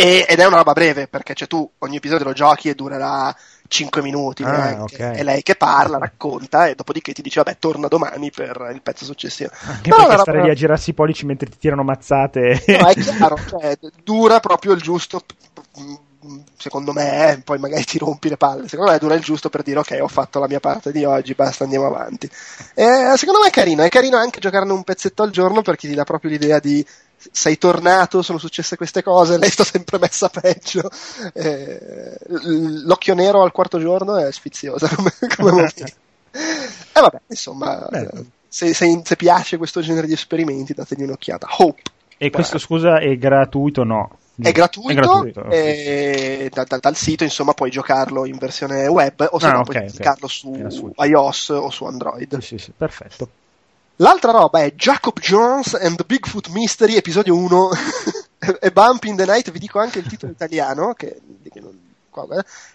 e- 0.00 0.24
ed 0.28 0.38
è 0.38 0.46
una 0.46 0.58
roba 0.58 0.72
breve 0.74 1.08
perché 1.08 1.34
cioè, 1.34 1.48
tu 1.48 1.68
ogni 1.78 1.96
episodio 1.96 2.24
lo 2.26 2.32
giochi 2.32 2.68
e 2.68 2.74
durerà 2.76 3.34
5 3.66 4.00
minuti 4.00 4.44
Ah, 4.44 4.50
neanche. 4.50 4.94
ok. 4.94 5.10
è 5.16 5.22
lei 5.24 5.42
che 5.42 5.56
parla, 5.56 5.98
racconta 5.98 6.68
e 6.68 6.76
dopodiché 6.76 7.12
ti 7.12 7.20
dice 7.20 7.42
vabbè 7.42 7.58
torna 7.58 7.88
domani 7.88 8.30
per 8.30 8.70
il 8.72 8.80
pezzo 8.80 9.04
successivo 9.04 9.50
Anche 9.66 9.90
Però 9.90 9.96
perché 10.02 10.12
la 10.16 10.22
stare 10.22 10.36
roba- 10.36 10.48
lì 10.48 10.54
a 10.54 10.56
girarsi 10.56 10.90
i 10.90 10.94
pollici 10.94 11.26
mentre 11.26 11.50
ti 11.50 11.58
tirano 11.58 11.82
mazzate. 11.82 12.62
No, 12.68 12.86
è 12.86 12.94
chiaro, 12.94 13.36
cioè, 13.48 13.76
dura 14.04 14.38
proprio 14.40 14.72
il 14.72 14.80
giusto 14.80 15.20
secondo 16.56 16.92
me, 16.92 17.32
eh, 17.32 17.38
poi 17.40 17.58
magari 17.58 17.84
ti 17.84 17.98
rompi 17.98 18.28
le 18.28 18.36
palle, 18.36 18.68
secondo 18.68 18.90
me 18.90 18.98
dura 18.98 19.14
il 19.14 19.22
giusto 19.22 19.48
per 19.48 19.62
dire 19.62 19.78
ok, 19.78 19.98
ho 20.00 20.08
fatto 20.08 20.40
la 20.40 20.48
mia 20.48 20.60
parte 20.60 20.90
di 20.92 21.04
oggi, 21.04 21.34
basta, 21.34 21.64
andiamo 21.64 21.86
avanti. 21.86 22.28
E, 22.74 23.12
secondo 23.16 23.40
me 23.40 23.48
è 23.48 23.50
carino, 23.50 23.82
è 23.82 23.88
carino 23.88 24.16
anche 24.16 24.40
giocarne 24.40 24.72
un 24.72 24.82
pezzetto 24.82 25.22
al 25.22 25.30
giorno 25.30 25.62
perché 25.62 25.88
ti 25.88 25.94
dà 25.94 26.04
proprio 26.04 26.30
l'idea 26.30 26.58
di 26.58 26.84
sei 27.30 27.58
tornato, 27.58 28.22
sono 28.22 28.38
successe 28.38 28.76
queste 28.76 29.02
cose, 29.02 29.38
lei 29.38 29.50
sta 29.50 29.64
sempre 29.64 29.98
messa 29.98 30.28
peggio. 30.28 30.88
Eh, 31.32 32.16
l'occhio 32.84 33.14
nero 33.14 33.42
al 33.42 33.52
quarto 33.52 33.78
giorno 33.78 34.16
è 34.16 34.30
sfiziosa 34.32 34.88
come, 34.94 35.12
come. 35.36 35.72
E 36.30 37.00
vabbè, 37.00 37.20
insomma, 37.28 37.88
se, 38.48 38.74
se, 38.74 39.02
se, 39.04 39.16
piace 39.16 39.56
questo 39.56 39.80
genere 39.80 40.06
di 40.06 40.12
esperimenti, 40.12 40.74
dategli 40.74 41.02
un'occhiata. 41.02 41.46
Hope. 41.58 41.82
E 42.18 42.30
questo, 42.30 42.58
scusa, 42.58 42.98
è 42.98 43.16
gratuito 43.16 43.80
o 43.80 43.84
no? 43.84 44.18
È 44.40 44.52
gratuito, 44.52 44.90
è 44.90 44.94
gratuito 44.94 45.44
e 45.50 46.50
da, 46.52 46.64
da, 46.64 46.78
dal 46.78 46.94
sito 46.94 47.24
insomma 47.24 47.54
puoi 47.54 47.70
giocarlo 47.70 48.24
in 48.24 48.38
versione 48.38 48.86
web 48.86 49.26
o 49.30 49.38
se 49.40 49.46
ah, 49.46 49.52
no 49.52 49.60
okay, 49.60 49.78
puoi 49.80 49.92
giocarlo 49.92 50.26
okay. 50.26 50.70
su 50.70 50.92
iOS 50.96 51.48
o 51.48 51.70
su 51.70 51.84
Android. 51.84 52.38
Sì, 52.38 52.56
sì, 52.56 52.72
perfetto. 52.76 53.28
L'altra 53.96 54.30
roba 54.30 54.60
è 54.60 54.72
Jacob 54.74 55.18
Jones 55.18 55.74
and 55.74 55.96
the 55.96 56.04
Bigfoot 56.06 56.48
Mystery, 56.50 56.94
episodio 56.94 57.34
1 57.36 57.70
e 58.60 58.70
Bump 58.70 59.02
in 59.04 59.16
the 59.16 59.24
Night, 59.24 59.50
vi 59.50 59.58
dico 59.58 59.80
anche 59.80 59.98
il 59.98 60.06
titolo 60.06 60.30
italiano, 60.38 60.94
che, 60.94 61.20
che 61.50 61.60
non, 61.60 61.76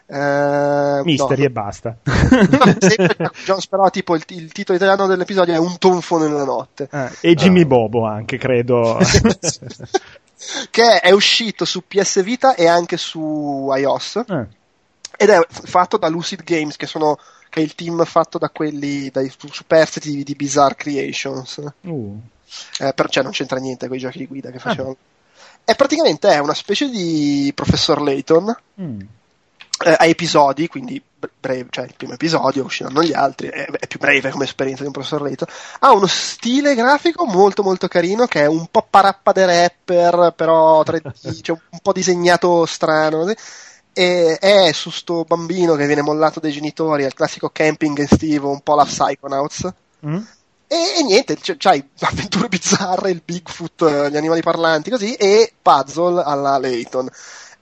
eh, 0.08 1.02
Mystery 1.04 1.42
no, 1.42 1.48
e 1.48 1.50
basta. 1.50 1.98
Jones, 3.44 3.68
però 3.68 3.90
tipo 3.90 4.16
il, 4.16 4.24
il, 4.28 4.52
titolo 4.52 4.78
italiano 4.78 5.08
dell'episodio 5.08 5.54
è 5.54 5.58
Un 5.58 5.78
tonfo 5.78 6.18
nella 6.18 6.44
notte. 6.44 6.88
Eh, 6.92 7.30
e 7.30 7.34
Jimmy 7.36 7.64
uh. 7.64 7.68
Bobo 7.68 8.06
anche, 8.06 8.38
credo. 8.38 9.00
Che 10.70 11.00
è 11.00 11.12
uscito 11.12 11.66
su 11.66 11.84
PS 11.88 12.24
Vita 12.24 12.56
e 12.56 12.68
anche 12.68 12.98
su 12.98 13.72
iOS. 13.76 14.24
Eh. 14.28 14.48
Ed 15.16 15.30
è 15.30 15.46
fatto 15.50 15.98
da 15.98 16.08
Lucid 16.08 16.44
Games, 16.44 16.76
che 16.76 16.88
sono 16.88 17.18
che 17.50 17.60
è 17.60 17.64
il 17.64 17.76
team 17.76 18.04
fatto 18.04 18.40
da 18.40 18.50
quelli 18.50 19.12
dai 19.12 19.32
superstiti 19.32 20.10
di, 20.10 20.24
di 20.24 20.34
Bizarre 20.34 20.76
Creations. 20.76 21.62
Uh. 21.82 22.20
Eh, 22.80 22.94
per, 22.94 23.10
cioè 23.10 23.22
non 23.22 23.32
c'entra 23.32 23.60
niente 23.60 23.88
con 23.88 23.96
i 23.96 24.00
giochi 24.00 24.18
di 24.18 24.28
guida 24.28 24.50
che 24.50 24.58
facevano. 24.58 24.98
Ah. 25.66 25.72
E 25.72 25.76
praticamente 25.76 26.30
è 26.30 26.40
una 26.40 26.56
specie 26.56 26.90
di 26.90 27.52
Professor 27.54 28.02
Layton. 28.02 28.58
Mm. 28.82 29.02
Eh, 29.84 29.96
a 29.98 30.06
episodi, 30.06 30.68
quindi 30.68 31.02
breve, 31.40 31.68
cioè 31.70 31.86
il 31.86 31.94
primo 31.96 32.14
episodio, 32.14 32.64
usciranno 32.64 33.04
gli 33.04 33.14
altri, 33.14 33.48
è, 33.48 33.66
è, 33.66 33.88
più 33.88 34.00
breve 34.00 34.30
come 34.30 34.46
esperienza 34.46 34.82
di 34.82 34.88
un 34.88 34.94
professor 34.94 35.22
Layton. 35.22 35.48
Ha 35.80 35.92
uno 35.92 36.08
stile 36.08 36.76
grafico 36.76 37.26
molto 37.26 37.64
molto 37.64 37.88
carino 37.88 38.26
che 38.26 38.42
è 38.42 38.46
un 38.46 38.68
po' 38.72 38.86
parappa 38.90 39.32
de 39.32 39.46
rapper, 39.46 40.34
però 40.36 40.82
3D, 40.84 41.42
cioè 41.42 41.58
un 41.70 41.80
po' 41.82 41.92
disegnato 41.92 42.66
strano. 42.66 43.32
E 43.96 44.38
è 44.40 44.72
su 44.72 44.90
sto 44.90 45.24
bambino 45.24 45.76
che 45.76 45.86
viene 45.86 46.02
mollato 46.02 46.40
dai 46.40 46.52
genitori 46.52 47.04
al 47.04 47.14
classico 47.14 47.50
camping 47.50 48.00
estivo, 48.00 48.50
un 48.50 48.62
po' 48.62 48.76
la 48.76 48.86
Psychonauts. 48.86 49.72
Mm. 50.06 50.18
E, 50.68 50.76
e, 50.98 51.04
niente, 51.04 51.38
c- 51.38 51.58
c'hai 51.58 51.88
avventure 52.00 52.48
bizzarre, 52.50 53.12
il 53.12 53.22
Bigfoot, 53.24 54.10
gli 54.10 54.18
animali 54.18 54.42
parlanti, 54.42 54.90
così, 54.90 55.14
e 55.14 55.54
puzzle 55.62 56.24
alla 56.24 56.58
Layton. 56.58 57.08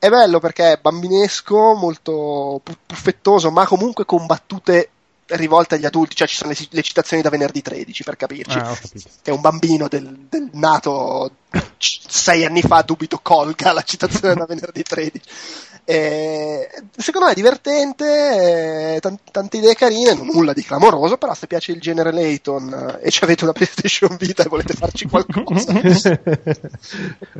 È 0.02 0.10
bello 0.10 0.40
perché 0.40 0.72
è 0.72 0.80
bambinesco, 0.82 1.76
molto 1.76 2.60
puffettoso, 2.88 3.52
ma 3.52 3.68
comunque 3.68 4.04
con 4.04 4.26
battute 4.26 4.90
rivolte 5.28 5.76
agli 5.76 5.86
adulti, 5.86 6.16
cioè 6.16 6.28
ci 6.28 6.38
sono 6.38 6.50
le, 6.50 6.58
le 6.68 6.82
citazioni 6.82 7.22
da 7.22 7.30
venerdì 7.30 7.62
13 7.62 8.04
per 8.04 8.16
capirci. 8.16 8.58
Ah, 8.58 8.76
è 9.22 9.30
un 9.30 9.42
bambino 9.42 9.88
del, 9.88 10.26
del 10.28 10.50
nato 10.54 11.30
sei 11.78 12.46
anni 12.46 12.64
fa, 12.64 12.82
dubito 12.82 13.20
colga 13.22 13.74
la 13.74 13.84
citazione 13.84 14.34
da 14.34 14.46
venerdì 14.46 14.82
13. 14.82 15.22
Eh, 15.84 16.70
secondo 16.96 17.28
me 17.28 17.34
è 17.34 17.36
divertente, 17.36 18.96
eh, 18.96 19.00
t- 19.00 19.32
tante 19.32 19.58
idee 19.58 19.74
carine, 19.74 20.14
nulla 20.14 20.54
di 20.54 20.64
clamoroso, 20.64 21.18
però 21.18 21.34
se 21.34 21.48
piace 21.48 21.72
il 21.72 21.82
genere 21.82 22.12
Layton 22.14 22.98
eh, 23.02 23.08
e 23.08 23.12
ci 23.12 23.24
avete 23.24 23.44
una 23.44 23.54
PlayStation 23.54 24.16
Vita 24.18 24.44
e 24.44 24.48
volete 24.50 24.74
farci 24.74 25.08
qualcosa, 25.08 25.74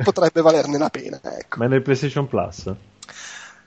potrebbe 0.02 0.40
valerne 0.42 0.78
la 0.78 0.90
pena. 0.90 1.20
Ecco. 1.22 1.58
Ma 1.58 1.66
è 1.66 1.68
nel 1.68 1.82
PlayStation 1.82 2.28
Plus? 2.28 2.70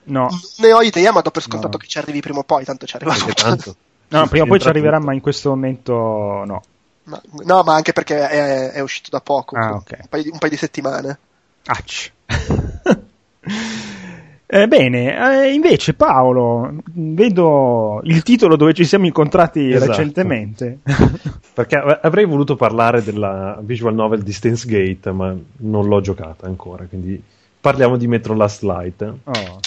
No. 0.04 0.28
Ne 0.58 0.72
ho 0.72 0.82
idea, 0.82 1.10
ma 1.12 1.20
do 1.20 1.30
per 1.30 1.42
scontato 1.42 1.72
no. 1.72 1.78
che 1.78 1.88
ci 1.88 1.98
arrivi 1.98 2.20
prima 2.20 2.38
o 2.40 2.44
poi, 2.44 2.64
tanto 2.64 2.86
ci 2.86 2.96
arriva 2.96 3.14
tutto. 3.14 3.76
No, 4.08 4.24
prima 4.28 4.44
o 4.44 4.46
poi 4.46 4.60
ci 4.60 4.68
arriverà, 4.68 5.00
ma 5.00 5.12
in 5.14 5.20
questo 5.20 5.48
momento 5.48 5.92
no. 5.92 6.62
Ma, 7.04 7.20
no, 7.42 7.62
ma 7.64 7.74
anche 7.74 7.92
perché 7.92 8.28
è, 8.28 8.70
è 8.70 8.78
uscito 8.78 9.10
da 9.10 9.20
poco, 9.20 9.56
ah, 9.56 9.74
okay. 9.74 9.98
un, 10.02 10.08
paio 10.08 10.22
di, 10.22 10.28
un, 10.28 10.38
paio 10.38 10.52
di, 10.52 10.56
settimane. 10.56 11.18
Acci. 11.64 12.12
Eh, 14.48 14.68
bene, 14.68 15.44
eh, 15.44 15.52
invece 15.52 15.94
Paolo, 15.94 16.76
vedo 16.92 18.00
il 18.04 18.22
titolo 18.22 18.54
dove 18.54 18.74
ci 18.74 18.84
siamo 18.84 19.06
incontrati 19.06 19.72
esatto. 19.72 19.90
recentemente. 19.90 20.78
Perché 21.52 21.76
avrei 21.76 22.26
voluto 22.26 22.54
parlare 22.54 23.02
della 23.02 23.58
visual 23.60 23.94
novel 23.94 24.22
di 24.22 24.32
Stance 24.32 24.68
Gate, 24.68 25.10
ma 25.10 25.34
non 25.58 25.86
l'ho 25.86 26.00
giocata 26.00 26.46
ancora, 26.46 26.84
quindi 26.84 27.20
parliamo 27.60 27.96
di 27.96 28.06
Metro 28.06 28.34
Last 28.34 28.62
Light. 28.62 29.14
Oh. 29.24 29.60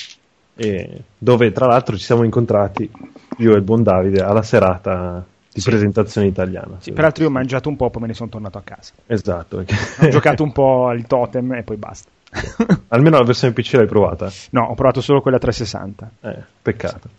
dove 1.18 1.52
tra 1.52 1.68
l'altro 1.68 1.98
ci 1.98 2.04
siamo 2.04 2.24
incontrati 2.24 2.90
io 3.38 3.54
e 3.54 3.56
il 3.56 3.62
buon 3.62 3.82
Davide 3.82 4.22
alla 4.22 4.44
serata 4.44 5.24
di 5.52 5.62
sì. 5.62 5.70
presentazione 5.70 6.28
italiana. 6.28 6.78
Sì, 6.80 6.92
peraltro 6.94 7.24
io 7.24 7.30
ho 7.30 7.34
mangiato 7.34 7.68
un 7.70 7.76
po', 7.76 7.90
poi 7.90 8.04
me 8.04 8.08
ne 8.08 8.14
sono 8.14 8.30
tornato 8.30 8.58
a 8.58 8.62
casa. 8.64 8.94
Esatto. 9.08 9.58
ho 9.58 10.08
giocato 10.10 10.44
un 10.44 10.52
po' 10.54 10.88
al 10.88 11.06
totem 11.06 11.54
e 11.54 11.64
poi 11.64 11.76
basta. 11.76 12.10
Almeno 12.90 13.18
la 13.18 13.24
versione 13.24 13.54
PC 13.54 13.74
l'hai 13.74 13.88
provata? 13.88 14.32
No, 14.52 14.66
ho 14.66 14.76
provato 14.76 15.02
solo 15.02 15.22
quella 15.22 15.38
360. 15.38 16.12
Eh, 16.22 16.44
peccato. 16.62 17.10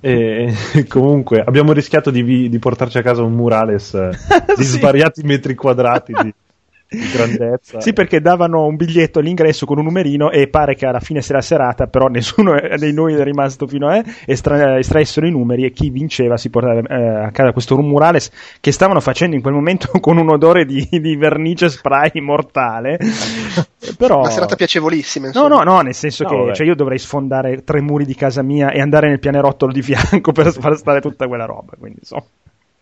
E 0.00 0.54
comunque 0.88 1.42
abbiamo 1.44 1.72
rischiato 1.72 2.10
di, 2.10 2.48
di, 2.48 2.58
portarci 2.58 2.98
a 2.98 3.02
casa 3.02 3.22
un 3.22 3.32
murales 3.32 3.94
eh, 3.94 4.10
di 4.56 4.64
sì. 4.64 4.78
svariati 4.78 5.22
metri 5.22 5.54
quadrati 5.54 6.12
di, 6.22 6.34
di 6.90 7.08
grandezza. 7.08 7.80
Sì, 7.80 7.92
perché 7.92 8.20
davano 8.20 8.66
un 8.66 8.74
biglietto 8.74 9.20
all'ingresso 9.20 9.64
con 9.64 9.78
un 9.78 9.84
numerino 9.84 10.30
e 10.30 10.48
pare 10.48 10.74
che 10.74 10.86
alla 10.86 10.98
fine 10.98 11.22
sia 11.22 11.36
la 11.36 11.40
serata, 11.40 11.86
però 11.86 12.08
nessuno 12.08 12.58
dei 12.76 12.92
noi 12.92 13.14
è 13.14 13.22
rimasto 13.22 13.66
fino 13.66 13.88
a 13.88 13.96
eh, 13.96 14.04
estra- 14.26 14.78
estraessero 14.78 15.26
i 15.26 15.30
numeri 15.30 15.64
e 15.64 15.70
chi 15.70 15.90
vinceva 15.90 16.36
si 16.36 16.50
portava 16.50 16.80
eh, 16.80 17.26
a 17.26 17.30
casa 17.30 17.52
questo 17.52 17.78
murales 17.80 18.30
che 18.60 18.72
stavano 18.72 19.00
facendo 19.00 19.36
in 19.36 19.42
quel 19.42 19.54
momento 19.54 19.88
con 20.00 20.18
un 20.18 20.28
odore 20.30 20.64
di, 20.66 20.88
di 20.90 21.16
vernice 21.16 21.68
spray 21.68 22.20
mortale. 22.20 22.98
però... 23.96 24.20
Una 24.20 24.30
serata 24.30 24.56
piacevolissima. 24.56 25.28
Insomma. 25.28 25.48
No, 25.48 25.62
no, 25.62 25.74
no, 25.74 25.80
nel 25.82 25.94
senso 25.94 26.24
no, 26.24 26.46
che 26.46 26.54
cioè, 26.54 26.66
io 26.66 26.74
dovrei 26.74 26.98
sfondare 26.98 27.62
tre 27.62 27.80
muri 27.80 28.04
di 28.04 28.16
casa 28.16 28.42
mia 28.42 28.70
e 28.72 28.80
andare 28.80 29.08
nel 29.08 29.20
pianerottolo 29.20 29.70
di 29.70 29.82
fianco 29.82 30.32
per 30.32 30.52
far 30.52 30.76
stare 30.76 31.00
tutta 31.00 31.28
quella 31.28 31.44
roba, 31.44 31.74
quindi 31.78 31.98
insomma, 32.00 32.24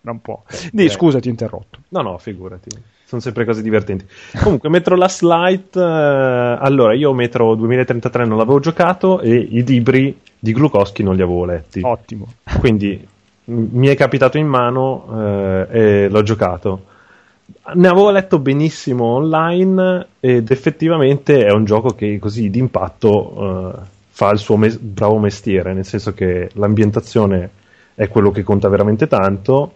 non 0.00 0.20
può. 0.22 0.42
Dì, 0.72 0.88
scusa, 0.88 1.20
ti 1.20 1.28
ho 1.28 1.30
interrotto. 1.30 1.80
No, 1.88 2.00
no, 2.00 2.16
figurati 2.16 2.96
sono 3.08 3.22
sempre 3.22 3.46
cose 3.46 3.62
divertenti. 3.62 4.04
Comunque, 4.42 4.68
Metro 4.68 4.94
Last 4.94 5.22
Light, 5.22 5.74
eh, 5.74 5.80
allora 5.80 6.92
io 6.92 7.14
Metro 7.14 7.54
2033 7.54 8.26
non 8.26 8.36
l'avevo 8.36 8.60
giocato 8.60 9.20
e 9.20 9.34
i 9.34 9.64
libri 9.64 10.14
di 10.38 10.52
Glukowski 10.52 11.02
non 11.02 11.16
li 11.16 11.22
avevo 11.22 11.46
letti. 11.46 11.80
Ottimo. 11.82 12.34
Quindi 12.58 13.02
mi 13.44 13.86
è 13.86 13.96
capitato 13.96 14.36
in 14.36 14.46
mano 14.46 15.06
eh, 15.16 15.66
e 15.70 16.08
l'ho 16.10 16.22
giocato. 16.22 16.84
Ne 17.76 17.88
avevo 17.88 18.10
letto 18.10 18.40
benissimo 18.40 19.06
online 19.06 20.08
ed 20.20 20.50
effettivamente 20.50 21.46
è 21.46 21.50
un 21.50 21.64
gioco 21.64 21.94
che 21.94 22.18
così 22.18 22.50
d'impatto 22.50 23.72
eh, 23.74 23.80
fa 24.10 24.28
il 24.32 24.38
suo 24.38 24.58
mes- 24.58 24.76
bravo 24.76 25.16
mestiere, 25.16 25.72
nel 25.72 25.86
senso 25.86 26.12
che 26.12 26.50
l'ambientazione 26.52 27.48
è 27.94 28.06
quello 28.08 28.30
che 28.30 28.42
conta 28.42 28.68
veramente 28.68 29.06
tanto 29.06 29.72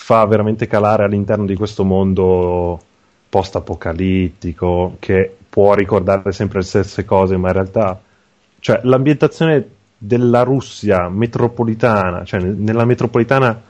fa 0.00 0.24
veramente 0.26 0.68
calare 0.68 1.02
all'interno 1.02 1.44
di 1.44 1.56
questo 1.56 1.84
mondo 1.84 2.80
post-apocalittico 3.28 4.96
che 5.00 5.36
può 5.50 5.74
ricordare 5.74 6.30
sempre 6.30 6.60
le 6.60 6.64
stesse 6.64 7.04
cose, 7.04 7.36
ma 7.36 7.48
in 7.48 7.54
realtà 7.54 8.00
cioè, 8.60 8.80
l'ambientazione 8.84 9.68
della 9.98 10.44
Russia 10.44 11.08
metropolitana, 11.08 12.24
cioè 12.24 12.40
nella 12.40 12.84
metropolitana 12.84 13.60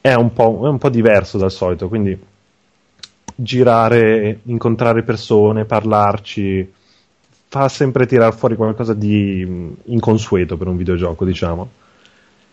è 0.00 0.14
un, 0.14 0.32
po', 0.32 0.62
è 0.64 0.68
un 0.68 0.78
po' 0.78 0.88
diverso 0.88 1.36
dal 1.36 1.52
solito, 1.52 1.88
quindi 1.88 2.18
girare, 3.36 4.40
incontrare 4.44 5.02
persone, 5.02 5.66
parlarci, 5.66 6.72
fa 7.48 7.68
sempre 7.68 8.06
tirare 8.06 8.34
fuori 8.34 8.56
qualcosa 8.56 8.94
di 8.94 9.76
inconsueto 9.84 10.56
per 10.56 10.68
un 10.68 10.76
videogioco, 10.78 11.24
diciamo. 11.24 11.70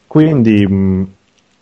Quindi 0.05 1.19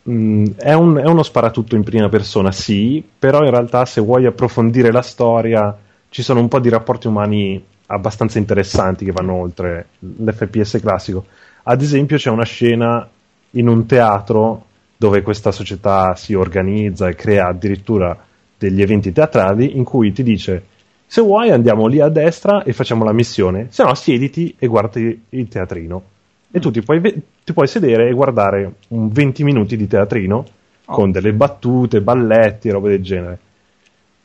Mm, 0.09 0.45
è, 0.57 0.73
un, 0.73 0.97
è, 0.97 1.05
uno 1.05 1.21
sparatutto 1.21 1.75
in 1.75 1.83
prima 1.83 2.09
persona, 2.09 2.51
sì, 2.51 3.03
però 3.19 3.43
in 3.43 3.51
realtà 3.51 3.85
se 3.85 4.01
vuoi 4.01 4.25
approfondire 4.25 4.91
la 4.91 5.03
storia 5.03 5.77
ci 6.09 6.23
sono 6.23 6.39
un 6.39 6.47
po' 6.47 6.59
di 6.59 6.69
rapporti 6.69 7.05
umani 7.05 7.63
abbastanza 7.87 8.39
interessanti 8.39 9.05
che 9.05 9.11
vanno 9.11 9.35
oltre 9.35 9.89
l'FPS 9.99 10.79
classico. 10.81 11.25
Ad 11.63 11.81
esempio 11.81 12.17
c'è 12.17 12.29
una 12.31 12.45
scena 12.45 13.07
in 13.51 13.67
un 13.67 13.85
teatro 13.85 14.65
dove 14.97 15.21
questa 15.21 15.51
società 15.51 16.15
si 16.15 16.33
organizza 16.33 17.07
e 17.07 17.15
crea 17.15 17.47
addirittura 17.47 18.17
degli 18.57 18.81
eventi 18.81 19.11
teatrali 19.11 19.77
in 19.77 19.83
cui 19.83 20.11
ti 20.11 20.23
dice 20.23 20.63
Se 21.05 21.21
vuoi 21.21 21.51
andiamo 21.51 21.87
lì 21.87 21.99
a 21.99 22.09
destra 22.09 22.63
e 22.63 22.73
facciamo 22.73 23.03
la 23.03 23.13
missione, 23.13 23.67
se 23.69 23.83
no 23.83 23.93
siediti 23.93 24.55
e 24.57 24.67
guardi 24.67 25.25
il 25.29 25.47
teatrino. 25.47 26.03
E 26.51 26.59
tu 26.59 26.71
ti 26.71 26.81
puoi, 26.81 27.01
ti 27.43 27.53
puoi 27.53 27.67
sedere 27.67 28.09
e 28.09 28.13
guardare 28.13 28.73
un 28.89 29.09
20 29.09 29.43
minuti 29.43 29.77
di 29.77 29.87
teatrino 29.87 30.45
oh. 30.85 30.93
con 30.93 31.11
delle 31.11 31.33
battute, 31.33 32.01
balletti, 32.01 32.69
robe 32.69 32.89
del 32.89 33.03
genere. 33.03 33.39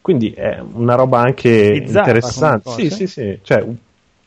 Quindi 0.00 0.32
è 0.32 0.62
una 0.72 0.94
roba 0.94 1.20
anche 1.20 1.80
Bizzarra, 1.80 2.10
interessante. 2.10 2.70
Sì, 2.70 2.90
sì, 2.90 3.06
sì. 3.06 3.38
Cioè, 3.42 3.66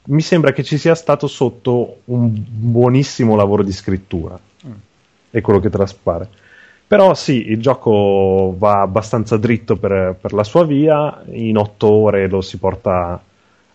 mi 0.05 0.21
sembra 0.21 0.51
che 0.51 0.63
ci 0.63 0.77
sia 0.77 0.95
stato 0.95 1.27
sotto 1.27 2.01
un 2.05 2.31
buonissimo 2.33 3.35
lavoro 3.35 3.63
di 3.63 3.71
scrittura. 3.71 4.39
Mm. 4.65 4.71
È 5.29 5.41
quello 5.41 5.59
che 5.59 5.69
traspare. 5.69 6.29
Però 6.87 7.13
sì, 7.13 7.49
il 7.49 7.59
gioco 7.59 8.55
va 8.57 8.81
abbastanza 8.81 9.37
dritto 9.37 9.75
per, 9.75 10.15
per, 10.19 10.31
la 10.33 10.43
sua 10.43 10.65
via, 10.65 11.21
in 11.31 11.57
otto 11.57 11.91
ore 11.91 12.29
lo 12.29 12.39
si 12.41 12.57
porta 12.57 13.21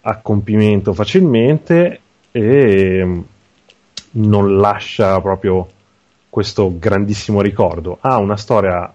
a 0.00 0.16
compimento 0.16 0.94
facilmente 0.94 2.00
e 2.30 3.22
non 4.12 4.56
lascia 4.56 5.20
proprio 5.20 5.68
questo 6.28 6.76
grandissimo 6.78 7.40
ricordo. 7.40 7.98
Ha 8.00 8.18
una 8.18 8.36
storia 8.36 8.90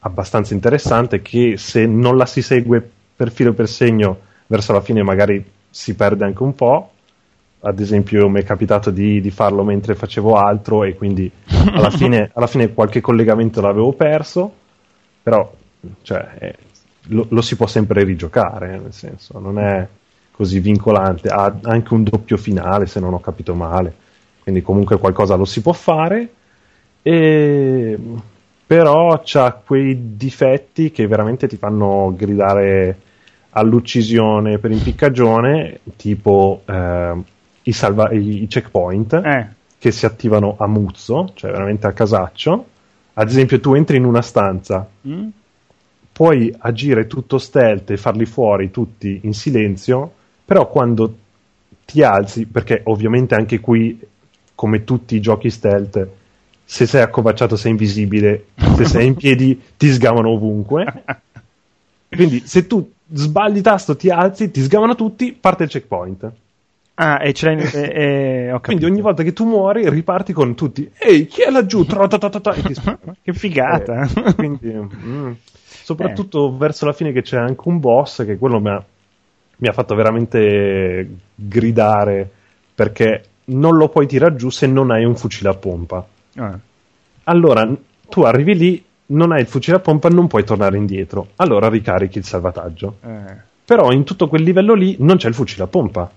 abbastanza 0.00 0.54
interessante 0.54 1.22
che 1.22 1.56
se 1.56 1.86
non 1.86 2.16
la 2.16 2.26
si 2.26 2.42
segue 2.42 2.90
per 3.16 3.30
filo 3.30 3.50
e 3.50 3.54
per 3.54 3.68
segno 3.68 4.18
verso 4.46 4.72
la 4.72 4.80
fine 4.80 5.02
magari 5.02 5.44
si 5.68 5.94
perde 5.94 6.24
anche 6.24 6.42
un 6.42 6.54
po'. 6.54 6.90
Ad 7.60 7.80
esempio, 7.80 8.28
mi 8.28 8.40
è 8.40 8.44
capitato 8.44 8.90
di, 8.90 9.20
di 9.20 9.30
farlo 9.30 9.64
mentre 9.64 9.94
facevo 9.94 10.34
altro 10.34 10.84
e 10.84 10.94
quindi 10.94 11.30
alla 11.72 11.90
fine, 11.94 12.30
alla 12.34 12.46
fine 12.46 12.72
qualche 12.72 13.00
collegamento 13.00 13.60
l'avevo 13.60 13.92
perso, 13.92 14.52
però 15.22 15.52
cioè, 16.02 16.36
eh, 16.38 16.56
lo, 17.08 17.26
lo, 17.30 17.42
si 17.42 17.56
può 17.56 17.66
sempre 17.66 18.04
rigiocare, 18.04 18.78
nel 18.78 18.92
senso, 18.92 19.38
non 19.38 19.58
è 19.58 19.86
così 20.30 20.60
vincolante. 20.60 21.28
Ha 21.28 21.58
anche 21.62 21.94
un 21.94 22.04
doppio 22.04 22.36
finale, 22.36 22.86
se 22.86 23.00
non 23.00 23.14
ho 23.14 23.20
capito 23.20 23.54
male, 23.54 23.94
quindi 24.46 24.62
comunque 24.62 24.96
qualcosa 24.98 25.34
lo 25.34 25.44
si 25.44 25.60
può 25.60 25.72
fare. 25.72 26.28
E 27.02 27.98
però 28.64 29.20
ha 29.32 29.52
quei 29.52 30.16
difetti 30.16 30.92
che 30.92 31.08
veramente 31.08 31.48
ti 31.48 31.56
fanno 31.56 32.12
gridare 32.16 33.00
all'uccisione 33.50 34.58
per 34.58 34.70
impiccagione, 34.70 35.80
tipo 35.96 36.62
eh, 36.64 37.14
i, 37.62 37.72
salva- 37.72 38.12
i, 38.12 38.46
checkpoint 38.48 39.14
eh. 39.14 39.48
che 39.78 39.90
si 39.90 40.06
attivano 40.06 40.54
a 40.58 40.68
muzzo, 40.68 41.32
cioè 41.34 41.50
veramente 41.50 41.88
a 41.88 41.92
casaccio. 41.92 42.66
Ad 43.14 43.28
esempio, 43.28 43.58
tu 43.58 43.74
entri 43.74 43.96
in 43.96 44.04
una 44.04 44.22
stanza, 44.22 44.88
mm. 45.08 45.28
puoi 46.12 46.54
agire 46.56 47.08
tutto 47.08 47.38
stealth 47.38 47.90
e 47.90 47.96
farli 47.96 48.26
fuori 48.26 48.70
tutti 48.70 49.20
in 49.24 49.34
silenzio, 49.34 50.12
però 50.44 50.68
quando 50.68 51.16
ti 51.84 52.02
alzi, 52.02 52.46
perché 52.46 52.82
ovviamente 52.84 53.34
anche 53.34 53.60
qui, 53.60 53.98
come 54.56 54.82
tutti 54.82 55.14
i 55.14 55.20
giochi 55.20 55.50
stealth, 55.50 56.08
se 56.64 56.86
sei 56.86 57.02
accovacciato 57.02 57.54
sei 57.54 57.70
invisibile, 57.70 58.46
se 58.74 58.84
sei 58.86 59.06
in 59.06 59.14
piedi 59.16 59.62
ti 59.76 59.88
sgamano 59.88 60.30
ovunque. 60.30 61.04
Quindi 62.08 62.42
se 62.44 62.66
tu 62.66 62.90
sbagli 63.12 63.60
tasto, 63.60 63.94
ti 63.94 64.10
alzi, 64.10 64.50
ti 64.50 64.62
sgamano 64.62 64.96
tutti, 64.96 65.32
parte 65.32 65.64
il 65.64 65.68
checkpoint. 65.68 66.32
Ah, 66.94 67.22
e 67.22 67.34
ce 67.34 67.46
l'hai. 67.46 67.58
e, 67.72 68.50
e, 68.52 68.60
Quindi 68.62 68.86
ogni 68.86 69.00
volta 69.02 69.22
che 69.22 69.32
tu 69.32 69.44
muori 69.44 69.88
riparti 69.88 70.32
con 70.32 70.54
tutti. 70.54 70.90
Ehi, 70.98 71.26
chi 71.26 71.42
è 71.42 71.50
laggiù? 71.50 71.84
che 73.22 73.32
figata! 73.34 74.08
Eh, 74.24 74.34
quindi, 74.34 74.72
mm, 74.72 75.32
soprattutto 75.60 76.48
eh. 76.48 76.56
verso 76.56 76.86
la 76.86 76.94
fine 76.94 77.12
che 77.12 77.22
c'è 77.22 77.36
anche 77.36 77.68
un 77.68 77.78
boss 77.78 78.24
che 78.24 78.38
quello 78.38 78.58
mi 78.60 78.70
ha, 78.70 78.82
mi 79.58 79.68
ha 79.68 79.72
fatto 79.72 79.94
veramente 79.94 81.08
gridare 81.34 82.30
perché 82.74 83.22
non 83.46 83.76
lo 83.76 83.88
puoi 83.88 84.06
tirare 84.06 84.36
giù 84.36 84.50
se 84.50 84.66
non 84.66 84.90
hai 84.90 85.04
un 85.04 85.16
fucile 85.16 85.48
a 85.48 85.54
pompa. 85.54 86.06
Ah. 86.36 86.58
Allora 87.24 87.68
tu 88.08 88.22
arrivi 88.22 88.56
lì, 88.56 88.84
non 89.06 89.32
hai 89.32 89.40
il 89.40 89.46
fucile 89.46 89.76
a 89.76 89.80
pompa, 89.80 90.08
non 90.08 90.26
puoi 90.26 90.44
tornare 90.44 90.76
indietro. 90.76 91.28
Allora 91.36 91.68
ricarichi 91.68 92.18
il 92.18 92.24
salvataggio. 92.24 92.96
Eh. 93.04 93.54
Però 93.64 93.90
in 93.90 94.04
tutto 94.04 94.28
quel 94.28 94.42
livello 94.42 94.74
lì 94.74 94.96
non 95.00 95.16
c'è 95.16 95.28
il 95.28 95.34
fucile 95.34 95.64
a 95.64 95.66
pompa. 95.66 96.10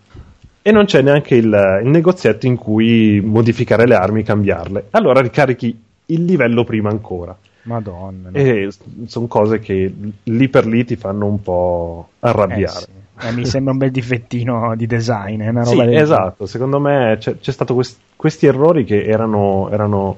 E 0.61 0.71
non 0.71 0.85
c'è 0.85 1.01
neanche 1.01 1.35
il, 1.35 1.79
il 1.83 1.89
negozietto 1.89 2.45
in 2.45 2.55
cui 2.55 3.21
modificare 3.21 3.87
le 3.87 3.95
armi 3.95 4.21
e 4.21 4.23
cambiarle. 4.23 4.87
Allora 4.91 5.21
ricarichi 5.21 5.81
il 6.07 6.25
livello 6.25 6.63
prima 6.63 6.89
ancora. 6.89 7.35
Madonna. 7.63 8.29
No. 8.29 8.37
E 8.37 8.69
sono 9.05 9.27
cose 9.27 9.59
che 9.59 9.93
lì 10.23 10.49
per 10.49 10.65
lì 10.65 10.85
ti 10.85 10.95
fanno 10.95 11.25
un 11.25 11.41
po' 11.41 12.09
arrabbiare. 12.19 12.77
Eh 12.77 12.81
sì. 12.81 12.98
Eh, 13.21 13.31
mi 13.33 13.45
sembra 13.45 13.73
un 13.73 13.77
bel 13.77 13.91
difettino 13.91 14.75
di 14.75 14.87
design. 14.87 15.41
È 15.41 15.49
una 15.49 15.63
roba 15.63 15.83
sì, 15.83 15.95
esatto. 15.95 16.45
Secondo 16.45 16.79
me 16.79 17.17
c'è, 17.19 17.37
c'è 17.37 17.51
stato 17.51 17.73
quest- 17.73 17.99
questi 18.15 18.45
errori 18.45 18.85
che 18.85 19.03
erano, 19.03 19.69
erano 19.71 20.17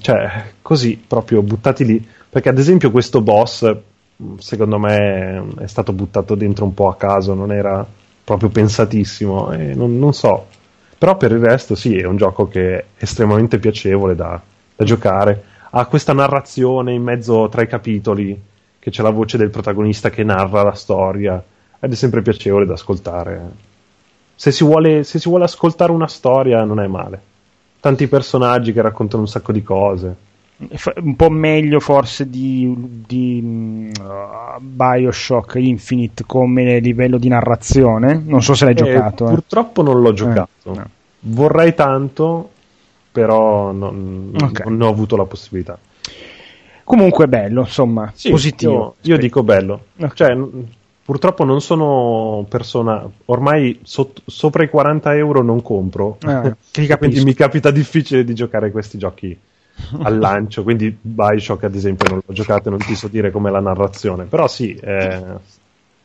cioè, 0.00 0.52
così 0.62 1.02
proprio 1.04 1.42
buttati 1.42 1.84
lì. 1.84 2.08
Perché, 2.28 2.48
ad 2.48 2.58
esempio, 2.58 2.92
questo 2.92 3.20
boss, 3.20 3.76
secondo 4.38 4.78
me, 4.78 5.44
è 5.58 5.66
stato 5.66 5.92
buttato 5.92 6.36
dentro 6.36 6.64
un 6.64 6.74
po' 6.74 6.88
a 6.88 6.96
caso, 6.96 7.34
non 7.34 7.52
era 7.52 7.84
proprio 8.22 8.48
pensatissimo. 8.48 9.52
E 9.52 9.74
non, 9.74 9.98
non 9.98 10.12
so. 10.14 10.46
Però 10.96 11.16
per 11.16 11.32
il 11.32 11.40
resto, 11.40 11.74
sì, 11.74 11.98
è 11.98 12.06
un 12.06 12.16
gioco 12.16 12.46
che 12.46 12.78
è 12.78 12.84
estremamente 12.98 13.58
piacevole 13.58 14.14
da, 14.14 14.40
da 14.76 14.84
giocare. 14.84 15.44
Ha 15.70 15.86
questa 15.86 16.12
narrazione 16.12 16.92
in 16.92 17.02
mezzo 17.02 17.48
tra 17.48 17.62
i 17.62 17.66
capitoli, 17.66 18.40
che 18.78 18.90
c'è 18.90 19.02
la 19.02 19.10
voce 19.10 19.36
del 19.36 19.50
protagonista 19.50 20.10
che 20.10 20.22
narra 20.22 20.62
la 20.62 20.74
storia 20.74 21.42
ed 21.80 21.92
è 21.92 21.94
sempre 21.94 22.22
piacevole 22.22 22.66
da 22.66 22.74
ascoltare. 22.74 23.72
Se 24.36 24.50
si, 24.50 24.64
vuole, 24.64 25.04
se 25.04 25.18
si 25.18 25.28
vuole 25.28 25.44
ascoltare 25.44 25.92
una 25.92 26.08
storia 26.08 26.64
non 26.64 26.80
è 26.80 26.86
male. 26.86 27.20
Tanti 27.80 28.08
personaggi 28.08 28.72
che 28.72 28.82
raccontano 28.82 29.22
un 29.22 29.28
sacco 29.28 29.52
di 29.52 29.62
cose. 29.62 30.16
Un 30.56 31.16
po' 31.16 31.30
meglio 31.30 31.80
forse 31.80 32.30
di, 32.30 33.02
di 33.06 33.92
uh, 34.00 34.60
Bioshock 34.60 35.56
Infinite 35.56 36.24
come 36.26 36.78
livello 36.78 37.18
di 37.18 37.28
narrazione. 37.28 38.22
Non 38.24 38.42
so 38.42 38.54
se 38.54 38.64
l'hai 38.64 38.74
eh, 38.74 38.76
giocato. 38.76 39.26
Eh. 39.26 39.30
Purtroppo 39.30 39.82
non 39.82 40.00
l'ho 40.00 40.12
giocato. 40.12 40.72
Eh, 40.72 40.76
no. 40.76 40.90
Vorrei 41.20 41.74
tanto, 41.74 42.50
però 43.10 43.72
non, 43.72 44.32
okay. 44.34 44.66
non, 44.66 44.76
ne 44.76 44.84
ho 44.84 44.88
avuto 44.88 45.16
la 45.16 45.24
possibilità. 45.24 45.78
Comunque 46.84 47.28
bello, 47.28 47.60
insomma, 47.62 48.10
sì, 48.14 48.30
positivo. 48.30 48.96
Io, 49.02 49.14
io 49.14 49.20
dico 49.20 49.42
bello. 49.42 49.84
Okay. 49.96 50.14
Cioè, 50.14 50.38
Purtroppo 51.04 51.44
non 51.44 51.60
sono 51.60 52.46
persona, 52.48 53.06
ormai 53.26 53.80
sotto, 53.82 54.22
sopra 54.24 54.62
i 54.62 54.70
40 54.70 55.14
euro 55.16 55.42
non 55.42 55.60
compro, 55.60 56.16
ah, 56.22 56.56
quindi 56.96 57.22
mi 57.22 57.34
capita 57.34 57.70
difficile 57.70 58.24
di 58.24 58.34
giocare 58.34 58.70
questi 58.70 58.96
giochi 58.96 59.38
al 60.02 60.18
lancio, 60.18 60.62
quindi 60.62 60.96
Bioshock 60.98 61.64
ad 61.64 61.74
esempio 61.74 62.08
non 62.08 62.22
l'ho 62.24 62.32
giocato 62.32 62.68
e 62.68 62.70
non 62.70 62.78
ti 62.78 62.94
so 62.94 63.08
dire 63.08 63.30
com'è 63.30 63.50
la 63.50 63.60
narrazione, 63.60 64.24
però 64.24 64.48
sì, 64.48 64.74
eh, 64.74 65.22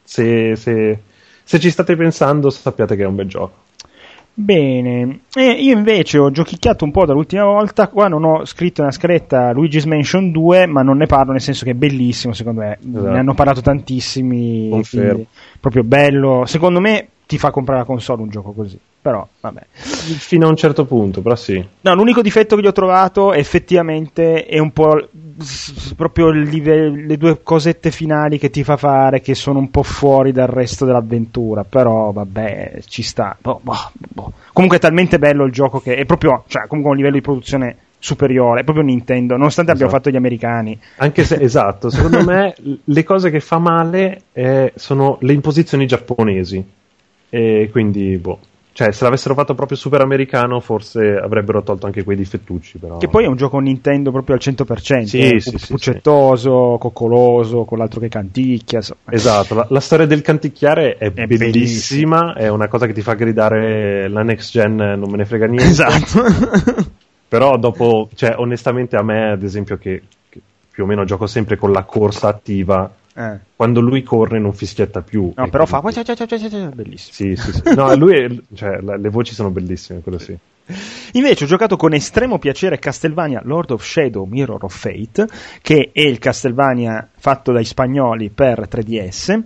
se, 0.04 0.56
se, 0.58 1.02
se 1.44 1.60
ci 1.60 1.70
state 1.70 1.96
pensando 1.96 2.50
sappiate 2.50 2.98
che 2.98 3.04
è 3.04 3.08
un 3.08 3.16
bel 3.16 3.28
gioco. 3.28 3.68
Bene, 4.42 5.24
e 5.36 5.52
io 5.52 5.76
invece 5.76 6.18
ho 6.18 6.32
giochicchiato 6.32 6.86
un 6.86 6.92
po' 6.92 7.06
dall'ultima 7.06 7.44
volta, 7.44 7.90
qua 7.90 8.08
non 8.08 8.24
ho 8.24 8.46
scritto 8.46 8.82
una 8.82 8.90
scaletta 8.90 9.52
Luigi's 9.52 9.84
Mansion 9.84 10.32
2, 10.32 10.66
ma 10.66 10.82
non 10.82 10.96
ne 10.96 11.08
parlo 11.08 11.34
nel 11.34 11.42
senso 11.42 11.66
che 11.66 11.72
è 11.72 11.74
bellissimo, 11.74 12.32
secondo 12.32 12.62
me, 12.62 12.78
esatto. 12.80 13.10
ne 13.10 13.20
hanno 13.20 13.34
parlato 13.34 13.60
tantissimi, 13.60 14.70
Confermo. 14.70 15.26
proprio 15.60 15.84
bello, 15.84 16.44
secondo 16.46 16.80
me 16.80 17.10
ti 17.28 17.38
fa 17.38 17.52
comprare 17.52 17.82
la 17.82 17.86
console 17.86 18.22
un 18.22 18.30
gioco 18.30 18.54
così. 18.54 18.80
Però, 19.02 19.28
vabbè. 19.42 19.62
Fino 19.72 20.46
a 20.46 20.50
un 20.50 20.56
certo 20.56 20.86
punto, 20.86 21.22
però 21.22 21.36
sì. 21.36 21.62
No, 21.82 21.94
l'unico 21.94 22.22
difetto 22.22 22.56
che 22.56 22.62
gli 22.62 22.68
ho 22.68 22.72
trovato 22.72 23.34
effettivamente 23.34 24.46
è 24.46 24.58
un 24.58 24.72
po' 24.72 25.06
proprio 25.96 26.30
live- 26.30 26.90
le 26.90 27.18
due 27.18 27.42
cosette 27.42 27.92
finali 27.92 28.38
che 28.38 28.50
ti 28.50 28.64
fa 28.64 28.78
fare 28.78 29.22
che 29.22 29.36
sono 29.36 29.60
un 29.60 29.70
po' 29.70 29.84
fuori 29.84 30.32
dal 30.32 30.48
resto 30.48 30.86
dell'avventura. 30.86 31.64
Però, 31.64 32.12
vabbè, 32.12 32.80
ci 32.86 33.04
sta. 33.04 33.36
Boh, 33.40 33.60
boh, 33.62 33.92
boh. 33.94 34.34
Comunque 34.54 34.78
è 34.78 34.82
talmente 34.82 35.20
bello 35.20 35.46
il 35.46 35.52
gioco 35.52 35.80
che 35.80 35.96
è 35.96 36.06
proprio, 36.06 36.44
cioè, 36.48 36.68
comunque 36.68 36.92
un 36.92 36.98
livello 36.98 37.16
di 37.16 37.22
produzione 37.22 37.78
superiore, 38.00 38.62
è 38.62 38.64
proprio 38.64 38.86
Nintendo, 38.86 39.36
nonostante 39.36 39.72
esatto. 39.72 39.86
abbia 39.86 39.98
fatto 39.98 40.10
gli 40.10 40.16
americani. 40.16 40.80
Anche 40.98 41.24
se, 41.24 41.36
esatto, 41.44 41.90
secondo 41.90 42.24
me 42.24 42.56
le 42.84 43.04
cose 43.04 43.30
che 43.30 43.42
fa 43.42 43.60
male 43.60 44.22
eh, 44.32 44.72
sono 44.76 45.18
le 45.22 45.34
imposizioni 45.34 45.86
giapponesi. 45.86 46.66
E 47.30 47.70
quindi, 47.72 48.18
boh. 48.18 48.40
Cioè, 48.72 48.92
se 48.92 49.04
l'avessero 49.04 49.34
fatto 49.34 49.56
proprio 49.56 49.78
super 49.78 50.00
americano, 50.02 50.60
forse 50.60 51.16
avrebbero 51.16 51.64
tolto 51.64 51.86
anche 51.86 52.04
quei 52.04 52.16
difettucci. 52.16 52.78
Però... 52.78 52.98
Che 52.98 53.08
poi 53.10 53.26
è 53.26 53.28
un 53.28 53.36
gioco 53.36 53.60
Nintendo 53.60 54.12
proprio 54.12 54.36
al 54.36 54.42
100%. 54.42 55.04
Sì, 55.04 55.20
eh, 55.20 55.40
sì, 55.40 55.58
puccettoso, 55.68 56.74
sì. 56.74 56.80
coccoloso, 56.80 57.66
con 57.66 57.78
l'altro 57.78 58.00
che 58.00 58.08
canticchia. 58.08 58.78
Insomma. 58.78 59.00
Esatto, 59.10 59.56
la, 59.56 59.66
la, 59.70 59.80
storia 59.80 60.06
del 60.06 60.22
canticchiare 60.22 60.96
è, 60.98 61.12
è 61.12 61.26
bellissima, 61.26 61.50
bellissima, 61.50 62.34
è 62.36 62.48
una 62.48 62.68
cosa 62.68 62.86
che 62.86 62.94
ti 62.94 63.02
fa 63.02 63.16
gridare 63.16 64.08
la 64.08 64.22
next 64.22 64.52
gen, 64.52 64.76
non 64.76 65.10
me 65.10 65.18
ne 65.18 65.26
frega 65.26 65.46
niente. 65.46 65.70
Esatto. 65.70 66.24
però 67.28 67.58
dopo, 67.58 68.10
cioè, 68.16 68.36
onestamente 68.38 68.96
a 68.96 69.04
me, 69.04 69.32
ad 69.32 69.44
esempio, 69.44 69.78
che, 69.78 70.04
che 70.30 70.40
più 70.72 70.84
o 70.84 70.88
meno 70.88 71.04
gioco 71.04 71.28
sempre 71.28 71.58
con 71.58 71.72
la 71.72 71.84
corsa 71.84 72.30
attiva 72.30 72.90
Eh. 73.20 73.38
quando 73.54 73.82
lui 73.82 74.02
corre 74.02 74.40
non 74.40 74.54
fischietta 74.54 75.02
più. 75.02 75.34
No, 75.36 75.50
però 75.50 75.66
fa 75.66 75.82
bellissimo. 76.70 77.36
Sì, 77.36 77.36
sì, 77.36 77.52
sì. 77.52 77.76
No, 77.76 77.94
lui 77.96 78.14
è- 78.18 78.30
cioè, 78.54 78.80
le 78.80 79.10
voci 79.10 79.34
sono 79.34 79.50
bellissime, 79.50 80.00
quello 80.00 80.18
sì. 80.18 80.38
Invece 81.14 81.44
ho 81.44 81.48
giocato 81.48 81.76
con 81.76 81.94
estremo 81.94 82.40
piacere 82.40 82.80
Castlevania 82.80 83.42
Lord 83.44 83.72
of 83.72 83.84
Shadow 83.84 84.24
Mirror 84.24 84.64
of 84.64 84.74
Fate, 84.74 85.28
che 85.62 85.90
è 85.92 86.02
il 86.02 86.18
Castlevania 86.20 87.10
fatto 87.14 87.52
dai 87.52 87.66
spagnoli 87.66 88.30
per 88.30 88.68
3DS. 88.72 89.42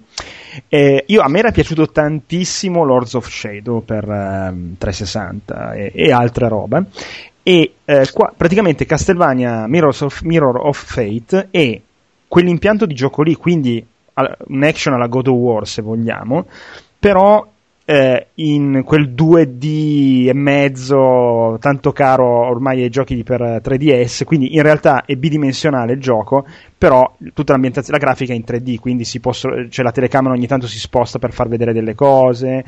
Eh, 0.68 1.06
io, 1.08 1.22
a 1.22 1.30
me 1.30 1.40
era 1.40 1.52
piaciuto 1.52 1.90
tantissimo 1.90 2.84
Lords 2.84 3.16
of 3.16 3.28
Shadow 3.28 3.84
per 3.84 4.08
ehm, 4.08 4.76
360 4.78 5.74
e, 5.74 5.92
e 5.96 6.12
altre 6.12 6.48
robe. 6.48 6.86
E 7.42 7.74
eh, 7.84 8.10
qua 8.14 8.32
praticamente 8.38 8.86
Castlevania 8.86 9.68
Mirrors 9.68 10.02
of, 10.02 10.22
Mirror 10.22 10.58
of 10.58 10.78
Fate 10.78 11.48
è 11.50 11.82
quell'impianto 12.34 12.88
di 12.88 12.96
gioco 12.96 13.22
lì, 13.22 13.36
quindi 13.36 13.86
un 14.16 14.64
action 14.64 14.96
alla 14.96 15.06
God 15.06 15.28
of 15.28 15.36
War 15.36 15.68
se 15.68 15.84
vogliamo, 15.84 16.48
però 16.98 17.48
eh, 17.86 18.28
in 18.36 18.82
quel 18.84 19.12
2D 19.12 20.30
e 20.30 20.34
mezzo 20.34 21.58
tanto 21.60 21.92
caro 21.92 22.48
ormai 22.48 22.82
ai 22.82 22.90
giochi 22.90 23.22
per 23.24 23.62
3DS, 23.64 24.24
quindi 24.24 24.56
in 24.56 24.64
realtà 24.64 25.06
è 25.06 25.14
bidimensionale 25.16 25.94
il 25.94 26.00
gioco, 26.00 26.44
però 26.76 27.16
tutta 27.36 27.52
l'ambientazione, 27.52 28.00
la 28.00 28.04
grafica 28.04 28.34
è 28.34 28.36
in 28.36 28.44
3D, 28.48 28.80
quindi 28.80 29.06
possono, 29.20 29.70
cioè 29.70 29.86
la 29.86 29.92
telecamera 29.92 30.34
ogni 30.34 30.48
tanto 30.48 30.66
si 30.66 30.80
sposta 30.80 31.20
per 31.20 31.34
far 31.34 31.48
vedere 31.48 31.72
delle 31.72 31.94
cose. 31.94 32.64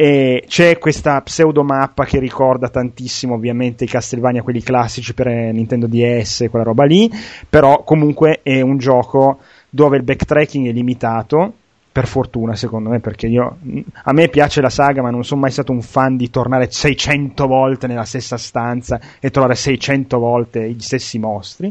E 0.00 0.44
c'è 0.46 0.78
questa 0.78 1.20
pseudomappa 1.20 2.06
che 2.06 2.18
ricorda 2.18 2.70
tantissimo 2.70 3.34
ovviamente 3.34 3.84
i 3.84 3.86
Castlevania, 3.86 4.40
quelli 4.40 4.62
classici 4.62 5.12
per 5.12 5.26
eh, 5.26 5.52
Nintendo 5.52 5.86
DS, 5.86 6.46
quella 6.48 6.64
roba 6.64 6.84
lì, 6.84 7.10
però 7.46 7.82
comunque 7.84 8.40
è 8.42 8.62
un 8.62 8.78
gioco 8.78 9.40
dove 9.68 9.98
il 9.98 10.02
backtracking 10.02 10.68
è 10.68 10.72
limitato, 10.72 11.52
per 11.92 12.06
fortuna 12.06 12.54
secondo 12.54 12.88
me, 12.88 13.00
perché 13.00 13.26
io 13.26 13.58
a 14.04 14.12
me 14.14 14.28
piace 14.28 14.62
la 14.62 14.70
saga, 14.70 15.02
ma 15.02 15.10
non 15.10 15.22
sono 15.22 15.42
mai 15.42 15.50
stato 15.50 15.70
un 15.70 15.82
fan 15.82 16.16
di 16.16 16.30
tornare 16.30 16.70
600 16.70 17.46
volte 17.46 17.86
nella 17.86 18.04
stessa 18.04 18.38
stanza 18.38 18.98
e 19.20 19.30
trovare 19.30 19.54
600 19.54 20.18
volte 20.18 20.70
gli 20.70 20.80
stessi 20.80 21.18
mostri. 21.18 21.70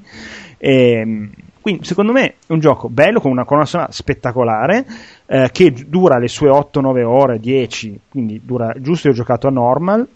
E, 0.55 1.29
quindi 1.61 1.83
secondo 1.83 2.11
me 2.11 2.25
è 2.45 2.53
un 2.53 2.59
gioco 2.59 2.89
bello 2.89 3.19
con 3.19 3.31
una 3.31 3.43
colonna 3.43 3.87
spettacolare 3.89 4.85
eh, 5.31 5.49
che 5.51 5.71
dura 5.87 6.17
le 6.17 6.27
sue 6.27 6.49
8-9 6.49 7.03
ore, 7.03 7.39
10, 7.39 7.99
quindi 8.09 8.41
dura 8.43 8.73
giusto 8.79 9.07
io 9.07 9.13
ho 9.13 9.15
giocato 9.15 9.47
a 9.47 9.51
normal 9.51 10.07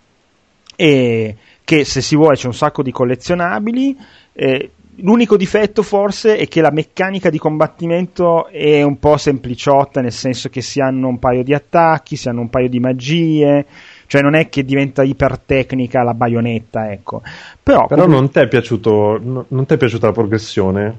e 0.75 1.35
che 1.63 1.85
se 1.85 2.01
si 2.01 2.15
vuole 2.15 2.35
c'è 2.35 2.47
un 2.47 2.53
sacco 2.55 2.81
di 2.81 2.91
collezionabili. 2.91 3.95
eh, 4.33 4.71
L'unico 4.97 5.37
difetto 5.37 5.81
forse 5.81 6.37
è 6.37 6.47
che 6.47 6.61
la 6.61 6.69
meccanica 6.71 7.31
di 7.31 7.39
combattimento 7.39 8.47
è 8.47 8.83
un 8.83 8.99
po' 8.99 9.17
sempliciotta, 9.17 10.01
nel 10.01 10.11
senso 10.11 10.49
che 10.49 10.61
si 10.61 10.79
hanno 10.81 11.07
un 11.07 11.17
paio 11.17 11.43
di 11.43 11.51
attacchi, 11.51 12.15
si 12.15 12.29
hanno 12.29 12.41
un 12.41 12.49
paio 12.51 12.69
di 12.69 12.79
magie, 12.79 13.65
cioè 14.05 14.21
non 14.21 14.35
è 14.35 14.49
che 14.49 14.63
diventa 14.63 15.01
ipertecnica 15.01 16.03
la 16.03 16.13
baionetta, 16.13 16.91
ecco. 16.91 17.23
Però, 17.63 17.87
Però 17.87 18.03
comunque- 18.03 18.15
non 18.19 18.29
ti 18.29 18.39
è 18.39 18.47
piaciuto, 18.47 19.19
no- 19.19 19.45
non 19.47 19.65
ti 19.65 19.73
è 19.73 19.77
piaciuta 19.77 20.05
la 20.07 20.13
progressione? 20.13 20.97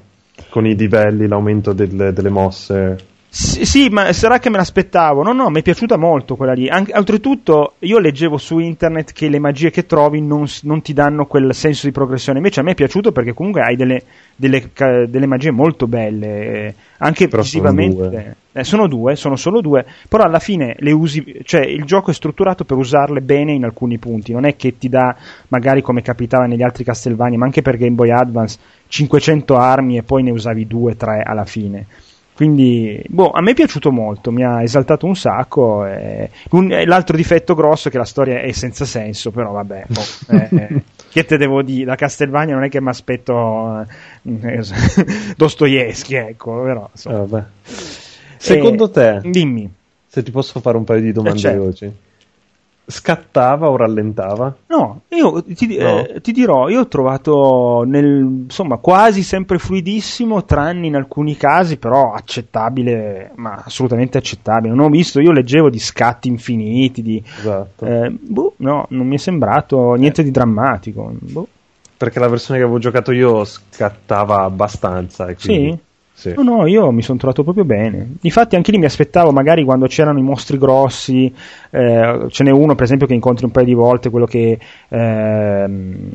Con 0.49 0.65
i 0.65 0.75
livelli, 0.75 1.25
l'aumento 1.25 1.71
delle, 1.71 2.11
delle 2.11 2.29
mosse? 2.29 2.97
Sì, 3.37 3.65
sì, 3.65 3.89
ma 3.89 4.13
sarà 4.13 4.39
che 4.39 4.49
me 4.49 4.55
l'aspettavo. 4.55 5.21
No, 5.21 5.33
no, 5.33 5.49
mi 5.49 5.59
è 5.59 5.61
piaciuta 5.61 5.97
molto 5.97 6.37
quella 6.37 6.53
lì. 6.53 6.69
Anche- 6.69 6.93
oltretutto, 6.95 7.73
io 7.79 7.99
leggevo 7.99 8.37
su 8.37 8.59
internet 8.59 9.11
che 9.11 9.27
le 9.27 9.39
magie 9.39 9.71
che 9.71 9.85
trovi 9.85 10.21
non, 10.21 10.45
non 10.61 10.81
ti 10.81 10.93
danno 10.93 11.25
quel 11.25 11.53
senso 11.53 11.85
di 11.85 11.91
progressione. 11.91 12.37
Invece 12.37 12.61
a 12.61 12.63
me 12.63 12.71
è 12.71 12.75
piaciuto 12.75 13.11
perché 13.11 13.33
comunque 13.33 13.61
hai 13.61 13.75
delle, 13.75 14.03
delle, 14.37 14.71
delle 15.09 15.25
magie 15.25 15.51
molto 15.51 15.85
belle. 15.85 16.27
eh, 16.67 16.75
anche 16.99 17.27
Però 17.27 17.43
sono 17.43 17.61
visivamente. 17.63 18.09
due. 18.09 18.35
Eh, 18.53 18.63
sono 18.63 18.87
due, 18.87 19.17
sono 19.17 19.35
solo 19.35 19.59
due. 19.59 19.85
Però 20.07 20.23
alla 20.23 20.39
fine 20.39 20.73
le 20.79 20.93
usi. 20.93 21.41
Cioè, 21.43 21.59
il 21.65 21.83
gioco 21.83 22.11
è 22.11 22.13
strutturato 22.13 22.63
per 22.63 22.77
usarle 22.77 23.19
bene 23.19 23.51
in 23.51 23.65
alcuni 23.65 23.97
punti. 23.97 24.31
Non 24.31 24.45
è 24.45 24.55
che 24.55 24.77
ti 24.77 24.87
dà, 24.87 25.13
magari 25.49 25.81
come 25.81 26.01
capitava 26.01 26.45
negli 26.45 26.63
altri 26.63 26.85
Castlevania, 26.85 27.37
ma 27.37 27.43
anche 27.43 27.61
per 27.61 27.75
Game 27.75 27.95
Boy 27.95 28.11
Advance, 28.11 28.57
500 28.87 29.57
armi 29.57 29.97
e 29.97 30.03
poi 30.03 30.23
ne 30.23 30.31
usavi 30.31 30.65
due, 30.67 30.95
tre 30.95 31.21
alla 31.21 31.43
fine. 31.43 31.85
Quindi, 32.35 33.01
boh, 33.07 33.31
a 33.31 33.41
me 33.41 33.51
è 33.51 33.53
piaciuto 33.53 33.91
molto, 33.93 34.29
mi 34.29 34.43
ha 34.43 34.61
esaltato 34.61 35.05
un 35.05 35.15
sacco. 35.15 35.85
e- 35.85 36.29
un- 36.51 36.69
e 36.71 36.85
l'altro 36.85 37.15
difetto 37.15 37.55
grosso 37.55 37.87
è 37.87 37.91
che 37.91 37.97
la 37.97 38.03
storia 38.03 38.41
è 38.41 38.51
senza 38.51 38.83
senso, 38.83 39.31
però 39.31 39.51
vabbè, 39.53 39.85
boh, 39.87 40.33
eh, 40.35 40.49
eh, 40.51 40.81
che 41.09 41.23
te 41.23 41.37
devo 41.37 41.61
dire? 41.61 41.85
Da 41.85 41.95
Castelvania 41.95 42.53
non 42.55 42.63
è 42.65 42.69
che 42.69 42.81
mi 42.81 42.89
aspetto 42.89 43.85
eh, 44.23 44.61
Dostoevsky, 45.37 46.15
ecco, 46.15 46.61
però 46.61 46.89
Eh, 47.05 47.13
vabbè. 47.13 47.43
Secondo 48.37 48.85
Eh, 48.85 48.91
te, 48.91 49.21
Dimmi. 49.23 49.73
se 50.07 50.21
ti 50.21 50.31
posso 50.31 50.59
fare 50.59 50.75
un 50.77 50.83
paio 50.83 51.01
di 51.01 51.11
domande 51.13 51.37
Eh, 51.37 51.41
certo. 51.41 51.59
veloci, 51.59 51.91
scattava 52.87 53.69
o 53.69 53.75
rallentava? 53.77 54.55
No, 54.67 55.01
io 55.09 55.43
ti, 55.43 55.77
No? 55.77 56.05
eh, 56.05 56.21
ti 56.21 56.31
dirò, 56.31 56.69
io 56.69 56.81
ho 56.81 56.87
trovato 56.87 57.83
nel, 57.85 58.21
insomma, 58.43 58.77
quasi 58.77 59.23
sempre 59.23 59.57
fluidissimo, 59.57 60.45
tranne 60.45 60.87
in 60.87 60.95
alcuni 60.95 61.35
casi, 61.37 61.77
però 61.77 62.13
accettabile, 62.13 63.31
ma 63.35 63.61
assolutamente 63.65 64.17
accettabile. 64.17 64.73
Non 64.73 64.85
ho 64.85 64.89
visto, 64.89 65.19
io 65.19 65.31
leggevo 65.31 65.69
di 65.69 65.79
scatti 65.79 66.27
infiniti, 66.27 67.01
di... 67.01 67.21
Esatto. 67.37 67.85
eh, 67.85 68.09
boh, 68.11 68.53
no, 68.57 68.85
non 68.89 69.07
mi 69.07 69.15
è 69.15 69.19
sembrato 69.19 69.93
niente 69.93 70.23
di 70.23 70.31
drammatico. 70.31 71.13
Boh. 71.19 71.47
Perché 71.97 72.19
la 72.19 72.27
versione 72.27 72.59
che 72.59 72.65
avevo 72.65 72.79
giocato 72.79 73.11
io 73.13 73.45
scattava 73.45 74.43
abbastanza. 74.43 75.27
E 75.27 75.35
quindi, 75.35 75.69
sì. 75.71 75.79
No, 76.37 76.43
no, 76.43 76.65
io 76.65 76.91
mi 76.91 77.01
sono 77.01 77.17
trovato 77.17 77.43
proprio 77.43 77.65
bene. 77.65 78.15
Infatti, 78.21 78.55
anche 78.55 78.71
lì 78.71 78.77
mi 78.77 78.85
aspettavo, 78.85 79.31
magari 79.31 79.65
quando 79.65 79.85
c'erano 79.87 80.17
i 80.17 80.23
mostri 80.23 80.57
grossi, 80.57 81.33
eh, 81.69 82.25
ce 82.29 82.43
n'è 82.43 82.51
uno, 82.51 82.73
per 82.73 82.85
esempio, 82.85 83.05
che 83.05 83.13
incontri 83.13 83.43
un 83.45 83.51
paio 83.51 83.65
di 83.65 83.73
volte, 83.73 84.09
quello 84.09 84.25
che 84.25 84.57
ehm, 84.87 86.11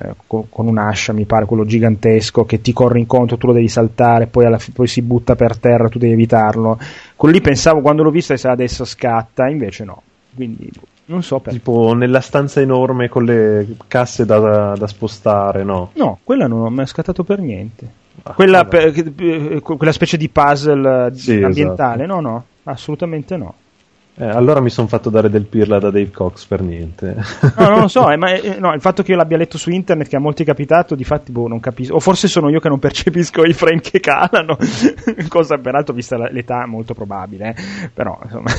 eh, 0.00 0.14
co- 0.26 0.46
con 0.50 0.66
un'ascia, 0.66 1.14
mi 1.14 1.24
pare, 1.24 1.46
quello 1.46 1.64
gigantesco, 1.64 2.44
che 2.44 2.60
ti 2.60 2.72
corre 2.74 2.98
incontro, 2.98 3.38
tu 3.38 3.46
lo 3.46 3.54
devi 3.54 3.68
saltare, 3.68 4.26
poi, 4.26 4.44
alla 4.44 4.58
poi 4.74 4.86
si 4.86 5.00
butta 5.00 5.34
per 5.34 5.56
terra, 5.56 5.88
tu 5.88 5.98
devi 5.98 6.12
evitarlo. 6.12 6.78
Quello 7.16 7.34
lì 7.34 7.40
pensavo 7.40 7.80
quando 7.80 8.02
l'ho 8.02 8.10
visto 8.10 8.36
se 8.36 8.48
adesso 8.48 8.84
scatta, 8.84 9.48
invece 9.48 9.84
no. 9.84 10.02
Quindi 10.34 10.70
non 11.06 11.22
so 11.22 11.40
perché. 11.40 11.58
Tipo 11.58 11.94
nella 11.94 12.20
stanza 12.20 12.60
enorme 12.60 13.08
con 13.08 13.24
le 13.24 13.66
casse 13.88 14.26
da, 14.26 14.74
da 14.76 14.86
spostare, 14.86 15.64
no? 15.64 15.90
No, 15.94 16.18
quella 16.22 16.46
non 16.46 16.60
ho 16.60 16.70
mai 16.70 16.86
scattato 16.86 17.24
per 17.24 17.40
niente. 17.40 18.06
Ah, 18.22 18.32
Quella, 18.32 18.64
per- 18.64 18.92
eh, 19.18 19.60
quella 19.60 19.92
specie 19.92 20.16
di 20.16 20.28
puzzle 20.28 21.06
eh, 21.06 21.14
Sì, 21.14 21.42
ambientale, 21.42 22.06
no, 22.06 22.20
no, 22.20 22.44
assolutamente 22.64 23.36
no. 23.36 23.54
Eh, 24.20 24.26
allora 24.26 24.60
mi 24.60 24.68
sono 24.68 24.88
fatto 24.88 25.10
dare 25.10 25.30
del 25.30 25.44
pirla 25.44 25.78
da 25.78 25.90
Dave 25.90 26.10
Cox 26.10 26.44
per 26.46 26.60
niente. 26.60 27.14
No, 27.56 27.68
non 27.68 27.80
lo 27.82 27.88
so, 27.88 28.10
eh, 28.10 28.16
ma 28.18 28.32
eh, 28.32 28.58
no, 28.58 28.72
il 28.72 28.80
fatto 28.80 29.04
che 29.04 29.12
io 29.12 29.16
l'abbia 29.16 29.36
letto 29.36 29.58
su 29.58 29.70
internet, 29.70 30.08
che 30.08 30.16
a 30.16 30.20
molti 30.20 30.42
è 30.42 30.46
capitato, 30.46 30.96
di 30.96 31.04
fatti 31.04 31.30
boh, 31.30 31.46
non 31.46 31.60
capisco. 31.60 31.94
O 31.94 32.00
forse 32.00 32.26
sono 32.26 32.50
io 32.50 32.58
che 32.58 32.68
non 32.68 32.80
percepisco 32.80 33.44
i 33.44 33.52
frame 33.52 33.80
che 33.80 34.00
calano, 34.00 34.56
cosa 35.28 35.56
peraltro 35.58 35.94
vista 35.94 36.16
l'età 36.16 36.66
molto 36.66 36.94
probabile, 36.94 37.54
eh. 37.54 37.90
però 37.94 38.18
insomma. 38.22 38.50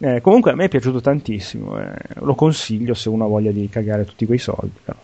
Comunque 0.22 0.52
a 0.52 0.54
me 0.54 0.64
è 0.64 0.68
piaciuto 0.68 1.02
tantissimo, 1.02 1.78
lo 2.20 2.34
consiglio 2.34 2.94
se 2.94 3.10
uno 3.10 3.26
ha 3.26 3.28
voglia 3.28 3.50
di 3.50 3.68
cagare 3.68 4.06
tutti 4.06 4.24
quei 4.24 4.38
soldi. 4.38 4.72
però. 4.82 4.96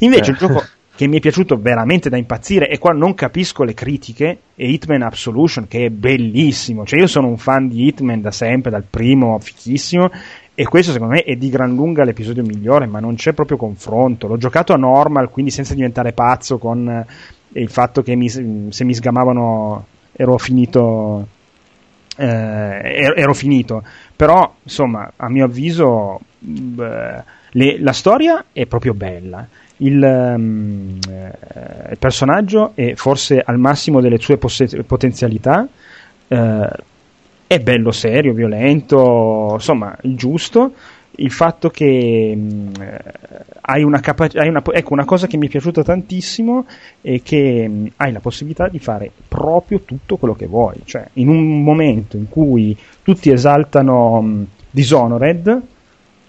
Invece 0.00 0.32
il 0.32 0.36
gioco 0.36 0.62
che 1.02 1.08
mi 1.08 1.16
è 1.16 1.20
piaciuto 1.20 1.58
veramente 1.60 2.08
da 2.08 2.16
impazzire 2.16 2.68
e 2.68 2.78
qua 2.78 2.92
non 2.92 3.14
capisco 3.14 3.64
le 3.64 3.74
critiche 3.74 4.38
è 4.54 4.62
Hitman 4.62 5.02
Absolution 5.02 5.66
che 5.66 5.86
è 5.86 5.90
bellissimo, 5.90 6.86
cioè 6.86 7.00
io 7.00 7.08
sono 7.08 7.26
un 7.26 7.38
fan 7.38 7.66
di 7.66 7.88
Hitman 7.88 8.20
da 8.20 8.30
sempre, 8.30 8.70
dal 8.70 8.84
primo, 8.88 9.36
fichissimo 9.40 10.08
e 10.54 10.64
questo 10.64 10.92
secondo 10.92 11.14
me 11.14 11.22
è 11.24 11.34
di 11.34 11.48
gran 11.50 11.74
lunga 11.74 12.04
l'episodio 12.04 12.44
migliore, 12.44 12.86
ma 12.86 13.00
non 13.00 13.16
c'è 13.16 13.32
proprio 13.32 13.56
confronto. 13.56 14.28
L'ho 14.28 14.36
giocato 14.36 14.74
a 14.74 14.76
normal, 14.76 15.28
quindi 15.28 15.50
senza 15.50 15.74
diventare 15.74 16.12
pazzo 16.12 16.58
con 16.58 16.88
eh, 16.88 17.60
il 17.60 17.68
fatto 17.68 18.02
che 18.02 18.14
mi- 18.14 18.28
se 18.28 18.84
mi 18.84 18.94
sgamavano 18.94 19.86
ero 20.12 20.38
finito 20.38 21.26
eh, 22.16 22.26
ero, 22.26 23.14
ero 23.16 23.34
finito. 23.34 23.82
Però, 24.14 24.54
insomma, 24.62 25.10
a 25.16 25.28
mio 25.28 25.46
avviso, 25.46 26.20
beh, 26.38 27.24
le- 27.50 27.80
la 27.80 27.92
storia 27.92 28.44
è 28.52 28.66
proprio 28.66 28.94
bella. 28.94 29.48
Il, 29.82 30.02
ehm, 30.02 30.98
eh, 31.08 31.90
il 31.92 31.98
personaggio 31.98 32.72
è 32.74 32.94
forse 32.94 33.42
al 33.44 33.58
massimo 33.58 34.00
delle 34.00 34.18
sue 34.18 34.36
posse- 34.36 34.82
potenzialità. 34.84 35.66
eh, 36.28 36.68
è 37.46 37.60
bello 37.60 37.90
serio, 37.90 38.32
violento, 38.32 39.50
insomma, 39.54 39.96
il 40.02 40.16
giusto. 40.16 40.72
Il 41.16 41.30
fatto 41.30 41.68
che 41.68 41.84
eh, 42.32 42.98
hai 43.62 43.82
una 43.82 44.00
capacità, 44.00 44.42
ecco, 44.42 44.92
una 44.94 45.04
cosa 45.04 45.26
che 45.26 45.36
mi 45.36 45.46
è 45.46 45.50
piaciuta 45.50 45.82
tantissimo 45.82 46.64
è 47.02 47.20
che 47.20 47.68
mh, 47.68 47.92
hai 47.96 48.12
la 48.12 48.20
possibilità 48.20 48.68
di 48.68 48.78
fare 48.78 49.10
proprio 49.28 49.80
tutto 49.80 50.16
quello 50.16 50.34
che 50.34 50.46
vuoi. 50.46 50.76
Cioè, 50.84 51.06
in 51.14 51.28
un 51.28 51.62
momento 51.62 52.16
in 52.16 52.28
cui 52.30 52.74
tutti 53.02 53.30
esaltano 53.30 54.22
mh, 54.22 54.46
Dishonored, 54.70 55.60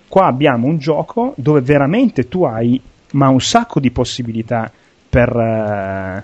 qua 0.10 0.26
abbiamo 0.26 0.68
un 0.68 0.78
gioco 0.78 1.34
dove 1.38 1.62
veramente 1.62 2.28
tu 2.28 2.44
hai 2.44 2.82
ma 3.14 3.30
un 3.30 3.42
sacco 3.42 3.80
di 3.80 3.92
possibilità 3.92 4.72
per, 5.10 5.30
eh, 5.30 6.24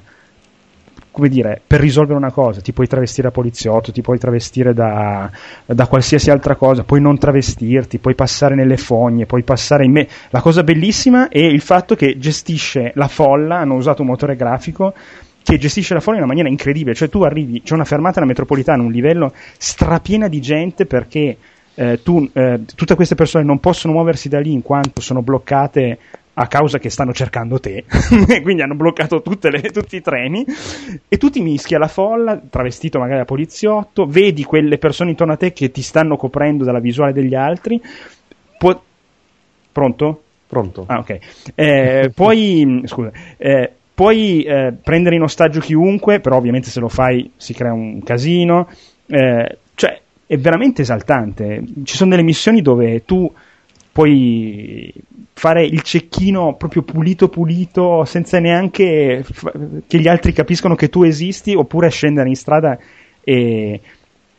come 1.11 1.29
dire, 1.29 1.61
per 1.65 1.79
risolvere 1.79 2.17
una 2.17 2.31
cosa, 2.31 2.61
ti 2.61 2.71
puoi 2.71 2.87
travestire 2.87 3.27
da 3.27 3.33
poliziotto, 3.33 3.91
ti 3.91 4.01
puoi 4.01 4.17
travestire 4.17 4.73
da, 4.73 5.29
da, 5.65 5.87
qualsiasi 5.87 6.31
altra 6.31 6.55
cosa, 6.55 6.83
puoi 6.83 7.01
non 7.01 7.17
travestirti, 7.17 7.99
puoi 7.99 8.15
passare 8.15 8.55
nelle 8.55 8.77
fogne, 8.77 9.25
puoi 9.25 9.43
passare 9.43 9.85
in 9.85 9.91
me. 9.91 10.07
La 10.29 10.41
cosa 10.41 10.63
bellissima 10.63 11.27
è 11.27 11.39
il 11.39 11.61
fatto 11.61 11.95
che 11.95 12.17
gestisce 12.17 12.91
la 12.95 13.07
folla, 13.07 13.57
hanno 13.57 13.75
usato 13.75 14.01
un 14.01 14.07
motore 14.07 14.35
grafico 14.35 14.93
che 15.41 15.57
gestisce 15.57 15.93
la 15.93 15.99
folla 15.99 16.17
in 16.17 16.23
una 16.23 16.31
maniera 16.31 16.49
incredibile, 16.49 16.95
cioè 16.95 17.09
tu 17.09 17.23
arrivi, 17.23 17.61
c'è 17.63 17.73
una 17.73 17.85
fermata 17.85 18.19
alla 18.19 18.27
metropolitana, 18.27 18.83
un 18.83 18.91
livello 18.91 19.33
strapiena 19.57 20.27
di 20.27 20.41
gente 20.41 20.85
perché 20.85 21.37
eh, 21.73 22.01
tu, 22.03 22.29
eh, 22.33 22.61
tutte 22.75 22.95
queste 22.95 23.15
persone 23.15 23.43
non 23.43 23.59
possono 23.59 23.93
muoversi 23.93 24.29
da 24.29 24.39
lì 24.39 24.51
in 24.51 24.61
quanto 24.61 25.01
sono 25.01 25.21
bloccate 25.21 25.97
a 26.41 26.47
causa 26.47 26.79
che 26.79 26.89
stanno 26.89 27.11
cercando 27.13 27.59
te, 27.59 27.83
quindi 28.41 28.61
hanno 28.61 28.75
bloccato 28.75 29.21
le, 29.41 29.61
tutti 29.71 29.97
i 29.97 30.01
treni, 30.01 30.45
e 31.09 31.17
tu 31.17 31.29
ti 31.29 31.41
mischi 31.41 31.75
alla 31.75 31.89
folla, 31.89 32.39
travestito 32.49 32.97
magari 32.97 33.19
da 33.19 33.25
poliziotto, 33.25 34.05
vedi 34.05 34.45
quelle 34.45 34.77
persone 34.77 35.09
intorno 35.09 35.33
a 35.33 35.37
te 35.37 35.51
che 35.51 35.69
ti 35.69 35.81
stanno 35.81 36.15
coprendo 36.15 36.63
dalla 36.63 36.79
visuale 36.79 37.11
degli 37.11 37.35
altri. 37.35 37.81
Pu- 38.57 38.79
Pronto? 39.71 40.23
Pronto. 40.47 40.85
Ah, 40.87 40.99
ok. 40.99 41.17
Eh, 41.55 42.11
puoi, 42.15 42.83
scusa, 42.87 43.11
eh, 43.35 43.71
puoi 43.93 44.43
eh, 44.43 44.73
prendere 44.81 45.15
in 45.15 45.23
ostaggio 45.23 45.59
chiunque, 45.59 46.21
però 46.21 46.37
ovviamente 46.37 46.69
se 46.69 46.79
lo 46.79 46.87
fai 46.87 47.31
si 47.35 47.53
crea 47.53 47.73
un 47.73 48.01
casino. 48.01 48.69
Eh, 49.07 49.57
cioè, 49.75 50.01
è 50.25 50.37
veramente 50.37 50.83
esaltante. 50.83 51.61
Ci 51.83 51.97
sono 51.97 52.11
delle 52.11 52.23
missioni 52.23 52.61
dove 52.61 53.03
tu 53.03 53.29
puoi 53.91 54.93
fare 55.39 55.63
il 55.63 55.81
cecchino 55.83 56.55
proprio 56.55 56.81
pulito 56.81 57.29
pulito 57.29 58.03
senza 58.03 58.39
neanche 58.39 59.23
f- 59.23 59.49
che 59.87 59.97
gli 59.97 60.09
altri 60.09 60.33
capiscono 60.33 60.75
che 60.75 60.89
tu 60.89 61.03
esisti 61.03 61.55
oppure 61.55 61.89
scendere 61.89 62.27
in 62.27 62.35
strada 62.35 62.77
e, 63.23 63.79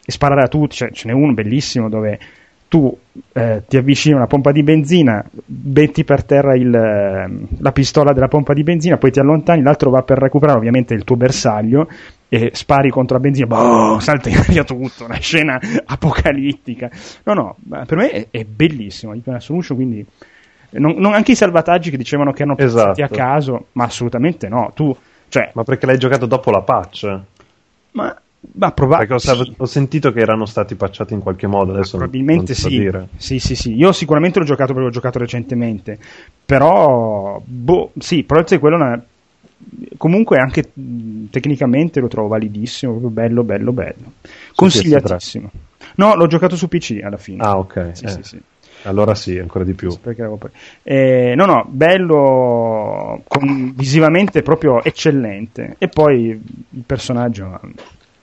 e 0.05 0.13
sparare 0.13 0.43
a 0.43 0.49
tutti 0.49 0.77
cioè, 0.77 0.91
ce 0.91 1.09
n'è 1.09 1.15
uno 1.15 1.33
bellissimo 1.33 1.89
dove 1.89 2.19
tu 2.69 2.95
eh, 3.33 3.63
ti 3.67 3.79
avvicini 3.79 4.13
a 4.13 4.19
una 4.19 4.27
pompa 4.27 4.53
di 4.53 4.63
benzina, 4.63 5.25
metti 5.47 6.05
per 6.05 6.23
terra 6.23 6.55
il, 6.55 6.71
la 6.71 7.73
pistola 7.73 8.13
della 8.13 8.29
pompa 8.29 8.53
di 8.53 8.63
benzina, 8.63 8.97
poi 8.97 9.11
ti 9.11 9.19
allontani, 9.19 9.63
l'altro 9.63 9.91
va 9.91 10.03
per 10.03 10.19
recuperare 10.19 10.57
ovviamente 10.57 10.95
il 10.95 11.03
tuo 11.03 11.17
bersaglio 11.17 11.89
e 12.29 12.51
spari 12.53 12.91
contro 12.91 13.17
la 13.17 13.23
benzina, 13.23 13.47
boh, 13.47 13.99
salta 13.99 14.31
via 14.47 14.63
tutto, 14.63 15.07
una 15.07 15.19
scena 15.19 15.59
apocalittica. 15.85 16.89
No, 17.25 17.35
no, 17.35 17.57
per 17.87 17.97
me 17.97 18.11
è, 18.11 18.27
è 18.31 18.45
bellissimo, 18.45 19.15
Hyper 19.15 19.43
Solution, 19.43 19.77
quindi 19.77 20.07
non, 20.71 20.95
non, 20.97 21.15
anche 21.15 21.33
i 21.33 21.37
salvataggi 21.37 21.91
che 21.91 21.97
dicevano 21.97 22.33
che 22.33 22.43
erano 22.43 22.57
pensati 22.57 23.03
esatto. 23.03 23.15
a 23.15 23.17
caso, 23.17 23.67
ma 23.73 23.85
assolutamente 23.85 24.49
no. 24.49 24.71
Tu, 24.75 24.95
cioè, 25.29 25.51
ma 25.55 25.65
perché 25.65 25.87
l'hai 25.87 25.99
giocato 25.99 26.27
dopo 26.27 26.51
la 26.51 26.63
patch? 26.63 27.19
Ma 27.93 28.17
ma 28.53 28.73
proba- 28.73 28.99
Perché 28.99 29.15
ho, 29.15 29.19
sì. 29.19 29.55
ho, 29.57 29.67
sentito 29.67 30.13
che 30.13 30.21
erano 30.21 30.47
stati 30.47 30.75
patchati 30.75 31.13
in 31.13 31.21
qualche 31.21 31.47
modo. 31.47 31.73
Adesso 31.73 31.99
probabilmente 31.99 32.55
so 32.55 32.69
sì. 32.69 32.79
Dire. 32.79 33.09
sì. 33.17 33.39
Sì, 33.39 33.55
sì, 33.55 33.75
Io 33.75 33.93
sicuramente 33.93 34.39
l'ho 34.39 34.47
giocato 34.47 34.73
perché 34.73 34.87
l'ho 34.87 34.93
giocato 34.93 35.19
recentemente. 35.19 35.99
Però, 36.45 37.41
boh, 37.45 37.93
sì, 37.99 38.23
probabilmente 38.25 38.59
quello 38.59 38.77
una... 38.77 39.05
Comunque 39.99 40.39
anche 40.39 40.73
tecnicamente 41.29 42.01
lo 42.01 42.09
trovo 42.09 42.29
validissimo, 42.29 42.93
proprio 42.93 43.11
bello, 43.11 43.43
bello, 43.45 43.73
bello. 43.73 44.13
Consigliatissimo. 44.55 45.51
No, 45.97 46.15
l'ho 46.15 46.27
giocato 46.27 46.57
su 46.57 46.67
PC 46.67 47.01
alla 47.03 47.19
fine. 47.19 47.43
Ah, 47.43 47.59
ok. 47.59 47.91
Sì, 47.93 48.05
eh. 48.07 48.09
sì, 48.09 48.23
sì. 48.23 48.43
Allora 48.85 49.15
sì, 49.15 49.39
ancora 49.39 49.65
di 49.65 49.75
più. 49.75 49.91
Eh, 50.83 51.35
no, 51.37 51.45
no, 51.47 51.67
bello, 51.69 53.23
con, 53.27 53.73
visivamente 53.75 54.43
proprio 54.43 54.83
eccellente. 54.83 55.77
E 55.79 55.89
poi 55.89 56.29
il 56.29 56.83
personaggio 56.87 57.61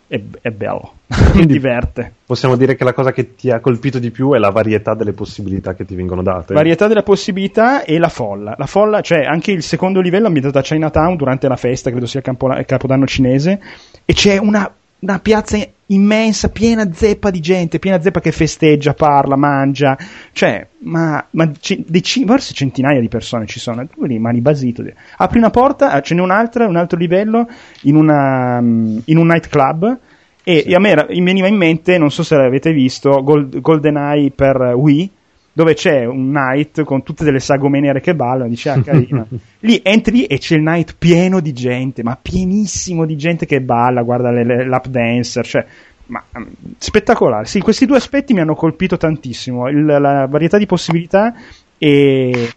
è, 0.08 0.22
è 0.42 0.50
bello, 0.50 0.94
mi 1.36 1.46
diverte. 1.46 2.12
Possiamo 2.26 2.56
dire 2.56 2.76
che 2.76 2.84
la 2.84 2.94
cosa 2.94 3.12
che 3.12 3.36
ti 3.36 3.52
ha 3.52 3.60
colpito 3.60 4.00
di 4.00 4.10
più 4.10 4.32
è 4.34 4.38
la 4.38 4.50
varietà 4.50 4.96
delle 4.96 5.14
possibilità 5.14 5.76
che 5.76 5.86
ti 5.86 5.96
vengono 5.96 6.24
date. 6.24 6.54
Varietà 6.54 6.88
delle 6.88 7.04
possibilità 7.04 7.84
e 7.84 7.98
la 8.00 8.10
folla. 8.10 8.56
La 8.58 8.66
folla, 8.66 9.02
cioè 9.02 9.26
anche 9.26 9.52
il 9.52 9.64
secondo 9.64 10.00
livello 10.00 10.28
ambientato 10.28 10.58
a 10.58 10.62
Chinatown 10.62 11.18
durante 11.18 11.48
la 11.48 11.58
festa, 11.58 11.92
credo 11.92 12.06
sia 12.06 12.22
il 12.24 12.66
capodanno 12.66 13.06
cinese, 13.06 13.60
e 14.06 14.14
c'è 14.14 14.38
una 14.38 14.72
una 15.00 15.20
piazza 15.20 15.58
immensa, 15.88 16.50
piena 16.50 16.92
zeppa 16.92 17.30
di 17.30 17.40
gente, 17.40 17.80
piena 17.80 18.02
zeppa 18.02 18.20
che 18.20 18.32
festeggia, 18.32 18.94
parla, 18.94 19.36
mangia, 19.36 19.98
cioè, 20.32 20.66
ma, 20.80 21.24
ma 21.32 21.52
c- 21.52 21.84
dec- 21.86 22.26
forse 22.26 22.54
centinaia 22.54 23.00
di 23.00 23.08
persone 23.08 23.46
ci 23.46 23.60
sono, 23.60 23.86
tu 23.88 24.04
rimani 24.06 24.42
basito. 24.42 24.84
Apri 25.18 25.38
una 25.38 25.50
porta, 25.50 25.92
ah, 25.92 26.02
ce 26.02 26.16
n'è 26.16 26.22
un'altra, 26.22 26.68
un 26.68 26.76
altro 26.76 26.98
livello, 26.98 27.48
in, 27.82 27.96
una, 27.96 28.60
mm, 28.60 28.98
in 29.06 29.18
un 29.18 29.28
nightclub, 29.28 29.98
e, 30.44 30.62
sì. 30.62 30.70
e 30.70 30.76
a 30.76 30.80
me 30.80 31.06
mi 31.10 31.24
veniva 31.24 31.48
in 31.48 31.56
mente, 31.56 31.98
non 31.98 32.12
so 32.12 32.24
se 32.24 32.36
l'avete 32.36 32.72
visto, 32.72 33.22
Gold, 33.24 33.60
GoldenEye 33.60 34.32
per 34.32 34.74
Wii, 34.76 35.12
dove 35.58 35.74
c'è 35.74 36.06
un 36.06 36.30
night 36.30 36.84
con 36.84 37.02
tutte 37.02 37.24
delle 37.24 37.40
sagome 37.40 37.80
nere 37.80 38.00
che 38.00 38.14
ballano, 38.14 38.48
dice 38.48 38.70
ah 38.70 38.80
carina. 38.80 39.26
Lì 39.62 39.82
entri 39.84 40.26
e 40.26 40.38
c'è 40.38 40.56
il 40.56 40.62
night 40.62 40.94
pieno 41.00 41.40
di 41.40 41.52
gente, 41.52 42.04
ma 42.04 42.16
pienissimo 42.22 43.08
di 43.08 43.18
gente 43.18 43.48
che 43.48 43.60
balla, 43.60 44.04
guarda 44.04 44.30
le, 44.30 44.46
le 44.46 44.68
lap 44.68 44.86
dancer, 44.86 45.44
cioè 45.48 45.66
ma 46.06 46.24
um, 46.36 46.48
spettacolare. 46.78 47.48
Sì, 47.48 47.60
questi 47.60 47.88
due 47.88 47.98
aspetti 47.98 48.36
mi 48.36 48.42
hanno 48.42 48.54
colpito 48.54 48.98
tantissimo, 48.98 49.68
il, 49.68 49.84
la 49.84 50.28
varietà 50.30 50.60
di 50.60 50.68
possibilità 50.68 51.34
e 51.80 52.50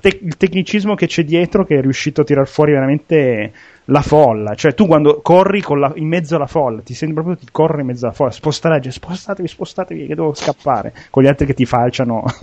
te- 0.00 0.18
il 0.22 0.36
tecnicismo 0.38 0.94
che 0.94 1.08
c'è 1.08 1.24
dietro 1.24 1.66
che 1.66 1.76
è 1.76 1.82
riuscito 1.82 2.22
a 2.22 2.24
tirar 2.24 2.48
fuori 2.48 2.72
veramente 2.72 3.52
la 3.86 4.02
folla, 4.02 4.54
cioè 4.54 4.74
tu 4.74 4.86
quando 4.86 5.20
corri 5.20 5.62
la, 5.68 5.92
in 5.96 6.08
mezzo 6.08 6.36
alla 6.36 6.46
folla, 6.46 6.80
ti 6.82 6.94
senti 6.94 7.14
proprio 7.14 7.36
di 7.38 7.46
correre 7.50 7.82
in 7.82 7.86
mezzo 7.86 8.06
alla 8.06 8.14
folla, 8.14 8.30
spostare, 8.30 8.82
spostatevi, 8.90 9.46
spostatevi 9.46 10.06
che 10.06 10.14
devo 10.14 10.34
scappare, 10.34 10.92
con 11.10 11.22
gli 11.22 11.26
altri 11.26 11.46
che 11.46 11.54
ti 11.54 11.66
falciano. 11.66 12.24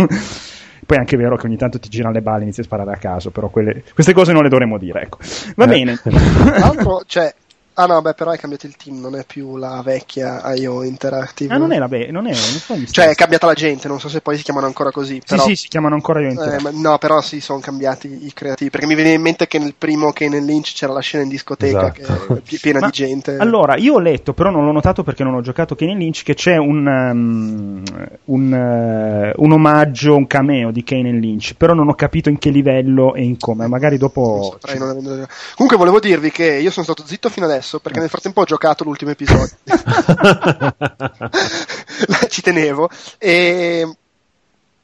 Poi 0.86 0.98
è 0.98 1.00
anche 1.00 1.16
vero 1.16 1.38
che 1.38 1.48
ogni 1.48 1.56
tanto 1.56 1.80
ti 1.80 1.88
girano 1.88 2.14
le 2.14 2.22
balle 2.22 2.40
e 2.40 2.44
inizi 2.44 2.60
a 2.60 2.64
sparare 2.64 2.92
a 2.92 2.98
caso, 2.98 3.32
però 3.32 3.48
quelle, 3.48 3.84
queste 3.94 4.14
cose 4.14 4.34
non 4.34 4.44
le 4.44 4.50
dovremmo 4.50 4.78
dire, 4.78 5.04
ecco. 5.04 5.18
Va 5.56 5.64
eh. 5.64 5.68
bene. 5.68 5.96
Tra 5.96 6.60
l'altro, 6.60 7.04
cioè, 7.06 7.34
Ah 7.76 7.86
no, 7.86 8.02
beh, 8.02 8.14
però 8.14 8.32
hai 8.32 8.38
cambiato 8.38 8.66
il 8.66 8.76
team, 8.76 9.00
non 9.00 9.16
è 9.16 9.26
più 9.26 9.58
la 9.58 9.82
vecchia 9.84 10.42
IO 10.56 10.84
Interactive. 10.84 11.54
Ah, 11.54 11.58
non 11.58 11.72
è 11.72 11.78
la 11.78 11.88
vecchia, 11.88 12.12
non 12.12 12.28
è, 12.28 12.32
non 12.32 12.38
so 12.38 12.76
Cioè, 12.92 13.10
è 13.10 13.16
cambiata 13.16 13.48
la 13.48 13.54
gente, 13.54 13.88
non 13.88 14.00
so 14.00 14.10
se 14.10 14.22
poi 14.22 14.38
si 14.38 14.44
chiamano 14.44 14.68
ancora 14.68 14.92
così. 14.92 15.22
Però... 15.26 15.42
Sì, 15.44 15.50
sì, 15.50 15.62
si 15.64 15.68
chiamano 15.70 15.96
ancora 15.96 16.22
IO 16.22 16.30
Interactive. 16.30 16.70
Eh, 16.70 16.80
no, 16.80 16.98
però 16.98 17.22
sì, 17.22 17.42
sono 17.42 17.60
cambiati 17.60 18.26
i 18.28 18.34
creativi, 18.34 18.70
perché 18.70 18.86
mi 18.86 18.96
viene 18.96 19.14
in 19.14 19.22
mente 19.22 19.48
che 19.48 19.60
nel 19.60 19.74
primo 19.78 20.12
che 20.12 20.30
nel 20.30 20.44
Lynch 20.44 20.74
c'era 20.74 20.94
la 20.94 21.00
scena 21.00 21.24
in 21.24 21.30
discoteca 21.30 21.94
esatto. 21.96 22.42
che 22.44 22.56
è 22.56 22.60
piena 22.60 22.80
Ma, 22.80 22.86
di 22.88 22.92
gente. 22.92 23.38
Allora, 23.38 23.76
io 23.76 23.96
ho 23.96 24.00
letto, 24.00 24.34
però 24.34 24.50
non 24.50 24.66
l'ho 24.66 24.72
notato 24.72 25.04
perché 25.04 25.24
non 25.24 25.34
ho 25.34 25.42
giocato 25.42 25.76
Kane 25.76 25.96
Lynch, 25.96 26.24
che 26.24 26.36
c'è 26.36 26.58
un, 26.58 26.86
um, 26.86 27.84
un, 28.26 28.52
uh, 28.52 29.44
un 29.44 29.52
omaggio, 29.52 30.16
un 30.16 30.28
cameo 30.28 30.72
di 30.72 30.84
Kane 30.84 31.12
Lynch, 31.12 31.56
però 31.56 31.74
non 31.74 31.90
ho 31.90 31.96
capito 31.96 32.30
in 32.30 32.38
che 32.38 32.50
livello 32.50 33.16
e 33.16 33.24
in 33.24 33.38
come, 33.38 33.68
magari 33.68 33.98
dopo... 33.98 34.58
Non... 34.78 35.28
Comunque 35.56 35.78
volevo 35.78 36.00
dirvi 36.00 36.32
che 36.32 36.46
io 36.46 36.72
sono 36.72 36.86
stato 36.86 37.04
zitto 37.06 37.30
fino 37.30 37.46
adesso, 37.46 37.63
perché 37.80 38.00
nel 38.00 38.10
frattempo 38.10 38.42
ho 38.42 38.46
giocato 38.46 38.84
l'ultimo 38.84 39.12
episodio. 39.12 39.56
Ci 42.30 42.42
tenevo. 42.42 42.90
E 43.18 43.96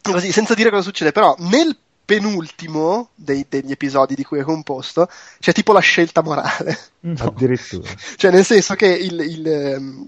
così, 0.01 0.31
senza 0.31 0.53
dire 0.53 0.69
cosa 0.69 0.83
succede, 0.83 1.11
però 1.11 1.35
nel 1.39 1.75
penultimo 2.09 3.09
dei, 3.13 3.45
degli 3.47 3.69
episodi 3.69 4.15
di 4.15 4.23
cui 4.23 4.39
è 4.39 4.43
composto 4.43 5.07
c'è 5.39 5.51
tipo 5.51 5.73
la 5.73 5.79
scelta 5.79 6.23
morale. 6.23 6.77
No. 7.01 7.25
Addirittura. 7.25 7.89
cioè, 8.15 8.31
nel 8.31 8.45
senso 8.45 8.75
che 8.75 8.87
il. 8.87 9.19
il 9.19 9.75
um, 9.77 10.07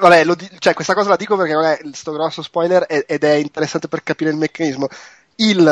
vabbè, 0.00 0.24
di- 0.34 0.50
cioè, 0.58 0.74
questa 0.74 0.94
cosa 0.94 1.10
la 1.10 1.16
dico 1.16 1.36
perché 1.36 1.52
non 1.52 1.64
è 1.64 1.78
sto 1.92 2.12
grosso 2.12 2.42
spoiler 2.42 2.86
ed 2.88 3.22
è 3.22 3.34
interessante 3.34 3.88
per 3.88 4.02
capire 4.02 4.30
il 4.30 4.36
meccanismo. 4.36 4.88
Il, 5.36 5.64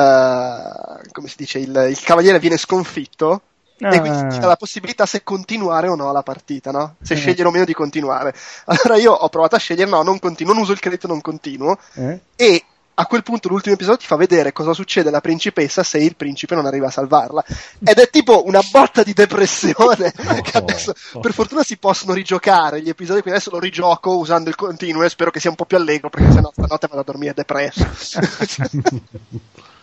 come 1.13 1.29
si 1.29 1.35
dice, 1.37 1.59
il, 1.59 1.87
il 1.91 2.01
cavaliere 2.01 2.39
viene 2.39 2.57
sconfitto 2.57 3.43
Ah. 3.81 3.95
E 3.95 4.01
quindi 4.01 4.37
c'è 4.37 4.41
la 4.41 4.57
possibilità 4.57 5.07
se 5.07 5.23
continuare 5.23 5.89
o 5.89 5.95
no 5.95 6.13
la 6.13 6.23
partita, 6.23 6.71
no? 6.71 6.97
Se 7.03 7.15
eh. 7.15 7.17
scegliere 7.17 7.49
o 7.49 7.51
meno 7.51 7.65
di 7.65 7.75
continuare. 7.75 8.35
Allora 8.67 8.97
io 8.97 9.13
ho 9.13 9.29
provato 9.29 9.57
a 9.57 9.59
scegliere, 9.59 9.91
no, 9.91 10.03
non 10.03 10.19
continuo, 10.19 10.53
non 10.53 10.63
uso 10.63 10.73
il 10.73 10.81
credito, 10.81 11.07
non 11.07 11.21
continuo. 11.21 11.79
Eh. 11.95 12.21
E 12.37 12.65
a 13.01 13.07
quel 13.07 13.23
punto 13.23 13.49
l'ultimo 13.49 13.75
episodio 13.75 14.01
ti 14.01 14.07
fa 14.07 14.17
vedere 14.17 14.53
cosa 14.53 14.75
succede 14.75 15.09
alla 15.09 15.23
principessa 15.23 15.83
se 15.83 15.97
il 15.97 16.17
principe 16.17 16.55
non 16.55 16.67
arriva 16.67 16.89
a 16.89 16.91
salvarla. 16.91 17.43
Ed 17.83 17.99
è 17.99 18.11
tipo 18.11 18.45
una 18.45 18.61
botta 18.71 19.03
di 19.03 19.15
depressione 19.15 20.13
oh, 20.29 20.41
che 20.43 20.59
adesso 20.59 20.93
oh. 21.15 21.21
per 21.21 21.33
fortuna 21.33 21.63
si 21.63 21.79
possono 21.79 22.13
rigiocare 22.13 22.83
gli 22.83 22.91
episodi, 22.91 23.23
quindi 23.23 23.39
adesso 23.39 23.51
lo 23.51 23.59
rigioco 23.59 24.19
usando 24.19 24.51
il 24.51 24.55
continuo 24.55 25.03
e 25.03 25.09
spero 25.09 25.31
che 25.31 25.41
sia 25.41 25.49
un 25.49 25.57
po' 25.57 25.65
più 25.65 25.79
allegro 25.79 26.11
perché 26.11 26.31
sennò 26.31 26.51
stanotte 26.53 26.89
vado 26.89 27.01
a 27.01 27.05
dormire 27.05 27.33
depresso. 27.33 27.87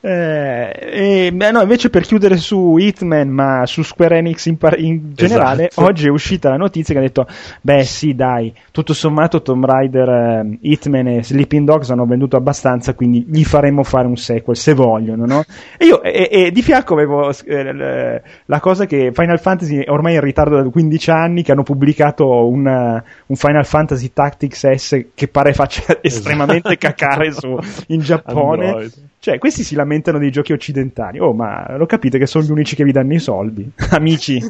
Eh, 0.00 1.26
e, 1.26 1.32
beh, 1.32 1.50
no, 1.50 1.60
invece 1.60 1.90
per 1.90 2.02
chiudere 2.02 2.36
su 2.36 2.76
Hitman, 2.76 3.28
ma 3.28 3.66
su 3.66 3.82
Square 3.82 4.18
Enix 4.18 4.46
in, 4.46 4.56
par- 4.56 4.78
in 4.78 5.12
generale, 5.14 5.68
Esatto. 5.68 5.88
oggi 5.88 6.06
è 6.06 6.10
uscita 6.10 6.50
la 6.50 6.56
notizia 6.56 6.94
che 6.94 7.00
ha 7.00 7.02
detto: 7.02 7.26
Beh, 7.60 7.82
sì, 7.82 8.14
dai, 8.14 8.54
tutto 8.70 8.94
sommato 8.94 9.42
Tomb 9.42 9.64
Raider, 9.64 10.08
eh, 10.08 10.58
Hitman 10.60 11.08
e 11.08 11.24
Sleeping 11.24 11.66
Dogs 11.66 11.90
hanno 11.90 12.06
venduto 12.06 12.36
abbastanza, 12.36 12.94
quindi 12.94 13.24
gli 13.28 13.44
faremo 13.44 13.82
fare 13.82 14.06
un 14.06 14.16
sequel 14.16 14.56
se 14.56 14.72
vogliono, 14.72 15.26
no? 15.26 15.42
E 15.76 15.84
io, 15.86 16.00
e, 16.02 16.28
e 16.30 16.50
di 16.52 16.62
fianco 16.62 16.94
avevo 16.94 17.30
eh, 17.30 18.22
la 18.44 18.60
cosa 18.60 18.86
che 18.86 19.10
Final 19.12 19.40
Fantasy 19.40 19.78
è 19.78 19.90
ormai 19.90 20.14
in 20.14 20.20
ritardo 20.20 20.62
da 20.62 20.68
15 20.68 21.10
anni, 21.10 21.42
che 21.42 21.50
hanno 21.50 21.64
pubblicato 21.64 22.46
un, 22.46 22.66
eh, 22.66 23.02
un 23.26 23.36
Final 23.36 23.66
Fantasy 23.66 24.12
Tactics 24.12 24.70
S 24.74 25.06
che 25.12 25.26
pare 25.26 25.52
faccia 25.54 25.98
estremamente 26.00 26.76
cacare 26.78 27.32
su, 27.32 27.58
in 27.88 27.98
Giappone. 28.00 28.66
Android. 28.66 29.07
Cioè, 29.20 29.38
questi 29.38 29.64
si 29.64 29.74
lamentano 29.74 30.18
dei 30.18 30.30
giochi 30.30 30.52
occidentali. 30.52 31.18
Oh, 31.18 31.32
ma 31.32 31.76
lo 31.76 31.86
capite 31.86 32.18
che 32.18 32.26
sono 32.26 32.44
gli 32.44 32.50
unici 32.52 32.76
che 32.76 32.84
vi 32.84 32.92
danno 32.92 33.14
i 33.14 33.18
soldi? 33.18 33.68
amici, 33.90 34.40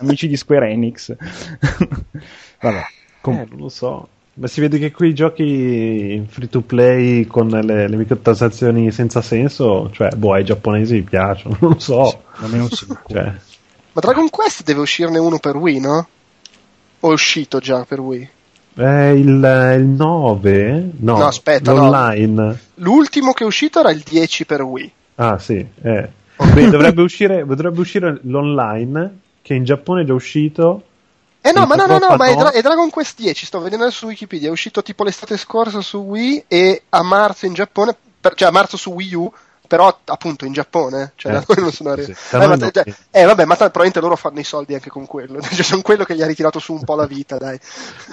amici 0.00 0.26
di 0.28 0.36
Square 0.36 0.68
Enix. 0.70 1.14
Vabbè. 2.60 2.82
com- 3.20 3.34
Eh, 3.34 3.46
non 3.48 3.58
lo 3.58 3.68
so. 3.68 4.08
Ma 4.34 4.48
si 4.48 4.60
vede 4.60 4.78
che 4.78 4.90
quei 4.90 5.14
giochi 5.14 6.22
free 6.28 6.48
to 6.50 6.60
play 6.60 7.24
con 7.26 7.48
le, 7.48 7.88
le 7.88 7.96
microtransazioni 7.96 8.90
senza 8.90 9.22
senso, 9.22 9.90
cioè, 9.92 10.10
boh, 10.14 10.34
ai 10.34 10.44
giapponesi 10.44 11.00
piacciono, 11.00 11.56
non 11.62 11.70
lo 11.72 11.78
so. 11.78 12.22
almeno 12.34 12.68
sicuro. 12.68 13.00
Cioè, 13.06 13.24
Ma 13.24 14.00
Dragon 14.02 14.28
Quest 14.28 14.62
deve 14.64 14.80
uscirne 14.80 15.18
uno 15.18 15.38
per 15.38 15.56
Wii, 15.56 15.80
no? 15.80 16.08
O 17.00 17.10
è 17.10 17.12
uscito 17.14 17.60
già 17.60 17.84
per 17.86 18.00
Wii? 18.00 18.28
Eh, 18.76 19.12
il, 19.14 19.76
il 19.78 19.84
9? 19.86 20.90
No, 20.98 21.16
No, 21.18 21.26
aspetta, 21.26 21.72
no. 21.72 21.88
l'online. 21.88 22.58
L'ultimo 22.76 23.32
che 23.32 23.44
è 23.44 23.46
uscito 23.46 23.80
era 23.80 23.90
il 23.90 24.00
10 24.00 24.44
per 24.46 24.62
Wii. 24.62 24.92
Ah, 25.16 25.38
sì, 25.38 25.66
eh. 25.82 26.08
Quindi 26.36 26.68
dovrebbe 26.70 27.00
uscire, 27.02 27.44
dovrebbe 27.46 27.80
uscire 27.80 28.18
l'online, 28.24 29.18
che 29.42 29.54
in 29.54 29.64
Giappone 29.64 30.02
è 30.02 30.04
già 30.04 30.12
uscito. 30.14 30.82
Eh 31.40 31.52
no, 31.52 31.64
ma 31.64 31.76
no, 31.76 31.86
no, 31.86 31.98
no, 31.98 32.16
ma 32.16 32.26
è, 32.26 32.34
no. 32.34 32.40
Dra- 32.40 32.52
è 32.52 32.60
Dragon 32.60 32.90
Quest 32.90 33.18
10, 33.20 33.46
sto 33.46 33.60
vedendo 33.60 33.88
su 33.90 34.06
Wikipedia, 34.06 34.48
è 34.48 34.50
uscito 34.50 34.82
tipo 34.82 35.04
l'estate 35.04 35.36
scorsa 35.36 35.80
su 35.80 35.98
Wii 35.98 36.44
e 36.48 36.82
a 36.90 37.02
marzo 37.02 37.46
in 37.46 37.54
Giappone, 37.54 37.96
per- 38.20 38.34
cioè 38.34 38.48
a 38.48 38.50
marzo 38.50 38.76
su 38.76 38.90
Wii 38.90 39.14
U, 39.14 39.32
però 39.66 39.96
appunto 40.04 40.44
in 40.44 40.52
Giappone, 40.52 41.12
cioè 41.16 41.32
Eh, 41.32 41.34
da 41.36 41.44
noi 41.46 41.62
non 41.62 41.72
sono 41.72 41.90
arrivati. 41.90 42.14
sì, 42.14 42.36
eh, 42.36 42.38
ma- 42.38 42.54
no. 42.56 42.70
cioè, 42.70 42.84
eh, 43.10 43.24
vabbè, 43.24 43.44
ma 43.44 43.54
ta- 43.54 43.70
probabilmente 43.70 44.00
loro 44.00 44.16
fanno 44.16 44.40
i 44.40 44.44
soldi 44.44 44.74
anche 44.74 44.90
con 44.90 45.06
quello, 45.06 45.40
cioè 45.42 45.62
sono 45.62 45.82
quello 45.82 46.04
che 46.04 46.14
gli 46.14 46.22
ha 46.22 46.26
ritirato 46.26 46.58
su 46.58 46.72
un 46.72 46.84
po' 46.84 46.94
la 46.94 47.06
vita, 47.06 47.36
dai. 47.36 47.58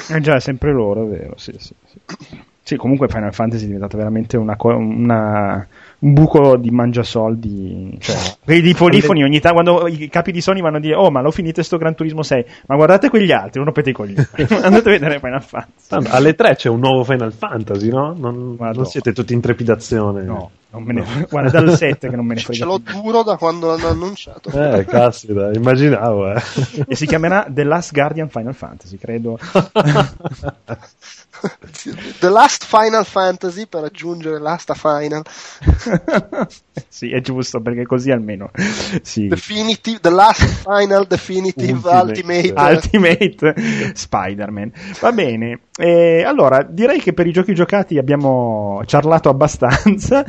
Eh 0.10 0.20
già, 0.22 0.36
è 0.36 0.40
sempre 0.40 0.72
loro, 0.72 1.04
è 1.04 1.08
vero. 1.08 1.34
Sì, 1.38 1.54
sì, 1.60 1.74
sì. 1.88 2.42
Sì, 2.66 2.78
comunque 2.78 3.10
Final 3.10 3.34
Fantasy 3.34 3.64
è 3.64 3.68
diventato 3.68 3.98
veramente 3.98 4.38
una, 4.38 4.56
co- 4.56 4.76
una- 4.76 5.68
un 6.04 6.14
buco 6.14 6.58
di 6.58 6.70
mangiasoldi. 6.70 7.98
Cioè, 8.00 8.16
quelli 8.44 8.62
di 8.62 8.74
polifoni 8.74 9.24
ogni 9.24 9.40
tanto 9.40 9.64
quando 9.64 9.88
i 9.88 10.10
capi 10.10 10.32
di 10.32 10.42
Sony 10.42 10.62
vanno 10.62 10.78
a 10.78 10.80
dire: 10.80 10.96
Oh, 10.96 11.10
ma 11.10 11.22
l'ho 11.22 11.32
finito 11.32 11.64
sto 11.64 11.78
Gran 11.78 11.96
Turismo 11.96 12.24
6. 12.24 12.46
Ma 12.68 12.76
guardate 12.76 13.10
quegli 13.10 13.32
altri, 13.32 13.52
non 13.56 13.66
rompete 13.66 13.90
i 13.90 13.94
coglioni. 13.94 14.28
Andate 14.62 14.90
a 14.90 14.92
vedere 14.92 15.20
Final 15.20 15.42
Fantasy. 15.42 15.88
Tanto, 15.88 16.10
alle 16.12 16.36
3 16.36 16.56
c'è 16.56 16.70
un 16.70 16.80
nuovo 16.80 17.04
Final 17.04 17.34
Fantasy, 17.34 17.90
no? 17.90 18.14
Non, 18.18 18.56
non 18.58 18.86
siete 18.86 19.14
tutti 19.14 19.34
in 19.34 19.42
trepidazione. 19.42 20.24
No, 20.24 20.52
non 20.72 20.84
me 20.84 20.94
ne 20.94 21.28
guarda 21.30 21.62
dal 21.62 21.72
7 21.78 22.10
che 22.10 22.16
non 22.16 22.26
me 22.26 22.36
ne 22.36 22.42
frega. 22.42 22.60
Ce 22.60 22.66
l'ho 22.66 22.80
duro 22.80 23.24
da 23.24 23.38
quando 23.38 23.68
l'hanno 23.68 23.88
annunciato. 23.88 24.50
Eh, 24.50 24.86
caspita, 24.86 25.52
immaginavo, 25.54 26.34
eh. 26.34 26.42
E 26.88 26.96
si 26.96 27.06
chiamerà 27.06 27.46
The 27.50 27.64
Last 27.64 27.94
Guardian 27.94 28.30
Final 28.30 28.56
Fantasy, 28.56 28.98
credo. 28.98 29.38
The 32.20 32.30
Last 32.30 32.66
Final 32.66 33.06
Fantasy 33.06 33.68
per 33.68 33.84
aggiungere 33.84 34.40
Last 34.40 34.74
Final. 34.74 35.24
sì, 36.88 37.12
è 37.12 37.22
giusto 37.22 37.62
perché 37.62 37.86
così 37.86 38.12
almeno. 38.12 38.52
Sì. 39.02 39.28
Definitive, 39.28 40.00
The 40.00 40.10
Last 40.10 40.64
Final 40.64 41.06
Definitive 41.08 41.90
Ultimate. 41.90 42.54
Ultimate. 42.56 43.46
Ultimate 43.46 43.94
Spider-Man. 43.94 44.72
Va 45.00 45.12
bene, 45.12 45.60
eh, 45.78 46.24
allora 46.24 46.64
direi 46.64 47.00
che 47.00 47.14
per 47.14 47.28
i 47.28 47.32
giochi 47.32 47.54
giocati 47.54 47.98
abbiamo 47.98 48.82
ciarlato 48.86 49.30
abbastanza 49.30 50.24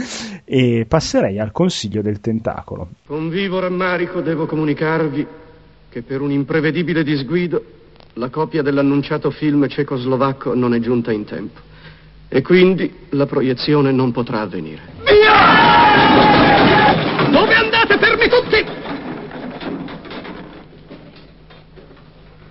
e 0.45 0.85
passerei 0.89 1.39
al 1.39 1.53
consiglio 1.53 2.03
del 2.03 2.21
tentacolo. 2.21 2.89
Con 3.07 3.29
vivo 3.29 3.61
rammarico 3.61 4.21
devo 4.21 4.47
comunicarvi 4.47 5.27
che 5.89 6.03
per 6.03 6.21
un 6.21 6.33
imprevedibile 6.33 7.05
disguido 7.05 7.63
la 8.15 8.29
copia 8.29 8.63
dell'annunciato 8.63 9.31
film 9.31 9.69
cecoslovacco 9.69 10.55
non 10.55 10.75
è 10.75 10.79
giunta 10.81 11.13
in 11.13 11.25
tempo 11.25 11.61
e 12.29 12.43
quindi 12.43 12.93
la 13.11 13.27
proiezione 13.27 13.93
non 13.93 14.11
potrà 14.13 14.41
avvenire. 14.41 14.83
Via! 15.05 16.33
Dove 17.31 17.55
andate 17.55 17.99
fermi 17.99 18.29
tutti? 18.29 18.65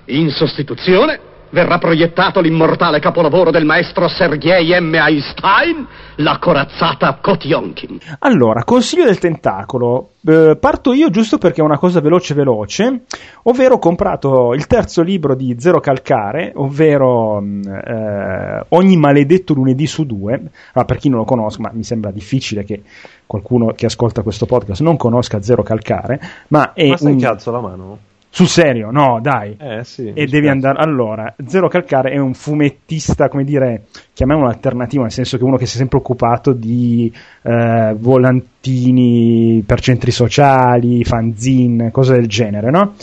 In 0.06 0.30
sostituzione 0.32 1.32
verrà 1.54 1.78
proiettato 1.78 2.42
l'immortale 2.42 3.00
capolavoro 3.00 3.52
del 3.52 3.64
maestro 3.64 4.08
Sergei 4.08 4.70
M. 4.82 4.96
Einstein, 4.96 5.88
la 6.16 6.40
corazzata 6.40 7.20
Kotionkin. 7.22 8.00
Allora, 8.20 8.64
consiglio 8.64 9.06
del 9.06 9.20
tentacolo. 9.20 10.10
Eh, 10.26 10.58
parto 10.60 10.94
io 10.94 11.10
giusto 11.10 11.38
perché 11.38 11.62
è 11.62 11.64
una 11.64 11.78
cosa 11.78 12.02
veloce 12.02 12.34
veloce, 12.34 13.04
ovvero 13.44 13.76
ho 13.76 13.80
comprato 13.80 14.54
il 14.54 14.66
terzo 14.66 15.04
libro 15.04 15.36
di 15.36 15.56
Zero 15.60 15.80
Calcare, 15.80 16.54
ovvero 16.56 17.40
mh, 17.40 17.62
eh, 17.68 18.66
Ogni 18.70 18.98
maledetto 18.98 19.54
lunedì 19.54 19.86
su 19.86 20.06
due. 20.06 20.34
Allora, 20.34 20.86
per 20.86 20.98
chi 20.98 21.10
non 21.10 21.20
lo 21.20 21.26
conosca, 21.26 21.62
ma 21.62 21.72
mi 21.72 21.84
sembra 21.84 22.10
difficile 22.10 22.64
che 22.64 22.82
qualcuno 23.28 23.74
che 23.76 23.86
ascolta 23.86 24.24
questo 24.24 24.48
podcast 24.48 24.82
non 24.82 24.98
conosca 24.98 25.42
Zero 25.42 25.62
Calcare, 25.62 26.20
ma 26.48 26.74
è 26.74 26.88
Ma 26.88 26.98
stai 26.98 27.12
un... 27.12 27.20
cazzo 27.20 27.52
la 27.52 27.62
mano? 27.62 27.98
Sul 28.36 28.48
serio, 28.48 28.90
no, 28.90 29.20
dai. 29.22 29.56
Eh, 29.60 29.84
sì. 29.84 30.12
E 30.12 30.26
devi 30.26 30.48
andare. 30.48 30.80
Allora, 30.80 31.36
Zero 31.46 31.68
Calcare 31.68 32.10
è 32.10 32.18
un 32.18 32.34
fumettista, 32.34 33.30
come 33.30 33.44
dire, 33.44 33.84
chiamiamolo 34.12 34.48
alternativo, 34.48 35.04
nel 35.04 35.12
senso 35.12 35.38
che 35.38 35.44
uno 35.44 35.56
che 35.56 35.68
si 35.68 35.76
è 35.76 35.78
sempre 35.78 36.00
occupato 36.00 36.52
di 36.52 37.14
eh, 37.44 37.96
volantini 37.96 39.64
per 39.64 39.82
centri 39.82 40.10
sociali, 40.10 41.04
fanzine, 41.04 41.92
cose 41.92 42.16
del 42.16 42.28
genere, 42.28 42.72
no? 42.72 42.96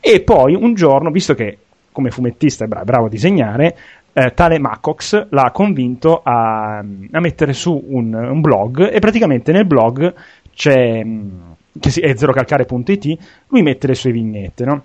E 0.00 0.20
poi 0.20 0.54
un 0.54 0.74
giorno, 0.74 1.10
visto 1.10 1.32
che 1.32 1.56
come 1.90 2.10
fumettista 2.10 2.66
è 2.66 2.68
bra- 2.68 2.84
bravo 2.84 3.06
a 3.06 3.08
disegnare, 3.08 3.76
eh, 4.12 4.34
tale 4.34 4.58
Macox 4.58 5.28
l'ha 5.30 5.50
convinto 5.50 6.20
a, 6.22 6.80
a 6.80 7.20
mettere 7.20 7.54
su 7.54 7.82
un, 7.88 8.12
un 8.12 8.40
blog 8.42 8.92
e 8.92 8.98
praticamente 8.98 9.50
nel 9.50 9.64
blog 9.64 10.12
c'è 10.54 11.02
mh, 11.02 11.53
che 11.78 11.90
si- 11.90 12.00
è 12.00 12.14
zerocalcare.it 12.16 13.18
lui 13.48 13.62
mette 13.62 13.86
le 13.86 13.94
sue 13.94 14.12
vignette 14.12 14.64
no? 14.64 14.84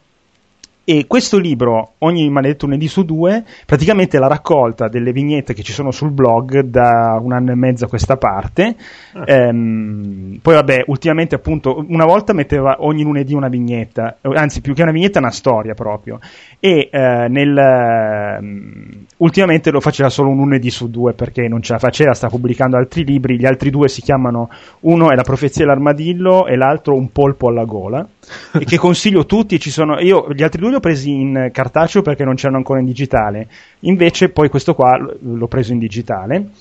E 0.91 1.05
questo 1.05 1.37
libro 1.37 1.91
ogni 1.99 2.27
maledetto 2.31 2.65
lunedì 2.65 2.87
su 2.87 3.05
due 3.05 3.43
praticamente 3.63 4.17
è 4.17 4.19
la 4.19 4.25
raccolta 4.25 4.87
delle 4.87 5.11
vignette 5.11 5.53
che 5.53 5.61
ci 5.61 5.71
sono 5.71 5.91
sul 5.91 6.09
blog 6.09 6.61
da 6.61 7.19
un 7.21 7.31
anno 7.31 7.51
e 7.51 7.55
mezzo 7.55 7.85
a 7.85 7.87
questa 7.87 8.17
parte. 8.17 8.75
Ehm, 9.23 10.39
poi 10.41 10.55
vabbè 10.55 10.85
ultimamente 10.87 11.35
appunto 11.35 11.85
una 11.87 12.05
volta 12.05 12.33
metteva 12.33 12.77
ogni 12.79 13.03
lunedì 13.03 13.35
una 13.35 13.49
vignetta 13.49 14.17
eh, 14.19 14.31
anzi 14.33 14.61
più 14.61 14.73
che 14.73 14.81
una 14.81 14.91
vignetta 14.91 15.19
una 15.19 15.29
storia 15.29 15.75
proprio. 15.75 16.19
E 16.59 16.89
eh, 16.91 17.27
nel, 17.29 17.55
ehm, 17.55 19.05
ultimamente 19.17 19.69
lo 19.69 19.81
faceva 19.81 20.09
solo 20.09 20.29
un 20.29 20.37
lunedì 20.37 20.71
su 20.71 20.89
due 20.89 21.13
perché 21.13 21.47
non 21.47 21.61
ce 21.61 21.73
la 21.73 21.79
faceva, 21.79 22.15
sta 22.15 22.29
pubblicando 22.29 22.77
altri 22.77 23.05
libri, 23.05 23.37
gli 23.37 23.45
altri 23.45 23.69
due 23.69 23.89
si 23.89 24.01
chiamano, 24.01 24.49
uno 24.79 25.11
è 25.11 25.15
La 25.15 25.21
profezia 25.21 25.63
dell'armadillo 25.63 26.47
e 26.47 26.55
l'altro 26.55 26.95
Un 26.95 27.11
polpo 27.11 27.49
alla 27.49 27.65
gola 27.65 28.07
e 28.59 28.65
che 28.65 28.77
consiglio 28.77 29.25
tutti, 29.25 29.59
sono, 29.69 29.99
io 29.99 30.27
gli 30.33 30.43
altri 30.43 30.61
due 30.61 30.69
li 30.69 30.75
ho 30.75 30.79
presi 30.79 31.11
in 31.11 31.49
cartaceo 31.51 32.01
perché 32.01 32.23
non 32.23 32.35
c'erano 32.35 32.57
ancora 32.57 32.79
in 32.79 32.85
digitale, 32.85 33.47
invece 33.81 34.29
poi 34.29 34.49
questo 34.49 34.75
qua 34.75 34.97
l'ho 34.97 35.47
preso 35.47 35.73
in 35.73 35.79
digitale 35.79 36.51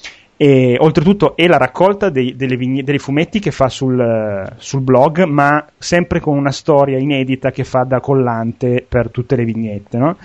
e 0.40 0.77
oltretutto 0.78 1.35
è 1.35 1.49
la 1.49 1.57
raccolta 1.57 2.11
dei, 2.11 2.32
vigne- 2.36 2.85
dei 2.85 2.99
fumetti 3.01 3.40
che 3.40 3.51
fa 3.51 3.69
sul, 3.69 4.49
sul 4.57 4.82
blog, 4.82 5.24
ma 5.24 5.66
sempre 5.77 6.20
con 6.20 6.36
una 6.36 6.53
storia 6.53 6.97
inedita 6.97 7.51
che 7.51 7.65
fa 7.65 7.82
da 7.82 7.99
collante 7.99 8.86
per 8.89 9.11
tutte 9.11 9.35
le 9.35 9.45
vignette, 9.45 9.99
no? 9.99 10.16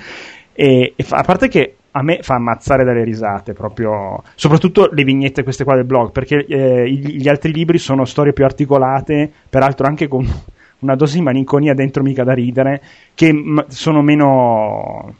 E, 0.53 0.94
e 0.95 1.03
fa- 1.03 1.18
a 1.18 1.24
parte 1.24 1.48
che 1.48 1.78
a 1.90 2.03
me 2.03 2.20
fa 2.22 2.36
ammazzare 2.36 2.84
dalle 2.84 3.03
risate, 3.03 3.53
proprio, 3.53 4.22
soprattutto 4.36 4.88
le 4.91 5.03
vignette 5.03 5.41
queste 5.41 5.64
qua 5.64 5.74
del 5.74 5.86
blog, 5.86 6.11
perché 6.11 6.45
eh, 6.45 6.88
gli 6.91 7.28
altri 7.28 7.52
libri 7.52 7.80
sono 7.80 8.06
storie 8.06 8.34
più 8.34 8.45
articolate, 8.45 9.32
peraltro 9.49 9.88
anche 9.88 10.07
con 10.07 10.28
una 10.84 10.95
dose 10.95 11.15
di 11.15 11.23
malinconia 11.23 11.73
dentro 11.73 12.03
mica 12.03 12.23
da 12.23 12.34
ridere, 12.34 12.81
che 13.14 13.34
mm, 13.34 13.60
sono 13.68 14.01
meno 14.01 15.15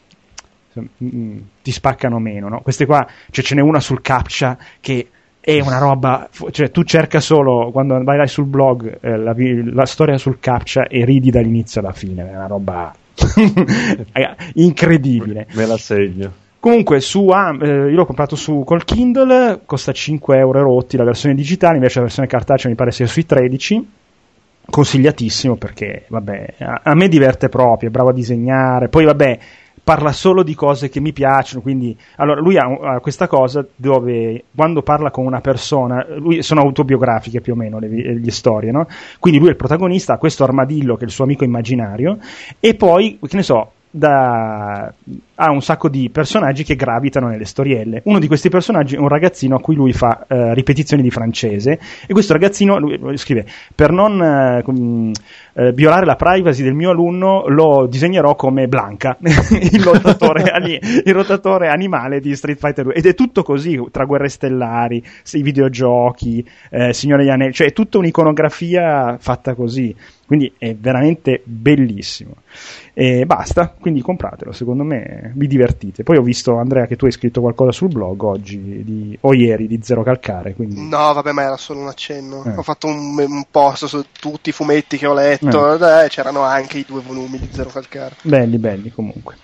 mm, 1.04 1.38
ti 1.62 1.72
spaccano 1.72 2.20
meno, 2.20 2.50
no? 2.50 2.62
Queste 2.62 2.86
qua, 2.86 3.08
cioè 3.32 3.44
ce 3.44 3.56
n'è 3.56 3.62
una 3.62 3.80
sul 3.80 4.02
captcha 4.02 4.58
che 4.80 5.08
è 5.40 5.60
una 5.60 5.78
roba, 5.78 6.30
cioè 6.52 6.72
tu 6.72 6.84
cerca 6.84 7.20
solo 7.20 7.70
quando 7.72 8.02
vai 8.04 8.18
là 8.18 8.28
sul 8.28 8.46
blog 8.46 9.00
eh, 9.02 9.18
la, 9.18 9.36
la 9.74 9.86
storia 9.86 10.18
sul 10.18 10.40
captcha 10.40 10.88
e 10.88 11.04
ridi 11.04 11.32
dall'inizio 11.32 11.82
alla 11.82 11.92
fine, 11.92 12.30
è 12.30 12.36
una 12.36 12.48
roba 12.48 12.94
incredibile. 14.56 15.48
Me 15.54 15.66
la 15.66 15.78
segno. 15.78 16.42
Comunque, 16.64 17.02
su, 17.02 17.28
ah, 17.28 17.54
eh, 17.62 17.68
io 17.68 17.90
l'ho 17.90 18.06
comprato 18.06 18.38
su 18.38 18.64
col 18.66 18.86
Kindle, 18.86 19.64
costa 19.66 19.92
5 19.92 20.38
euro 20.38 20.62
rotti 20.62 20.96
la 20.96 21.04
versione 21.04 21.36
digitale, 21.36 21.76
invece 21.76 21.98
la 21.98 22.06
versione 22.06 22.30
cartacea 22.30 22.70
mi 22.70 22.78
pare 22.78 22.92
sia 22.92 23.06
sui 23.06 23.26
13. 23.26 23.88
Consigliatissimo 24.70 25.56
perché, 25.56 26.06
vabbè, 26.08 26.54
a, 26.60 26.82
a 26.84 26.96
me 26.96 27.08
diverte 27.08 27.50
proprio, 27.50 27.90
è 27.90 27.92
bravo 27.92 28.10
a 28.10 28.14
disegnare. 28.14 28.88
Poi, 28.88 29.06
vabbè, 29.06 29.40
parla 29.84 30.14
solo 30.14 30.44
di 30.44 30.56
cose 30.56 30.90
che 30.90 31.02
mi 31.02 31.12
piacciono, 31.12 31.62
quindi 31.62 31.96
allora 32.16 32.40
lui 32.40 32.58
ha, 32.58 32.64
ha, 32.64 33.00
questa 33.00 33.28
cosa 33.28 33.66
dove 33.76 34.46
quando 34.56 34.82
parla 34.82 35.12
con 35.12 35.26
una 35.26 35.42
persona, 35.42 36.06
lui, 36.18 36.42
sono 36.42 36.62
autobiografiche 36.62 37.42
più 37.42 37.54
o 37.54 37.56
meno 37.58 37.80
le, 37.80 38.18
le 38.18 38.32
storie, 38.32 38.72
no? 38.72 38.88
Quindi 39.20 39.40
lui 39.40 39.50
è 39.50 39.52
il 39.52 39.58
protagonista, 39.58 40.14
ha 40.14 40.18
questo 40.18 40.46
armadillo 40.46 40.96
che 40.96 41.02
è 41.02 41.08
il 41.08 41.12
suo 41.12 41.26
amico 41.26 41.44
immaginario 41.44 42.18
e 42.60 42.76
poi, 42.76 43.20
che 43.22 43.36
ne 43.36 43.44
so, 43.44 43.72
da, 43.96 44.92
ha 45.36 45.52
un 45.52 45.62
sacco 45.62 45.88
di 45.88 46.10
personaggi 46.10 46.64
che 46.64 46.76
gravitano 46.76 47.28
nelle 47.28 47.46
storielle. 47.46 48.02
Uno 48.06 48.18
di 48.18 48.26
questi 48.26 48.50
personaggi 48.50 48.96
è 48.96 48.98
un 48.98 49.08
ragazzino 49.08 49.56
a 49.56 49.60
cui 49.60 49.76
lui 49.76 49.94
fa 49.94 50.26
eh, 50.28 50.56
ripetizioni 50.56 51.04
di 51.04 51.12
francese 51.12 51.80
e 52.08 52.12
questo 52.12 52.34
ragazzino 52.34 52.80
lui, 52.80 52.98
lui 52.98 53.18
scrive 53.18 53.46
per 53.76 53.92
non 53.92 54.20
eh, 54.20 54.64
eh, 55.54 55.74
violare 55.74 56.08
la 56.08 56.16
privacy 56.16 56.64
del 56.64 56.74
mio 56.74 56.90
alunno 56.90 57.48
lo 57.48 57.86
disegnerò 57.86 58.34
come 58.34 58.68
Blanca, 58.68 59.16
il, 59.22 59.84
rotatore, 59.84 60.52
il 60.82 61.14
rotatore 61.14 61.68
animale 61.68 62.20
di 62.20 62.36
Street 62.36 62.58
Fighter 62.58 62.86
2 62.86 62.94
ed 62.96 63.06
è 63.06 63.14
tutto 63.14 63.44
così 63.44 63.80
tra 63.92 64.06
guerre 64.06 64.30
stellari, 64.30 65.04
i 65.34 65.42
videogiochi, 65.44 66.44
eh, 66.72 66.94
Signore 66.94 67.30
Anelli, 67.30 67.54
cioè 67.54 67.68
è 67.68 67.74
tutta 67.74 68.00
un'iconografia 68.00 69.18
fatta 69.20 69.54
così. 69.54 69.96
Quindi 70.34 70.52
è 70.58 70.74
veramente 70.74 71.42
bellissimo. 71.44 72.38
E 72.96 73.24
basta, 73.28 73.72
quindi 73.80 74.02
compratelo, 74.02 74.52
secondo 74.52 74.84
me 74.84 75.32
vi 75.36 75.46
divertite. 75.46 76.02
Poi 76.02 76.18
ho 76.18 76.24
visto, 76.24 76.58
Andrea, 76.58 76.88
che 76.88 76.96
tu 76.96 77.06
hai 77.06 77.12
scritto 77.12 77.40
qualcosa 77.40 77.72
sul 77.72 77.90
blog 77.90 78.24
oggi, 78.24 78.84
di, 78.84 79.16
o 79.22 79.36
ieri, 79.36 79.68
di 79.68 79.80
Zero 79.84 80.02
Calcare. 80.02 80.56
Quindi... 80.56 80.88
No, 80.90 81.14
vabbè, 81.14 81.34
ma 81.34 81.44
era 81.44 81.58
solo 81.58 81.82
un 81.82 81.88
accenno. 81.88 82.44
Eh. 82.46 82.54
Ho 82.56 82.64
fatto 82.64 82.88
un, 82.88 83.16
un, 83.16 83.44
post 83.52 83.86
su 83.86 84.04
tutti 84.20 84.50
i 84.50 84.54
fumetti 84.54 84.98
che 84.98 85.06
ho 85.06 85.14
letto, 85.14 85.72
eh. 85.76 86.06
Eh, 86.06 86.10
c'erano 86.10 86.42
anche 86.42 86.80
i 86.80 86.86
due 86.88 87.02
volumi 87.06 87.38
di 87.38 87.50
Zero 87.52 87.70
Calcare. 87.70 88.16
Belli, 88.24 88.58
belli 88.58 88.92
comunque. 88.92 89.36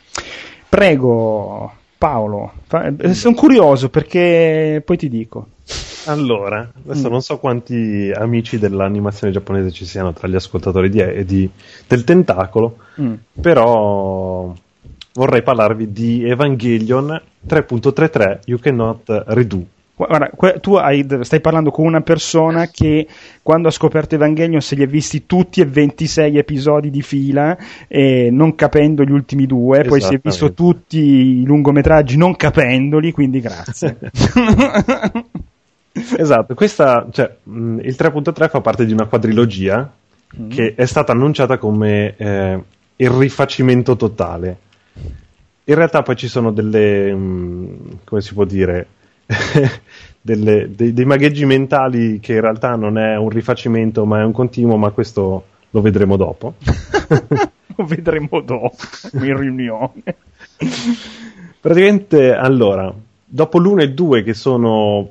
Prego, 0.68 1.72
Paolo, 2.00 2.54
eh, 2.98 3.14
sono 3.14 3.36
curioso 3.36 3.90
perché 3.90 4.82
poi 4.84 4.98
ti 4.98 5.08
dico. 5.08 5.50
Allora, 6.06 6.72
adesso 6.86 7.08
mm. 7.08 7.12
non 7.12 7.22
so 7.22 7.38
quanti 7.38 8.12
amici 8.14 8.58
dell'animazione 8.58 9.34
giapponese 9.34 9.72
ci 9.72 9.86
siano 9.86 10.14
tra 10.14 10.28
gli 10.28 10.36
ascoltatori 10.36 10.90
di, 10.90 11.26
di, 11.26 11.50
del 11.88 12.04
Tentacolo, 12.04 12.78
mm. 13.00 13.14
però 13.40 14.54
vorrei 15.14 15.44
parlarvi 15.44 15.92
di 15.92 16.24
Evangelion 16.24 17.22
3.33 17.48 18.40
You 18.46 18.60
Cannot 18.60 19.24
Redo. 19.28 19.66
Guarda, 20.00 20.32
tu 20.62 20.76
hai, 20.76 21.06
stai 21.24 21.42
parlando 21.42 21.72
con 21.72 21.86
una 21.86 22.00
persona 22.00 22.68
che 22.68 23.06
quando 23.44 23.68
ha 23.68 23.72
scoperto 23.72 24.16
Evangelion 24.16 24.62
se 24.62 24.76
li 24.76 24.84
ha 24.84 24.88
visti 24.88 25.26
tutti 25.26 25.60
e 25.60 25.66
26 25.66 26.38
episodi 26.38 26.90
di 26.90 27.02
fila, 27.02 27.58
eh, 27.86 28.30
non 28.32 28.56
capendo 28.56 29.04
gli 29.04 29.12
ultimi 29.12 29.46
due, 29.46 29.84
poi 29.84 30.00
si 30.00 30.16
è 30.16 30.20
visto 30.24 30.54
tutti 30.54 31.00
i 31.00 31.44
lungometraggi 31.44 32.16
non 32.16 32.38
capendoli, 32.38 33.12
quindi 33.12 33.42
grazie. 33.42 33.98
esatto, 36.18 36.54
questa, 36.54 37.08
cioè, 37.12 37.36
mh, 37.44 37.80
il 37.82 37.96
3.3 37.98 38.50
fa 38.50 38.62
parte 38.62 38.86
di 38.86 38.94
una 38.94 39.06
quadrilogia 39.06 39.92
mm. 40.40 40.50
che 40.50 40.74
è 40.76 40.86
stata 40.86 41.12
annunciata 41.12 41.58
come 41.58 42.16
eh, 42.16 42.64
il 42.96 43.10
rifacimento 43.10 43.96
totale. 43.96 44.58
In 45.64 45.76
realtà 45.76 46.02
poi 46.02 46.16
ci 46.16 46.28
sono 46.28 46.52
delle, 46.52 47.14
mh, 47.14 48.00
come 48.04 48.22
si 48.22 48.34
può 48.34 48.46
dire, 48.46 48.88
delle, 50.22 50.70
dei, 50.76 50.94
dei, 50.94 51.06
magheggi 51.06 51.46
mentali 51.46 52.20
che 52.20 52.34
in 52.34 52.42
realtà 52.42 52.76
non 52.76 52.98
è 52.98 53.16
un 53.16 53.30
rifacimento 53.30 54.06
ma 54.06 54.22
è 54.22 54.24
un 54.24 54.32
continuo, 54.32 54.78
ma 54.78 54.90
questo 54.92 55.46
lo 55.70 55.82
vedremo 55.82 56.18
dopo. 56.18 56.56
lo 57.76 57.86
vedremo 57.86 58.42
dopo, 58.42 58.76
in 59.14 59.38
riunione. 59.38 60.04
Praticamente, 61.60 62.34
allora, 62.34 62.94
dopo 63.26 63.60
l'1 63.60 63.80
e 63.80 63.84
il 63.84 63.94
2 63.94 64.24
che 64.24 64.34
sono 64.34 65.10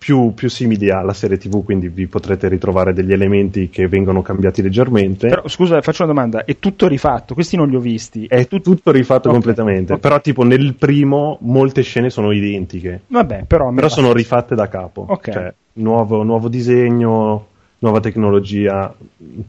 più, 0.00 0.32
più, 0.32 0.48
simili 0.48 0.88
alla 0.88 1.12
serie 1.12 1.36
TV, 1.36 1.62
quindi 1.62 1.88
vi 1.90 2.06
potrete 2.06 2.48
ritrovare 2.48 2.94
degli 2.94 3.12
elementi 3.12 3.68
che 3.68 3.86
vengono 3.86 4.22
cambiati 4.22 4.62
leggermente. 4.62 5.28
Però 5.28 5.46
scusa, 5.46 5.82
faccio 5.82 6.04
una 6.04 6.14
domanda: 6.14 6.44
è 6.46 6.58
tutto 6.58 6.88
rifatto? 6.88 7.34
Questi 7.34 7.54
non 7.54 7.68
li 7.68 7.76
ho 7.76 7.80
visti. 7.80 8.24
È 8.24 8.46
tutto, 8.48 8.70
tutto 8.70 8.92
rifatto 8.92 9.28
okay. 9.28 9.32
completamente. 9.32 9.92
Okay. 9.92 9.98
Però, 9.98 10.18
tipo, 10.22 10.42
nel 10.42 10.74
primo 10.74 11.36
molte 11.42 11.82
scene 11.82 12.08
sono 12.08 12.32
identiche. 12.32 13.02
Vabbè, 13.08 13.44
però. 13.44 13.70
Però 13.74 13.90
sono 13.90 14.14
rifatte 14.14 14.54
da 14.54 14.68
capo. 14.68 15.04
Okay. 15.06 15.34
Cioè, 15.34 15.54
nuovo, 15.74 16.22
nuovo 16.22 16.48
disegno, 16.48 17.46
nuova 17.80 18.00
tecnologia, 18.00 18.94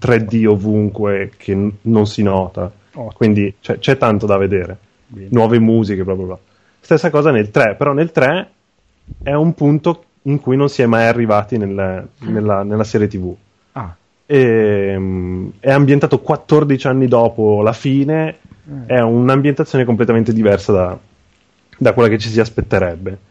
3D 0.02 0.48
ovunque 0.48 1.32
che 1.38 1.72
non 1.80 2.06
si 2.07 2.23
nota. 2.23 2.69
Quindi 3.14 3.56
cioè, 3.61 3.80
c'è 3.80 3.95
tanto 3.95 4.26
da 4.26 4.36
vedere. 4.36 4.78
Bene. 5.07 5.28
Nuove 5.32 5.60
musiche, 5.60 6.03
bla 6.03 6.14
bla 6.14 6.26
bla. 6.26 6.40
Stessa 6.82 7.10
cosa 7.10 7.32
nel 7.32 7.52
3, 7.52 7.76
però 7.76 7.94
nel 7.94 8.11
3 8.11 8.49
è 9.23 9.34
un 9.34 9.53
punto 9.53 10.03
in 10.23 10.39
cui 10.39 10.56
non 10.56 10.69
si 10.69 10.81
è 10.81 10.85
mai 10.85 11.06
arrivati 11.06 11.57
nel, 11.57 12.07
nella, 12.19 12.64
nella, 12.64 12.84
serie 12.84 13.07
TV. 13.07 13.34
Ah. 13.73 13.95
E, 14.26 14.95
um, 14.95 15.52
è 15.60 15.72
ambientato 15.72 16.19
14 16.19 16.88
anni 16.88 17.07
dopo 17.07 17.61
la 17.61 17.73
fine, 17.73 18.30
eh. 18.30 18.95
è 18.95 18.99
un'ambientazione 18.99 19.85
completamente 19.85 20.34
diversa 20.34 20.72
da, 20.72 20.98
da, 21.77 21.93
quella 21.93 22.10
che 22.10 22.19
ci 22.19 22.30
si 22.30 22.39
aspetterebbe. 22.39 23.30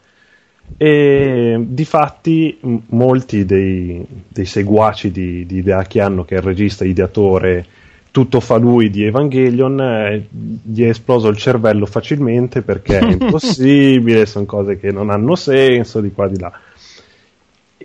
E 0.76 1.56
di 1.66 1.84
fatti 1.84 2.58
molti 2.60 3.44
dei, 3.44 4.04
dei 4.28 4.44
seguaci 4.44 5.10
di, 5.10 5.44
di 5.44 5.58
Hideaki 5.58 5.98
Anno, 5.98 6.24
che 6.24 6.36
è 6.36 6.38
il 6.38 6.44
regista, 6.44 6.84
ideatore, 6.84 7.66
tutto 8.10 8.40
fa 8.40 8.56
lui 8.56 8.90
di 8.90 9.04
Evangelion, 9.04 9.80
eh, 9.80 10.26
gli 10.30 10.82
è 10.82 10.88
esploso 10.88 11.28
il 11.28 11.36
cervello 11.36 11.86
facilmente 11.86 12.62
perché 12.62 12.98
è 12.98 13.04
impossibile, 13.10 14.26
sono 14.26 14.46
cose 14.46 14.78
che 14.78 14.90
non 14.90 15.10
hanno 15.10 15.34
senso 15.36 16.00
di 16.00 16.12
qua 16.12 16.28
di 16.28 16.38
là. 16.38 16.52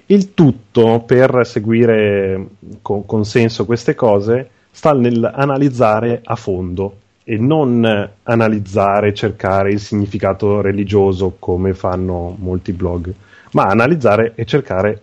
Il 0.08 0.36
tutto 0.36 1.04
per 1.06 1.42
seguire 1.46 2.50
con, 2.84 3.06
con 3.06 3.26
senso 3.26 3.66
queste 3.66 3.96
cose 3.96 4.50
sta 4.70 4.94
nell'analizzare 4.94 6.22
a 6.24 6.36
fondo 6.36 6.98
e 7.24 7.38
non 7.38 8.12
analizzare, 8.22 9.16
cercare 9.16 9.72
il 9.72 9.80
significato 9.80 10.62
religioso 10.62 11.38
come 11.40 11.74
fanno 11.74 12.36
molti 12.38 12.72
blog, 12.72 13.12
ma 13.54 13.64
analizzare 13.64 14.34
e 14.36 14.46
cercare 14.46 15.02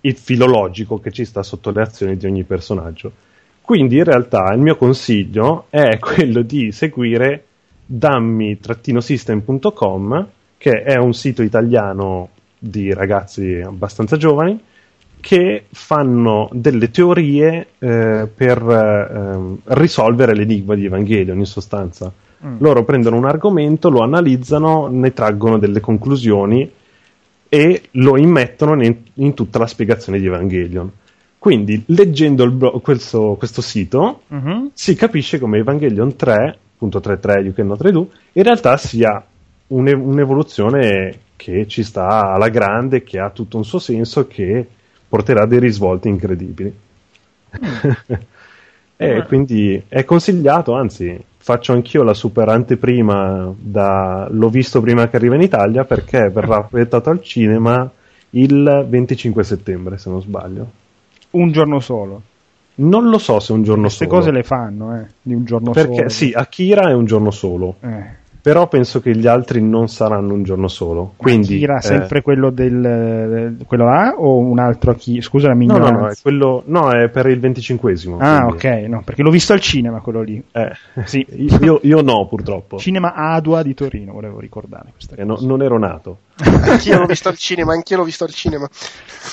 il 0.00 0.16
filologico 0.16 0.98
che 0.98 1.12
ci 1.12 1.26
sta 1.26 1.42
sotto 1.42 1.70
le 1.70 1.82
azioni 1.82 2.16
di 2.16 2.24
ogni 2.24 2.44
personaggio. 2.44 3.12
Quindi 3.60 3.98
in 3.98 4.04
realtà 4.04 4.50
il 4.54 4.60
mio 4.60 4.76
consiglio 4.76 5.66
è 5.68 5.98
quello 6.00 6.40
di 6.40 6.72
seguire 6.72 7.44
dammi-system.com 7.84 10.28
che 10.56 10.82
è 10.82 10.96
un 10.96 11.12
sito 11.12 11.42
italiano 11.42 12.30
di 12.58 12.92
ragazzi 12.92 13.60
abbastanza 13.64 14.16
giovani 14.16 14.60
che 15.20 15.64
fanno 15.70 16.48
delle 16.52 16.90
teorie 16.90 17.68
eh, 17.78 18.28
per 18.32 18.62
eh, 18.62 19.74
risolvere 19.74 20.34
l'enigma 20.34 20.74
di 20.74 20.84
Evangelion 20.84 21.38
in 21.38 21.46
sostanza. 21.46 22.12
Mm. 22.44 22.56
Loro 22.60 22.84
prendono 22.84 23.16
un 23.16 23.24
argomento, 23.24 23.90
lo 23.90 24.02
analizzano, 24.02 24.86
ne 24.86 25.12
traggono 25.12 25.58
delle 25.58 25.80
conclusioni 25.80 26.70
e 27.48 27.82
lo 27.92 28.16
immettono 28.16 28.82
in, 28.84 28.96
in 29.14 29.34
tutta 29.34 29.58
la 29.58 29.66
spiegazione 29.66 30.20
di 30.20 30.26
Evangelion. 30.26 30.90
Quindi, 31.38 31.82
leggendo 31.86 32.48
blo- 32.50 32.80
questo, 32.80 33.36
questo, 33.38 33.60
sito, 33.60 34.22
mm-hmm. 34.32 34.66
si 34.72 34.94
capisce 34.94 35.38
come 35.38 35.58
Evangelion 35.58 36.14
3.33 36.18 37.42
You 37.42 37.54
Cannot 37.54 37.80
Redo 37.80 38.08
in 38.32 38.42
realtà 38.42 38.76
sia 38.76 39.24
un- 39.68 39.88
un'evoluzione 39.88 41.18
che 41.38 41.68
ci 41.68 41.84
sta 41.84 42.32
alla 42.32 42.48
grande, 42.48 43.04
che 43.04 43.20
ha 43.20 43.30
tutto 43.30 43.56
un 43.56 43.64
suo 43.64 43.78
senso, 43.78 44.26
che 44.26 44.66
porterà 45.08 45.46
dei 45.46 45.60
risvolti 45.60 46.08
incredibili. 46.08 46.74
Mm. 47.56 47.90
e 48.96 49.14
mm. 49.14 49.26
quindi 49.26 49.80
è 49.86 50.04
consigliato, 50.04 50.74
anzi, 50.74 51.16
faccio 51.38 51.72
anch'io 51.72 52.02
la 52.02 52.12
super 52.12 52.48
anteprima 52.48 53.54
da 53.56 54.26
L'ho 54.30 54.48
visto 54.48 54.80
prima 54.80 55.08
che 55.08 55.14
arriva 55.14 55.36
in 55.36 55.42
Italia 55.42 55.84
perché 55.84 56.28
verrà 56.28 56.60
proiettato 56.68 57.08
al 57.08 57.22
cinema 57.22 57.88
il 58.30 58.86
25 58.88 59.44
settembre, 59.44 59.96
se 59.96 60.10
non 60.10 60.20
sbaglio. 60.20 60.70
Un 61.30 61.52
giorno 61.52 61.78
solo. 61.78 62.22
Non 62.80 63.08
lo 63.08 63.18
so 63.18 63.38
se 63.38 63.52
un 63.52 63.62
giorno 63.62 63.82
Queste 63.82 64.06
solo. 64.06 64.16
Queste 64.16 64.32
cose 64.32 64.36
le 64.36 64.44
fanno, 64.44 64.96
eh, 64.96 65.06
di 65.22 65.34
un 65.34 65.44
giorno 65.44 65.70
perché, 65.70 65.86
solo. 65.88 65.96
Perché 65.96 66.12
sì, 66.12 66.32
Akira 66.34 66.90
è 66.90 66.94
un 66.94 67.04
giorno 67.04 67.30
solo. 67.30 67.76
Eh 67.80 68.17
però 68.40 68.66
penso 68.68 69.00
che 69.00 69.14
gli 69.16 69.26
altri 69.26 69.62
non 69.62 69.88
saranno 69.88 70.32
un 70.32 70.42
giorno 70.42 70.68
solo. 70.68 71.14
Quindi, 71.16 71.54
Akira 71.56 71.78
eh, 71.78 71.82
sempre 71.82 72.22
quello 72.22 72.50
del 72.50 73.56
quello 73.66 73.84
là 73.84 74.14
o 74.16 74.38
un 74.38 74.58
altro 74.58 74.92
Akira? 74.92 75.20
Scusa 75.22 75.48
la 75.48 75.54
mia 75.54 75.72
No, 75.72 75.78
no, 75.78 75.90
no, 75.90 76.08
è 76.08 76.14
quello, 76.22 76.62
no, 76.66 76.90
è 76.90 77.08
per 77.08 77.26
il 77.26 77.38
25esimo. 77.40 78.16
Ah, 78.18 78.44
quindi- 78.46 78.66
ok, 78.66 78.88
no, 78.88 79.02
perché 79.04 79.22
l'ho 79.22 79.30
visto 79.30 79.52
al 79.52 79.60
cinema 79.60 80.00
quello 80.00 80.22
lì. 80.22 80.42
eh, 80.52 80.72
Sì. 81.04 81.26
io, 81.60 81.80
io 81.82 82.00
no, 82.00 82.26
purtroppo. 82.26 82.78
Cinema 82.78 83.14
Adua 83.14 83.62
di 83.62 83.74
Torino, 83.74 84.12
volevo 84.12 84.38
ricordare 84.40 84.90
questa 84.92 85.16
Eh, 85.16 85.24
no- 85.24 85.38
non 85.42 85.62
ero 85.62 85.78
nato. 85.78 86.18
Anch'io 86.40 86.98
l'ho 86.98 87.06
visto 87.06 87.28
al 87.28 87.36
cinema, 87.38 87.72
anch'io 87.72 87.96
l'ho 87.96 88.04
visto 88.04 88.24
al 88.24 88.30
cinema. 88.30 88.68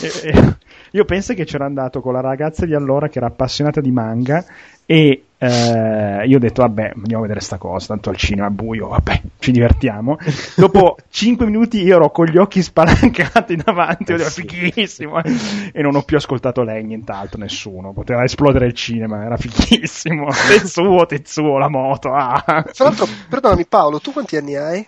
E- 0.02 0.30
e- 0.30 0.56
io 0.92 1.06
penso 1.06 1.34
che 1.34 1.44
c'era 1.46 1.66
andato 1.66 2.00
con 2.02 2.14
la 2.14 2.22
ragazza 2.22 2.66
di 2.66 2.74
allora 2.74 3.10
che 3.10 3.18
era 3.18 3.28
appassionata 3.28 3.82
di 3.82 3.92
manga 3.92 4.46
e 4.86 5.25
eh, 5.38 6.26
io 6.26 6.38
ho 6.38 6.40
detto 6.40 6.62
vabbè 6.62 6.94
andiamo 6.96 7.24
a 7.24 7.28
vedere 7.28 7.42
sta 7.42 7.58
cosa 7.58 7.88
tanto 7.88 8.10
al 8.10 8.16
cinema 8.16 8.50
buio 8.50 8.88
vabbè 8.88 9.22
ci 9.40 9.52
divertiamo 9.52 10.18
dopo 10.56 10.98
5 11.10 11.46
minuti 11.46 11.82
io 11.84 11.98
ero 11.98 12.10
con 12.12 12.26
gli 12.26 12.38
occhi 12.38 12.62
spalancati 12.62 13.56
davanti 13.64 14.14
ho 14.14 14.18
detto 14.18 14.30
sì. 14.30 14.48
fighissimo 14.48 15.22
e 15.24 15.82
non 15.82 15.96
ho 15.96 16.04
più 16.04 16.18
ascoltato 16.18 16.64
lei 16.64 16.84
nient'altro 16.84 17.40
nessuno 17.40 17.92
poteva 17.92 18.24
esplodere 18.24 18.66
il 18.66 18.74
cinema 18.74 19.24
era 19.24 19.38
fighissimo 19.38 20.28
Tetsuo 20.48 21.06
Tetsuo 21.06 21.58
la 21.58 21.70
moto 21.70 22.14
ah. 22.14 22.44
Tra 22.46 22.86
l'altro, 22.86 23.08
perdonami 23.30 23.66
Paolo, 23.66 24.00
tu 24.00 24.12
quanti 24.12 24.38
anni 24.38 24.56
hai? 24.56 24.88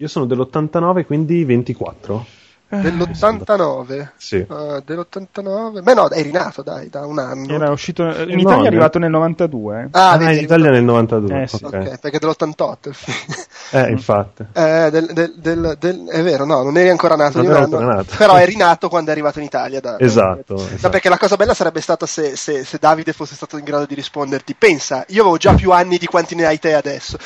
Io 0.00 0.08
sono 0.08 0.26
dell'89, 0.26 1.04
quindi 1.04 1.44
24. 1.44 2.26
Dell'89? 2.70 4.08
Sì. 4.18 4.44
Ah, 4.48 4.82
dell'89? 4.84 5.82
Beh 5.82 5.94
no, 5.94 6.10
eri 6.10 6.30
nato 6.30 6.62
dai, 6.62 6.90
da 6.90 7.06
un 7.06 7.18
anno. 7.18 7.50
era 7.54 7.70
uscito 7.70 8.02
in 8.02 8.08
Eh, 8.10 8.22
Italia 8.40 8.56
no, 8.56 8.64
è 8.64 8.66
arrivato 8.66 8.98
nel 8.98 9.10
92 9.10 9.80
eh. 9.80 9.88
Ah, 9.92 10.10
Ah, 10.10 10.16
vedi, 10.18 10.38
in 10.38 10.44
Italia 10.44 10.70
nel 10.70 10.84
92. 10.84 11.42
Eh, 11.42 11.46
sì. 11.46 11.64
ok. 11.64 11.72
Ok, 11.74 11.98
perché 11.98 12.18
dell'88 12.18 12.88
il 12.88 12.94
film. 12.94 13.16
Eh, 13.70 13.90
infatti. 13.90 14.44
Eh, 14.52 14.88
del- 14.90 15.12
del- 15.12 15.34
del- 15.36 15.76
del- 15.78 16.06
è 16.08 16.22
vero, 16.22 16.44
no, 16.44 16.62
non 16.62 16.76
eri 16.76 16.90
ancora 16.90 17.16
nato 17.16 17.38
Non 17.38 17.42
di 17.46 17.50
un 17.50 17.56
ero 17.56 17.64
anno, 17.64 17.76
ancora 17.78 17.96
nato. 17.96 18.14
però 18.16 18.36
eri 18.38 18.56
nato 18.56 18.88
quando 18.90 19.08
è 19.10 19.12
arrivato 19.12 19.38
in 19.38 19.44
Italia. 19.46 19.80
da- 19.80 19.96
Esatto, 19.98 20.54
No, 20.54 20.62
esatto. 20.66 20.88
perché 20.90 21.08
la 21.08 21.18
cosa 21.18 21.36
bella 21.36 21.54
sarebbe 21.54 21.80
stata 21.80 22.04
se, 22.06 22.36
se- 22.36 22.64
se 22.64 22.76
Davide 22.78 23.12
fosse 23.14 23.34
stato 23.34 23.56
in 23.56 23.64
grado 23.64 23.86
di 23.86 23.94
risponderti. 23.94 24.54
Pensa, 24.54 25.04
io 25.08 25.22
avevo 25.22 25.36
già 25.38 25.54
più 25.54 25.70
anni 25.72 25.96
di 25.98 26.06
quanti 26.06 26.34
ne 26.34 26.44
hai 26.46 26.58
te 26.58 26.74
adesso. 26.74 27.16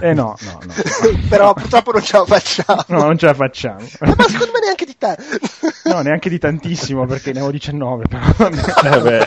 eh 0.00 0.14
no 0.14 0.36
no 0.40 0.58
no 0.64 0.72
però 1.28 1.52
purtroppo 1.54 1.92
non 1.92 2.02
ce 2.02 2.16
la 2.18 2.24
facciamo. 2.24 2.82
no 2.88 3.02
non 3.04 3.18
ce 3.18 3.26
la 3.26 3.34
facciamo 3.34 3.80
Ma 4.16 4.24
secondo 4.28 4.52
me 4.52 4.60
neanche 4.62 4.84
di 4.84 4.96
te. 4.96 5.16
No, 5.84 6.00
neanche 6.02 6.28
di 6.28 6.38
tantissimo 6.38 7.06
perché 7.06 7.32
ne 7.32 7.40
ho 7.40 7.50
19, 7.50 8.04
però. 8.08 8.48
Eh, 8.48 9.00
beh. 9.00 9.26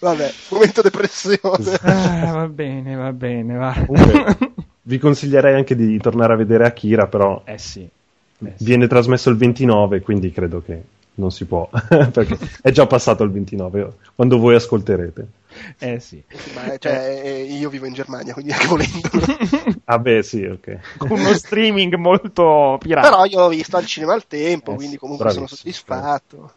Vabbè, 0.00 0.32
momento 0.50 0.80
depressione. 0.82 1.38
Ah, 1.82 2.32
va 2.32 2.48
bene, 2.48 2.94
va 2.94 3.12
bene, 3.12 3.54
va. 3.56 3.84
Comunque, 3.86 4.36
vi 4.82 4.98
consiglierei 4.98 5.54
anche 5.54 5.76
di 5.76 5.98
tornare 5.98 6.32
a 6.32 6.36
vedere 6.36 6.64
Akira, 6.66 7.06
però 7.06 7.42
Eh 7.44 7.58
sì. 7.58 7.80
Eh 7.82 8.52
sì. 8.56 8.64
viene 8.64 8.86
trasmesso 8.86 9.28
il 9.28 9.36
29, 9.36 10.00
quindi 10.00 10.32
credo 10.32 10.62
che 10.64 10.80
non 11.16 11.30
si 11.30 11.44
può, 11.44 11.68
perché 11.88 12.38
è 12.62 12.70
già 12.70 12.86
passato 12.86 13.22
il 13.24 13.30
29, 13.30 13.92
quando 14.14 14.38
voi 14.38 14.54
ascolterete. 14.54 15.26
Eh 15.78 16.00
sì. 16.00 16.22
Ma, 16.54 16.76
cioè, 16.78 17.22
eh, 17.24 17.42
io 17.42 17.68
vivo 17.68 17.86
in 17.86 17.94
Germania, 17.94 18.32
quindi 18.32 18.52
anche 18.52 18.66
volendo. 18.66 19.08
Ah 19.90 19.98
beh, 19.98 20.22
sì, 20.22 20.44
ok. 20.44 20.98
Con 20.98 21.10
uno 21.10 21.34
streaming 21.34 21.94
molto 21.96 22.78
pirata. 22.80 23.08
Però 23.08 23.24
io 23.24 23.38
l'ho 23.40 23.48
visto 23.48 23.76
al 23.76 23.86
cinema 23.86 24.12
al 24.12 24.26
tempo, 24.26 24.72
Eh, 24.72 24.76
quindi 24.76 24.96
comunque 24.96 25.30
sono 25.30 25.46
bravissimo, 25.46 25.72
soddisfatto. 25.72 26.52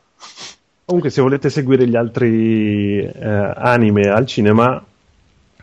Comunque, 0.85 1.09
se 1.09 1.21
volete 1.21 1.49
seguire 1.49 1.87
gli 1.87 1.95
altri 1.95 2.99
eh, 2.99 3.53
anime 3.55 4.09
al 4.09 4.27
cinema, 4.27 4.83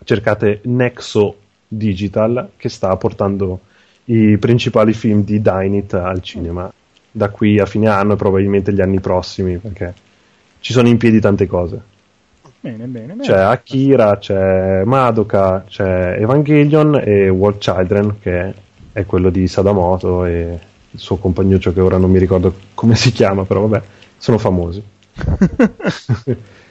cercate 0.02 0.60
Nexo 0.64 1.36
Digital, 1.68 2.50
che 2.56 2.68
sta 2.68 2.96
portando 2.96 3.60
i 4.06 4.36
principali 4.38 4.92
film 4.92 5.22
di 5.22 5.40
Dynit 5.40 5.94
al 5.94 6.20
cinema 6.22 6.72
da 7.12 7.28
qui 7.30 7.58
a 7.58 7.66
fine 7.66 7.88
anno 7.88 8.14
e 8.14 8.16
probabilmente 8.16 8.72
gli 8.72 8.80
anni 8.80 9.00
prossimi, 9.00 9.58
perché 9.58 9.94
ci 10.60 10.72
sono 10.72 10.88
in 10.88 10.96
piedi 10.96 11.20
tante 11.20 11.46
cose. 11.46 11.80
Bene, 12.60 12.84
bene, 12.84 13.14
bene. 13.14 13.22
C'è 13.22 13.38
Akira, 13.38 14.18
c'è 14.18 14.84
Madoka, 14.84 15.64
c'è 15.66 16.16
Evangelion 16.18 17.00
e 17.02 17.28
World 17.30 17.58
Children, 17.58 18.16
che 18.20 18.54
è 18.92 19.06
quello 19.06 19.30
di 19.30 19.48
Sadamoto 19.48 20.26
e 20.26 20.58
il 20.90 20.98
suo 20.98 21.16
compagnuccio 21.16 21.72
che 21.72 21.80
ora 21.80 21.96
non 21.96 22.10
mi 22.10 22.18
ricordo 22.18 22.54
come 22.74 22.96
si 22.96 23.12
chiama, 23.12 23.44
però 23.44 23.66
vabbè, 23.66 23.82
sono 24.18 24.36
famosi. 24.36 24.82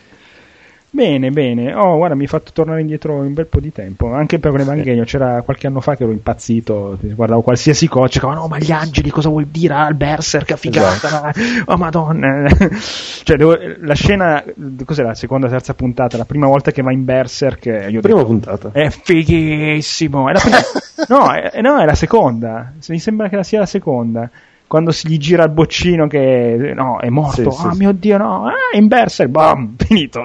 Bene, 0.92 1.30
bene. 1.30 1.74
Oh, 1.76 1.98
guarda, 1.98 2.16
mi 2.16 2.24
hai 2.24 2.28
fatto 2.28 2.52
tornare 2.52 2.82
indietro 2.82 3.14
un 3.14 3.32
bel 3.34 3.46
po' 3.46 3.60
di 3.60 3.72
tempo. 3.72 4.12
Anche 4.12 4.40
per 4.40 4.54
l'Evangelio, 4.54 5.04
c'era 5.04 5.44
qualche 5.44 5.68
anno 5.68 5.82
fa 5.82 5.96
che 5.96 6.02
ero 6.04 6.12
impazzito. 6.12 6.98
Guardavo 7.00 7.42
qualsiasi 7.42 7.88
cosa, 7.88 8.08
cercavo, 8.08 8.34
no, 8.34 8.48
ma 8.48 8.58
gli 8.58 8.72
angeli 8.72 9.12
cosa 9.12 9.30
vuol 9.30 9.46
dire? 9.46 9.76
Ah, 9.76 9.88
il 9.88 9.94
berserk, 9.96 10.56
figata. 10.56 11.32
Oh, 11.66 11.78
madonna. 11.78 12.50
cioè, 13.24 13.38
devo- 13.38 13.58
la 13.82 13.94
scena, 13.94 14.44
cos'è 14.84 15.04
la 15.04 15.14
seconda 15.14 15.48
terza 15.48 15.76
puntata? 15.76 16.18
La 16.18 16.26
prima 16.26 16.48
volta 16.48 16.72
che 16.72 16.82
va 16.82 16.92
in 16.92 17.06
berserk, 17.06 17.68
eh, 17.68 17.90
io 17.92 18.00
ho 18.00 18.02
Prima 18.02 18.18
detto, 18.18 18.28
puntata. 18.28 18.72
È 18.72 18.90
fighissimo. 18.90 20.28
È 20.28 20.34
la 20.34 20.40
prima- 20.40 20.58
no, 21.08 21.32
è, 21.34 21.62
no, 21.62 21.78
è 21.80 21.86
la 21.86 21.96
seconda. 21.96 22.74
Se 22.80 22.92
Mi 22.92 23.00
sembra 23.00 23.30
che 23.30 23.36
la 23.36 23.44
sia 23.44 23.60
la 23.60 23.66
seconda. 23.68 24.28
Quando 24.70 24.92
si 24.92 25.08
gli 25.08 25.18
gira 25.18 25.46
il 25.46 25.50
boccino 25.50 26.06
che 26.06 26.74
no, 26.76 27.00
è 27.00 27.10
morto. 27.10 27.50
Sì, 27.50 27.58
sì, 27.58 27.66
ah, 27.66 27.72
sì. 27.72 27.78
mio 27.80 27.92
dio, 27.92 28.18
no. 28.18 28.46
Ah, 28.46 28.54
è 28.72 28.78
in 28.78 28.86
berserk. 28.88 29.28
Bam, 29.28 29.74
finito. 29.84 30.24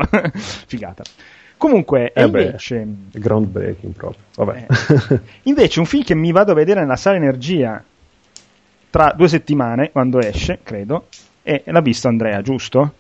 Figata. 0.67 1.03
Comunque, 1.57 2.13
e 2.13 2.23
Eh 2.25 2.29
beh, 2.29 2.43
invece, 2.45 2.87
groundbreaking 3.13 3.95
proprio. 3.95 4.23
Vabbè. 4.35 4.67
invece 5.45 5.81
un 5.81 5.87
film 5.87 6.05
che 6.05 6.15
mi 6.15 6.31
vado 6.31 6.53
a 6.53 6.55
vedere 6.55 6.81
nella 6.81 6.97
sala 6.97 7.17
energia 7.17 7.83
tra 8.91 9.15
due 9.17 9.29
settimane, 9.29 9.91
quando 9.91 10.19
esce, 10.21 10.59
credo, 10.63 11.07
e 11.43 11.63
l'ha 11.65 11.81
visto 11.81 12.09
Andrea, 12.09 12.43
giusto? 12.43 12.97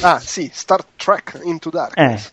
Ah, 0.00 0.18
sì, 0.18 0.48
Star 0.50 0.82
Trek 0.96 1.40
Into 1.44 1.68
Eh, 1.68 1.72
Darkness. 1.72 2.26
eh, 2.26 2.30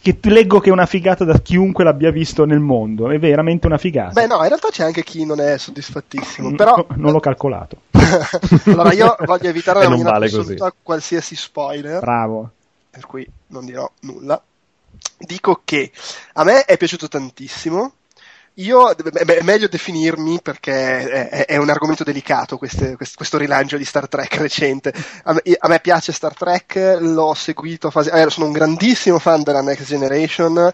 che 0.00 0.18
leggo 0.22 0.58
che 0.58 0.68
è 0.70 0.72
una 0.72 0.86
figata 0.86 1.24
da 1.24 1.38
chiunque 1.38 1.84
l'abbia 1.84 2.10
visto 2.10 2.44
nel 2.44 2.58
mondo, 2.58 3.10
è 3.10 3.18
veramente 3.18 3.66
una 3.66 3.78
figata. 3.78 4.12
Beh, 4.12 4.26
no, 4.26 4.36
in 4.42 4.48
realtà 4.48 4.68
c'è 4.70 4.84
anche 4.84 5.02
chi 5.04 5.24
non 5.24 5.40
è 5.40 5.58
soddisfattissimo. 5.58 6.50
Mm, 6.50 6.54
Però, 6.56 6.76
no, 6.76 6.86
non 6.96 7.12
l'ho 7.12 7.20
calcolato. 7.20 7.82
allora, 8.66 8.92
io 8.92 9.16
voglio 9.24 9.48
evitare 9.48 9.86
la 9.86 9.96
vale 9.96 10.26
assoluta 10.26 10.74
qualsiasi 10.82 11.36
spoiler, 11.36 12.00
Bravo. 12.00 12.50
per 12.90 13.06
cui 13.06 13.28
non 13.48 13.64
dirò 13.64 13.90
nulla. 14.00 14.42
Dico 15.16 15.60
che 15.64 15.92
a 16.34 16.44
me 16.44 16.64
è 16.64 16.76
piaciuto 16.76 17.08
tantissimo. 17.08 17.92
Io, 18.60 18.90
è 18.90 19.42
meglio 19.42 19.68
definirmi 19.68 20.40
perché 20.42 21.28
è, 21.28 21.46
è 21.46 21.56
un 21.56 21.70
argomento 21.70 22.04
delicato 22.04 22.58
queste- 22.58 22.96
quest- 22.96 23.16
questo 23.16 23.38
rilancio 23.38 23.76
di 23.76 23.84
Star 23.84 24.08
Trek 24.08 24.34
recente. 24.36 24.92
A 25.24 25.32
me, 25.32 25.42
a 25.58 25.68
me 25.68 25.80
piace 25.80 26.12
Star 26.12 26.34
Trek, 26.34 26.98
l'ho 27.00 27.32
seguito, 27.34 27.88
a 27.88 27.90
fase- 27.90 28.10
eh, 28.12 28.28
sono 28.30 28.46
un 28.46 28.52
grandissimo 28.52 29.18
fan 29.18 29.42
della 29.42 29.62
Next 29.62 29.86
Generation, 29.86 30.70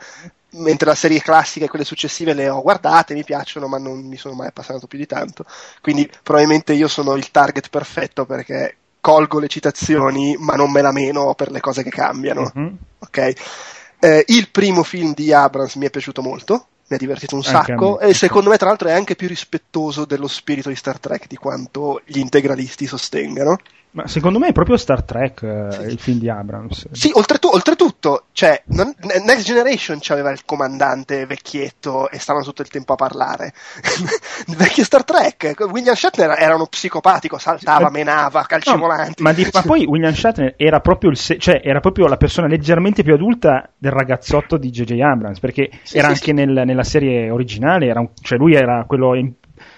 mentre 0.51 0.87
la 0.89 0.95
serie 0.95 1.21
classica 1.21 1.67
e 1.67 1.69
quelle 1.69 1.85
successive 1.85 2.33
le 2.35 2.49
ho 2.49 2.63
guardate, 2.63 3.15
mi 3.15 3.25
piacciono, 3.25 3.69
ma 3.69 3.79
non 3.79 4.01
mi 4.07 4.17
sono 4.17 4.35
mai 4.35 4.49
appassionato 4.49 4.87
più 4.87 4.99
di 4.99 5.07
tanto. 5.07 5.45
Quindi 5.81 6.11
probabilmente 6.23 6.73
io 6.73 6.89
sono 6.89 7.15
il 7.15 7.31
target 7.31 7.69
perfetto 7.69 8.25
perché 8.27 8.77
colgo 9.01 9.39
le 9.39 9.49
citazioni, 9.49 10.35
ma 10.39 10.55
non 10.55 10.73
me 10.73 10.83
la 10.83 10.93
meno 10.93 11.35
per 11.35 11.51
le 11.53 11.61
cose 11.61 11.83
che 11.85 11.91
cambiano. 11.91 12.51
Mhm. 12.53 12.77
Ok? 12.99 13.33
Eh, 13.99 14.25
il 14.29 14.51
primo 14.51 14.83
film 14.83 15.15
di 15.15 15.33
Abrams 15.33 15.77
mi 15.77 15.87
è 15.87 15.91
piaciuto 15.91 16.23
molto, 16.23 16.67
mi 16.89 16.97
ha 16.97 16.99
divertito 16.99 17.35
un 17.35 17.43
sacco 17.43 17.99
e 17.99 18.15
secondo 18.15 18.51
me 18.51 18.57
tra 18.57 18.69
l'altro 18.69 18.89
è 18.89 18.93
anche 18.93 19.17
più 19.17 19.27
rispettoso 19.27 20.05
dello 20.05 20.29
spirito 20.29 20.69
di 20.69 20.77
Star 20.77 21.01
Trek 21.01 21.27
di 21.27 21.37
quanto 21.37 22.01
gli 22.05 22.19
integralisti 22.19 22.87
sostengano. 22.87 23.59
Ma 23.97 24.07
secondo 24.07 24.39
me 24.39 24.49
è 24.49 24.53
proprio 24.53 24.77
Star 24.77 25.03
Trek 25.05 25.43
eh, 25.43 25.87
il 25.89 25.99
film 25.99 26.19
di 26.19 26.29
Abrams. 26.29 26.87
Sì, 26.93 27.11
oltretu- 27.15 27.55
oltretutto, 27.55 28.25
cioè, 28.33 28.63
non- 28.67 28.95
Next 29.25 29.47
Generation 29.47 29.97
c'aveva 30.03 30.31
il 30.31 30.45
comandante 30.45 31.25
vecchietto 31.25 32.11
e 32.11 32.19
stavano 32.19 32.45
tutto 32.45 32.61
il 32.61 32.69
tempo 32.69 32.93
a 32.93 32.97
parlare. 32.97 33.55
vecchio 34.57 34.85
Star 34.85 35.03
Trek, 35.03 35.55
William 35.71 35.95
Shatner 35.95 36.35
era 36.39 36.55
uno 36.55 36.67
psicopatico, 36.67 37.39
saltava, 37.39 37.85
Ma- 37.85 37.91
menava, 37.91 38.43
calci 38.43 38.69
No, 38.71 38.87
ma, 39.21 39.33
di- 39.33 39.49
ma 39.51 39.63
poi 39.63 39.87
William 39.87 40.13
Shatner 40.13 40.53
era 40.59 40.81
proprio, 40.81 41.09
il 41.09 41.17
se- 41.17 41.39
cioè, 41.39 41.63
era 41.65 41.81
proprio 41.81 42.07
la 42.07 42.19
persona 42.19 42.49
leggermente 42.49 43.03
più 43.03 43.15
adulta 43.15 43.71
del 43.79 43.93
ragazzotto 43.93 44.59
di 44.59 44.69
J.J. 44.69 45.01
Abrams, 45.01 45.39
perché 45.41 45.71
Sì, 45.85 45.97
era 45.97 46.09
sì, 46.09 46.13
anche 46.13 46.25
sì. 46.25 46.33
nel- 46.33 46.67
nella 46.67 46.85
serie 46.85 47.31
originale, 47.31 47.87
era 47.87 48.01
un- 48.01 48.11
cioè 48.21 48.37
lui 48.37 48.53
era 48.55 48.85
quello 48.87 49.15
in- 49.15 49.33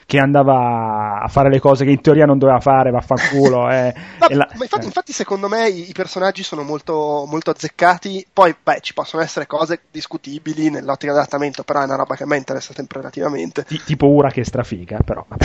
che 0.08 0.18
andava 0.18 1.20
a 1.20 1.28
fare 1.28 1.50
le 1.50 1.60
cose 1.60 1.84
che 1.84 1.90
in 1.90 2.00
teoria 2.00 2.24
non 2.24 2.38
doveva 2.38 2.60
fare, 2.60 2.90
vaffanculo. 2.90 3.56
Eh, 3.68 3.94
Vabbè, 4.18 4.34
la, 4.34 4.48
ma 4.54 4.62
infatti, 4.62 4.84
eh. 4.84 4.86
infatti, 4.86 5.12
secondo 5.12 5.48
me 5.48 5.68
i, 5.68 5.90
i, 5.90 5.92
personaggi 5.92 6.42
sono 6.42 6.62
molto, 6.62 7.26
molto 7.28 7.50
azzeccati. 7.50 8.26
Poi, 8.32 8.56
beh, 8.62 8.78
ci 8.80 8.94
possono 8.94 9.22
essere 9.22 9.46
cose 9.46 9.82
discutibili 9.90 10.70
nell'ottica 10.70 11.12
dell'adattamento, 11.12 11.62
però 11.64 11.80
è 11.80 11.84
una 11.84 11.96
roba 11.96 12.16
che 12.16 12.22
a 12.22 12.26
me 12.26 12.38
interessa 12.38 12.72
sempre 12.72 13.00
relativamente. 13.00 13.64
T- 13.64 13.84
tipo 13.84 14.06
Ura 14.06 14.30
che 14.30 14.40
è 14.40 14.44
strafiga, 14.44 15.00
però. 15.04 15.26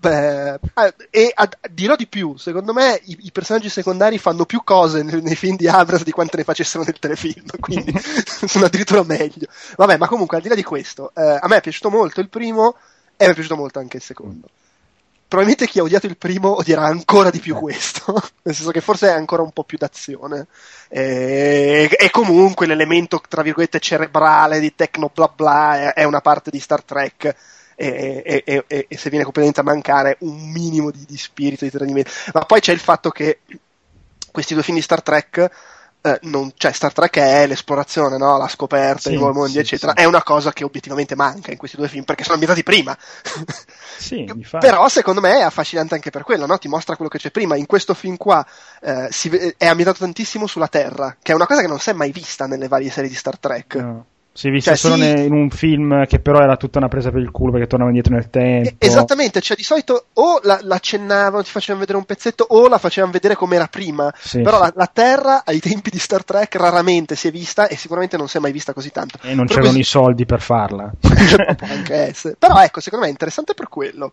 beh, 0.00 0.54
eh, 0.54 0.94
e 1.10 1.32
a, 1.32 1.48
dirò 1.70 1.94
di 1.94 2.08
più, 2.08 2.36
secondo 2.36 2.72
me 2.72 3.00
i, 3.04 3.16
i, 3.20 3.30
personaggi 3.30 3.68
secondari 3.68 4.18
fanno 4.18 4.44
più 4.44 4.62
cose 4.64 5.04
nei, 5.04 5.22
nei 5.22 5.36
film 5.36 5.56
di 5.56 5.68
Abrams 5.68 6.02
di 6.02 6.10
quante 6.10 6.38
ne 6.38 6.44
facessero 6.44 6.82
nel 6.82 6.98
telefilm, 6.98 7.46
quindi 7.60 7.94
sono 8.24 8.64
addirittura 8.64 9.04
meglio. 9.04 9.46
Vabbè, 9.76 9.98
ma 9.98 10.08
comunque, 10.08 10.38
al 10.38 10.42
di 10.42 10.48
là 10.48 10.56
di 10.56 10.64
questo, 10.64 11.12
eh, 11.14 11.38
a 11.40 11.46
me 11.46 11.58
è 11.58 11.60
piaciuto 11.60 11.90
molto 11.90 12.20
il 12.20 12.28
primo 12.28 12.74
e 13.20 13.26
mi 13.26 13.32
è 13.32 13.34
piaciuto 13.34 13.56
molto 13.56 13.78
anche 13.78 13.98
il 13.98 14.02
secondo. 14.02 14.48
Probabilmente 15.28 15.70
chi 15.70 15.78
ha 15.78 15.82
odiato 15.82 16.06
il 16.06 16.16
primo 16.16 16.56
odierà 16.56 16.86
ancora 16.86 17.28
di 17.28 17.38
più 17.38 17.54
questo, 17.54 18.14
nel 18.42 18.54
senso 18.54 18.70
che 18.70 18.80
forse 18.80 19.08
è 19.08 19.12
ancora 19.12 19.42
un 19.42 19.52
po' 19.52 19.62
più 19.62 19.76
d'azione. 19.76 20.46
E, 20.88 21.88
e 21.98 22.10
comunque 22.10 22.66
l'elemento, 22.66 23.20
tra 23.28 23.42
virgolette, 23.42 23.78
cerebrale 23.78 24.58
di 24.58 24.74
tecno 24.74 25.10
bla 25.12 25.28
bla 25.28 25.92
è, 25.92 26.00
è 26.00 26.04
una 26.04 26.22
parte 26.22 26.50
di 26.50 26.58
Star 26.58 26.82
Trek. 26.82 27.36
E, 27.76 28.22
e, 28.24 28.64
e, 28.66 28.86
e, 28.88 28.96
se 28.96 29.08
viene 29.08 29.24
completamente 29.24 29.60
a 29.60 29.64
mancare 29.64 30.16
un 30.20 30.50
minimo 30.50 30.90
di, 30.90 31.04
di 31.06 31.16
spirito 31.18 31.64
di 31.64 31.70
tradimento. 31.70 32.10
Ma 32.32 32.44
poi 32.46 32.60
c'è 32.60 32.72
il 32.72 32.80
fatto 32.80 33.10
che 33.10 33.40
questi 34.30 34.54
due 34.54 34.62
film 34.62 34.76
di 34.76 34.82
Star 34.82 35.02
Trek 35.02 35.50
eh, 36.02 36.18
non, 36.22 36.52
cioè 36.56 36.72
Star 36.72 36.92
Trek 36.92 37.18
è 37.18 37.46
l'esplorazione, 37.46 38.16
no? 38.16 38.38
la 38.38 38.48
scoperta, 38.48 39.10
sì, 39.10 39.14
i 39.14 39.18
nuovi 39.18 39.36
mondi, 39.36 39.52
sì, 39.52 39.58
eccetera. 39.58 39.92
Sì. 39.94 40.02
È 40.02 40.04
una 40.06 40.22
cosa 40.22 40.52
che 40.52 40.64
obiettivamente 40.64 41.14
manca 41.14 41.50
in 41.50 41.58
questi 41.58 41.76
due 41.76 41.88
film 41.88 42.04
perché 42.04 42.22
sono 42.22 42.34
ambientati 42.34 42.62
prima. 42.62 42.96
Però 44.58 44.88
secondo 44.88 45.20
me 45.20 45.38
è 45.38 45.42
affascinante 45.42 45.94
anche 45.94 46.10
per 46.10 46.22
quello, 46.22 46.46
no? 46.46 46.58
ti 46.58 46.68
mostra 46.68 46.96
quello 46.96 47.10
che 47.10 47.18
c'è 47.18 47.30
prima. 47.30 47.56
In 47.56 47.66
questo 47.66 47.94
film 47.94 48.16
qua 48.16 48.44
eh, 48.80 49.08
si, 49.10 49.28
è 49.56 49.66
ambientato 49.66 49.98
tantissimo 50.00 50.46
sulla 50.46 50.68
Terra, 50.68 51.16
che 51.20 51.32
è 51.32 51.34
una 51.34 51.46
cosa 51.46 51.60
che 51.60 51.68
non 51.68 51.78
si 51.78 51.90
è 51.90 51.92
mai 51.92 52.12
vista 52.12 52.46
nelle 52.46 52.68
varie 52.68 52.90
serie 52.90 53.10
di 53.10 53.16
Star 53.16 53.38
Trek. 53.38 53.74
No. 53.74 54.06
Si 54.32 54.46
è 54.46 54.50
vista 54.50 54.76
cioè, 54.76 54.90
solo 54.90 55.02
sì, 55.02 55.24
in 55.24 55.32
un 55.32 55.50
film 55.50 56.06
che 56.06 56.20
però 56.20 56.40
era 56.40 56.56
tutta 56.56 56.78
una 56.78 56.86
presa 56.86 57.10
per 57.10 57.20
il 57.20 57.32
culo 57.32 57.50
perché 57.50 57.66
tornava 57.66 57.90
indietro 57.90 58.14
nel 58.14 58.30
tempo. 58.30 58.74
Esattamente, 58.78 59.40
cioè 59.40 59.56
di 59.56 59.64
solito 59.64 60.06
o 60.14 60.38
la, 60.44 60.60
l'accennavano, 60.62 61.42
ti 61.42 61.50
facevano 61.50 61.80
vedere 61.80 61.98
un 61.98 62.04
pezzetto 62.04 62.46
o 62.48 62.68
la 62.68 62.78
facevano 62.78 63.12
vedere 63.12 63.34
come 63.34 63.56
era 63.56 63.66
prima. 63.66 64.12
Sì, 64.16 64.40
però 64.40 64.58
sì. 64.58 64.62
La, 64.62 64.72
la, 64.76 64.90
Terra 64.92 65.42
ai 65.44 65.58
tempi 65.58 65.90
di 65.90 65.98
Star 65.98 66.24
Trek 66.24 66.54
raramente 66.54 67.16
si 67.16 67.26
è 67.26 67.30
vista 67.32 67.66
e 67.66 67.76
sicuramente 67.76 68.16
non 68.16 68.28
si 68.28 68.36
è 68.36 68.40
mai 68.40 68.52
vista 68.52 68.72
così 68.72 68.90
tanto. 68.92 69.18
E 69.22 69.34
non 69.34 69.46
c'erano 69.46 69.66
così... 69.66 69.80
i 69.80 69.84
soldi 69.84 70.24
per 70.24 70.40
farla. 70.40 70.92
Però 72.38 72.62
ecco, 72.62 72.80
secondo 72.80 73.04
me 73.04 73.06
è 73.06 73.10
interessante 73.14 73.54
per 73.54 73.68
quello. 73.68 74.12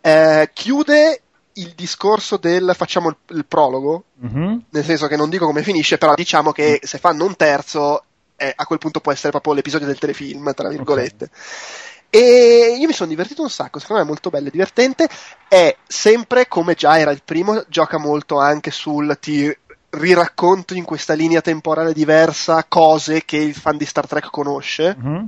Eh, 0.00 0.48
chiude 0.52 1.22
il 1.54 1.72
discorso 1.74 2.36
del 2.36 2.72
facciamo 2.76 3.08
il, 3.08 3.16
il 3.36 3.44
prologo, 3.46 4.04
mm-hmm. 4.24 4.58
nel 4.70 4.84
senso 4.84 5.06
che 5.06 5.16
non 5.16 5.28
dico 5.28 5.46
come 5.46 5.62
finisce, 5.62 5.98
però 5.98 6.14
diciamo 6.14 6.52
che 6.52 6.80
se 6.82 6.98
fanno 6.98 7.24
un 7.24 7.34
terzo 7.34 8.04
eh, 8.36 8.52
a 8.54 8.66
quel 8.66 8.78
punto 8.78 9.00
può 9.00 9.12
essere 9.12 9.30
proprio 9.30 9.54
l'episodio 9.54 9.86
del 9.86 9.98
telefilm, 9.98 10.54
tra 10.54 10.68
virgolette. 10.68 11.24
Okay. 11.24 11.84
E 12.08 12.76
io 12.78 12.86
mi 12.86 12.92
sono 12.92 13.08
divertito 13.08 13.42
un 13.42 13.50
sacco, 13.50 13.78
secondo 13.78 14.02
me 14.02 14.08
è 14.08 14.10
molto 14.10 14.30
bello 14.30 14.48
e 14.48 14.50
divertente. 14.50 15.08
È 15.48 15.76
sempre 15.86 16.46
come 16.48 16.74
già 16.74 16.98
era 16.98 17.10
il 17.10 17.22
primo, 17.24 17.64
gioca 17.68 17.98
molto 17.98 18.38
anche 18.38 18.70
sul 18.70 19.16
ti 19.20 19.54
riracconto 19.90 20.74
in 20.74 20.84
questa 20.84 21.14
linea 21.14 21.40
temporale 21.40 21.92
diversa 21.92 22.64
cose 22.68 23.24
che 23.24 23.38
il 23.38 23.54
fan 23.54 23.76
di 23.76 23.86
Star 23.86 24.06
Trek 24.06 24.30
conosce. 24.30 24.96
Mm-hmm. 24.98 25.24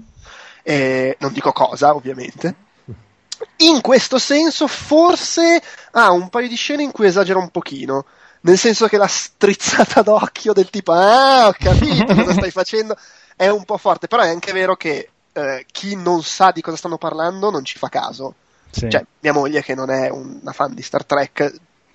Eh, 0.63 1.17
non 1.21 1.33
dico 1.33 1.53
cosa, 1.53 1.95
ovviamente. 1.95 2.55
In 3.59 3.81
questo 3.81 4.19
senso, 4.19 4.67
forse 4.67 5.63
ha 5.93 6.11
un 6.11 6.29
paio 6.29 6.49
di 6.49 6.57
scene 6.57 6.83
in 6.83 6.91
cui 6.91 7.07
esagera 7.07 7.39
un 7.39 7.51
pochino 7.51 8.05
nel 8.43 8.59
senso 8.59 8.87
che 8.87 8.97
la 8.97 9.07
strizzata 9.07 10.03
d'occhio 10.03 10.53
del 10.53 10.71
tipo 10.71 10.93
ah 10.93 11.49
ho 11.49 11.55
capito 11.57 12.15
cosa 12.15 12.33
stai 12.33 12.51
facendo 12.53 12.97
è 13.37 13.49
un 13.49 13.65
po' 13.65 13.79
forte 13.79 14.09
però 14.09 14.23
è 14.23 14.29
anche 14.29 14.53
vero 14.53 14.77
che 14.77 15.11
eh, 15.33 15.67
chi 15.71 15.95
non 15.97 16.23
sa 16.23 16.51
di 16.51 16.61
cosa 16.61 16.77
stanno 16.77 16.99
parlando 16.99 17.51
non 17.51 17.65
ci 17.65 17.79
fa 17.79 17.89
caso 17.89 18.35
sì. 18.71 18.89
cioè 18.91 19.05
mia 19.21 19.33
moglie 19.33 19.63
che 19.63 19.75
non 19.75 19.91
è 19.91 20.11
una 20.11 20.53
fan 20.53 20.75
di 20.75 20.83
Star 20.83 21.05
Trek 21.05 21.53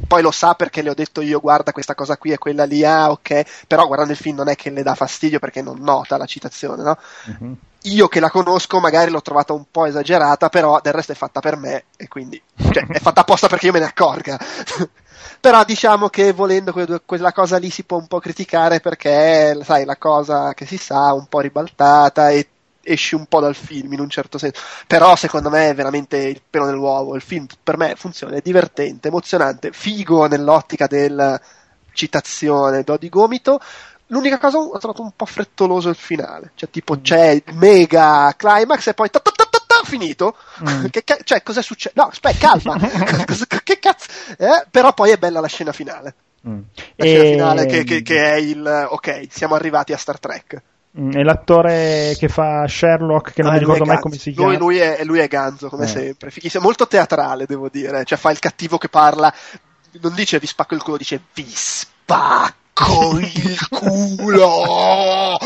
poi 0.07 0.21
lo 0.21 0.31
sa 0.31 0.55
perché 0.55 0.81
le 0.81 0.89
ho 0.89 0.93
detto 0.93 1.21
io 1.21 1.39
guarda 1.39 1.71
questa 1.71 1.95
cosa 1.95 2.17
qui 2.17 2.31
e 2.31 2.37
quella 2.37 2.65
lì 2.65 2.83
ah 2.83 3.11
ok 3.11 3.65
però 3.67 3.85
guardando 3.85 4.11
il 4.13 4.17
film 4.17 4.37
non 4.37 4.49
è 4.49 4.55
che 4.55 4.69
le 4.69 4.83
dà 4.83 4.95
fastidio 4.95 5.39
perché 5.39 5.61
non 5.61 5.79
nota 5.79 6.17
la 6.17 6.25
citazione 6.25 6.83
no? 6.83 6.97
Uh-huh. 7.25 7.55
io 7.83 8.07
che 8.07 8.19
la 8.19 8.29
conosco 8.29 8.79
magari 8.79 9.11
l'ho 9.11 9.21
trovata 9.21 9.53
un 9.53 9.65
po' 9.69 9.85
esagerata 9.85 10.49
però 10.49 10.79
del 10.81 10.93
resto 10.93 11.11
è 11.11 11.15
fatta 11.15 11.39
per 11.39 11.57
me 11.57 11.85
e 11.95 12.07
quindi 12.07 12.41
cioè, 12.71 12.85
è 12.87 12.99
fatta 12.99 13.21
apposta 13.21 13.47
perché 13.47 13.67
io 13.67 13.71
me 13.71 13.79
ne 13.79 13.85
accorga 13.85 14.37
però 15.39 15.63
diciamo 15.63 16.09
che 16.09 16.31
volendo 16.31 16.73
quella 17.05 17.31
cosa 17.31 17.57
lì 17.57 17.69
si 17.69 17.83
può 17.83 17.97
un 17.97 18.07
po' 18.07 18.19
criticare 18.19 18.79
perché, 18.79 19.57
sai, 19.63 19.85
la 19.85 19.97
cosa 19.97 20.53
che 20.53 20.65
si 20.65 20.77
sa 20.77 21.13
un 21.13 21.27
po' 21.27 21.41
ribaltata 21.41 22.29
e 22.29 22.47
esci 22.83 23.15
un 23.15 23.25
po' 23.25 23.39
dal 23.39 23.55
film 23.55 23.93
in 23.93 23.99
un 23.99 24.09
certo 24.09 24.37
senso. 24.37 24.61
Però 24.85 25.15
secondo 25.15 25.49
me 25.49 25.69
è 25.69 25.75
veramente 25.75 26.17
il 26.17 26.41
pelo 26.47 26.65
nell'uovo. 26.65 27.15
Il 27.15 27.21
film 27.21 27.47
per 27.61 27.77
me 27.77 27.95
funziona, 27.95 28.35
è 28.35 28.41
divertente, 28.41 29.07
emozionante, 29.07 29.71
figo 29.71 30.27
nell'ottica 30.27 30.87
del 30.87 31.39
citazione, 31.93 32.83
do 32.83 32.97
di 32.97 33.09
gomito. 33.09 33.59
L'unica 34.07 34.37
cosa 34.37 34.57
ho 34.57 34.77
trovato 34.77 35.01
un 35.01 35.11
po' 35.15 35.25
frettoloso 35.25 35.89
il 35.89 35.95
finale, 35.95 36.51
cioè 36.55 36.69
tipo 36.69 36.99
c'è 36.99 37.29
il 37.29 37.43
mega 37.53 38.31
climax 38.37 38.87
e 38.87 38.93
poi 38.93 39.09
ta 39.09 39.19
ta 39.19 39.31
ta 39.31 39.53
finito? 39.93 40.35
Mm. 40.67 40.85
Che, 40.91 41.03
cioè, 41.23 41.43
cos'è 41.43 41.61
successo? 41.61 41.95
No, 41.95 42.07
aspetta, 42.07 42.49
calma. 42.49 42.77
che 43.63 43.79
cazzo? 43.79 44.07
Eh? 44.37 44.65
Però 44.69 44.93
poi 44.93 45.11
è 45.11 45.17
bella 45.17 45.39
la 45.39 45.47
scena 45.47 45.71
finale. 45.71 46.15
Mm. 46.47 46.59
La 46.95 47.05
scena 47.05 47.23
finale 47.23 47.65
che, 47.65 47.83
che, 47.83 48.01
che, 48.01 48.23
è 48.23 48.35
il 48.35 48.87
ok, 48.89 49.27
siamo 49.29 49.55
arrivati 49.55 49.93
a 49.93 49.97
Star 49.97 50.19
Trek. 50.19 50.61
Mm, 50.99 51.11
e 51.15 51.23
l'attore 51.23 52.15
che 52.19 52.29
fa 52.29 52.67
Sherlock, 52.67 53.33
che 53.33 53.41
non 53.41 53.51
ah, 53.51 53.53
mi 53.53 53.59
ricordo 53.59 53.85
mai 53.85 53.99
come 53.99 54.17
si 54.17 54.31
chiama. 54.31 54.49
Lui, 54.49 54.57
lui, 54.57 54.77
è, 54.77 55.03
lui 55.03 55.19
è 55.19 55.27
Ganzo, 55.27 55.69
come 55.69 55.85
eh. 55.85 55.87
sempre. 55.87 56.29
Fichissimo. 56.29 56.63
Molto 56.63 56.87
teatrale, 56.87 57.45
devo 57.45 57.67
dire. 57.69 58.03
Cioè, 58.05 58.17
fa 58.17 58.31
il 58.31 58.39
cattivo 58.39 58.77
che 58.77 58.89
parla. 58.89 59.33
Non 60.01 60.13
dice 60.13 60.39
vi 60.39 60.47
spacco 60.47 60.75
il 60.75 60.83
culo, 60.83 60.97
dice 60.97 61.19
vi 61.33 61.45
spacco 61.47 62.61
con 62.83 63.21
il 63.21 63.67
culo. 63.69 65.37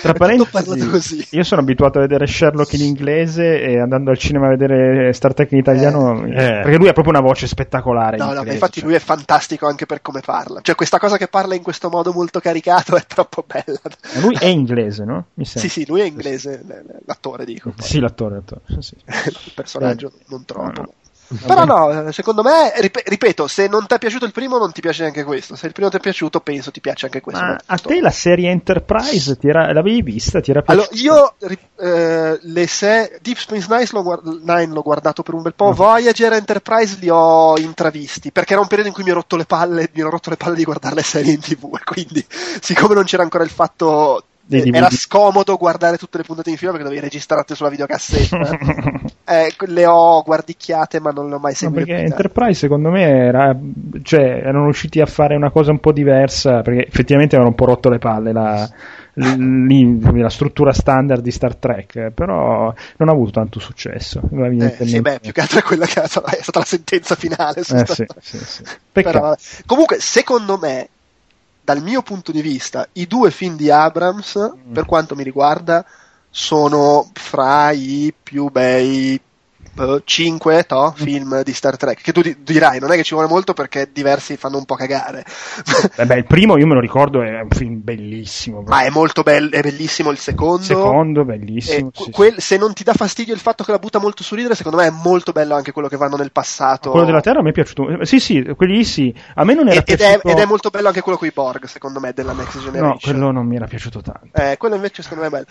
Tra 0.00 0.12
parentesi, 0.12 1.26
io 1.30 1.42
sono 1.42 1.60
abituato 1.60 1.98
a 1.98 2.02
vedere 2.02 2.26
Sherlock 2.26 2.72
in 2.74 2.82
inglese 2.82 3.60
e 3.60 3.78
andando 3.78 4.10
al 4.10 4.18
cinema 4.18 4.46
a 4.46 4.50
vedere 4.50 5.12
Star 5.12 5.34
Trek 5.34 5.52
in 5.52 5.58
italiano, 5.58 6.24
eh, 6.24 6.30
eh. 6.30 6.60
perché 6.62 6.76
lui 6.76 6.88
ha 6.88 6.92
proprio 6.92 7.14
una 7.14 7.22
voce 7.22 7.46
spettacolare. 7.46 8.16
No, 8.16 8.28
in 8.28 8.34
no, 8.34 8.52
infatti 8.52 8.80
cioè. 8.80 8.88
lui 8.88 8.96
è 8.96 9.00
fantastico 9.00 9.66
anche 9.66 9.86
per 9.86 10.02
come 10.02 10.20
parla. 10.20 10.60
Cioè, 10.62 10.74
questa 10.74 10.98
cosa 10.98 11.16
che 11.16 11.28
parla 11.28 11.54
in 11.54 11.62
questo 11.62 11.88
modo 11.88 12.12
molto 12.12 12.40
caricato 12.40 12.96
è 12.96 13.04
troppo 13.06 13.44
bella. 13.46 13.80
Ma 14.14 14.20
lui 14.20 14.36
è 14.38 14.46
inglese, 14.46 15.04
no? 15.04 15.26
Sì, 15.42 15.68
sì, 15.68 15.86
lui 15.86 16.00
è 16.00 16.04
inglese, 16.04 16.64
l'attore 17.04 17.44
dico. 17.44 17.70
Poi. 17.70 17.86
Sì, 17.86 18.00
l'attore, 18.00 18.36
l'attore. 18.36 18.62
Sì. 18.80 18.96
il 19.06 19.52
personaggio 19.54 20.08
eh. 20.08 20.24
non 20.28 20.44
troppo. 20.44 20.80
No, 20.80 20.82
no. 20.82 20.92
Però 21.46 21.64
no, 21.64 22.12
secondo 22.12 22.42
me, 22.42 22.72
rip- 22.76 23.02
ripeto, 23.06 23.46
se 23.46 23.68
non 23.68 23.86
ti 23.86 23.94
è 23.94 23.98
piaciuto 23.98 24.24
il 24.24 24.32
primo, 24.32 24.58
non 24.58 24.72
ti 24.72 24.80
piace 24.80 25.02
neanche 25.02 25.24
questo. 25.24 25.56
Se 25.56 25.66
il 25.66 25.72
primo 25.72 25.88
ti 25.88 25.96
è 25.96 26.00
piaciuto, 26.00 26.40
penso 26.40 26.70
ti 26.70 26.80
piace 26.80 27.06
anche 27.06 27.20
questo. 27.20 27.42
Ma 27.42 27.60
a 27.64 27.78
te 27.78 28.00
la 28.00 28.10
serie 28.10 28.50
Enterprise 28.50 29.38
era, 29.40 29.72
l'avevi 29.72 30.02
vista? 30.02 30.40
Ti 30.40 30.50
era 30.50 30.62
allora, 30.66 30.88
io 30.92 31.34
eh, 31.78 32.38
le 32.40 32.66
se- 32.66 33.18
Deep 33.20 33.36
Space 33.38 33.66
Nine 33.68 33.88
l'ho, 33.90 34.02
guard- 34.02 34.42
Nine 34.42 34.72
l'ho, 34.72 34.82
guardato 34.82 35.22
per 35.22 35.34
un 35.34 35.42
bel 35.42 35.54
po', 35.54 35.66
no. 35.68 35.74
Voyager 35.74 36.32
Enterprise 36.32 36.96
li 37.00 37.08
ho 37.10 37.56
intravisti, 37.58 38.32
perché 38.32 38.52
era 38.52 38.62
un 38.62 38.68
periodo 38.68 38.88
in 38.88 38.94
cui 38.94 39.04
mi 39.04 39.10
ero 39.10 39.20
rotto 39.20 39.36
le 39.36 39.44
palle, 39.44 39.90
mi 39.92 40.00
ero 40.00 40.10
rotto 40.10 40.30
le 40.30 40.36
palle 40.36 40.56
di 40.56 40.64
guardare 40.64 40.94
le 40.96 41.02
serie 41.02 41.32
in 41.32 41.40
tv, 41.40 41.76
e 41.80 41.84
quindi, 41.84 42.24
siccome 42.60 42.94
non 42.94 43.04
c'era 43.04 43.22
ancora 43.22 43.44
il 43.44 43.50
fatto 43.50 44.24
era 44.58 44.90
scomodo 44.90 45.56
guardare 45.56 45.96
tutte 45.96 46.18
le 46.18 46.24
puntate 46.24 46.50
in 46.50 46.56
fila 46.56 46.70
perché 46.70 46.86
dovevi 46.86 47.02
registrarti 47.02 47.54
sulla 47.54 47.68
videocassetta. 47.68 48.58
eh, 49.24 49.54
le 49.66 49.86
ho 49.86 50.22
guardicchiate, 50.22 51.00
ma 51.00 51.10
non 51.10 51.28
le 51.28 51.34
ho 51.34 51.38
mai 51.38 51.54
seguite. 51.54 51.80
No, 51.80 51.86
perché 51.86 52.02
Enterprise, 52.02 52.58
secondo 52.58 52.90
me, 52.90 53.02
era, 53.02 53.56
cioè, 54.02 54.20
erano 54.20 54.64
riusciti 54.64 55.00
a 55.00 55.06
fare 55.06 55.34
una 55.34 55.50
cosa 55.50 55.70
un 55.70 55.80
po' 55.80 55.92
diversa. 55.92 56.62
Perché 56.62 56.86
effettivamente 56.86 57.36
avevano 57.36 57.56
un 57.56 57.64
po' 57.64 57.70
rotto 57.72 57.88
le 57.88 57.98
palle 57.98 58.32
la, 58.32 58.68
la 59.14 60.28
struttura 60.28 60.72
standard 60.72 61.22
di 61.22 61.30
Star 61.30 61.56
Trek. 61.56 62.10
Però 62.10 62.72
non 62.96 63.08
ha 63.08 63.12
avuto 63.12 63.30
tanto 63.30 63.60
successo. 63.60 64.20
Eh, 64.30 64.86
sì, 64.86 65.00
beh, 65.00 65.20
più 65.20 65.32
che 65.32 65.40
altro 65.40 65.58
è 65.58 65.62
quella 65.62 65.86
che 65.86 66.02
è 66.02 66.06
stata 66.06 66.58
la 66.58 66.64
sentenza 66.64 67.14
finale. 67.14 67.60
Eh, 67.60 67.86
sì, 67.86 68.06
sì, 68.20 68.38
sì. 68.38 68.62
Però, 68.92 69.34
comunque, 69.66 69.98
secondo 70.00 70.58
me 70.58 70.88
dal 71.62 71.82
mio 71.82 72.02
punto 72.02 72.32
di 72.32 72.42
vista, 72.42 72.88
i 72.94 73.06
due 73.06 73.30
film 73.30 73.56
di 73.56 73.70
Abrams, 73.70 74.36
mm. 74.36 74.72
per 74.72 74.84
quanto 74.84 75.14
mi 75.14 75.22
riguarda, 75.22 75.84
sono 76.28 77.10
fra 77.12 77.70
i 77.70 78.12
più 78.22 78.48
bei 78.48 79.20
5 80.04 80.64
to, 80.64 80.92
film 80.96 81.42
di 81.42 81.52
Star 81.52 81.76
Trek, 81.76 82.00
che 82.02 82.12
tu 82.12 82.20
di- 82.20 82.36
dirai, 82.42 82.78
non 82.78 82.92
è 82.92 82.96
che 82.96 83.02
ci 83.02 83.14
vuole 83.14 83.28
molto 83.28 83.52
perché 83.54 83.90
diversi 83.92 84.36
fanno 84.36 84.58
un 84.58 84.64
po' 84.64 84.74
cagare. 84.74 85.24
Eh 85.96 86.06
beh, 86.06 86.16
il 86.16 86.26
primo 86.26 86.56
io 86.56 86.66
me 86.66 86.74
lo 86.74 86.80
ricordo, 86.80 87.22
è 87.22 87.40
un 87.40 87.48
film 87.50 87.80
bellissimo. 87.82 88.62
Ma 88.62 88.82
è 88.82 88.90
molto 88.90 89.22
bello, 89.22 89.50
è 89.50 89.60
bellissimo 89.60 90.10
il 90.10 90.18
secondo. 90.18 90.62
Secondo, 90.62 91.24
bellissimo. 91.24 91.88
E 91.94 92.02
sì, 92.04 92.10
quel- 92.10 92.40
Se 92.40 92.56
non 92.56 92.72
ti 92.72 92.82
dà 92.84 92.92
fastidio 92.94 93.32
il 93.34 93.40
fatto 93.40 93.62
che 93.64 93.70
la 93.70 93.78
butta 93.78 93.98
molto 93.98 94.22
su 94.22 94.34
ridere, 94.34 94.54
secondo 94.54 94.78
me 94.78 94.86
è 94.86 94.90
molto 94.90 95.32
bello 95.32 95.54
anche 95.54 95.72
quello 95.72 95.88
che 95.88 95.96
vanno 95.96 96.16
nel 96.16 96.32
passato. 96.32 96.84
sì. 96.84 96.90
Quello 96.90 97.06
della 97.06 97.20
Terra 97.20 97.40
a 97.40 97.42
me 97.42 97.50
è 97.50 97.52
piaciuto. 97.52 97.88
eh, 98.00 98.06
Sì, 98.06 98.20
sì, 98.20 98.42
quelli 98.56 98.76
lì 98.76 98.84
sì. 98.84 99.14
A 99.34 99.44
me 99.44 99.54
non 99.54 99.68
era 99.68 99.80
ed, 99.80 99.88
ed 99.88 100.00
è, 100.00 100.04
piaciuto. 100.06 100.28
ed 100.28 100.38
è 100.38 100.44
molto 100.46 100.70
bello 100.70 100.88
anche 100.88 101.00
quello 101.02 101.18
con 101.18 101.28
i 101.28 101.32
Borg, 101.32 101.64
secondo 101.64 102.00
me, 102.00 102.12
della 102.12 102.32
Next 102.32 102.58
Generation. 102.58 102.88
No, 102.88 102.98
quello 103.00 103.30
non 103.30 103.46
mi 103.46 103.56
era 103.56 103.66
piaciuto 103.66 104.00
tanto. 104.00 104.28
Eh, 104.32 104.56
quello 104.56 104.74
invece 104.76 105.02
secondo 105.02 105.22
me 105.22 105.28
è 105.28 105.32
bello. 105.32 105.46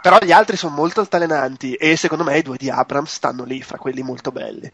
Però 0.00 0.18
gli 0.20 0.32
altri 0.32 0.56
sono 0.56 0.74
molto 0.74 1.00
altalenanti 1.00 1.74
e 1.74 1.96
secondo 1.96 2.24
me 2.24 2.38
i 2.38 2.42
due 2.42 2.56
di 2.56 2.70
Abrams 2.70 3.12
stanno 3.12 3.44
lì 3.44 3.62
fra 3.62 3.78
quelli 3.78 4.02
molto 4.02 4.30
belli. 4.32 4.70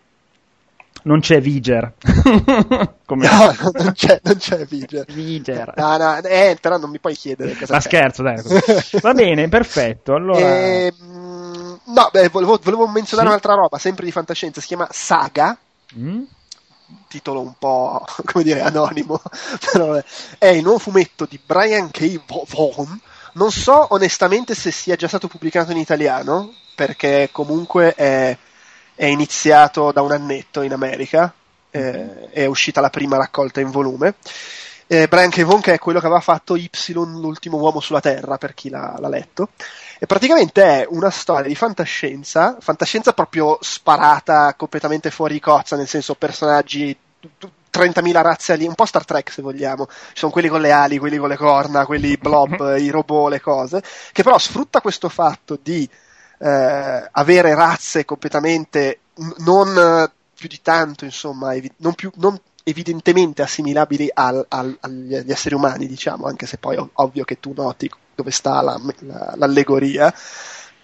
Non 1.04 1.20
c'è 1.20 1.40
Viger. 1.40 1.92
Come 3.06 3.28
No, 3.28 3.54
non 3.74 3.92
c'è, 3.92 4.20
non 4.22 4.36
c'è 4.36 4.64
Viger. 4.64 5.04
Viger. 5.06 5.72
No, 5.76 5.96
no, 5.96 6.16
eh, 6.18 6.56
però 6.60 6.78
non 6.78 6.90
mi 6.90 6.98
puoi 6.98 7.14
chiedere 7.14 7.54
cosa 7.54 7.74
Ma 7.74 7.78
c'è. 7.78 7.88
scherzo, 7.88 8.22
dai. 8.22 8.40
Va 9.02 9.12
bene, 9.12 9.48
perfetto. 9.48 10.14
Allora, 10.14 10.48
Ehm, 10.48 11.80
no, 11.84 12.08
beh, 12.10 12.28
volevo, 12.28 12.58
volevo 12.62 12.88
menzionare 12.88 13.28
Sì. 13.28 13.34
un'altra 13.34 13.54
roba, 13.54 13.78
sempre 13.78 14.04
di 14.04 14.10
fantascienza, 14.12 14.60
si 14.60 14.66
chiama 14.68 14.88
Saga, 14.90 15.56
Mm? 15.96 16.22
titolo 17.08 17.40
un 17.40 17.54
po', 17.58 18.04
come 18.24 18.44
dire, 18.44 18.60
anonimo, 18.62 19.20
però 19.72 20.00
è 20.38 20.46
il 20.48 20.62
nuovo 20.62 20.78
fumetto 20.78 21.26
di 21.26 21.38
Brian 21.44 21.90
K. 21.90 22.20
Vaughan. 22.26 23.00
Non 23.34 23.50
so 23.50 23.92
onestamente 23.92 24.54
se 24.54 24.70
sia 24.70 24.94
già 24.94 25.08
stato 25.08 25.26
pubblicato 25.26 25.72
in 25.72 25.78
italiano, 25.78 26.54
perché 26.76 27.30
comunque 27.32 27.92
è, 27.94 28.36
è 28.94 29.06
iniziato 29.06 29.90
da 29.90 30.02
un 30.02 30.12
annetto 30.12 30.62
in 30.62 30.72
America, 30.72 31.34
eh, 31.70 32.30
è 32.30 32.46
uscita 32.46 32.80
la 32.80 32.90
prima 32.90 33.16
raccolta 33.16 33.60
in 33.60 33.72
volume. 33.72 34.14
Eh, 34.86 35.08
Brian 35.08 35.30
K. 35.30 35.42
Vaughan 35.42 35.62
che 35.62 35.72
è 35.72 35.78
quello 35.80 35.98
che 35.98 36.06
aveva 36.06 36.20
fatto 36.20 36.54
Y, 36.54 36.70
l'ultimo 36.92 37.56
uomo 37.56 37.80
sulla 37.80 38.00
Terra, 38.00 38.38
per 38.38 38.54
chi 38.54 38.68
l'ha, 38.68 38.94
l'ha 39.00 39.08
letto. 39.08 39.48
E 39.98 40.06
praticamente 40.06 40.62
è 40.62 40.86
una 40.88 41.10
storia 41.10 41.48
di 41.48 41.56
fantascienza, 41.56 42.56
fantascienza 42.60 43.14
proprio 43.14 43.58
sparata 43.60 44.54
completamente 44.54 45.10
fuori 45.10 45.40
cozza, 45.40 45.74
nel 45.74 45.88
senso 45.88 46.14
personaggi, 46.14 46.96
30.000 47.74 48.22
razze 48.22 48.52
aliene, 48.52 48.70
un 48.70 48.74
po' 48.76 48.86
Star 48.86 49.04
Trek 49.04 49.30
se 49.30 49.42
vogliamo, 49.42 49.86
ci 49.88 49.94
sono 50.18 50.32
quelli 50.32 50.48
con 50.48 50.60
le 50.60 50.70
ali, 50.70 50.98
quelli 50.98 51.16
con 51.16 51.28
le 51.28 51.36
corna, 51.36 51.86
quelli 51.86 52.16
blob, 52.16 52.76
i 52.78 52.88
robot, 52.90 53.30
le 53.30 53.40
cose, 53.40 53.82
che 54.12 54.22
però 54.22 54.38
sfrutta 54.38 54.80
questo 54.80 55.08
fatto 55.08 55.58
di 55.60 55.88
eh, 56.38 57.08
avere 57.12 57.54
razze 57.54 58.04
completamente 58.04 59.00
non 59.38 59.76
eh, 59.76 60.10
più 60.34 60.48
di 60.48 60.60
tanto, 60.62 61.04
insomma, 61.04 61.54
evi- 61.54 61.72
non, 61.78 61.94
più, 61.94 62.10
non 62.16 62.38
evidentemente 62.64 63.42
assimilabili 63.42 64.10
al- 64.12 64.44
al- 64.48 64.76
agli, 64.80 65.14
esseri 65.30 65.54
umani, 65.54 65.86
diciamo, 65.86 66.26
anche 66.26 66.46
se 66.46 66.58
poi 66.58 66.76
è 66.76 66.80
ov- 66.80 66.90
ovvio 66.94 67.24
che 67.24 67.38
tu 67.40 67.52
noti 67.54 67.90
dove 68.14 68.30
sta 68.30 68.60
la- 68.62 68.80
la- 69.00 69.34
l'allegoria, 69.36 70.12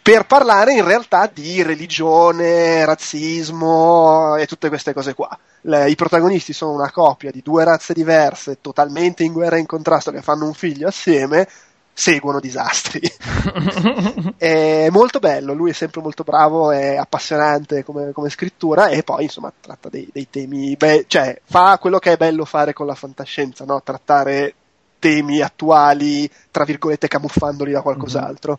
per 0.02 0.26
parlare 0.26 0.72
in 0.72 0.84
realtà 0.84 1.30
di 1.32 1.62
religione, 1.62 2.84
razzismo 2.84 4.36
e 4.36 4.46
tutte 4.46 4.68
queste 4.68 4.92
cose 4.94 5.14
qua. 5.14 5.38
Le- 5.62 5.90
I 5.90 5.94
protagonisti 5.94 6.52
sono 6.52 6.72
una 6.72 6.90
coppia 6.90 7.30
di 7.30 7.42
due 7.42 7.64
razze 7.64 7.92
diverse, 7.92 8.60
totalmente 8.60 9.24
in 9.24 9.32
guerra 9.32 9.56
e 9.56 9.60
in 9.60 9.66
contrasto, 9.66 10.10
che 10.10 10.22
fanno 10.22 10.46
un 10.46 10.54
figlio 10.54 10.88
assieme, 10.88 11.46
seguono 11.92 12.40
disastri. 12.40 13.00
è 14.38 14.88
molto 14.90 15.18
bello, 15.18 15.52
lui 15.52 15.70
è 15.70 15.74
sempre 15.74 16.00
molto 16.00 16.22
bravo, 16.22 16.70
è 16.70 16.96
appassionante 16.96 17.84
come, 17.84 18.12
come 18.12 18.30
scrittura 18.30 18.88
e 18.88 19.02
poi 19.02 19.24
insomma 19.24 19.52
tratta 19.60 19.90
dei, 19.90 20.08
dei 20.10 20.28
temi, 20.30 20.76
be- 20.76 21.04
cioè 21.08 21.38
fa 21.44 21.76
quello 21.78 21.98
che 21.98 22.12
è 22.12 22.16
bello 22.16 22.46
fare 22.46 22.72
con 22.72 22.86
la 22.86 22.94
fantascienza, 22.94 23.66
no? 23.66 23.82
trattare 23.82 24.54
temi 24.98 25.40
attuali, 25.40 26.30
tra 26.50 26.64
virgolette 26.64 27.08
camuffandoli 27.08 27.72
da 27.72 27.82
qualcos'altro. 27.82 28.58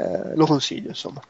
Eh, 0.00 0.36
lo 0.36 0.46
consiglio 0.46 0.88
insomma. 0.88 1.20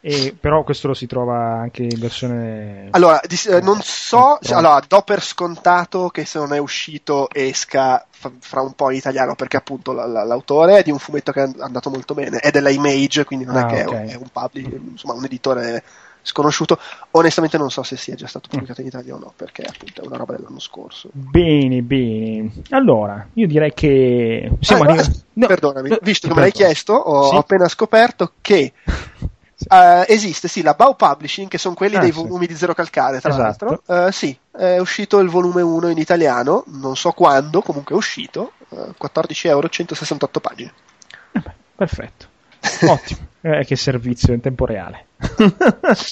E, 0.00 0.34
però 0.38 0.62
questo 0.62 0.86
lo 0.86 0.94
si 0.94 1.06
trova 1.06 1.58
anche 1.58 1.82
in 1.82 1.98
versione. 1.98 2.86
Allora, 2.90 3.20
di- 3.26 3.36
eh, 3.48 3.60
non 3.60 3.80
so, 3.82 4.38
Però- 4.40 4.58
allora, 4.58 4.80
do 4.86 5.02
per 5.02 5.20
scontato 5.22 6.08
che 6.10 6.24
se 6.24 6.38
non 6.38 6.52
è 6.52 6.58
uscito 6.58 7.28
esca 7.32 8.06
fra 8.40 8.60
un 8.60 8.72
po' 8.74 8.90
in 8.90 8.96
italiano, 8.96 9.34
perché 9.34 9.56
appunto 9.56 9.92
la- 9.92 10.06
la- 10.06 10.24
l'autore 10.24 10.78
è 10.78 10.82
di 10.84 10.92
un 10.92 10.98
fumetto 11.00 11.32
che 11.32 11.42
è 11.42 11.50
andato 11.58 11.90
molto 11.90 12.14
bene, 12.14 12.38
è 12.38 12.50
della 12.52 12.70
Image, 12.70 13.24
quindi 13.24 13.44
non 13.44 13.56
Ah, 13.56 13.66
è 13.66 13.70
che 13.70 13.80
è 13.82 13.86
ok. 13.86 13.92
un- 13.92 14.08
è 14.08 14.14
un 14.14 14.28
public, 14.32 14.72
insomma 14.90 15.14
un 15.14 15.24
editore 15.24 15.82
sconosciuto. 16.28 16.78
Onestamente 17.12 17.58
non 17.58 17.70
so 17.70 17.82
se 17.82 17.96
sia 17.96 18.14
già 18.14 18.26
stato 18.26 18.48
pubblicato 18.48 18.80
in 18.82 18.86
Italia 18.86 19.14
o 19.14 19.18
no, 19.18 19.32
perché 19.34 19.62
appunto 19.62 20.02
è 20.02 20.06
una 20.06 20.16
roba 20.16 20.34
dell'anno 20.36 20.60
scorso. 20.60 21.08
Bene, 21.12 21.82
bene. 21.82 22.52
Allora, 22.70 23.26
io 23.34 23.46
direi 23.46 23.72
che 23.74 24.50
siamo 24.60 24.82
Ah, 24.84 24.86
arrivati. 24.88 25.22
no, 25.34 25.46
perdonami, 25.46 25.88
no, 25.88 25.98
visto 26.02 26.28
che 26.28 26.34
me 26.34 26.40
l'hai 26.40 26.52
chiesto, 26.52 26.92
ho 26.92 27.30
Sì. 27.30 27.36
appena 27.36 27.68
scoperto 27.68 28.32
che 28.40 28.72
Sì. 29.58 29.66
Eh, 29.70 30.04
esiste, 30.06 30.46
sì, 30.46 30.62
la 30.62 30.74
Bau 30.74 30.94
Publishing, 30.94 31.48
che 31.48 31.58
sono 31.58 31.74
quelli 31.74 31.96
Ah, 31.96 31.98
dei 31.98 32.12
sì. 32.12 32.18
volumi 32.22 32.46
di 32.46 32.54
Zero 32.54 32.74
Calcare, 32.74 33.18
tra 33.20 33.30
Esatto. 33.30 33.64
l'altro. 33.64 34.06
Eh, 34.06 34.12
sì, 34.12 34.38
è 34.52 34.78
uscito 34.78 35.18
il 35.18 35.28
volume 35.28 35.62
1 35.62 35.88
in 35.88 35.98
italiano, 35.98 36.62
non 36.68 36.94
so 36.94 37.10
quando, 37.10 37.60
comunque 37.60 37.92
è 37.96 37.98
uscito, 37.98 38.52
eh, 38.68 38.92
14 38.96 39.48
euro, 39.48 39.68
168 39.68 40.38
pagine. 40.38 40.72
Eh 41.32 41.40
beh, 41.40 41.52
perfetto. 41.74 42.26
Ottimo. 42.86 43.26
Eh, 43.40 43.64
che 43.64 43.76
servizio 43.76 44.34
in 44.34 44.40
tempo 44.40 44.66
reale. 44.66 45.04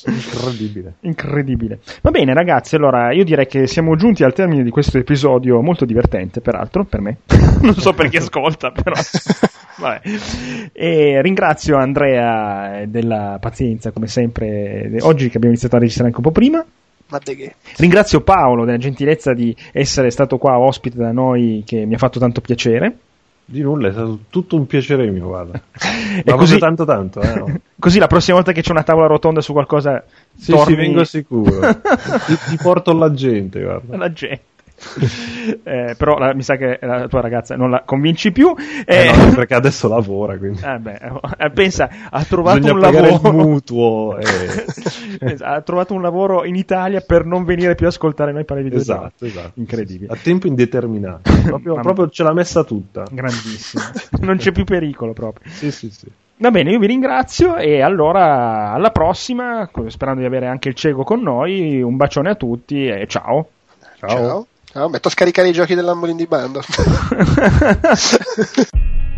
Incredibile. 0.07 0.95
Incredibile. 1.01 1.81
Va 2.01 2.11
bene, 2.11 2.33
ragazzi. 2.33 2.77
Allora, 2.77 3.13
io 3.13 3.25
direi 3.25 3.47
che 3.47 3.67
siamo 3.67 3.97
giunti 3.97 4.23
al 4.23 4.33
termine 4.33 4.63
di 4.63 4.71
questo 4.71 4.99
episodio 4.99 5.61
molto 5.61 5.85
divertente, 5.85 6.41
peraltro, 6.41 6.85
per 6.85 7.01
me. 7.01 7.19
non 7.63 7.75
so 7.75 7.93
per 7.95 8.09
chi 8.09 8.19
ascolta, 8.19 8.71
però. 8.71 8.95
Vabbè. 9.79 10.01
E 10.73 11.21
ringrazio 11.21 11.77
Andrea 11.77 12.81
eh, 12.81 12.87
della 12.87 13.39
pazienza, 13.41 13.91
come 13.91 14.07
sempre, 14.07 14.87
de- 14.89 15.03
oggi 15.03 15.25
che 15.29 15.37
abbiamo 15.37 15.51
iniziato 15.55 15.77
a 15.77 15.81
registrare 15.81 16.11
anche 16.11 16.21
un 16.21 16.33
po' 16.33 16.39
prima. 16.39 16.65
Ringrazio 17.77 18.21
Paolo 18.21 18.65
della 18.65 18.79
gentilezza 18.79 19.33
di 19.33 19.55
essere 19.73 20.11
stato 20.11 20.39
qua 20.39 20.59
ospite 20.59 20.97
da 20.97 21.13
noi, 21.13 21.63
che 21.67 21.85
mi 21.87 21.95
ha 21.95 21.99
fatto 21.99 22.19
tanto 22.19 22.41
piacere. 22.41 22.97
Di 23.49 23.61
nulla, 23.61 23.89
è 23.89 23.93
stato 23.93 24.19
tutto 24.29 24.57
un 24.57 24.67
piacere 24.67 25.09
mio, 25.09 25.29
guarda. 25.29 25.53
Ma 26.25 26.33
così, 26.33 26.37
così 26.37 26.59
tanto 26.59 26.85
tanto, 26.85 27.21
eh, 27.21 27.35
no? 27.35 27.61
così 27.79 28.01
la 28.01 28.09
prossima 28.09 28.37
volta 28.37 28.51
che 28.51 28.61
c'è 28.61 28.73
una 28.73 28.83
tavola 28.83 29.07
rotonda 29.07 29.41
su 29.41 29.53
qualcosa, 29.53 30.05
Sì, 30.35 30.51
torni 30.51 30.75
sì, 30.75 30.81
vengo 30.81 31.05
sicuro. 31.05 31.61
ti, 32.27 32.37
ti 32.49 32.57
porto 32.61 32.93
la 32.93 33.13
gente, 33.13 33.63
guarda. 33.63 33.97
la 33.97 34.13
gente. 34.13 34.43
Eh, 35.63 35.95
però 35.97 36.19
la- 36.19 36.35
mi 36.35 36.43
sa 36.43 36.57
che 36.57 36.79
la 36.83 37.09
tua 37.09 37.21
ragazza 37.21 37.57
non 37.57 37.71
la 37.71 37.83
convinci 37.85 38.33
più. 38.33 38.55
Eh, 38.85 39.07
Eh, 39.07 39.17
no, 39.17 39.35
perché 39.35 39.55
adesso 39.55 39.89
lavora, 39.89 40.37
quindi. 40.37 40.61
eh, 40.63 40.79
beh, 40.79 40.99
eh, 41.39 41.51
pensa, 41.51 41.89
ha 42.11 42.23
trovato 42.25 42.59
Bisogna 42.59 42.75
un 42.75 42.81
lavoro. 42.81 43.33
mutuo. 43.33 44.19
e- 44.19 44.65
Pensa, 45.19 45.47
ha 45.47 45.61
trovato 45.63 45.95
un 45.95 46.03
lavoro 46.03 46.45
in 46.45 46.57
Italia 46.57 47.01
per 47.01 47.25
non 47.25 47.45
venire 47.45 47.75
più 47.75 47.87
a 47.87 47.89
ascoltare 47.89 48.33
noi 48.33 48.45
parlare 48.45 48.69
di. 48.69 48.77
Esatto, 48.77 49.25
esatto. 49.25 49.53
Incredibile. 49.55 50.13
A 50.13 50.17
tempo 50.17 50.47
indeterminato. 50.47 51.31
Proprio, 51.47 51.75
proprio 51.75 52.09
ce 52.09 52.23
l'ha 52.23 52.33
messa 52.35 52.65
tutta. 52.65 53.05
Grandissimo. 53.11 53.83
non 54.21 54.37
c'è 54.37 54.53
più 54.53 54.65
pericolo 54.65 55.13
proprio. 55.13 55.51
Sì, 55.53 55.71
sì, 55.71 55.91
sì. 55.91 56.07
Va 56.39 56.51
bene, 56.51 56.71
io 56.73 56.79
vi 56.79 56.87
ringrazio 56.87 57.57
e 57.57 57.81
allora 57.81 58.73
alla 58.73 58.91
prossima, 58.91 59.71
sperando 59.87 60.21
di 60.21 60.27
avere 60.27 60.47
anche 60.49 60.69
il 60.69 60.75
cieco 60.75 61.03
con 61.03 61.23
noi, 61.23 61.81
un 61.81 61.97
bacione 61.97 62.31
a 62.31 62.35
tutti 62.35 62.87
e 62.87 63.07
ciao. 63.07 63.49
Ciao. 63.99 64.09
Ciao. 64.09 64.47
Ciao, 64.77 64.91
metto 64.91 65.09
a 65.09 65.11
scaricare 65.11 65.49
i 65.49 65.53
giochi 65.53 65.75
dell'Ambolin 65.75 66.19
di 66.19 66.27
Bando. 66.27 66.61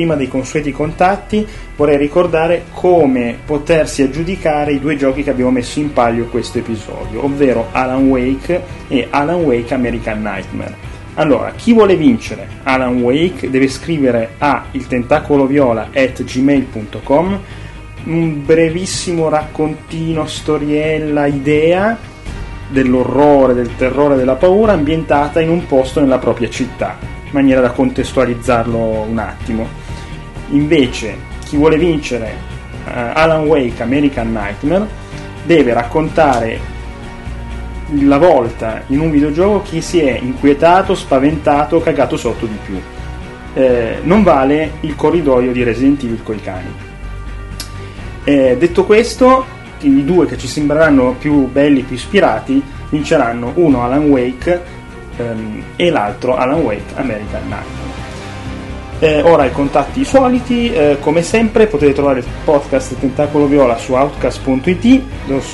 Prima 0.00 0.14
dei 0.14 0.28
consueti 0.28 0.72
contatti 0.72 1.46
vorrei 1.76 1.98
ricordare 1.98 2.64
come 2.72 3.36
potersi 3.44 4.00
aggiudicare 4.00 4.72
i 4.72 4.80
due 4.80 4.96
giochi 4.96 5.22
che 5.22 5.28
abbiamo 5.28 5.50
messo 5.50 5.78
in 5.78 5.92
palio 5.92 6.24
questo 6.28 6.56
episodio, 6.56 7.22
ovvero 7.22 7.66
Alan 7.72 8.08
Wake 8.08 8.62
e 8.88 9.08
Alan 9.10 9.42
Wake 9.42 9.74
American 9.74 10.22
Nightmare. 10.22 10.74
Allora, 11.16 11.52
chi 11.54 11.74
vuole 11.74 11.96
vincere 11.96 12.48
Alan 12.62 13.02
Wake 13.02 13.50
deve 13.50 13.68
scrivere 13.68 14.36
a 14.38 14.64
il 14.70 14.86
tentacolo 14.86 15.44
viola 15.44 15.90
at 15.92 16.24
gmail.com 16.24 17.40
un 18.04 18.42
brevissimo 18.42 19.28
raccontino, 19.28 20.26
storiella, 20.26 21.26
idea 21.26 21.94
dell'orrore, 22.70 23.52
del 23.52 23.76
terrore, 23.76 24.16
della 24.16 24.36
paura 24.36 24.72
ambientata 24.72 25.40
in 25.40 25.50
un 25.50 25.66
posto 25.66 26.00
nella 26.00 26.18
propria 26.18 26.48
città. 26.48 26.96
maniera 27.32 27.60
da 27.60 27.70
contestualizzarlo 27.70 29.06
un 29.08 29.18
attimo. 29.18 29.79
Invece, 30.50 31.16
chi 31.44 31.56
vuole 31.56 31.76
vincere 31.76 32.34
uh, 32.84 32.90
Alan 33.12 33.44
Wake 33.44 33.82
American 33.82 34.32
Nightmare 34.32 34.86
deve 35.44 35.72
raccontare 35.72 36.78
la 38.02 38.18
volta 38.18 38.82
in 38.88 39.00
un 39.00 39.10
videogioco 39.10 39.62
chi 39.62 39.80
si 39.80 40.00
è 40.00 40.18
inquietato, 40.18 40.94
spaventato, 40.94 41.80
cagato 41.80 42.16
sotto 42.16 42.46
di 42.46 42.56
più. 42.64 42.80
Eh, 43.52 43.98
non 44.02 44.22
vale 44.22 44.74
il 44.80 44.94
corridoio 44.94 45.50
di 45.50 45.62
Resident 45.64 46.02
Evil 46.04 46.22
coi 46.22 46.40
cani. 46.40 46.72
Eh, 48.22 48.56
detto 48.58 48.84
questo, 48.84 49.44
i 49.80 50.04
due 50.04 50.26
che 50.26 50.38
ci 50.38 50.46
sembreranno 50.46 51.16
più 51.18 51.48
belli, 51.50 51.82
più 51.82 51.96
ispirati, 51.96 52.62
vinceranno 52.90 53.52
uno 53.56 53.82
Alan 53.82 54.08
Wake 54.08 54.62
ehm, 55.16 55.62
e 55.76 55.90
l'altro 55.90 56.36
Alan 56.36 56.60
Wake 56.60 56.94
American 56.94 57.42
Nightmare. 57.42 57.89
Eh, 59.02 59.22
ora 59.22 59.46
i 59.46 59.50
contatti 59.50 60.04
soliti, 60.04 60.70
eh, 60.70 60.98
come 61.00 61.22
sempre 61.22 61.66
potete 61.66 61.94
trovare 61.94 62.18
il 62.18 62.26
podcast 62.44 62.98
Tentacolo 62.98 63.46
Viola 63.46 63.78
su 63.78 63.94
outcast.it 63.94 65.02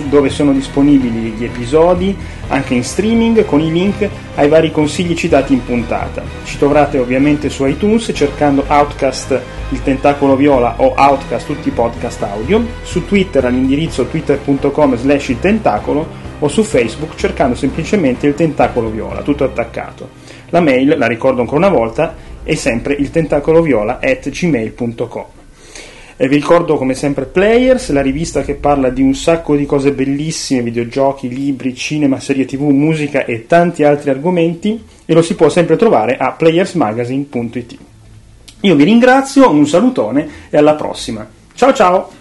dove 0.09 0.31
sono 0.31 0.51
disponibili 0.51 1.31
gli 1.31 1.45
episodi 1.45 2.17
anche 2.49 2.75
in 2.75 2.83
streaming 2.83 3.45
con 3.45 3.61
i 3.61 3.71
link 3.71 4.09
ai 4.35 4.49
vari 4.49 4.73
consigli 4.73 5.15
citati 5.15 5.53
in 5.53 5.65
puntata. 5.65 6.25
Ci 6.45 6.59
troverete 6.59 6.99
ovviamente 6.99 7.49
su 7.49 7.65
iTunes 7.67 8.11
cercando 8.13 8.65
Outcast 8.67 9.41
il 9.69 9.81
Tentacolo 9.81 10.35
Viola 10.35 10.75
o 10.79 10.95
Outcast 10.97 11.47
tutti 11.47 11.69
i 11.69 11.73
podcast 11.73 12.21
audio, 12.25 12.65
su 12.83 13.05
Twitter 13.05 13.45
all'indirizzo 13.45 14.07
twitter.com 14.07 14.97
slash 14.97 15.29
il 15.29 15.39
tentacolo 15.39 16.25
o 16.41 16.49
su 16.49 16.65
Facebook 16.65 17.15
cercando 17.15 17.55
semplicemente 17.55 18.27
il 18.27 18.35
Tentacolo 18.35 18.91
Viola, 18.91 19.23
tutto 19.23 19.45
attaccato. 19.45 20.09
La 20.51 20.61
mail, 20.61 20.97
la 20.99 21.07
ricordo 21.07 21.41
ancora 21.41 21.67
una 21.67 21.77
volta, 21.77 22.35
e 22.47 22.57
sempre 22.57 22.95
il 22.95 23.11
tentacoloviola 23.11 23.99
at 24.01 24.31
gmail.com. 24.31 25.25
E 26.19 26.29
vi 26.29 26.37
ricordo 26.37 26.79
come 26.79 26.95
sempre 26.95 27.27
Players, 27.27 27.91
la 27.91 28.01
rivista 28.01 28.41
che 28.41 28.55
parla 28.55 28.89
di 28.89 29.03
un 29.03 29.15
sacco 29.15 29.55
di 29.55 29.67
cose 29.67 29.93
bellissime, 29.93 30.63
videogiochi, 30.63 31.29
libri, 31.29 31.75
cinema, 31.75 32.21
serie 32.21 32.47
tv, 32.47 32.63
musica 32.63 33.27
e 33.27 33.47
tanti 33.47 33.85
altri 33.85 34.09
argomenti 34.09 34.83
e 35.05 35.13
lo 35.13 35.21
si 35.21 35.35
può 35.35 35.51
sempre 35.51 35.77
trovare 35.77 36.17
a 36.17 36.33
playersmagazine.it. 36.33 37.77
Io 38.61 38.75
vi 38.75 38.85
ringrazio, 38.85 39.51
un 39.51 39.67
salutone 39.67 40.27
e 40.49 40.57
alla 40.57 40.75
prossima. 40.75 41.29
Ciao 41.55 41.75
ciao! 41.75 42.16